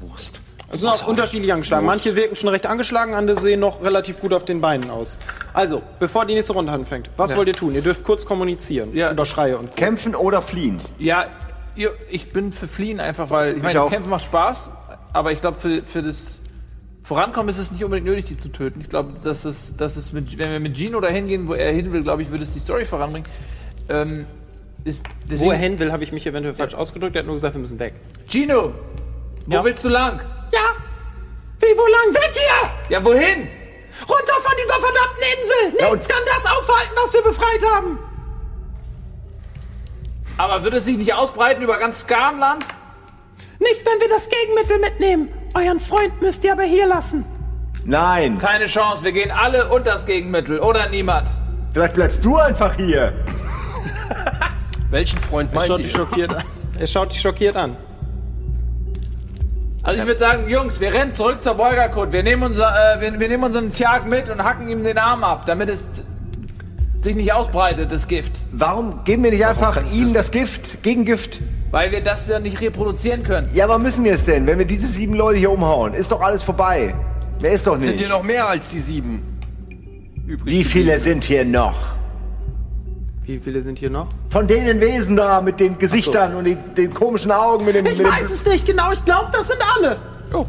[0.00, 0.40] Wurst.
[0.72, 1.84] Also sind auch unterschiedlich angeschlagen.
[1.84, 5.18] Manche wirken schon recht angeschlagen, andere sehen noch relativ gut auf den Beinen aus.
[5.52, 7.74] Also, bevor die nächste Runde anfängt, was wollt ihr tun?
[7.74, 8.94] Ihr dürft kurz kommunizieren.
[8.94, 9.10] Ja.
[9.10, 9.74] Über Schreie und.
[9.76, 10.80] Kämpfen oder fliehen?
[10.98, 11.26] Ja,
[11.74, 13.90] ihr- ich bin für Fliehen einfach, weil ich meine, das auch.
[13.90, 14.70] Kämpfen macht Spaß,
[15.12, 16.38] aber ich glaube, für, für das
[17.02, 18.80] Vorankommen ist es nicht unbedingt nötig, die zu töten.
[18.80, 21.72] Ich glaube, dass es, dass es mit, wenn wir mit Gino dahin gehen, wo er
[21.72, 23.28] hin will, glaube ich, würde es die Story voranbringen.
[23.88, 24.26] Ähm,
[24.84, 27.14] ist, deswegen, Wo er hin will, habe ich mich eventuell falsch ausgedrückt.
[27.16, 27.94] Er hat nur gesagt, wir müssen weg.
[28.28, 28.72] Gino,
[29.46, 29.64] wo Ja.
[29.64, 30.20] willst du lang?
[30.52, 30.60] Ja?
[31.58, 32.14] Wie, wo lang?
[32.14, 32.70] Weg hier!
[32.96, 33.46] Ja, wohin?
[34.08, 35.90] Runter von dieser verdammten Insel!
[35.90, 37.98] Nichts kann das aufhalten, was wir befreit haben!
[40.38, 42.64] Aber wird es sich nicht ausbreiten über ganz Skarnland?
[43.58, 45.28] Nicht, wenn wir das Gegenmittel mitnehmen.
[45.52, 47.26] Euren Freund müsst ihr aber hier lassen.
[47.84, 48.38] Nein.
[48.38, 51.28] Keine Chance, wir gehen alle unter das Gegenmittel, oder niemand?
[51.74, 53.12] Vielleicht bleibst du einfach hier.
[54.90, 55.84] Welchen Freund Er meint schaut ihr?
[55.84, 56.44] dich schockiert an.
[56.78, 57.76] Er schaut dich schockiert an.
[59.82, 62.12] Also ich würde sagen, Jungs, wir rennen zurück zur Bolgerkot.
[62.12, 65.24] Wir nehmen unser, äh, wir, wir nehmen unseren Tjag mit und hacken ihm den Arm
[65.24, 65.88] ab, damit es
[66.96, 68.42] sich nicht ausbreitet, das Gift.
[68.52, 71.40] Warum geben wir nicht einfach ihm das Gift, Gegengift?
[71.70, 73.48] Weil wir das dann nicht reproduzieren können.
[73.54, 74.46] Ja, aber müssen wir es denn?
[74.46, 76.94] Wenn wir diese sieben Leute hier umhauen, ist doch alles vorbei.
[77.40, 78.00] Mehr ist doch Sind nicht.
[78.00, 79.22] hier noch mehr als die sieben?
[80.26, 81.78] Übrig Wie viele sind hier noch?
[83.30, 84.08] Wie viele sind hier noch?
[84.30, 87.86] Von denen Wesen da mit den Gesichtern und den, den komischen Augen mit dem.
[87.86, 89.96] Ich mit dem- weiß es nicht genau, ich glaube, das sind alle.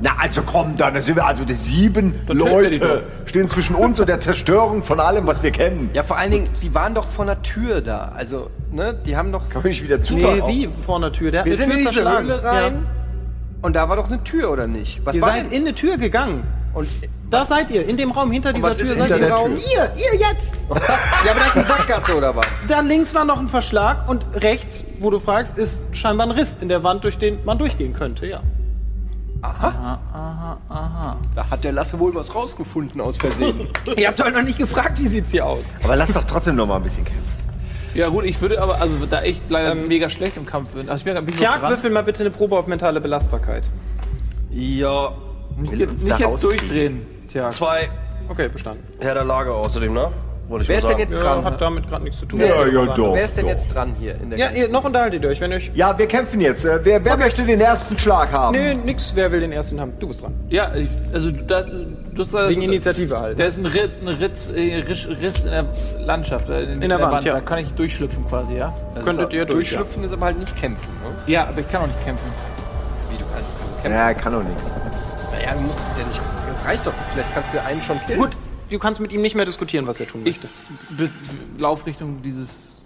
[0.02, 4.00] Na, also komm dann, da sind wir also die sieben die Leute stehen zwischen uns
[4.00, 5.90] und der Zerstörung von allem, was wir kennen.
[5.94, 8.12] Ja, vor allen Dingen, die waren doch vor der Tür da.
[8.16, 9.48] Also, ne, die haben doch...
[9.50, 10.14] Kann ich wieder zu.
[10.16, 11.30] Nee, wie vor einer Tür?
[11.32, 12.28] Der Wir sind Tür in diese zerschlagen.
[12.28, 12.80] Höhle rein Ja.
[13.64, 15.02] und da war doch eine Tür, oder nicht?
[15.04, 15.52] Was Ihr war seid denn?
[15.52, 16.44] in eine Tür gegangen.
[16.74, 16.88] Und
[17.30, 19.18] Da seid ihr, in dem Raum hinter dieser was Tür ist seid ihr.
[19.20, 19.50] der Tür?
[19.50, 20.54] Ihr, ihr jetzt!
[21.26, 22.46] Ja, aber das ist eine Sackgasse, oder was?
[22.68, 26.58] Da links war noch ein Verschlag und rechts, wo du fragst, ist scheinbar ein Riss
[26.62, 28.42] in der Wand, durch den man durchgehen könnte, ja.
[31.36, 33.68] Da hat der Lasse wohl was rausgefunden aus Versehen.
[33.98, 35.76] Ihr habt doch noch nicht gefragt, wie sieht's hier aus?
[35.84, 37.24] Aber lass doch trotzdem noch mal ein bisschen kämpfen.
[37.94, 40.90] Ja gut, ich würde aber, also da ich leider mega schlecht im Kampf bin.
[40.90, 43.64] Also ich bin, bin Tja, würfel mal bitte eine Probe auf mentale Belastbarkeit.
[44.50, 45.14] Ja,
[45.62, 47.06] Nicht jetzt, nicht da jetzt durchdrehen.
[47.28, 47.50] Tja.
[47.52, 47.90] Zwei
[48.30, 48.86] Okay, bestanden.
[49.00, 50.08] Herr der Lage außerdem, ne?
[50.48, 51.00] Wollte ich Wer mal ist denn sagen.
[51.00, 51.46] jetzt Ja, dran?
[51.46, 52.40] hat damit gerade nichts zu tun.
[52.40, 53.14] Ja, ja, doch.
[53.14, 53.52] Wer ist denn doch.
[53.52, 55.72] jetzt dran hier in der Ja, ihr, noch unterhaltet ihr euch, wenn ihr euch...
[55.74, 56.64] Ja, wir kämpfen jetzt.
[56.64, 58.58] Äh, Wer, wer möchte den ersten Schlag haben?
[58.58, 59.94] Nee, nix, wer will den ersten haben?
[60.00, 60.34] Du bist dran.
[60.50, 61.78] Ja, ich, also du, das, du
[62.18, 63.40] hast das, Wegen Initiative halt.
[63.40, 65.66] Da ist ein Ritt, ein Ritt, äh, Riss, Riss in der
[66.00, 67.34] Landschaft, äh, in, der Wand, ja.
[67.34, 68.74] Da kann ich durchschlüpfen quasi, ja?
[68.96, 70.92] Das Könntet ist, ihr durch, durchschlüpfen ist aber halt nicht kämpfen.
[71.04, 71.32] Ne?
[71.32, 72.26] Ja, aber ich kann auch nicht kämpfen.
[73.10, 73.98] Wie du kannst, kannst kämpfen.
[73.98, 74.64] Ja, kann doch nichts.
[75.32, 76.20] Naja, du musst ja nicht.
[76.20, 76.94] Das reicht doch.
[77.14, 78.20] Vielleicht kannst du ja einen schon killen.
[78.20, 78.32] Gut,
[78.70, 80.50] du kannst mit ihm nicht mehr diskutieren, was er tun Ich möchte.
[80.98, 81.10] be-
[81.58, 82.82] lauf Richtung dieses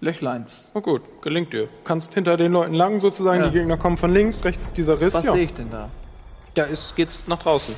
[0.00, 0.70] Löchleins.
[0.74, 1.68] Oh gut, gelingt dir.
[1.84, 3.48] Kannst hinter den Leuten lang sozusagen, Ja.
[3.48, 5.14] die Gegner kommen von links, rechts dieser Riss.
[5.14, 5.32] Was ja.
[5.32, 5.88] sehe ich denn da?
[6.54, 7.74] Da ist, geht's nach draußen.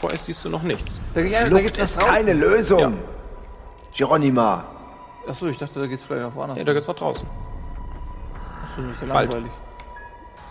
[0.00, 0.98] Vorerst siehst du noch nichts.
[1.14, 2.98] Da, ja, da Flucht geht's ist keine Lösung.
[3.96, 4.64] Geronima.
[5.26, 6.58] Achso, ich dachte, da geht's vielleicht noch woanders.
[6.58, 7.26] Ja, da geht's nach draußen.
[7.26, 9.30] Achso, das ist ja Bald.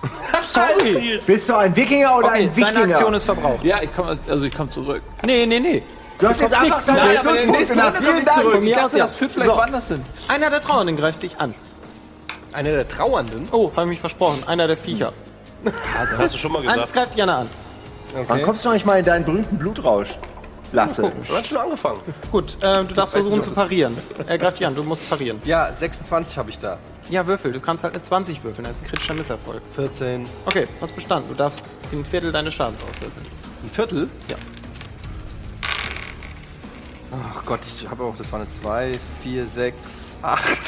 [0.54, 1.20] Sorry!
[1.26, 3.18] Bist du ein Wikinger oder Okay, ein deine Aktion Wichtinger?
[3.18, 3.64] ist verbraucht.
[3.64, 5.02] Ja, ich komme also ich komme zurück.
[5.26, 5.84] Nee, nee, nee.
[6.20, 7.38] Du hast jetzt einfach nicht deine zurück.
[7.38, 7.76] Aktionspunkte.
[7.76, 8.42] Na, vielen Dank.
[8.42, 9.04] Von Ich mir aus, dachte, ja.
[9.06, 9.58] das führt vielleicht So.
[9.58, 10.04] woanders hin.
[10.28, 11.54] Einer der Trauernden greift dich an.
[12.54, 13.48] Einer der Trauernden.
[13.52, 14.44] Oh, habe ich mich versprochen.
[14.48, 15.14] Einer der Viecher.
[16.18, 16.94] Hast du schon mal Eins gesagt?
[16.94, 17.50] greift einer an.
[18.28, 20.18] Wann kommst du eigentlich mal in deinen berühmten Blutrausch?
[20.72, 21.02] Lasse.
[21.28, 22.00] Du hast schon angefangen.
[22.32, 23.96] Gut, äh, du darfst versuchen zu parieren.
[24.28, 25.42] Er greift dich an, du musst parieren.
[25.46, 26.78] Ja, 26 habe ich da.
[27.10, 27.54] Ja, würfel.
[27.54, 28.68] Du kannst halt eine 20 würfeln.
[28.68, 29.62] Das ist ein kritischer Misserfolg.
[29.76, 30.26] 14.
[30.46, 31.30] Okay, hast bestanden.
[31.30, 33.26] Du darfst ein Viertel deines Schadens auswürfeln.
[33.64, 34.10] Ein Viertel?
[34.30, 34.36] Ja.
[37.12, 38.92] Ach Gott, ich habe auch, das war eine 2,
[39.24, 40.60] 4, 6, 8.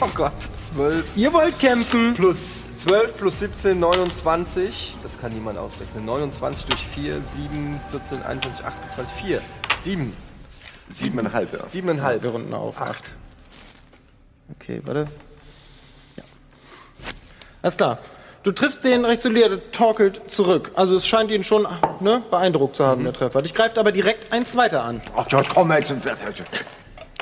[0.00, 1.16] Oh Gott, 12.
[1.16, 2.14] Ihr wollt kämpfen.
[2.14, 4.96] Plus 12 plus 17, 29.
[5.02, 6.04] Das kann niemand ausrechnen.
[6.04, 9.40] 29 durch 4, 7, 14, 21, 28, 4.
[9.84, 10.12] 7.
[10.88, 11.60] Siebeneinhalb, ja.
[11.66, 12.22] 7,5.
[12.22, 12.80] Wir runden auf.
[12.80, 13.14] Acht.
[14.58, 15.06] Okay, warte.
[17.66, 17.98] Alles klar.
[18.44, 20.70] Du triffst den recht solide, der torkelt zurück.
[20.76, 21.66] Also es scheint ihn schon
[21.98, 23.42] ne, beeindruckt zu haben, der Treffer.
[23.42, 25.02] Dich greift aber direkt ein zweiter an.
[25.16, 25.90] Ach, George, komm jetzt.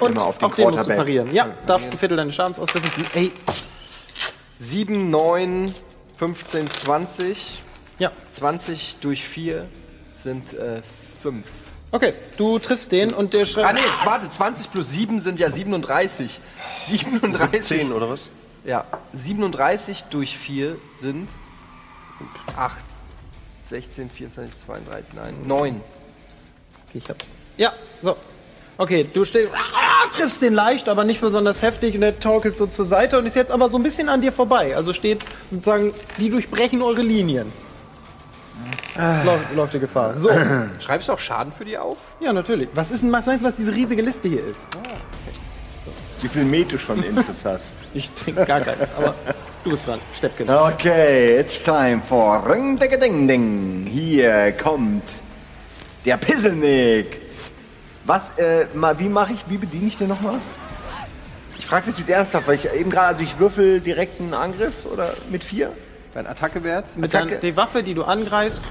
[0.00, 1.32] Und auf den den, musst du parieren.
[1.32, 2.92] Ja, darfst ein Viertel deines Schadens auswürfeln.
[3.14, 3.32] Ey.
[4.60, 5.74] 7, 9,
[6.18, 7.62] 15, 20.
[7.98, 8.12] Ja.
[8.34, 9.64] 20 durch 4
[10.14, 10.82] sind äh,
[11.22, 11.46] 5.
[11.90, 13.66] Okay, du triffst den und der schreibt.
[13.66, 16.38] Ah, nee, jetzt warte, 20 plus 7 sind ja 37.
[16.80, 17.80] 37.
[17.80, 18.28] 10 oder was?
[18.64, 21.28] Ja, 37 durch 4 sind
[22.56, 22.82] 8.
[23.68, 25.80] 16, 24, 32, nein, 9.
[26.88, 27.34] Okay, ich hab's.
[27.56, 28.16] Ja, so.
[28.76, 32.66] Okay, du stehst, ah, triffst den leicht, aber nicht besonders heftig und der torkelt so
[32.66, 34.76] zur Seite und ist jetzt aber so ein bisschen an dir vorbei.
[34.76, 37.52] Also steht sozusagen, die durchbrechen eure Linien.
[39.24, 40.14] Läuft, läuft die Gefahr.
[40.14, 40.30] So.
[40.80, 42.16] Schreibst du auch Schaden für die auf?
[42.20, 42.68] Ja, natürlich.
[42.74, 44.68] Was ist denn, was meinst du, was diese riesige Liste hier ist?
[46.24, 47.74] Wie viel Met du schon Intus hast.
[47.92, 49.14] Ich trinke gar keins, aber
[49.62, 49.98] du bist dran.
[50.16, 50.48] Steppken.
[50.48, 53.86] Okay, it's time for Ring Ding Ding Ding.
[53.92, 55.02] Hier kommt
[56.06, 57.18] der Pisselnick.
[58.06, 60.36] Was, äh, mal, wie mache ich, wie bediene ich den nochmal?
[61.58, 64.86] Ich frage das jetzt ernsthaft, weil ich eben gerade, also ich würfel direkt einen Angriff
[64.90, 65.72] oder mit vier?
[66.14, 66.96] Dein Attackewert?
[66.96, 67.36] Mit Attacke.
[67.36, 68.62] die Waffe, die du angreifst.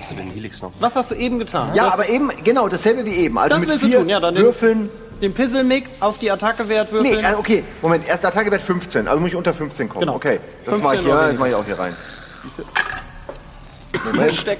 [0.00, 0.72] Hast du den Helix noch?
[0.80, 1.70] Was hast du eben getan?
[1.72, 3.38] Ja, aber eben, genau, dasselbe wie eben.
[3.38, 4.90] Also Das mit willst du vier tun, ja, dann den- würfeln.
[5.20, 7.24] Den Pisselmick auf die Attacke-Wert Nee, würfeln.
[7.24, 10.00] äh, okay, Moment, erster Attackewert 15, also muss ich unter 15 kommen.
[10.00, 10.14] Genau.
[10.14, 11.96] Okay, das 15 mache ich hier, oder das mache ich auch hier rein.
[12.42, 12.62] Siehst du?
[14.10, 14.32] Moment.
[14.32, 14.58] Steck.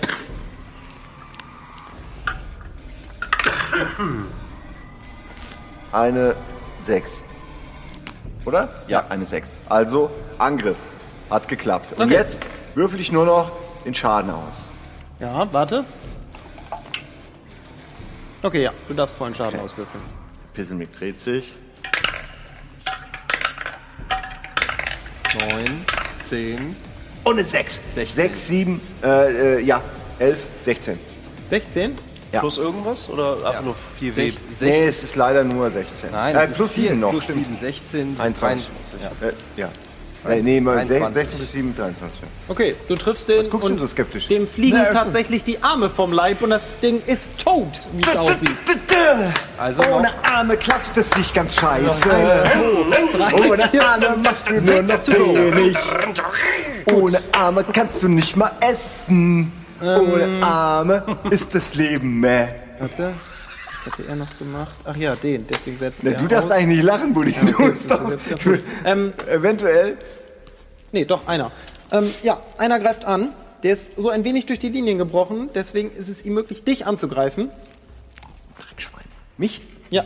[5.93, 6.35] Eine
[6.85, 7.21] 6.
[8.45, 8.69] Oder?
[8.89, 9.57] Ja, eine 6.
[9.69, 10.77] Also Angriff.
[11.29, 11.93] Hat geklappt.
[11.99, 12.15] Und Okay.
[12.15, 12.41] jetzt
[12.75, 13.53] würfel ich nur noch
[13.85, 14.69] den Schaden aus.
[15.21, 15.85] Ja, warte.
[18.43, 20.03] Okay, ja, du darfst vollen Schaden auswürfeln.
[20.61, 21.53] Pisselmick dreht sich.
[25.53, 25.87] 9,
[26.23, 26.77] 10.
[27.25, 27.81] Und eine 6.
[27.95, 28.15] 16.
[28.15, 29.83] 6, 7, äh, äh, ja,
[30.19, 30.99] 11, 16.
[31.49, 31.97] 16?
[32.33, 32.41] Ja.
[32.41, 33.09] Plus irgendwas?
[33.09, 34.33] Oder einfach nur 4 W?
[34.61, 36.11] Nee, es ist leider nur 16.
[36.11, 36.91] Nein, äh, es ist plus vier.
[36.91, 37.11] 7 noch.
[37.11, 37.47] Plus stimmt.
[37.47, 38.69] 7, 16, 21.
[39.01, 39.01] 23.
[39.03, 39.29] Ja.
[39.29, 39.73] Äh, ja.
[40.29, 41.15] Äh, nee, mal 23.
[41.15, 42.21] 16 plus 7, 23.
[42.21, 42.29] ja.
[42.49, 44.29] Okay, du triffst den guckst du und so skeptisch?
[44.29, 48.51] dem fliegen tatsächlich die Arme vom Leib und das Ding ist tot, wie es aussieht.
[49.57, 52.09] Also Ohne noch, Arme klappt das nicht ganz scheiße.
[53.49, 55.77] Ohne Arme machst du nur noch wenig.
[56.93, 59.53] Ohne Arme kannst du nicht mal essen.
[59.81, 62.49] Ohne Arme ist das Leben meh.
[62.79, 63.15] Warte,
[63.91, 64.75] was hatte er noch gemacht?
[64.85, 66.57] Ach ja, den, deswegen setzt Na, er du darfst aus.
[66.57, 67.33] eigentlich nicht lachen, Buddy.
[67.33, 68.43] Du das musst ist doch.
[68.45, 68.59] Du.
[68.85, 69.99] Ähm, eventuell.
[70.93, 71.51] Nee, doch, einer.
[71.93, 73.31] Ähm, ja, einer greift an.
[73.63, 76.87] Der ist so ein wenig durch die Linien gebrochen, deswegen ist es ihm möglich, dich
[76.87, 77.51] anzugreifen.
[78.59, 79.05] Dreckschwein.
[79.37, 79.61] Mich?
[79.91, 80.05] Ja.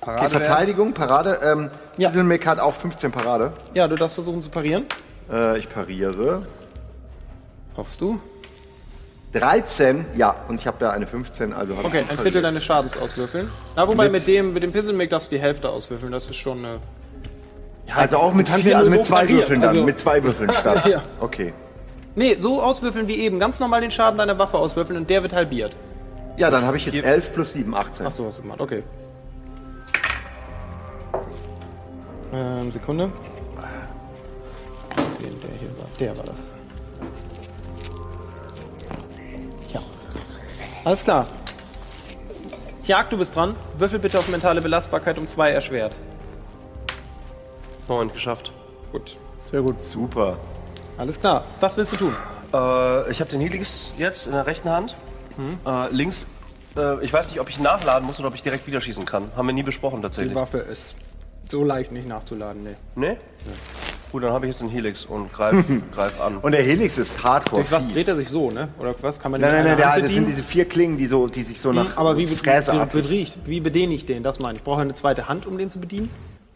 [0.00, 1.40] Okay, Verteidigung, Parade.
[1.42, 2.10] Ähm, Ja.
[2.10, 3.52] Pieselmick hat auch 15 Parade.
[3.74, 4.84] Ja, du darfst versuchen zu parieren.
[5.30, 6.46] Äh, ich pariere.
[7.76, 8.20] Hoffst du?
[9.32, 12.64] 13, ja, und ich habe da eine 15, also habe Okay, ich ein Viertel deines
[12.64, 13.50] Schadens auswürfeln.
[13.74, 16.12] Na, wobei Mit- mit, dem, mit dem Pistol-Make darfst du die Hälfte auswürfeln.
[16.12, 16.78] Das ist schon eine.
[17.86, 19.28] Ja, Also auch mit vier, also mit so zwei.
[19.28, 20.86] Würfeln dann, Also- mit zwei Würfeln statt.
[20.86, 21.02] Ja.
[21.20, 21.52] Okay.
[22.14, 23.38] Nee, so auswürfeln wie eben.
[23.38, 25.76] Ganz normal den Schaden deiner Waffe auswürfeln und der wird halbiert.
[26.38, 28.06] Ja, dann habe ich jetzt 11 plus 7, 18.
[28.06, 28.60] Achso, hast du gemacht.
[28.60, 28.82] Okay.
[32.32, 33.10] Ähm, Sekunde.
[34.96, 35.86] Der hier war.
[36.00, 36.52] Der war das.
[40.86, 41.26] Alles klar.
[42.84, 43.56] Tjag, du bist dran.
[43.76, 45.92] Würfel bitte auf mentale Belastbarkeit um zwei erschwert.
[47.88, 48.52] Neun geschafft.
[48.92, 49.16] Gut.
[49.50, 49.82] Sehr gut.
[49.82, 50.36] Super.
[50.96, 51.44] Alles klar.
[51.58, 52.14] Was willst du tun?
[52.54, 54.94] Äh, ich habe den Helix jetzt in der rechten Hand.
[55.66, 56.24] Äh, links,
[56.76, 59.32] äh, ich weiß nicht, ob ich nachladen muss oder ob ich direkt wieder schießen kann.
[59.34, 60.36] Haben wir nie besprochen Die tatsächlich.
[60.36, 60.94] Waffe ist
[61.50, 62.76] so leicht nicht nachzuladen, nee.
[62.94, 63.16] Nee?
[64.16, 65.62] Gut, dann habe ich jetzt einen Helix und greif,
[65.94, 66.38] greif an.
[66.38, 67.60] Und der Helix ist hardcore.
[67.60, 67.92] Durch was fies.
[67.92, 68.68] dreht er sich so, ne?
[68.78, 71.06] Oder was kann man Nein, nein, nein, der, einer das sind diese vier Klingen, die,
[71.06, 72.92] so, die sich so nach Aber wie, Fräse be ab.
[72.92, 74.22] bedriecht, wie bediene ich den?
[74.22, 74.60] Das meine ich.
[74.60, 76.08] Ich brauche eine zweite Hand, um den zu bedienen.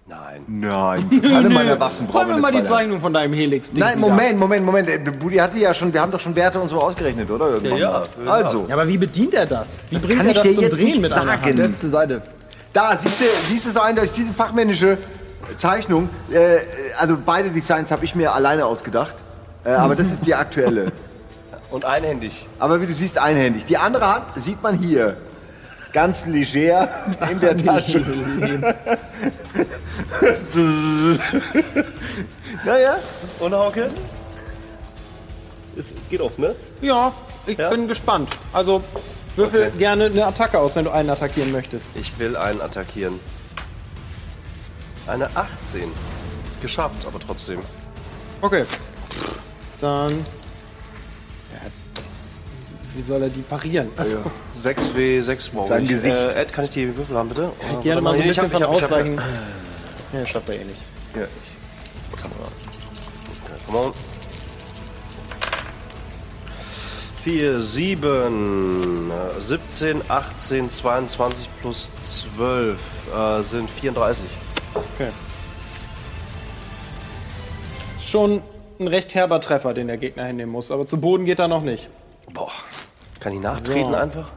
[0.09, 0.43] Nein.
[0.47, 2.63] Nein, alle meine Waffen brauchen Zeig mir mal die.
[2.63, 3.71] Zeichnung von deinem Helix.
[3.75, 4.89] Nein, Moment, Moment, Moment.
[4.89, 7.59] Der Budi hatte ja schon, wir haben doch schon Werte und so ausgerechnet, oder?
[7.63, 8.03] Ja, ja.
[8.27, 9.81] Also, Ja, aber wie bedient er das?
[9.91, 11.43] Wie bringt kann er ich das dir zum jetzt Drehen mit einer sagen.
[11.43, 11.59] Hand?
[11.59, 12.23] Letzte Seite.
[12.73, 14.97] da siehst du, siehst du so eindeutig diese fachmännische
[15.57, 16.09] Zeichnung.
[16.33, 16.59] Äh,
[16.99, 19.15] also beide Designs habe ich mir alleine ausgedacht.
[19.65, 20.93] Äh, aber das ist die aktuelle.
[21.71, 22.47] Und einhändig.
[22.59, 23.65] Aber wie du siehst, einhändig.
[23.67, 25.17] Die andere Hand sieht man hier.
[25.93, 26.89] Ganz leger
[27.31, 27.99] in der Tasche.
[32.65, 32.97] naja,
[33.39, 33.89] Und Hauke?
[35.77, 36.55] Es geht auch, ne?
[36.81, 37.13] Ja,
[37.47, 37.71] ich Ja?
[37.71, 38.31] bin gespannt.
[38.53, 38.83] Also
[39.37, 41.87] würfel gerne eine Attacke aus, wenn du einen attackieren möchtest.
[41.95, 43.19] Ich will einen attackieren.
[45.11, 45.91] Eine 18.
[46.63, 47.59] Geschafft, aber trotzdem.
[48.41, 48.65] Okay.
[49.81, 50.11] Dann.
[51.53, 51.61] Ja,
[52.95, 53.89] wie soll er die parieren?
[53.97, 54.19] Also,
[54.63, 55.89] 6W6 brauche Sein ich.
[55.89, 56.15] Gesicht.
[56.15, 57.51] Äh, Ed, kann ich die Würfel haben, bitte?
[57.77, 59.21] Oh, gerne mal so ein ich bisschen hab- von ich hab- ich hab- ausweichen.
[60.13, 60.81] Ja, schafft er eh nicht.
[61.17, 61.27] Ja.
[63.67, 63.93] Come on.
[67.25, 71.91] 4, 7, äh, 17, 18, 22 plus
[72.37, 72.79] 12
[73.15, 74.25] äh, sind 34.
[74.75, 75.11] Okay.
[77.99, 78.43] Ist Schon
[78.79, 81.63] ein recht herber Treffer, den der Gegner hinnehmen muss, aber zu Boden geht er noch
[81.63, 81.89] nicht.
[82.33, 82.51] Boah.
[83.21, 83.95] Kann ich nachtreten So.
[83.97, 84.33] einfach?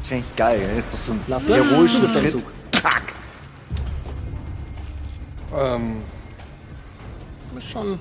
[0.00, 0.70] Das wäre eigentlich geil.
[0.76, 2.22] Jetzt noch so ein Lass heroischen Zug.
[2.22, 2.44] Schritt.
[2.72, 3.02] Tack.
[5.56, 5.96] Ähm,
[7.50, 7.98] Du bist schon,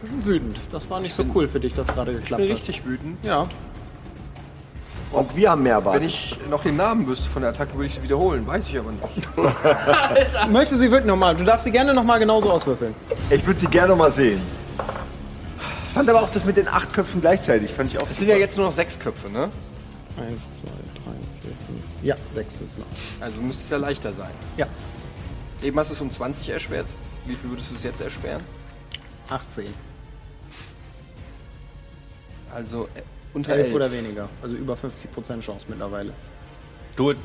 [0.00, 0.60] schon wütend.
[0.72, 2.56] Das war nicht so cool für dich, dass gerade ich geklappt bin hat.
[2.58, 3.22] richtig wütend.
[3.24, 3.46] Ja.
[5.14, 6.08] Und wir haben mehr Wenn erwartet.
[6.08, 8.44] ich noch den Namen wüsste von der Attacke, würde ich sie wiederholen.
[8.46, 9.36] Weiß ich aber nicht.
[10.50, 11.36] Möchtest du sie wirklich nochmal?
[11.36, 12.94] Du darfst sie gerne nochmal genauso auswürfeln.
[13.30, 14.40] Ich würde sie gerne noch mal sehen.
[15.86, 17.72] Ich fand aber auch das mit den acht Köpfen gleichzeitig.
[17.72, 18.10] Fand ich auch.
[18.10, 19.44] Es sind ja jetzt nur noch sechs Köpfe, ne?
[20.16, 20.70] Eins, zwei,
[21.04, 21.82] drei, vier, fünf.
[22.02, 22.86] Ja, sechs ist noch.
[23.20, 24.30] Also müsste es ja leichter sein.
[24.56, 24.66] Ja.
[25.62, 26.86] Eben hast du es um 20 erschwert.
[27.24, 28.42] Wie viel würdest du es jetzt erschweren?
[29.30, 29.66] 18.
[32.52, 33.02] Also äh,
[33.34, 33.74] unter 11 11.
[33.74, 34.28] oder weniger.
[34.42, 36.12] Also über 50% Chance mittlerweile.
[36.98, 37.18] It.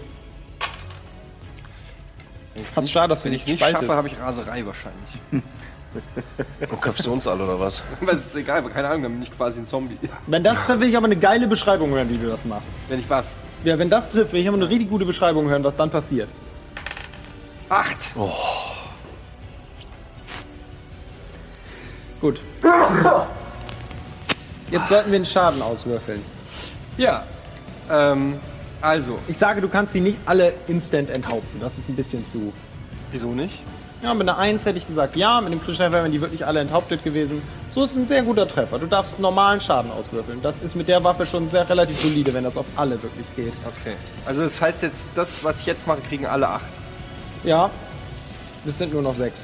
[2.73, 3.83] Fast schade, dass du Wenn ich nicht es nicht spaltest.
[3.83, 5.09] schaffe, habe ich Raserei wahrscheinlich.
[6.69, 7.81] Und köpfst du uns alle oder was?
[8.01, 9.97] Aber es ist egal, weil keine Ahnung, dann bin ich quasi ein Zombie.
[10.27, 12.69] Wenn das trifft, will ich aber eine geile Beschreibung hören, wie du das machst.
[12.89, 13.33] Wenn ich was?
[13.63, 16.29] Ja, wenn das trifft, will ich aber eine richtig gute Beschreibung hören, was dann passiert.
[17.69, 18.13] Acht!
[22.21, 22.39] Gut.
[24.71, 26.21] Jetzt sollten wir den Schaden auswürfeln.
[26.97, 27.23] Ja.
[27.91, 28.37] Ähm,
[28.81, 31.59] also, Ich sage, du kannst sie nicht alle instant enthaupten.
[31.59, 32.53] Das ist ein bisschen zu.
[33.11, 33.55] wieso nicht?
[34.01, 36.61] Ja, mit einer 1 hätte ich gesagt, ja, mit dem Kritischer wären die wirklich alle
[36.61, 37.41] enthauptet gewesen.
[37.69, 38.79] So ist ein sehr guter Treffer.
[38.79, 40.41] Du darfst normalen Schaden auswürfeln.
[40.41, 43.51] Das ist mit der Waffe schon sehr relativ solide, wenn das auf alle wirklich geht.
[43.65, 43.93] Okay.
[44.25, 46.63] Also das heißt jetzt, das, was ich jetzt mache, kriegen alle acht.
[47.43, 47.69] Ja,
[48.63, 49.43] das sind nur noch sechs.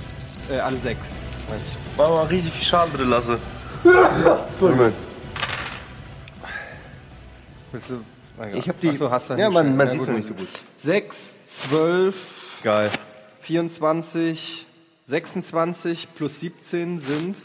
[0.49, 0.99] Äh, alle sechs.
[1.49, 1.97] meine ich.
[1.97, 3.37] Mach mal richtig viel Schaden, bitte, Lasse.
[7.75, 7.99] Willst du?
[8.39, 8.55] Ja.
[8.55, 8.89] Ich habe die.
[8.89, 10.47] Ach so, hast du ja, nicht man, man Ja, sieht es noch nicht so gut.
[10.77, 12.15] 6, 12,
[12.63, 12.89] Geil.
[13.41, 14.65] 24,
[15.03, 17.41] 26 plus 17 sind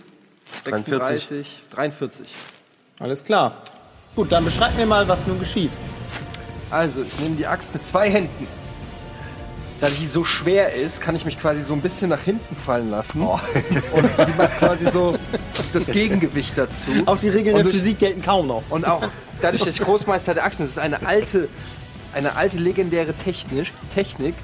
[0.65, 2.29] 36, 43.
[3.01, 3.57] Alles klar.
[4.15, 5.73] Gut, dann beschreib mir mal, was nun geschieht.
[6.71, 8.47] Also, ich nehme die Axt mit zwei Händen.
[9.81, 12.91] Da die so schwer ist, kann ich mich quasi so ein bisschen nach hinten fallen
[12.91, 13.23] lassen.
[13.23, 13.41] Und
[14.27, 15.17] die macht quasi so
[15.73, 16.89] das Gegengewicht dazu.
[17.07, 18.63] Auch die Regeln Und der durch- Physik gelten kaum noch.
[18.69, 19.03] Und auch
[19.41, 21.49] dadurch, dass ich Großmeister der Axt bin, das ist eine alte
[22.13, 24.35] eine alte legendäre Technik, Technik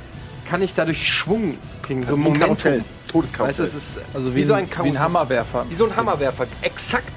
[0.49, 2.57] kann ich dadurch Schwung kriegen, so Momentum.
[2.57, 2.85] Karussell.
[3.39, 5.65] Weißt es ist Also wie, wie, so ein, ein wie ein Hammerwerfer.
[5.69, 6.47] Wie so ein Hammerwerfer.
[6.63, 7.09] Exakt.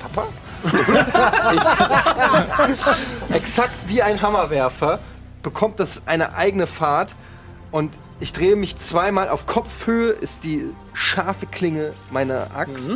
[0.00, 0.26] Papa?
[3.32, 4.98] Exakt wie ein Hammerwerfer
[5.48, 7.14] bekommt das eine eigene Fahrt
[7.70, 12.90] und ich drehe mich zweimal auf Kopfhöhe, ist die scharfe Klinge meiner Axt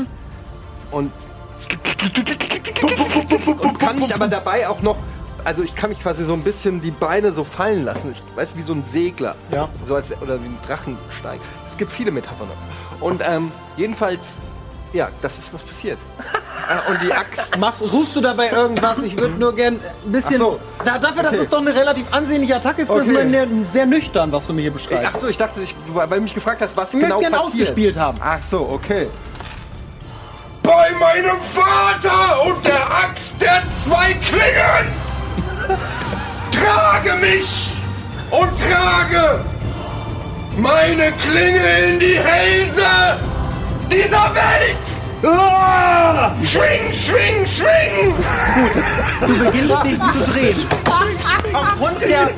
[0.90, 1.12] und,
[3.62, 4.96] und kann mich aber dabei auch noch,
[5.44, 8.10] also ich kann mich quasi so ein bisschen die Beine so fallen lassen.
[8.10, 9.68] Ich weiß wie so ein Segler, Ja.
[9.82, 11.40] so als oder wie ein Drachensteig.
[11.66, 12.48] Es gibt viele Metaphern.
[13.00, 14.40] Und ähm, jedenfalls,
[14.92, 15.98] ja, das ist was passiert.
[16.18, 18.98] Äh, und die Axt Machst, rufst du dabei irgendwas?
[18.98, 20.34] Ich würde nur gern ein bisschen.
[20.36, 20.60] Ach so.
[20.84, 21.42] da, dafür, dass Okay.
[21.42, 23.12] es doch eine relativ ansehnliche Attacke ist, ist Okay.
[23.12, 25.10] man sehr, nüchtern, was du mir hier beschreibst.
[25.14, 27.34] Ach so, ich dachte, ich, weil du mich gefragt hast, was ich genau passiert.
[27.34, 28.18] ausgespielt haben.
[28.22, 29.08] Ach so, okay.
[30.62, 34.92] Bei meinem Vater und der Axt der zwei Klingen!
[36.52, 37.72] trage mich
[38.30, 39.44] und trage
[40.56, 42.82] meine Klinge in die Hälse
[43.92, 45.01] dieser Welt!
[45.24, 46.34] Ah!
[46.42, 48.14] Schwing, schwing, schwing!
[49.20, 50.66] Du beginnst dich zu drehen.
[51.52, 52.30] Aufgrund der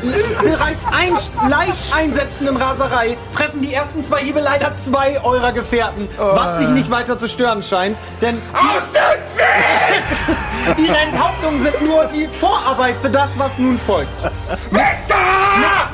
[0.43, 6.59] bereits ein, leicht einsetzenden Raserei treffen die ersten zwei Hiebe leider zwei eurer Gefährten, was
[6.59, 10.79] dich nicht weiter zu stören scheint, denn Aus dem Weg!
[10.87, 14.25] ihre Enthauptungen sind nur die Vorarbeit für das, was nun folgt.
[14.71, 15.15] Weg da!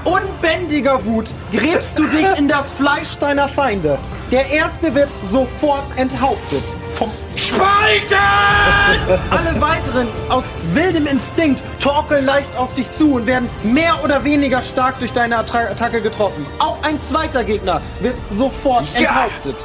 [0.05, 3.99] Unbändiger Wut gräbst du dich in das Fleisch deiner Feinde.
[4.31, 6.63] Der erste wird sofort enthauptet.
[6.95, 8.11] Vom Spalten!
[9.31, 14.63] Alle weiteren aus wildem Instinkt torkeln leicht auf dich zu und werden mehr oder weniger
[14.63, 16.45] stark durch deine Attra Attacke getroffen.
[16.59, 19.57] Auch ein zweiter Gegner wird sofort enthauptet.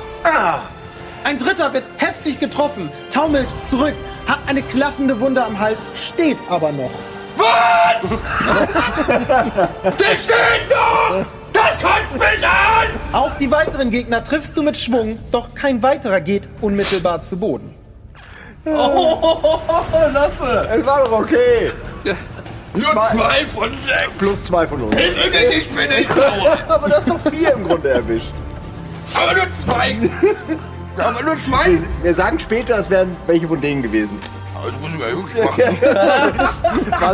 [1.24, 3.96] Ein dritter wird heftig getroffen, taumelt zurück,
[4.28, 6.92] hat eine klaffende Wunde am Hals, steht aber noch.
[9.84, 11.26] Der steht doch!
[11.66, 12.88] Das kotzt mich an!
[13.12, 17.74] Auch die weiteren Gegner triffst du mit Schwung, doch kein weiterer geht unmittelbar zu Boden.
[18.64, 18.94] Es war
[21.04, 21.72] doch okay.
[22.74, 24.10] Nur zwei von sechs!
[24.18, 24.96] Plus zwei von uns.
[24.96, 26.58] Ich bin nicht sauer!
[26.68, 28.34] Aber das ist doch vier im Grunde erwischt.
[29.16, 29.96] Aber nur zwei!
[30.98, 31.80] Aber nur zwei!
[32.04, 34.20] Wir sagen später, es wären welche von denen gewesen.
[34.66, 35.64] Das müssen wir wirklich machen.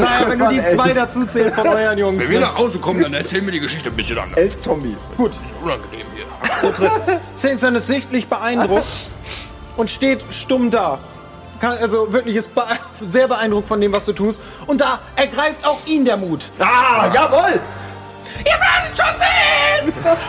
[0.01, 2.21] Naja, wenn du die zwei dazu zählst von euren Jungs.
[2.23, 2.45] Wenn wir Ne?
[2.45, 4.39] nach Hause kommen, dann erzählen wir die Geschichte ein bisschen anders.
[4.39, 5.09] Elf Zombies.
[5.17, 5.31] Gut,
[5.63, 6.25] Unangenehm hier.
[7.33, 9.09] Simpson ist sichtlich beeindruckt
[9.77, 10.99] und steht stumm da.
[11.59, 12.61] Kann, also wirklich ist bee
[13.05, 14.41] sehr beeindruckt von dem, was du tust.
[14.65, 16.45] Und da ergreift auch ihn der Mut.
[16.59, 17.59] Ah, jawohl!
[18.39, 19.93] Ihr werdet schon sehen!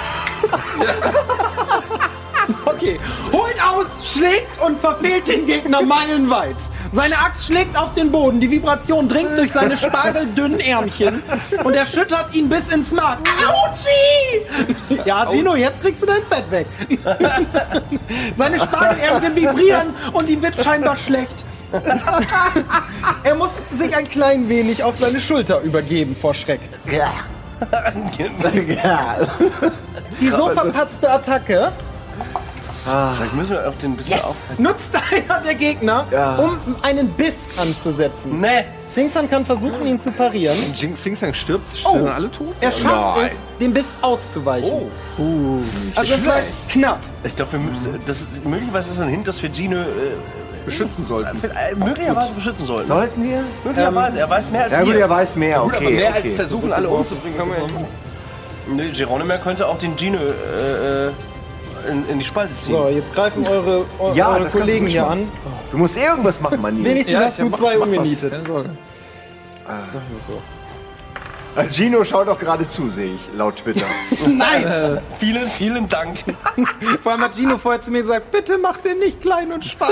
[2.65, 2.99] Okay,
[3.33, 6.57] holt aus, schlägt und verfehlt den Gegner meilenweit.
[6.93, 11.23] Seine Axt schlägt auf den Boden, die Vibration dringt durch seine spargeldünnen Ärmchen
[11.65, 13.19] und erschüttert ihn bis ins Mark.
[13.47, 15.01] Autschi!
[15.07, 16.67] Ja, Gino, jetzt kriegst du dein Fett weg.
[18.35, 21.45] Seine Spargelärmchen vibrieren und ihm wird scheinbar schlecht.
[23.25, 26.61] Er muss sich ein klein wenig auf seine Schulter übergeben vor Schreck.
[26.91, 27.13] Ja.
[28.67, 29.17] ja.
[30.21, 31.73] Die so verpatzte Attacke
[32.85, 34.63] Vielleicht müssen wir auf den ein bisschen aufpassen.
[34.63, 36.37] nutzt einer der Gegner, Ja.
[36.37, 38.41] um einen Biss anzusetzen.
[38.41, 38.65] Nee.
[38.87, 40.57] Singsan kann versuchen, ihn zu parieren.
[40.75, 41.93] Jing Sing Sang stirbt, Oh.
[41.93, 42.55] sind dann alle tot?
[42.61, 43.27] Er schafft Nein.
[43.27, 44.71] es, dem Biss auszuweichen.
[45.19, 45.59] Oh.
[45.95, 46.99] also es war knapp.
[47.25, 49.85] Ich glaube, wir müssen- das ist, möglicherweise ist das ein Hint, dass wir Gino äh,
[50.65, 51.37] Beschützen sollten.
[51.43, 52.87] äh, möglicherweise beschützen sollten.
[52.87, 53.43] Sollten wir?
[53.65, 54.19] Möglicherweise.
[54.19, 55.01] er weiß mehr als Ja gut, wir.
[55.01, 55.87] er weiß mehr, Gut, okay.
[55.87, 56.23] aber mehr okay.
[56.25, 57.65] als versuchen, alle umzubringen, kann man ja
[58.69, 61.11] Nee, Geronimo könnte auch den Gino äh, äh,
[61.89, 62.77] in, in die Spalte ziehen.
[62.77, 65.23] So, jetzt greifen eure, eure, Ja, eure Kollegen hier machen.
[65.23, 65.29] an.
[65.71, 66.85] Du musst eh irgendwas machen, Manni.
[66.85, 68.33] Wenigstens hast du zwei umgenietet.
[68.33, 68.71] Keine Sorge.
[71.55, 73.85] Äh, Gino schaut auch gerade zu, sehe ich, laut Twitter.
[74.27, 74.99] Nice!
[75.19, 76.19] Vielen, vielen Dank.
[77.03, 79.91] Vor allem hat Gino vorher zu mir gesagt, bitte mach den nicht klein und schwach.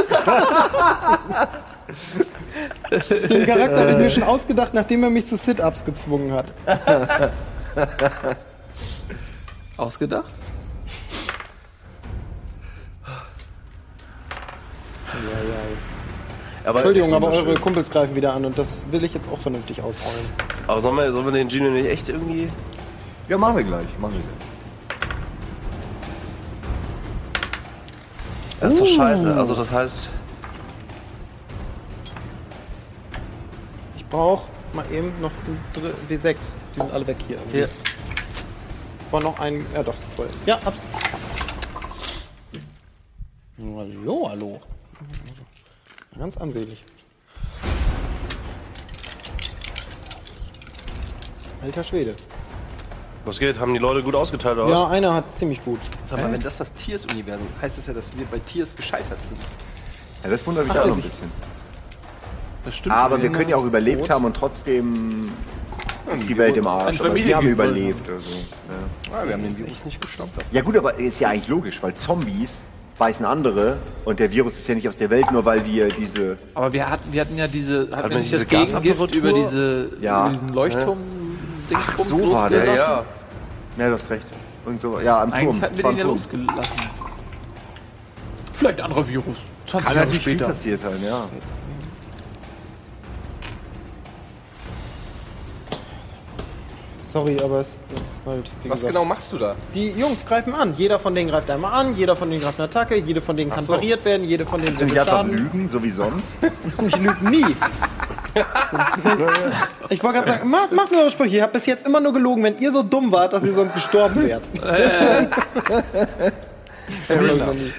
[3.31, 6.47] den Charakter habe ich mir schon ausgedacht, nachdem er mich zu Sit-Ups gezwungen hat.
[9.77, 10.33] Ausgedacht?
[16.65, 19.81] Aber, Entschuldigung, aber eure Kumpels greifen wieder an und das will ich jetzt auch vernünftig
[19.83, 20.27] ausrollen.
[20.67, 22.51] aber sollen, wir, sollen wir den Gino nicht echt irgendwie...
[23.29, 23.87] ja, machen wir gleich.
[23.99, 24.35] Machen wir gleich.
[28.61, 29.35] Das ist doch scheiße.
[29.35, 30.11] Also das heißt...
[33.97, 36.37] Ich brauche mal eben noch ein Dr- W6.
[36.77, 37.39] Die sind alle weg hier.
[37.53, 37.69] Hier.
[39.11, 39.65] War noch ein.
[39.75, 40.25] Ja, doch, zwei.
[40.47, 40.83] Ja, hab's.
[43.59, 44.61] Hallo, hallo.
[46.19, 46.83] Ganz ansehnlich.
[51.63, 52.15] Alter Schwede.
[53.25, 53.59] Was geht?
[53.59, 54.91] Haben die Leute gut ausgeteilt oder Ja, was?
[54.93, 55.79] einer hat ziemlich gut.
[56.07, 59.39] Sag mal, wenn das das Tiers-Universum heißt es ja, dass wir bei Tiers gescheitert sind.
[60.25, 61.05] Ja, das wundert mich Ach, auch noch ein ich.
[61.05, 61.33] bisschen.
[62.65, 62.95] Das stimmt.
[62.95, 65.11] Aber wir können ja auch überlebt haben und trotzdem
[66.13, 66.99] ist die Welt im Arsch.
[67.01, 68.09] Aber wir haben überlebt.
[68.09, 68.31] Also.
[68.31, 69.17] Ja.
[69.19, 70.45] Ah, wir haben den Virus nicht gestoppt.
[70.51, 72.59] ja gut, aber ist ja eigentlich logisch, weil Zombies
[73.01, 76.37] beißen andere und der Virus ist ja nicht aus der Welt, nur weil wir diese...
[76.55, 79.33] Aber wir hatten, wir hatten ja diese, hatten man wir nicht diese das Gegengift über,
[79.33, 80.27] diese, Ja.
[80.27, 80.99] über diesen Leuchtturm
[81.73, 83.05] Ach, so war der, ja.
[83.79, 84.27] Ja, du hast recht.
[84.67, 85.39] Und so, ja, am Turm.
[85.41, 86.15] Eigentlich hatten Es wir den ja Turm.
[86.17, 86.81] losgelassen.
[88.53, 89.25] Vielleicht ein anderer Virus.
[89.67, 90.47] 20 Kann Jahre halt später.
[90.49, 91.29] passiert sein, ja.
[97.13, 97.79] Sorry, aber es ist
[98.25, 98.51] halt.
[98.63, 98.93] Wie Was gesagt.
[98.95, 99.55] genau machst du da?
[99.75, 100.75] Die Jungs greifen an.
[100.77, 103.51] Jeder von denen greift einmal an, jeder von denen greift eine Attacke, jede von denen
[103.51, 103.73] kann so.
[103.73, 105.33] pariert werden, jede von denen Kannst du wird Schaden.
[105.33, 106.35] lügen, so wie sonst?
[106.87, 107.45] Ich lüge nie.
[109.89, 111.37] ich wollte gerade sagen, mach, mach nur eure Sprüche.
[111.37, 113.75] Ihr habt bis jetzt immer nur gelogen, wenn ihr so dumm wart, dass ihr sonst
[113.75, 114.43] gestorben wärt.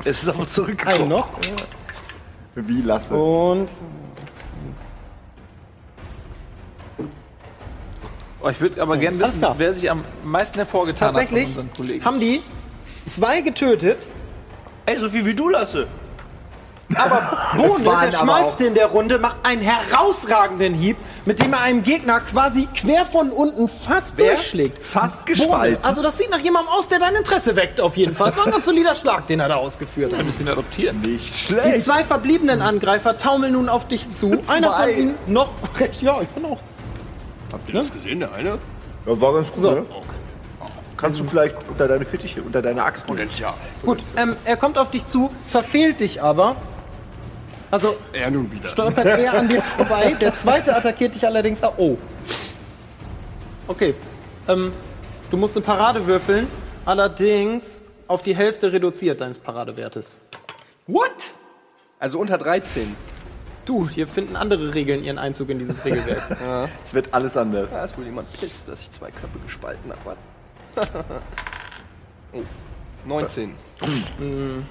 [0.03, 1.07] Es ist aber zurückgekommen.
[1.07, 1.29] noch.
[2.55, 3.13] Wie Lasse.
[3.13, 3.69] Und
[8.43, 11.73] Oh, ich würde aber gerne wissen, wer sich am meisten hervorgetan tatsächlich hat von unseren
[11.77, 12.05] Kollegen.
[12.05, 12.41] haben die
[13.07, 14.09] zwei getötet.
[14.85, 15.87] Ey, so viel wie du, Lasse.
[17.55, 21.61] Bohne, waren der aber schmalste in der Runde, macht einen herausragenden Hieb, mit dem er
[21.61, 24.83] einem Gegner quasi quer von unten fast durchschlägt.
[24.83, 25.37] Fast Bohne.
[25.37, 25.83] gespalten.
[25.85, 28.27] Also das sieht nach jemandem aus, der dein Interesse weckt auf jeden Fall.
[28.29, 30.19] Es war ein ganz solider Schlag, den er da ausgeführt hat.
[30.19, 30.99] ein bisschen adoptieren.
[30.99, 31.85] Nicht Die schlecht.
[31.85, 34.41] zwei verbliebenen Angreifer taumeln nun auf dich zu.
[34.47, 35.47] Einer von ihnen noch
[35.79, 35.91] recht.
[36.01, 36.57] Ja, ich bin auch.
[37.51, 38.57] Habt ihr das gesehen, der eine?
[39.05, 39.71] Ja, war ganz gut, So.
[39.71, 39.85] ne?
[40.97, 43.17] Kannst du vielleicht unter deine Fittiche, unter deine Axt nehmen?
[43.17, 43.53] Potenzial.
[43.83, 46.55] Gut, ähm, er kommt auf dich zu, verfehlt dich aber.
[47.71, 48.69] Also Er nun wieder.
[48.69, 50.15] stolpert er an dir vorbei.
[50.21, 51.73] Der zweite attackiert dich allerdings auch.
[51.77, 51.97] Oh.
[53.67, 53.95] Okay.
[54.47, 54.71] Ähm,
[55.31, 56.47] du musst eine Parade würfeln,
[56.85, 60.17] allerdings auf die Hälfte reduziert deines Paradewertes.
[60.85, 61.09] What?
[61.99, 62.95] Also unter 13.
[63.71, 66.69] Du, hier finden andere Regeln ihren Einzug in dieses Regelwerk.
[66.83, 67.71] Es wird alles anders.
[67.71, 70.17] Da ist wohl jemand pisst, dass ich zwei Köpfe gespalten habe.
[72.33, 72.41] oh,
[73.05, 73.55] 19.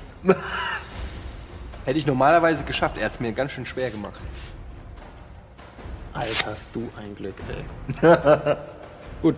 [1.87, 2.99] Hätte ich normalerweise geschafft.
[2.99, 4.21] Er hat es mir ganz schön schwer gemacht.
[6.13, 7.37] Alter, hast du ein Glück,
[8.03, 8.57] ey.
[9.23, 9.37] Gut.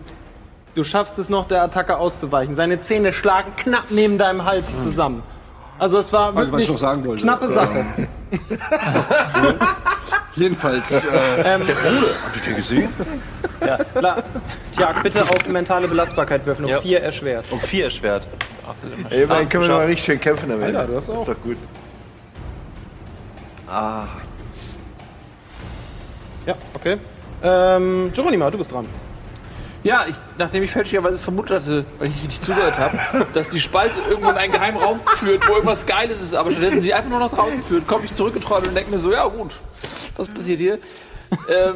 [0.75, 2.55] Du schaffst es noch, der Attacke auszuweichen.
[2.55, 5.23] Seine Zähne schlagen knapp neben deinem Hals zusammen.
[5.83, 7.23] Also es war was wirklich ich noch sagen wollte?
[7.23, 7.85] knappe Sache.
[10.37, 11.09] Jedenfalls, äh,
[11.43, 12.89] Ähm, Habt ihr den gesehen?
[13.95, 14.23] La
[14.73, 16.67] Tja, bitte auf mentale Belastbarkeit würfeln.
[16.67, 16.79] Um Ja.
[16.79, 17.43] vier erschwert.
[17.51, 18.25] Um vier erschwert.
[19.09, 20.67] Ey, immerhin können wir mal richtig schön kämpfen damit.
[20.73, 21.21] Alter, du hast Das auch.
[21.27, 21.57] ist doch gut.
[23.69, 24.05] Ah,
[26.45, 26.95] Ja, okay.
[27.43, 28.85] Ähm, Geronima, du bist dran.
[29.83, 32.99] Ja, ich, nachdem ich fälschlicherweise vermutet hatte, weil ich nicht richtig zugehört habe,
[33.33, 36.81] dass die Spalte irgendwo in einen geheimen Raum führt, wo irgendwas Geiles ist, aber stattdessen
[36.81, 39.55] sie einfach nur nach draußen führt, komme ich zurückgetrollt und denke mir so, ja gut,
[40.15, 40.79] was passiert hier?
[41.49, 41.75] Ähm,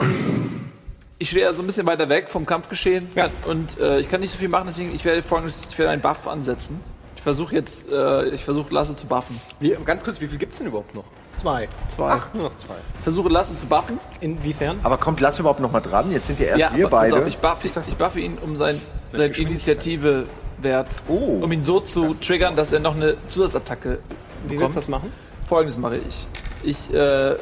[1.19, 3.09] ich stehe ja so ein bisschen weiter weg vom Kampfgeschehen
[3.45, 6.01] und äh, ich kann nicht so viel machen, deswegen ich werde folgendes, ich werde einen
[6.01, 6.79] Buff ansetzen.
[7.15, 9.39] Ich versuche jetzt, äh, ich versuche Lasse zu buffen.
[9.59, 11.03] wie, ganz kurz, wie viel gibt's denn überhaupt noch?
[11.41, 11.67] Zwei.
[11.87, 12.11] Zwei.
[12.11, 12.75] Ach, nur noch zwei.
[13.03, 13.99] Versuche Lasse zu buffen.
[14.21, 14.79] Inwiefern?
[14.83, 16.11] aber kommt Lass überhaupt noch mal dran?
[16.11, 17.21] Jetzt sind ja erst wir aber pass beide.
[17.21, 18.79] Auf, ich, buffe, ich buffe ihn um sein,
[19.13, 21.39] sein Initiative-Wert, Oh.
[21.43, 23.99] um ihn so zu triggern, dass er noch eine Zusatzattacke
[24.43, 24.61] Wie bekommt.
[24.61, 25.11] willst du das machen?
[25.47, 26.27] Folgendes mache ich.
[26.63, 27.35] Ich äh,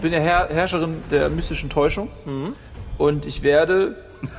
[0.00, 2.54] bin ja Herr, Herrscherin der mystischen Täuschung Mhm.
[2.98, 3.96] und ich werde.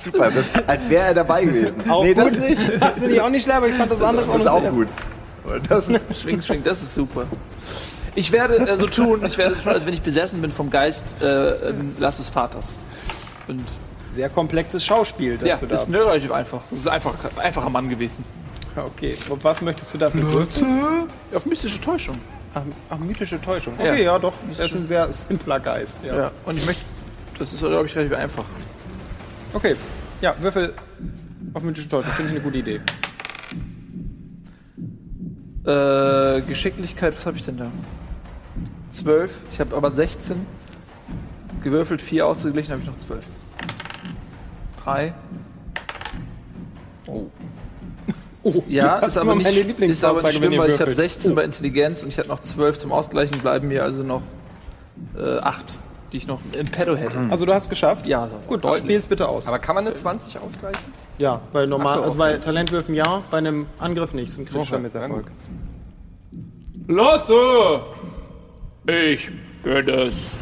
[0.00, 1.74] Super, das, als wäre er dabei gewesen.
[2.02, 2.58] nee, das nicht.
[2.80, 4.88] Das finde ich auch nicht schlecht, aber ich fand das andere Das ist auch gut.
[5.68, 7.24] Das ist Schwing, schwing, das ist super.
[8.16, 10.70] Ich werde äh, so tun, ich werde so tun, als wenn ich besessen bin vom
[10.70, 12.76] Geist äh, ähm, Lasses Vaters.
[13.46, 13.64] Und
[14.10, 15.74] Sehr komplexes Schauspiel, das ja, du da.
[15.74, 16.62] ist relativ einfach.
[16.70, 18.24] Das ist einfach einfacher Mann gewesen.
[18.74, 21.08] Okay, und was möchtest du dafür würfeln?
[21.32, 22.18] Auf mystische Täuschung.
[22.54, 23.74] Ach, ach, mythische Täuschung.
[23.78, 23.92] Ja.
[23.92, 24.32] Okay, ja, doch.
[24.58, 26.16] Er ist ein sehr simpler Geist, ja.
[26.16, 26.30] Ja.
[26.46, 26.84] Und ich möchte.
[27.38, 28.44] Das ist, glaube ich, relativ einfach.
[29.52, 29.76] Okay,
[30.22, 30.72] ja, Würfel
[31.52, 32.12] auf mythische Täuschung.
[32.14, 32.80] Finde ich eine gute Idee.
[35.66, 37.70] Äh, Geschicklichkeit, was habe ich denn da?
[38.90, 39.32] 12.
[39.52, 40.46] Ich habe aber 16.
[41.62, 43.26] Gewürfelt, 4 ausgeglichen, habe ich noch 12.
[44.84, 45.14] 3.
[47.06, 47.26] Oh,
[48.68, 50.96] Ja, das ist aber nicht, meine ist aber nicht schlimm, weil ich habe würfelt.
[50.96, 54.22] 16 bei Intelligenz und ich hatte noch 12 zum Ausgleichen, bleiben mir also noch
[55.18, 55.78] äh, 8,
[56.12, 57.18] die ich noch im Pedo hätte.
[57.30, 58.06] Also du hast geschafft?
[58.06, 58.82] Ja, so Gut, deutlich.
[58.84, 59.48] spiel's bitte aus.
[59.48, 60.80] Aber kann man eine 20 ausgleichen?
[61.18, 64.28] ja, weil normal, so, also bei Talentwürfen ja, bei einem Angriff nicht.
[64.28, 65.30] Das ist ein kritischer Misserfolg.
[66.86, 67.82] Lasse!
[68.88, 69.30] Ich
[69.64, 70.36] bin es.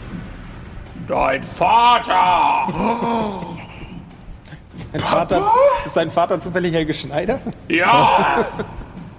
[1.09, 2.69] Dein Vater!
[4.93, 5.47] Dein Vater,
[5.87, 7.41] ist dein Vater zufällig Helge Schneider?
[7.69, 8.45] Ja,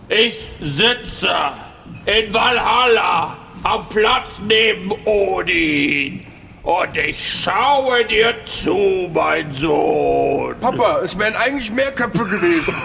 [0.09, 1.33] ich sitze
[2.05, 6.21] in Valhalla am Platz neben Odin.
[6.61, 10.55] Und ich schaue dir zu, mein Sohn.
[10.61, 12.75] Papa, es wären eigentlich mehr Köpfe gewesen.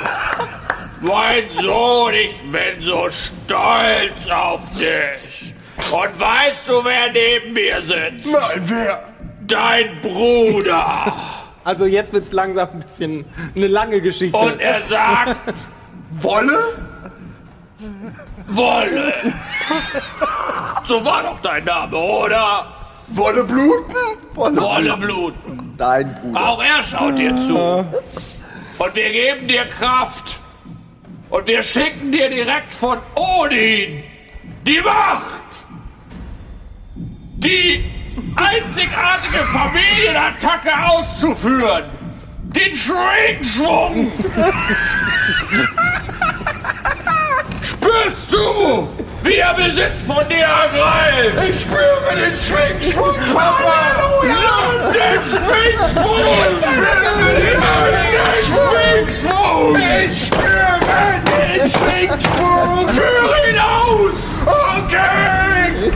[1.02, 5.29] Mein Sohn, ich bin so stolz auf dich.
[5.92, 8.32] Und weißt du, wer neben mir sitzt?
[8.32, 9.08] Nein, wer?
[9.46, 11.14] Dein Bruder.
[11.64, 14.36] Also jetzt wird's langsam ein bisschen eine lange Geschichte.
[14.38, 15.40] Und er sagt,
[16.10, 16.58] Wolle?
[18.48, 19.12] Wolle.
[20.86, 22.66] So war doch dein Name, oder?
[23.08, 23.94] Wolle bluten?
[24.34, 25.34] Wolle Blut.
[25.76, 26.48] Dein Bruder.
[26.48, 27.56] Auch er schaut dir zu.
[27.56, 30.40] Und wir geben dir Kraft.
[31.28, 34.02] Und wir schicken dir direkt von Odin
[34.66, 35.39] die Macht.
[37.42, 37.84] Die
[38.36, 41.84] einzigartige Familienattacke auszuführen.
[42.42, 44.12] Den Schwingschwung.
[47.62, 48.88] Spürst du,
[49.22, 51.48] wie der Besitz von dir ergreift?
[51.48, 54.22] Ich spüre den Schwingschwung, Papa!
[54.22, 56.60] Nimm den Schwingschwung!
[57.38, 59.76] Nimm den Schwingschwung!
[59.76, 60.80] Ich spüre
[61.24, 62.88] den Schwingschwung!
[62.88, 64.29] Führ ihn aus!
[64.46, 65.90] Okay!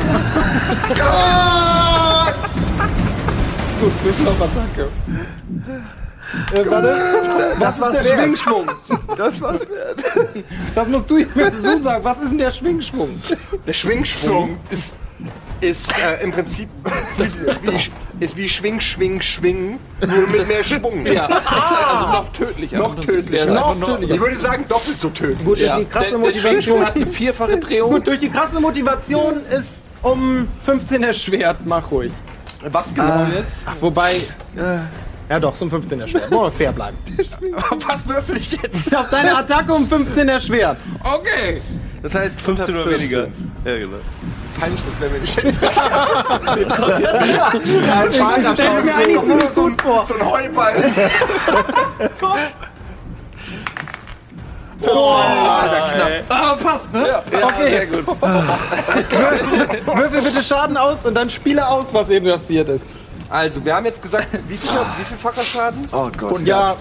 [3.81, 4.89] Gut, bis auf Attacke.
[6.52, 6.97] Äh, warte.
[7.58, 8.70] Was ist der Schwingschwung?
[9.16, 10.02] Das war's wert.
[10.74, 12.05] Das musst du mir so sagen.
[12.05, 13.10] Was ist denn der Schwingschwung?
[13.66, 14.97] Der Schwingschwung ist,
[15.60, 16.68] ist äh, im Prinzip
[17.18, 21.06] ist, wie, ist wie Schwing, Schwing, Schwing, nur mit mehr Schwung.
[21.14, 22.78] Ja, also noch tödlicher.
[22.78, 23.52] Noch tödlicher.
[23.52, 24.14] Noch tödlicher.
[24.14, 25.44] Ich würde sagen, doppelt so tödlich.
[25.44, 25.76] Gut, Ja.
[25.76, 26.84] durch die krasse der, der Motivation.
[26.86, 27.90] hat eine vierfache Drehung.
[27.92, 31.58] Gut, durch die krasse Motivation ist um 15 erschwert.
[31.64, 32.12] Mach ruhig.
[32.70, 33.62] Was genau jetzt?
[33.66, 34.14] Ach, wobei.
[34.56, 34.78] Äh,
[35.28, 36.30] ja doch, zum 15 erschwert.
[36.30, 36.96] Wollen wir fair bleiben.
[37.88, 38.94] Was würfel ich jetzt?
[38.96, 40.76] Auf deine Attacke um 15 erschwert.
[41.02, 41.60] Okay.
[42.02, 43.28] Das heißt 15 oder weniger.
[43.64, 43.96] Ja, genau.
[44.58, 45.76] Peinlich, das wäre mir nicht jetzt nicht.
[45.76, 47.52] Ja,
[48.55, 50.07] stell mir eigentlich ziemlich so, gut vor.
[50.07, 50.92] so ein Heuball.
[56.28, 57.23] Aber passt, ne?
[57.26, 57.52] Okay.
[57.58, 58.07] Sehr gut.
[59.97, 62.86] Würfel bitte Schaden aus und dann spiele aus, was eben passiert ist.
[63.31, 65.89] Also, wir haben jetzt gesagt, wie viel, wie viel facher Schaden?
[65.92, 66.33] Oh Gott.
[66.33, 66.76] Und ja,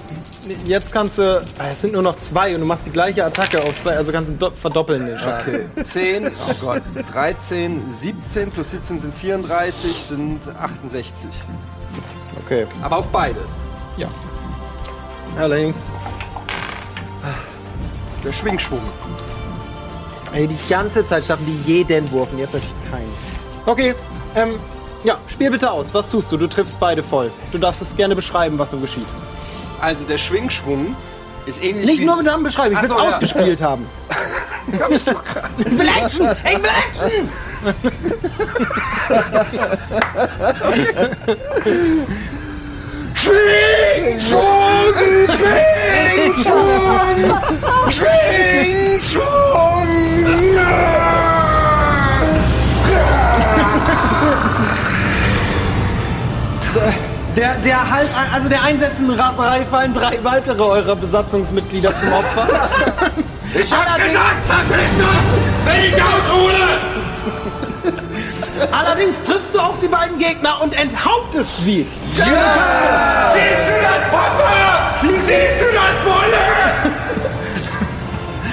[0.66, 1.38] jetzt kannst du.
[1.60, 4.12] ah, Es sind nur noch zwei und du machst die gleiche Attacke auf zwei, also
[4.12, 5.70] kannst du do- verdoppeln den Schaden.
[5.76, 5.84] Okay.
[5.84, 6.82] 10, oh Gott,
[7.14, 11.30] 13, 17 plus 17 sind 34, sind 68.
[12.46, 12.66] Okay.
[12.82, 13.40] Aber auf beide.
[13.98, 14.08] Ja.
[15.38, 15.88] Allerdings.
[18.06, 18.82] Das ist der Schwingschwung.
[20.34, 23.10] Ey, die ganze Zeit schaffen die jeden Wurf und jetzt natürlich keinen.
[23.66, 23.94] Okay,
[24.36, 24.60] ähm,
[25.04, 25.94] ja, spiel bitte aus.
[25.94, 26.38] Was tust du?
[26.38, 27.32] Du triffst beide voll.
[27.52, 29.06] Du darfst es gerne beschreiben, was nun geschieht.
[29.84, 30.96] Also der Schwingschwung
[31.46, 32.06] ist ähnlich Nicht wie...
[32.06, 33.10] nur mit Namen beschreiben, ich will es so, ja.
[33.10, 33.86] ausgespielt haben.
[34.72, 36.30] ich will Action!
[36.46, 37.30] Ich will Action!
[43.14, 44.40] Schwingschwung!
[47.90, 49.24] Schwingschwung!
[57.36, 62.48] Der, der halt, also der einsetzenden Raserei fallen drei weitere eurer Besatzungsmitglieder zum Opfer.
[63.56, 65.24] Ich hab gesagt, verpiss das,
[65.64, 66.80] wenn ich aushole!
[68.72, 71.86] Allerdings triffst du auch die beiden Gegner und enthauptest sie.
[72.16, 74.96] Siehst du das, Papa?
[75.02, 75.30] Siehst
[75.62, 76.44] du das, Wolle?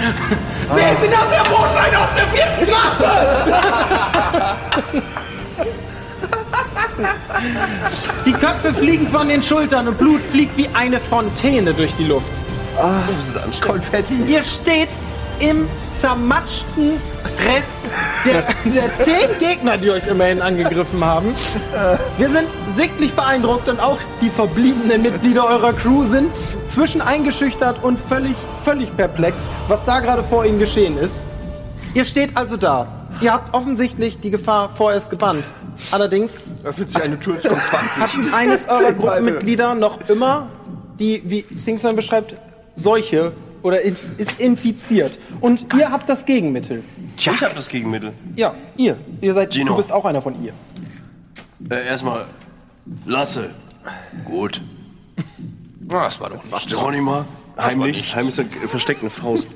[0.70, 3.10] Sehen Sie das, Herr Broschein aus der vierten Klasse?
[8.26, 12.30] Die Köpfe fliegen von den Schultern und Blut fliegt wie eine Fontäne durch die Luft.
[13.60, 14.14] Konfetti.
[14.26, 14.88] Ihr steht
[15.40, 15.68] im
[16.00, 16.92] zermatschten
[17.46, 17.78] Rest
[18.24, 21.34] der, der zehn Gegner, die euch immerhin angegriffen haben.
[22.18, 26.30] Wir sind sichtlich beeindruckt und auch die verbliebenen Mitglieder eurer Crew sind
[26.66, 31.22] zwischen eingeschüchtert und völlig, völlig perplex, was da gerade vor ihnen geschehen ist.
[31.94, 32.86] Ihr steht also da.
[33.20, 35.52] Ihr habt offensichtlich die Gefahr vorerst gebannt.
[35.90, 38.02] Allerdings Öffnet sich eine Tür zum 20.
[38.02, 40.48] hat eines eurer Gruppenmitglieder noch immer
[40.98, 42.34] die, wie Singson beschreibt,
[42.74, 43.32] Seuche
[43.62, 45.18] oder ist infiziert.
[45.40, 46.82] Und ihr habt das Gegenmittel.
[47.16, 48.12] Ich hab das Gegenmittel.
[48.36, 48.96] Ja, ihr.
[49.20, 49.72] Ihr seid, Gino.
[49.72, 50.52] du bist auch einer von ihr.
[51.68, 52.24] Äh, erstmal,
[53.04, 53.50] Lasse.
[54.24, 54.60] Gut.
[55.92, 56.68] Ah, das war doch nicht.
[56.68, 57.26] Geronima.
[57.58, 58.14] Heimlich.
[58.14, 59.48] Heimlich ist eine versteckte Faust.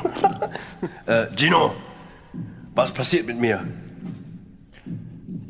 [1.04, 1.74] äh, Gino.
[2.78, 3.64] Was passiert mit mir?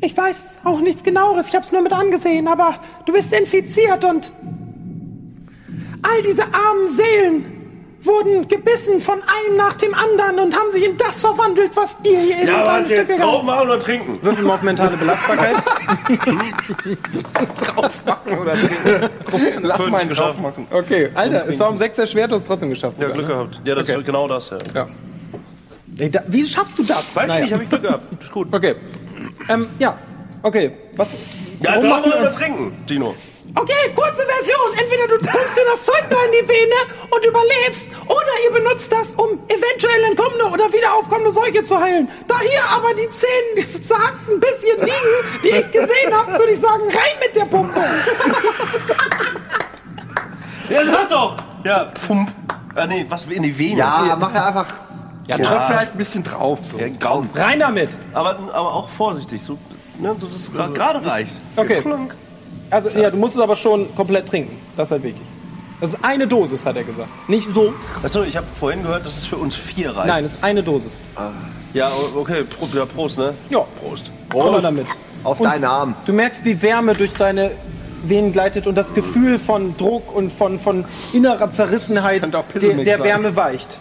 [0.01, 1.49] Ich weiß auch nichts genaueres.
[1.49, 4.31] Ich hab's nur mit angesehen, aber du bist infiziert und
[6.01, 7.45] All diese armen Seelen
[8.01, 12.17] wurden gebissen von einem nach dem anderen und haben sich in das verwandelt, was ihr
[12.19, 13.19] hier in Ja, was jetzt?
[13.19, 14.17] Drauf machen oder trinken?
[14.23, 15.55] Würfel mal auf mentale Belastbarkeit.
[19.61, 20.65] Lass Fünf mal einen drauf machen.
[20.71, 22.99] Okay, Alter, es war um 6 erschwert, du hast es trotzdem geschafft.
[22.99, 23.33] Ja, sogar, Glück ne?
[23.35, 23.61] gehabt.
[23.65, 23.99] Ja, das Okay.
[23.99, 24.57] ist genau das, ja.
[24.73, 24.87] Ja.
[25.99, 27.15] Ey, da, wie schaffst du das?
[27.15, 28.21] Weiß ich nicht, habe ich Glück gehabt.
[28.23, 28.47] Ist gut.
[28.53, 28.75] Okay.
[29.49, 29.97] Ähm, ja.
[30.43, 30.71] Okay.
[30.95, 31.13] Was?
[31.61, 33.15] Ja, warum machen wir- trinken, Dino.
[33.55, 34.77] Okay, kurze Version.
[34.77, 36.75] Entweder du pumpst dir das Zeug da in die Vene
[37.09, 42.07] und überlebst, oder ihr benutzt das, um eventuell entkommene oder wieder aufkommende Seuche zu heilen.
[42.27, 43.09] Da hier aber die
[43.81, 47.79] zerhackt ein bisschen liegen, die ich gesehen habe, würde ich sagen, rein mit der Pumpe.
[50.69, 51.35] Ja, sag doch!
[51.65, 52.29] Ja, pfump.
[52.75, 53.79] Ah, nee, was in die Vene.
[53.79, 54.67] Ja, mach ja einfach.
[55.29, 56.59] Ja, tröpfel halt ein bisschen drauf.
[56.61, 56.77] So.
[56.79, 56.87] Ja.
[57.35, 57.89] Rein damit.
[58.13, 59.57] Aber, aber auch vorsichtig, so,
[59.99, 61.33] ne, so dass es gra- gerade reicht.
[61.55, 61.83] Okay.
[62.71, 64.57] Also, ja, du musst es aber schon komplett trinken.
[64.77, 65.23] Das ist halt wichtig.
[65.81, 67.07] Das ist eine Dosis, hat er gesagt.
[67.29, 67.73] Nicht so.
[68.03, 70.07] Achso, ich habe vorhin gehört, dass es für uns vier reicht.
[70.07, 71.03] Nein, es ist eine Dosis.
[71.73, 73.33] Ja, okay, Pro, ja, Prost, ne?
[73.49, 73.59] Ja.
[73.81, 74.11] Prost.
[74.27, 74.63] Prost.
[74.63, 74.87] damit.
[75.23, 75.95] Auf Und deinen Arm.
[76.05, 77.51] Du merkst, wie Wärme durch deine
[78.03, 82.43] Venen gleitet und das Gefühl von Druck und von, von innerer Zerrissenheit der,
[82.75, 83.03] der.
[83.03, 83.79] Wärme weicht.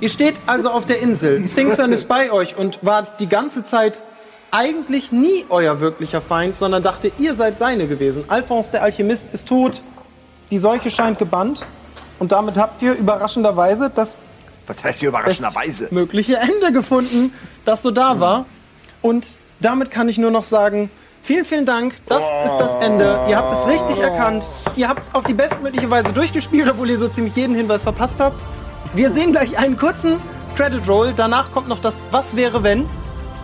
[0.00, 1.46] Ihr steht also auf der Insel.
[1.48, 4.02] Singson ist bei euch und war die ganze Zeit
[4.50, 8.24] eigentlich nie euer wirklicher Feind, sondern dachte, ihr seid seine gewesen.
[8.28, 9.82] Alphonse der Alchemist ist tot,
[10.50, 11.66] die Seuche scheint gebannt
[12.18, 14.16] und damit habt ihr überraschenderweise das
[14.66, 15.88] Was heißt hier überraschenderweise?
[15.90, 17.32] mögliche Ende gefunden,
[17.64, 18.46] das so da war.
[19.02, 19.26] Und
[19.60, 20.90] damit kann ich nur noch sagen,
[21.22, 21.94] vielen, vielen Dank.
[22.06, 23.20] Das ist das Ende.
[23.28, 24.48] Ihr habt es richtig erkannt.
[24.76, 28.20] Ihr habt es auf die bestmögliche Weise durchgespielt, obwohl ihr so ziemlich jeden Hinweis verpasst
[28.20, 28.46] habt.
[28.94, 30.20] Wir sehen gleich einen kurzen
[30.56, 31.12] Credit Roll.
[31.14, 32.88] Danach kommt noch das Was wäre wenn.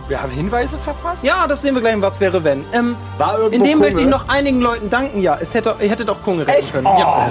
[0.07, 1.23] Wir haben Hinweise verpasst?
[1.23, 2.63] Ja, das sehen wir gleich im Was wäre wenn.
[2.73, 4.05] Ähm, War irgendwo in dem möchte Kunge?
[4.05, 5.21] ich noch einigen Leuten danken.
[5.21, 6.85] Ja, es hätte, ihr hättet auch Kunge retten können.
[6.85, 7.27] ja.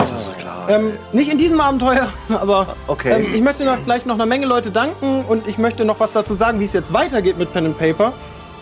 [0.67, 3.13] Ähm, nicht in diesem Abenteuer, aber Okay.
[3.13, 6.13] ähm, ich möchte noch, gleich noch einer Menge Leute danken und ich möchte noch was
[6.13, 8.13] dazu sagen, wie es jetzt weitergeht mit Pen and Paper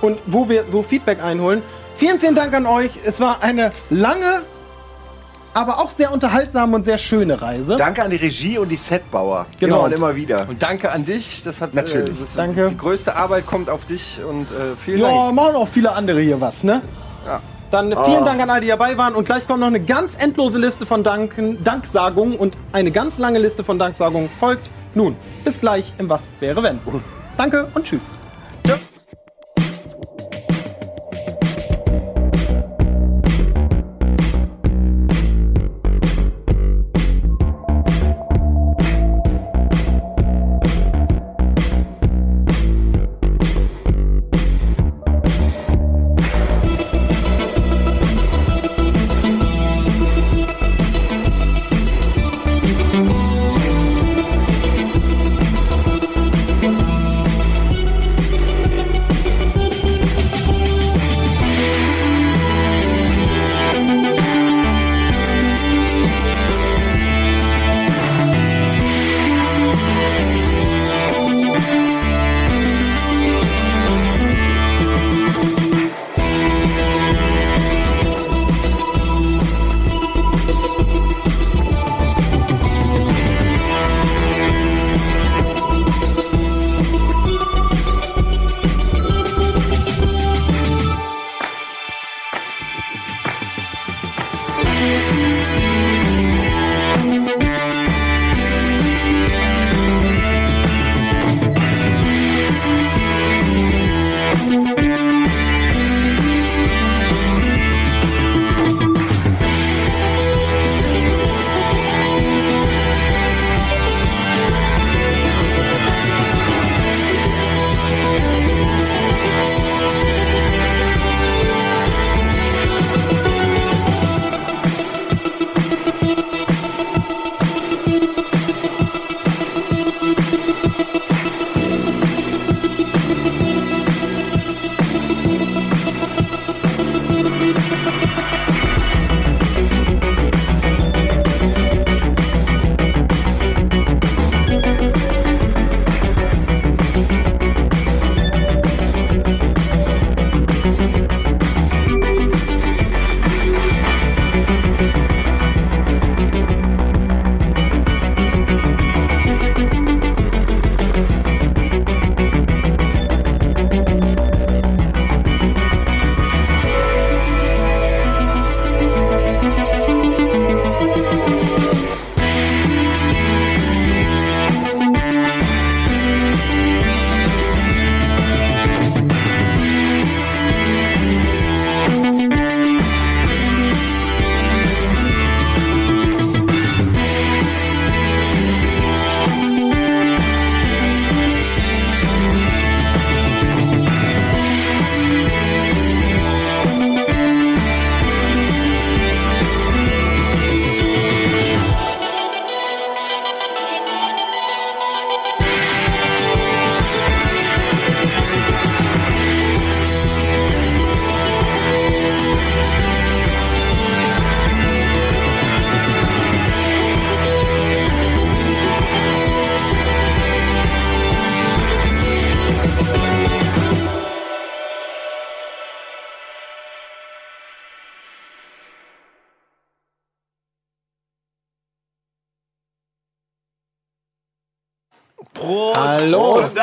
[0.00, 1.62] und wo wir so Feedback einholen.
[1.94, 2.98] Vielen, vielen Dank an euch.
[3.04, 4.42] Es war eine lange,
[5.54, 7.76] aber auch sehr unterhaltsame und sehr schöne Reise.
[7.76, 9.46] Danke an die Regie und die Setbauer.
[9.60, 9.76] Genau.
[9.76, 10.48] Immer und immer wieder.
[10.48, 11.42] Und danke an dich.
[11.44, 12.14] Das hat Natürlich.
[12.16, 12.68] Äh, das, Danke.
[12.68, 15.34] Die größte Arbeit kommt auf dich und äh, vielen Ja, Dank.
[15.34, 16.82] machen auch viele andere hier was, ne?
[17.70, 19.14] Dann vielen Dank an alle, die dabei waren.
[19.14, 23.38] Und gleich kommt noch eine ganz endlose Liste von Danken, Danksagungen und eine ganz lange
[23.38, 24.70] Liste von Danksagungen folgt.
[24.94, 26.80] Nun, bis gleich im Was wäre wenn.
[27.38, 28.12] Danke und tschüss.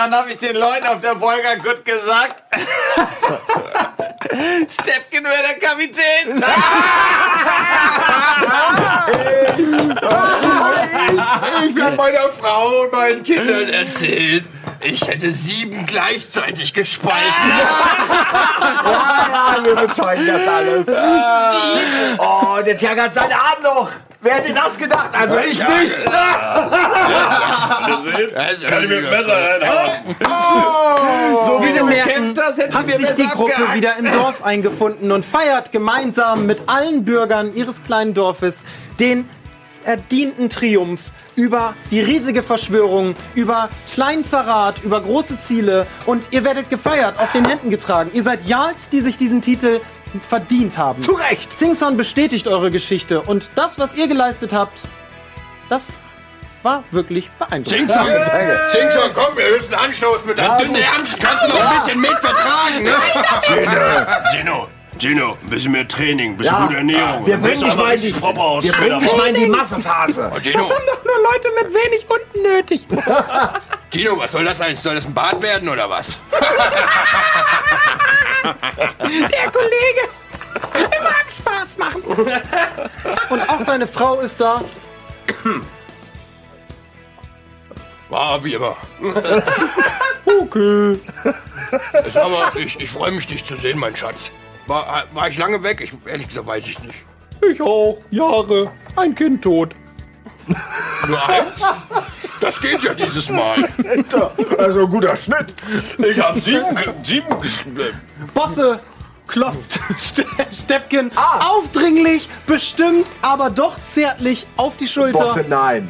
[0.10, 2.44] Dann habe ich den Leuten auf der Wolga gut gesagt.
[4.70, 6.44] Steffken wäre der Kapitän.
[11.62, 14.46] Ich habe meiner Frau und meinen Kindern erzählt,
[14.82, 17.20] ich hätte sieben gleichzeitig gespalten.
[18.62, 20.88] Ja, wir bezeugen das alles.
[22.18, 23.92] Oh, der Tiago hat seinen Arm noch.
[24.22, 25.12] Wer hätte das gedacht?
[25.14, 26.06] Also ich nicht.
[28.68, 29.92] Kann ich mir besser reinhauen.
[31.46, 32.42] So wie du hättest du
[32.74, 33.76] hat sich die Gruppe abgehakt.
[33.76, 38.66] wieder im Dorf eingefunden und feiert gemeinsam mit allen Bürgern ihres kleinen Dorfes
[39.00, 39.30] den
[39.86, 41.04] erdienten Triumph
[41.38, 47.46] über die riesige Verschwörung, über Kleinverrat, über große Ziele und ihr werdet gefeiert, auf den
[47.46, 48.12] Händen getragen.
[48.14, 49.80] Ihr seid Jarls, die sich diesen Titel
[50.28, 51.02] verdient haben.
[51.02, 51.56] Zu Recht.
[51.56, 54.80] Singson bestätigt eure Geschichte und das, was ihr geleistet habt,
[55.70, 55.88] das
[56.64, 57.92] war wirklich beeindruckend.
[57.92, 58.08] Singson,
[58.70, 61.20] Singson, komm, wir müssen Anstoß mit einem dünnen Ärmchen.
[61.20, 62.92] Kannst du noch ein bisschen mit vertragen, ne?
[63.44, 63.68] Gino,
[64.32, 64.68] Gino,
[65.04, 66.66] ein bisschen mehr Training, ein bisschen Ja.
[66.66, 67.26] gute Ernährung.
[67.26, 68.64] Wir bringen dich mal in die, aus.
[68.64, 70.32] wir bringen dich mal in die Massephase.
[70.34, 72.86] Oh, Gino, Das haben doch nur Leute mit wenig unten nötig.
[73.92, 74.80] Gino, was soll das eigentlich?
[74.82, 76.20] Soll das ein Bad werden oder was?
[79.02, 80.10] Der Kollege.
[80.76, 82.02] Der mag Spaß machen.
[83.30, 84.62] Und auch deine Frau ist da.
[88.10, 88.76] War wie immer.
[90.42, 91.00] Okay.
[92.14, 94.32] Aber ich, ich freue mich, dich zu sehen, mein Schatz.
[94.70, 95.82] War, war ich lange weg?
[95.84, 96.96] Ich, ehrlich gesagt weiß ich nicht.
[97.52, 97.98] Ich auch.
[98.12, 98.72] Jahre.
[98.96, 99.74] Ein Kind tot.
[101.08, 101.60] Nur eins?
[102.42, 103.68] Das geht ja dieses Mal.
[104.58, 105.54] Also guter Schnitt.
[105.98, 107.96] Ich habe sieben, ge- sieben gespielt.
[108.34, 108.80] Bosse
[109.28, 115.20] klopft Ste Steppken aufdringlich, bestimmt, aber doch zärtlich auf die Schulter.
[115.20, 115.88] Bosse, nein.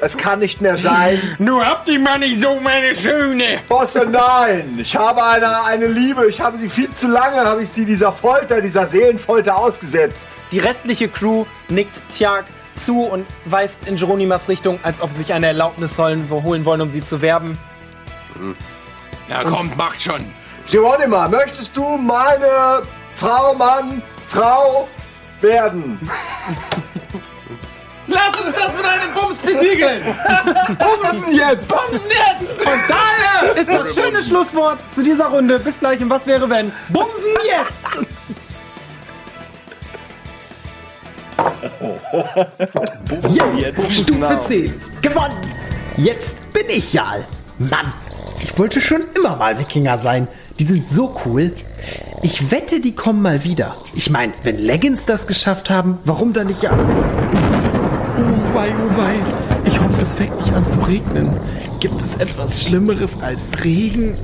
[0.00, 1.20] Es kann nicht mehr sein.
[1.38, 3.58] Nur habt ihr mal nicht so meine Schöne.
[3.68, 4.78] Bosse, nein.
[4.80, 6.26] Ich habe eine, eine Liebe.
[6.28, 10.26] Ich habe sie viel zu lange, habe ich sie dieser Folter, dieser Seelenfolter ausgesetzt.
[10.52, 15.32] Die restliche Crew nickt Tjag zu und weist in Jeronimas Richtung, als ob sie sich
[15.32, 17.58] eine Erlaubnis holen, holen wollen, um sie zu werben.
[19.28, 20.24] Ja, kommt, macht schon.
[20.70, 22.82] Geronima, möchtest du meine
[23.16, 24.86] Frau, Mann, Frau
[25.40, 25.98] werden?
[28.08, 30.02] Lass uns das mit einem Bums besiegeln!
[30.66, 31.68] Denn jetzt?
[31.68, 32.58] Bumsen jetzt!
[32.58, 35.58] Und daher ist das schöne Schlusswort zu dieser Runde.
[35.58, 36.72] Bis gleich im Was wäre wenn?
[36.88, 38.08] Bumsen jetzt!
[43.90, 44.74] Stufe 10.
[45.02, 45.36] Gewonnen.
[45.96, 47.24] Jetzt bin ich Jarl.
[47.58, 47.92] Mann,
[48.42, 50.28] ich wollte schon immer mal Wikinger sein.
[50.58, 51.52] Die sind so cool.
[52.22, 53.76] Ich wette, die kommen mal wieder.
[53.94, 56.76] Ich meine, wenn Leggings das geschafft haben, warum dann nicht ja?
[58.18, 59.14] Oh wei, oh wei.
[59.64, 61.30] Ich hoffe, es fängt nicht an zu regnen.
[61.78, 64.16] Gibt es etwas Schlimmeres als Regen?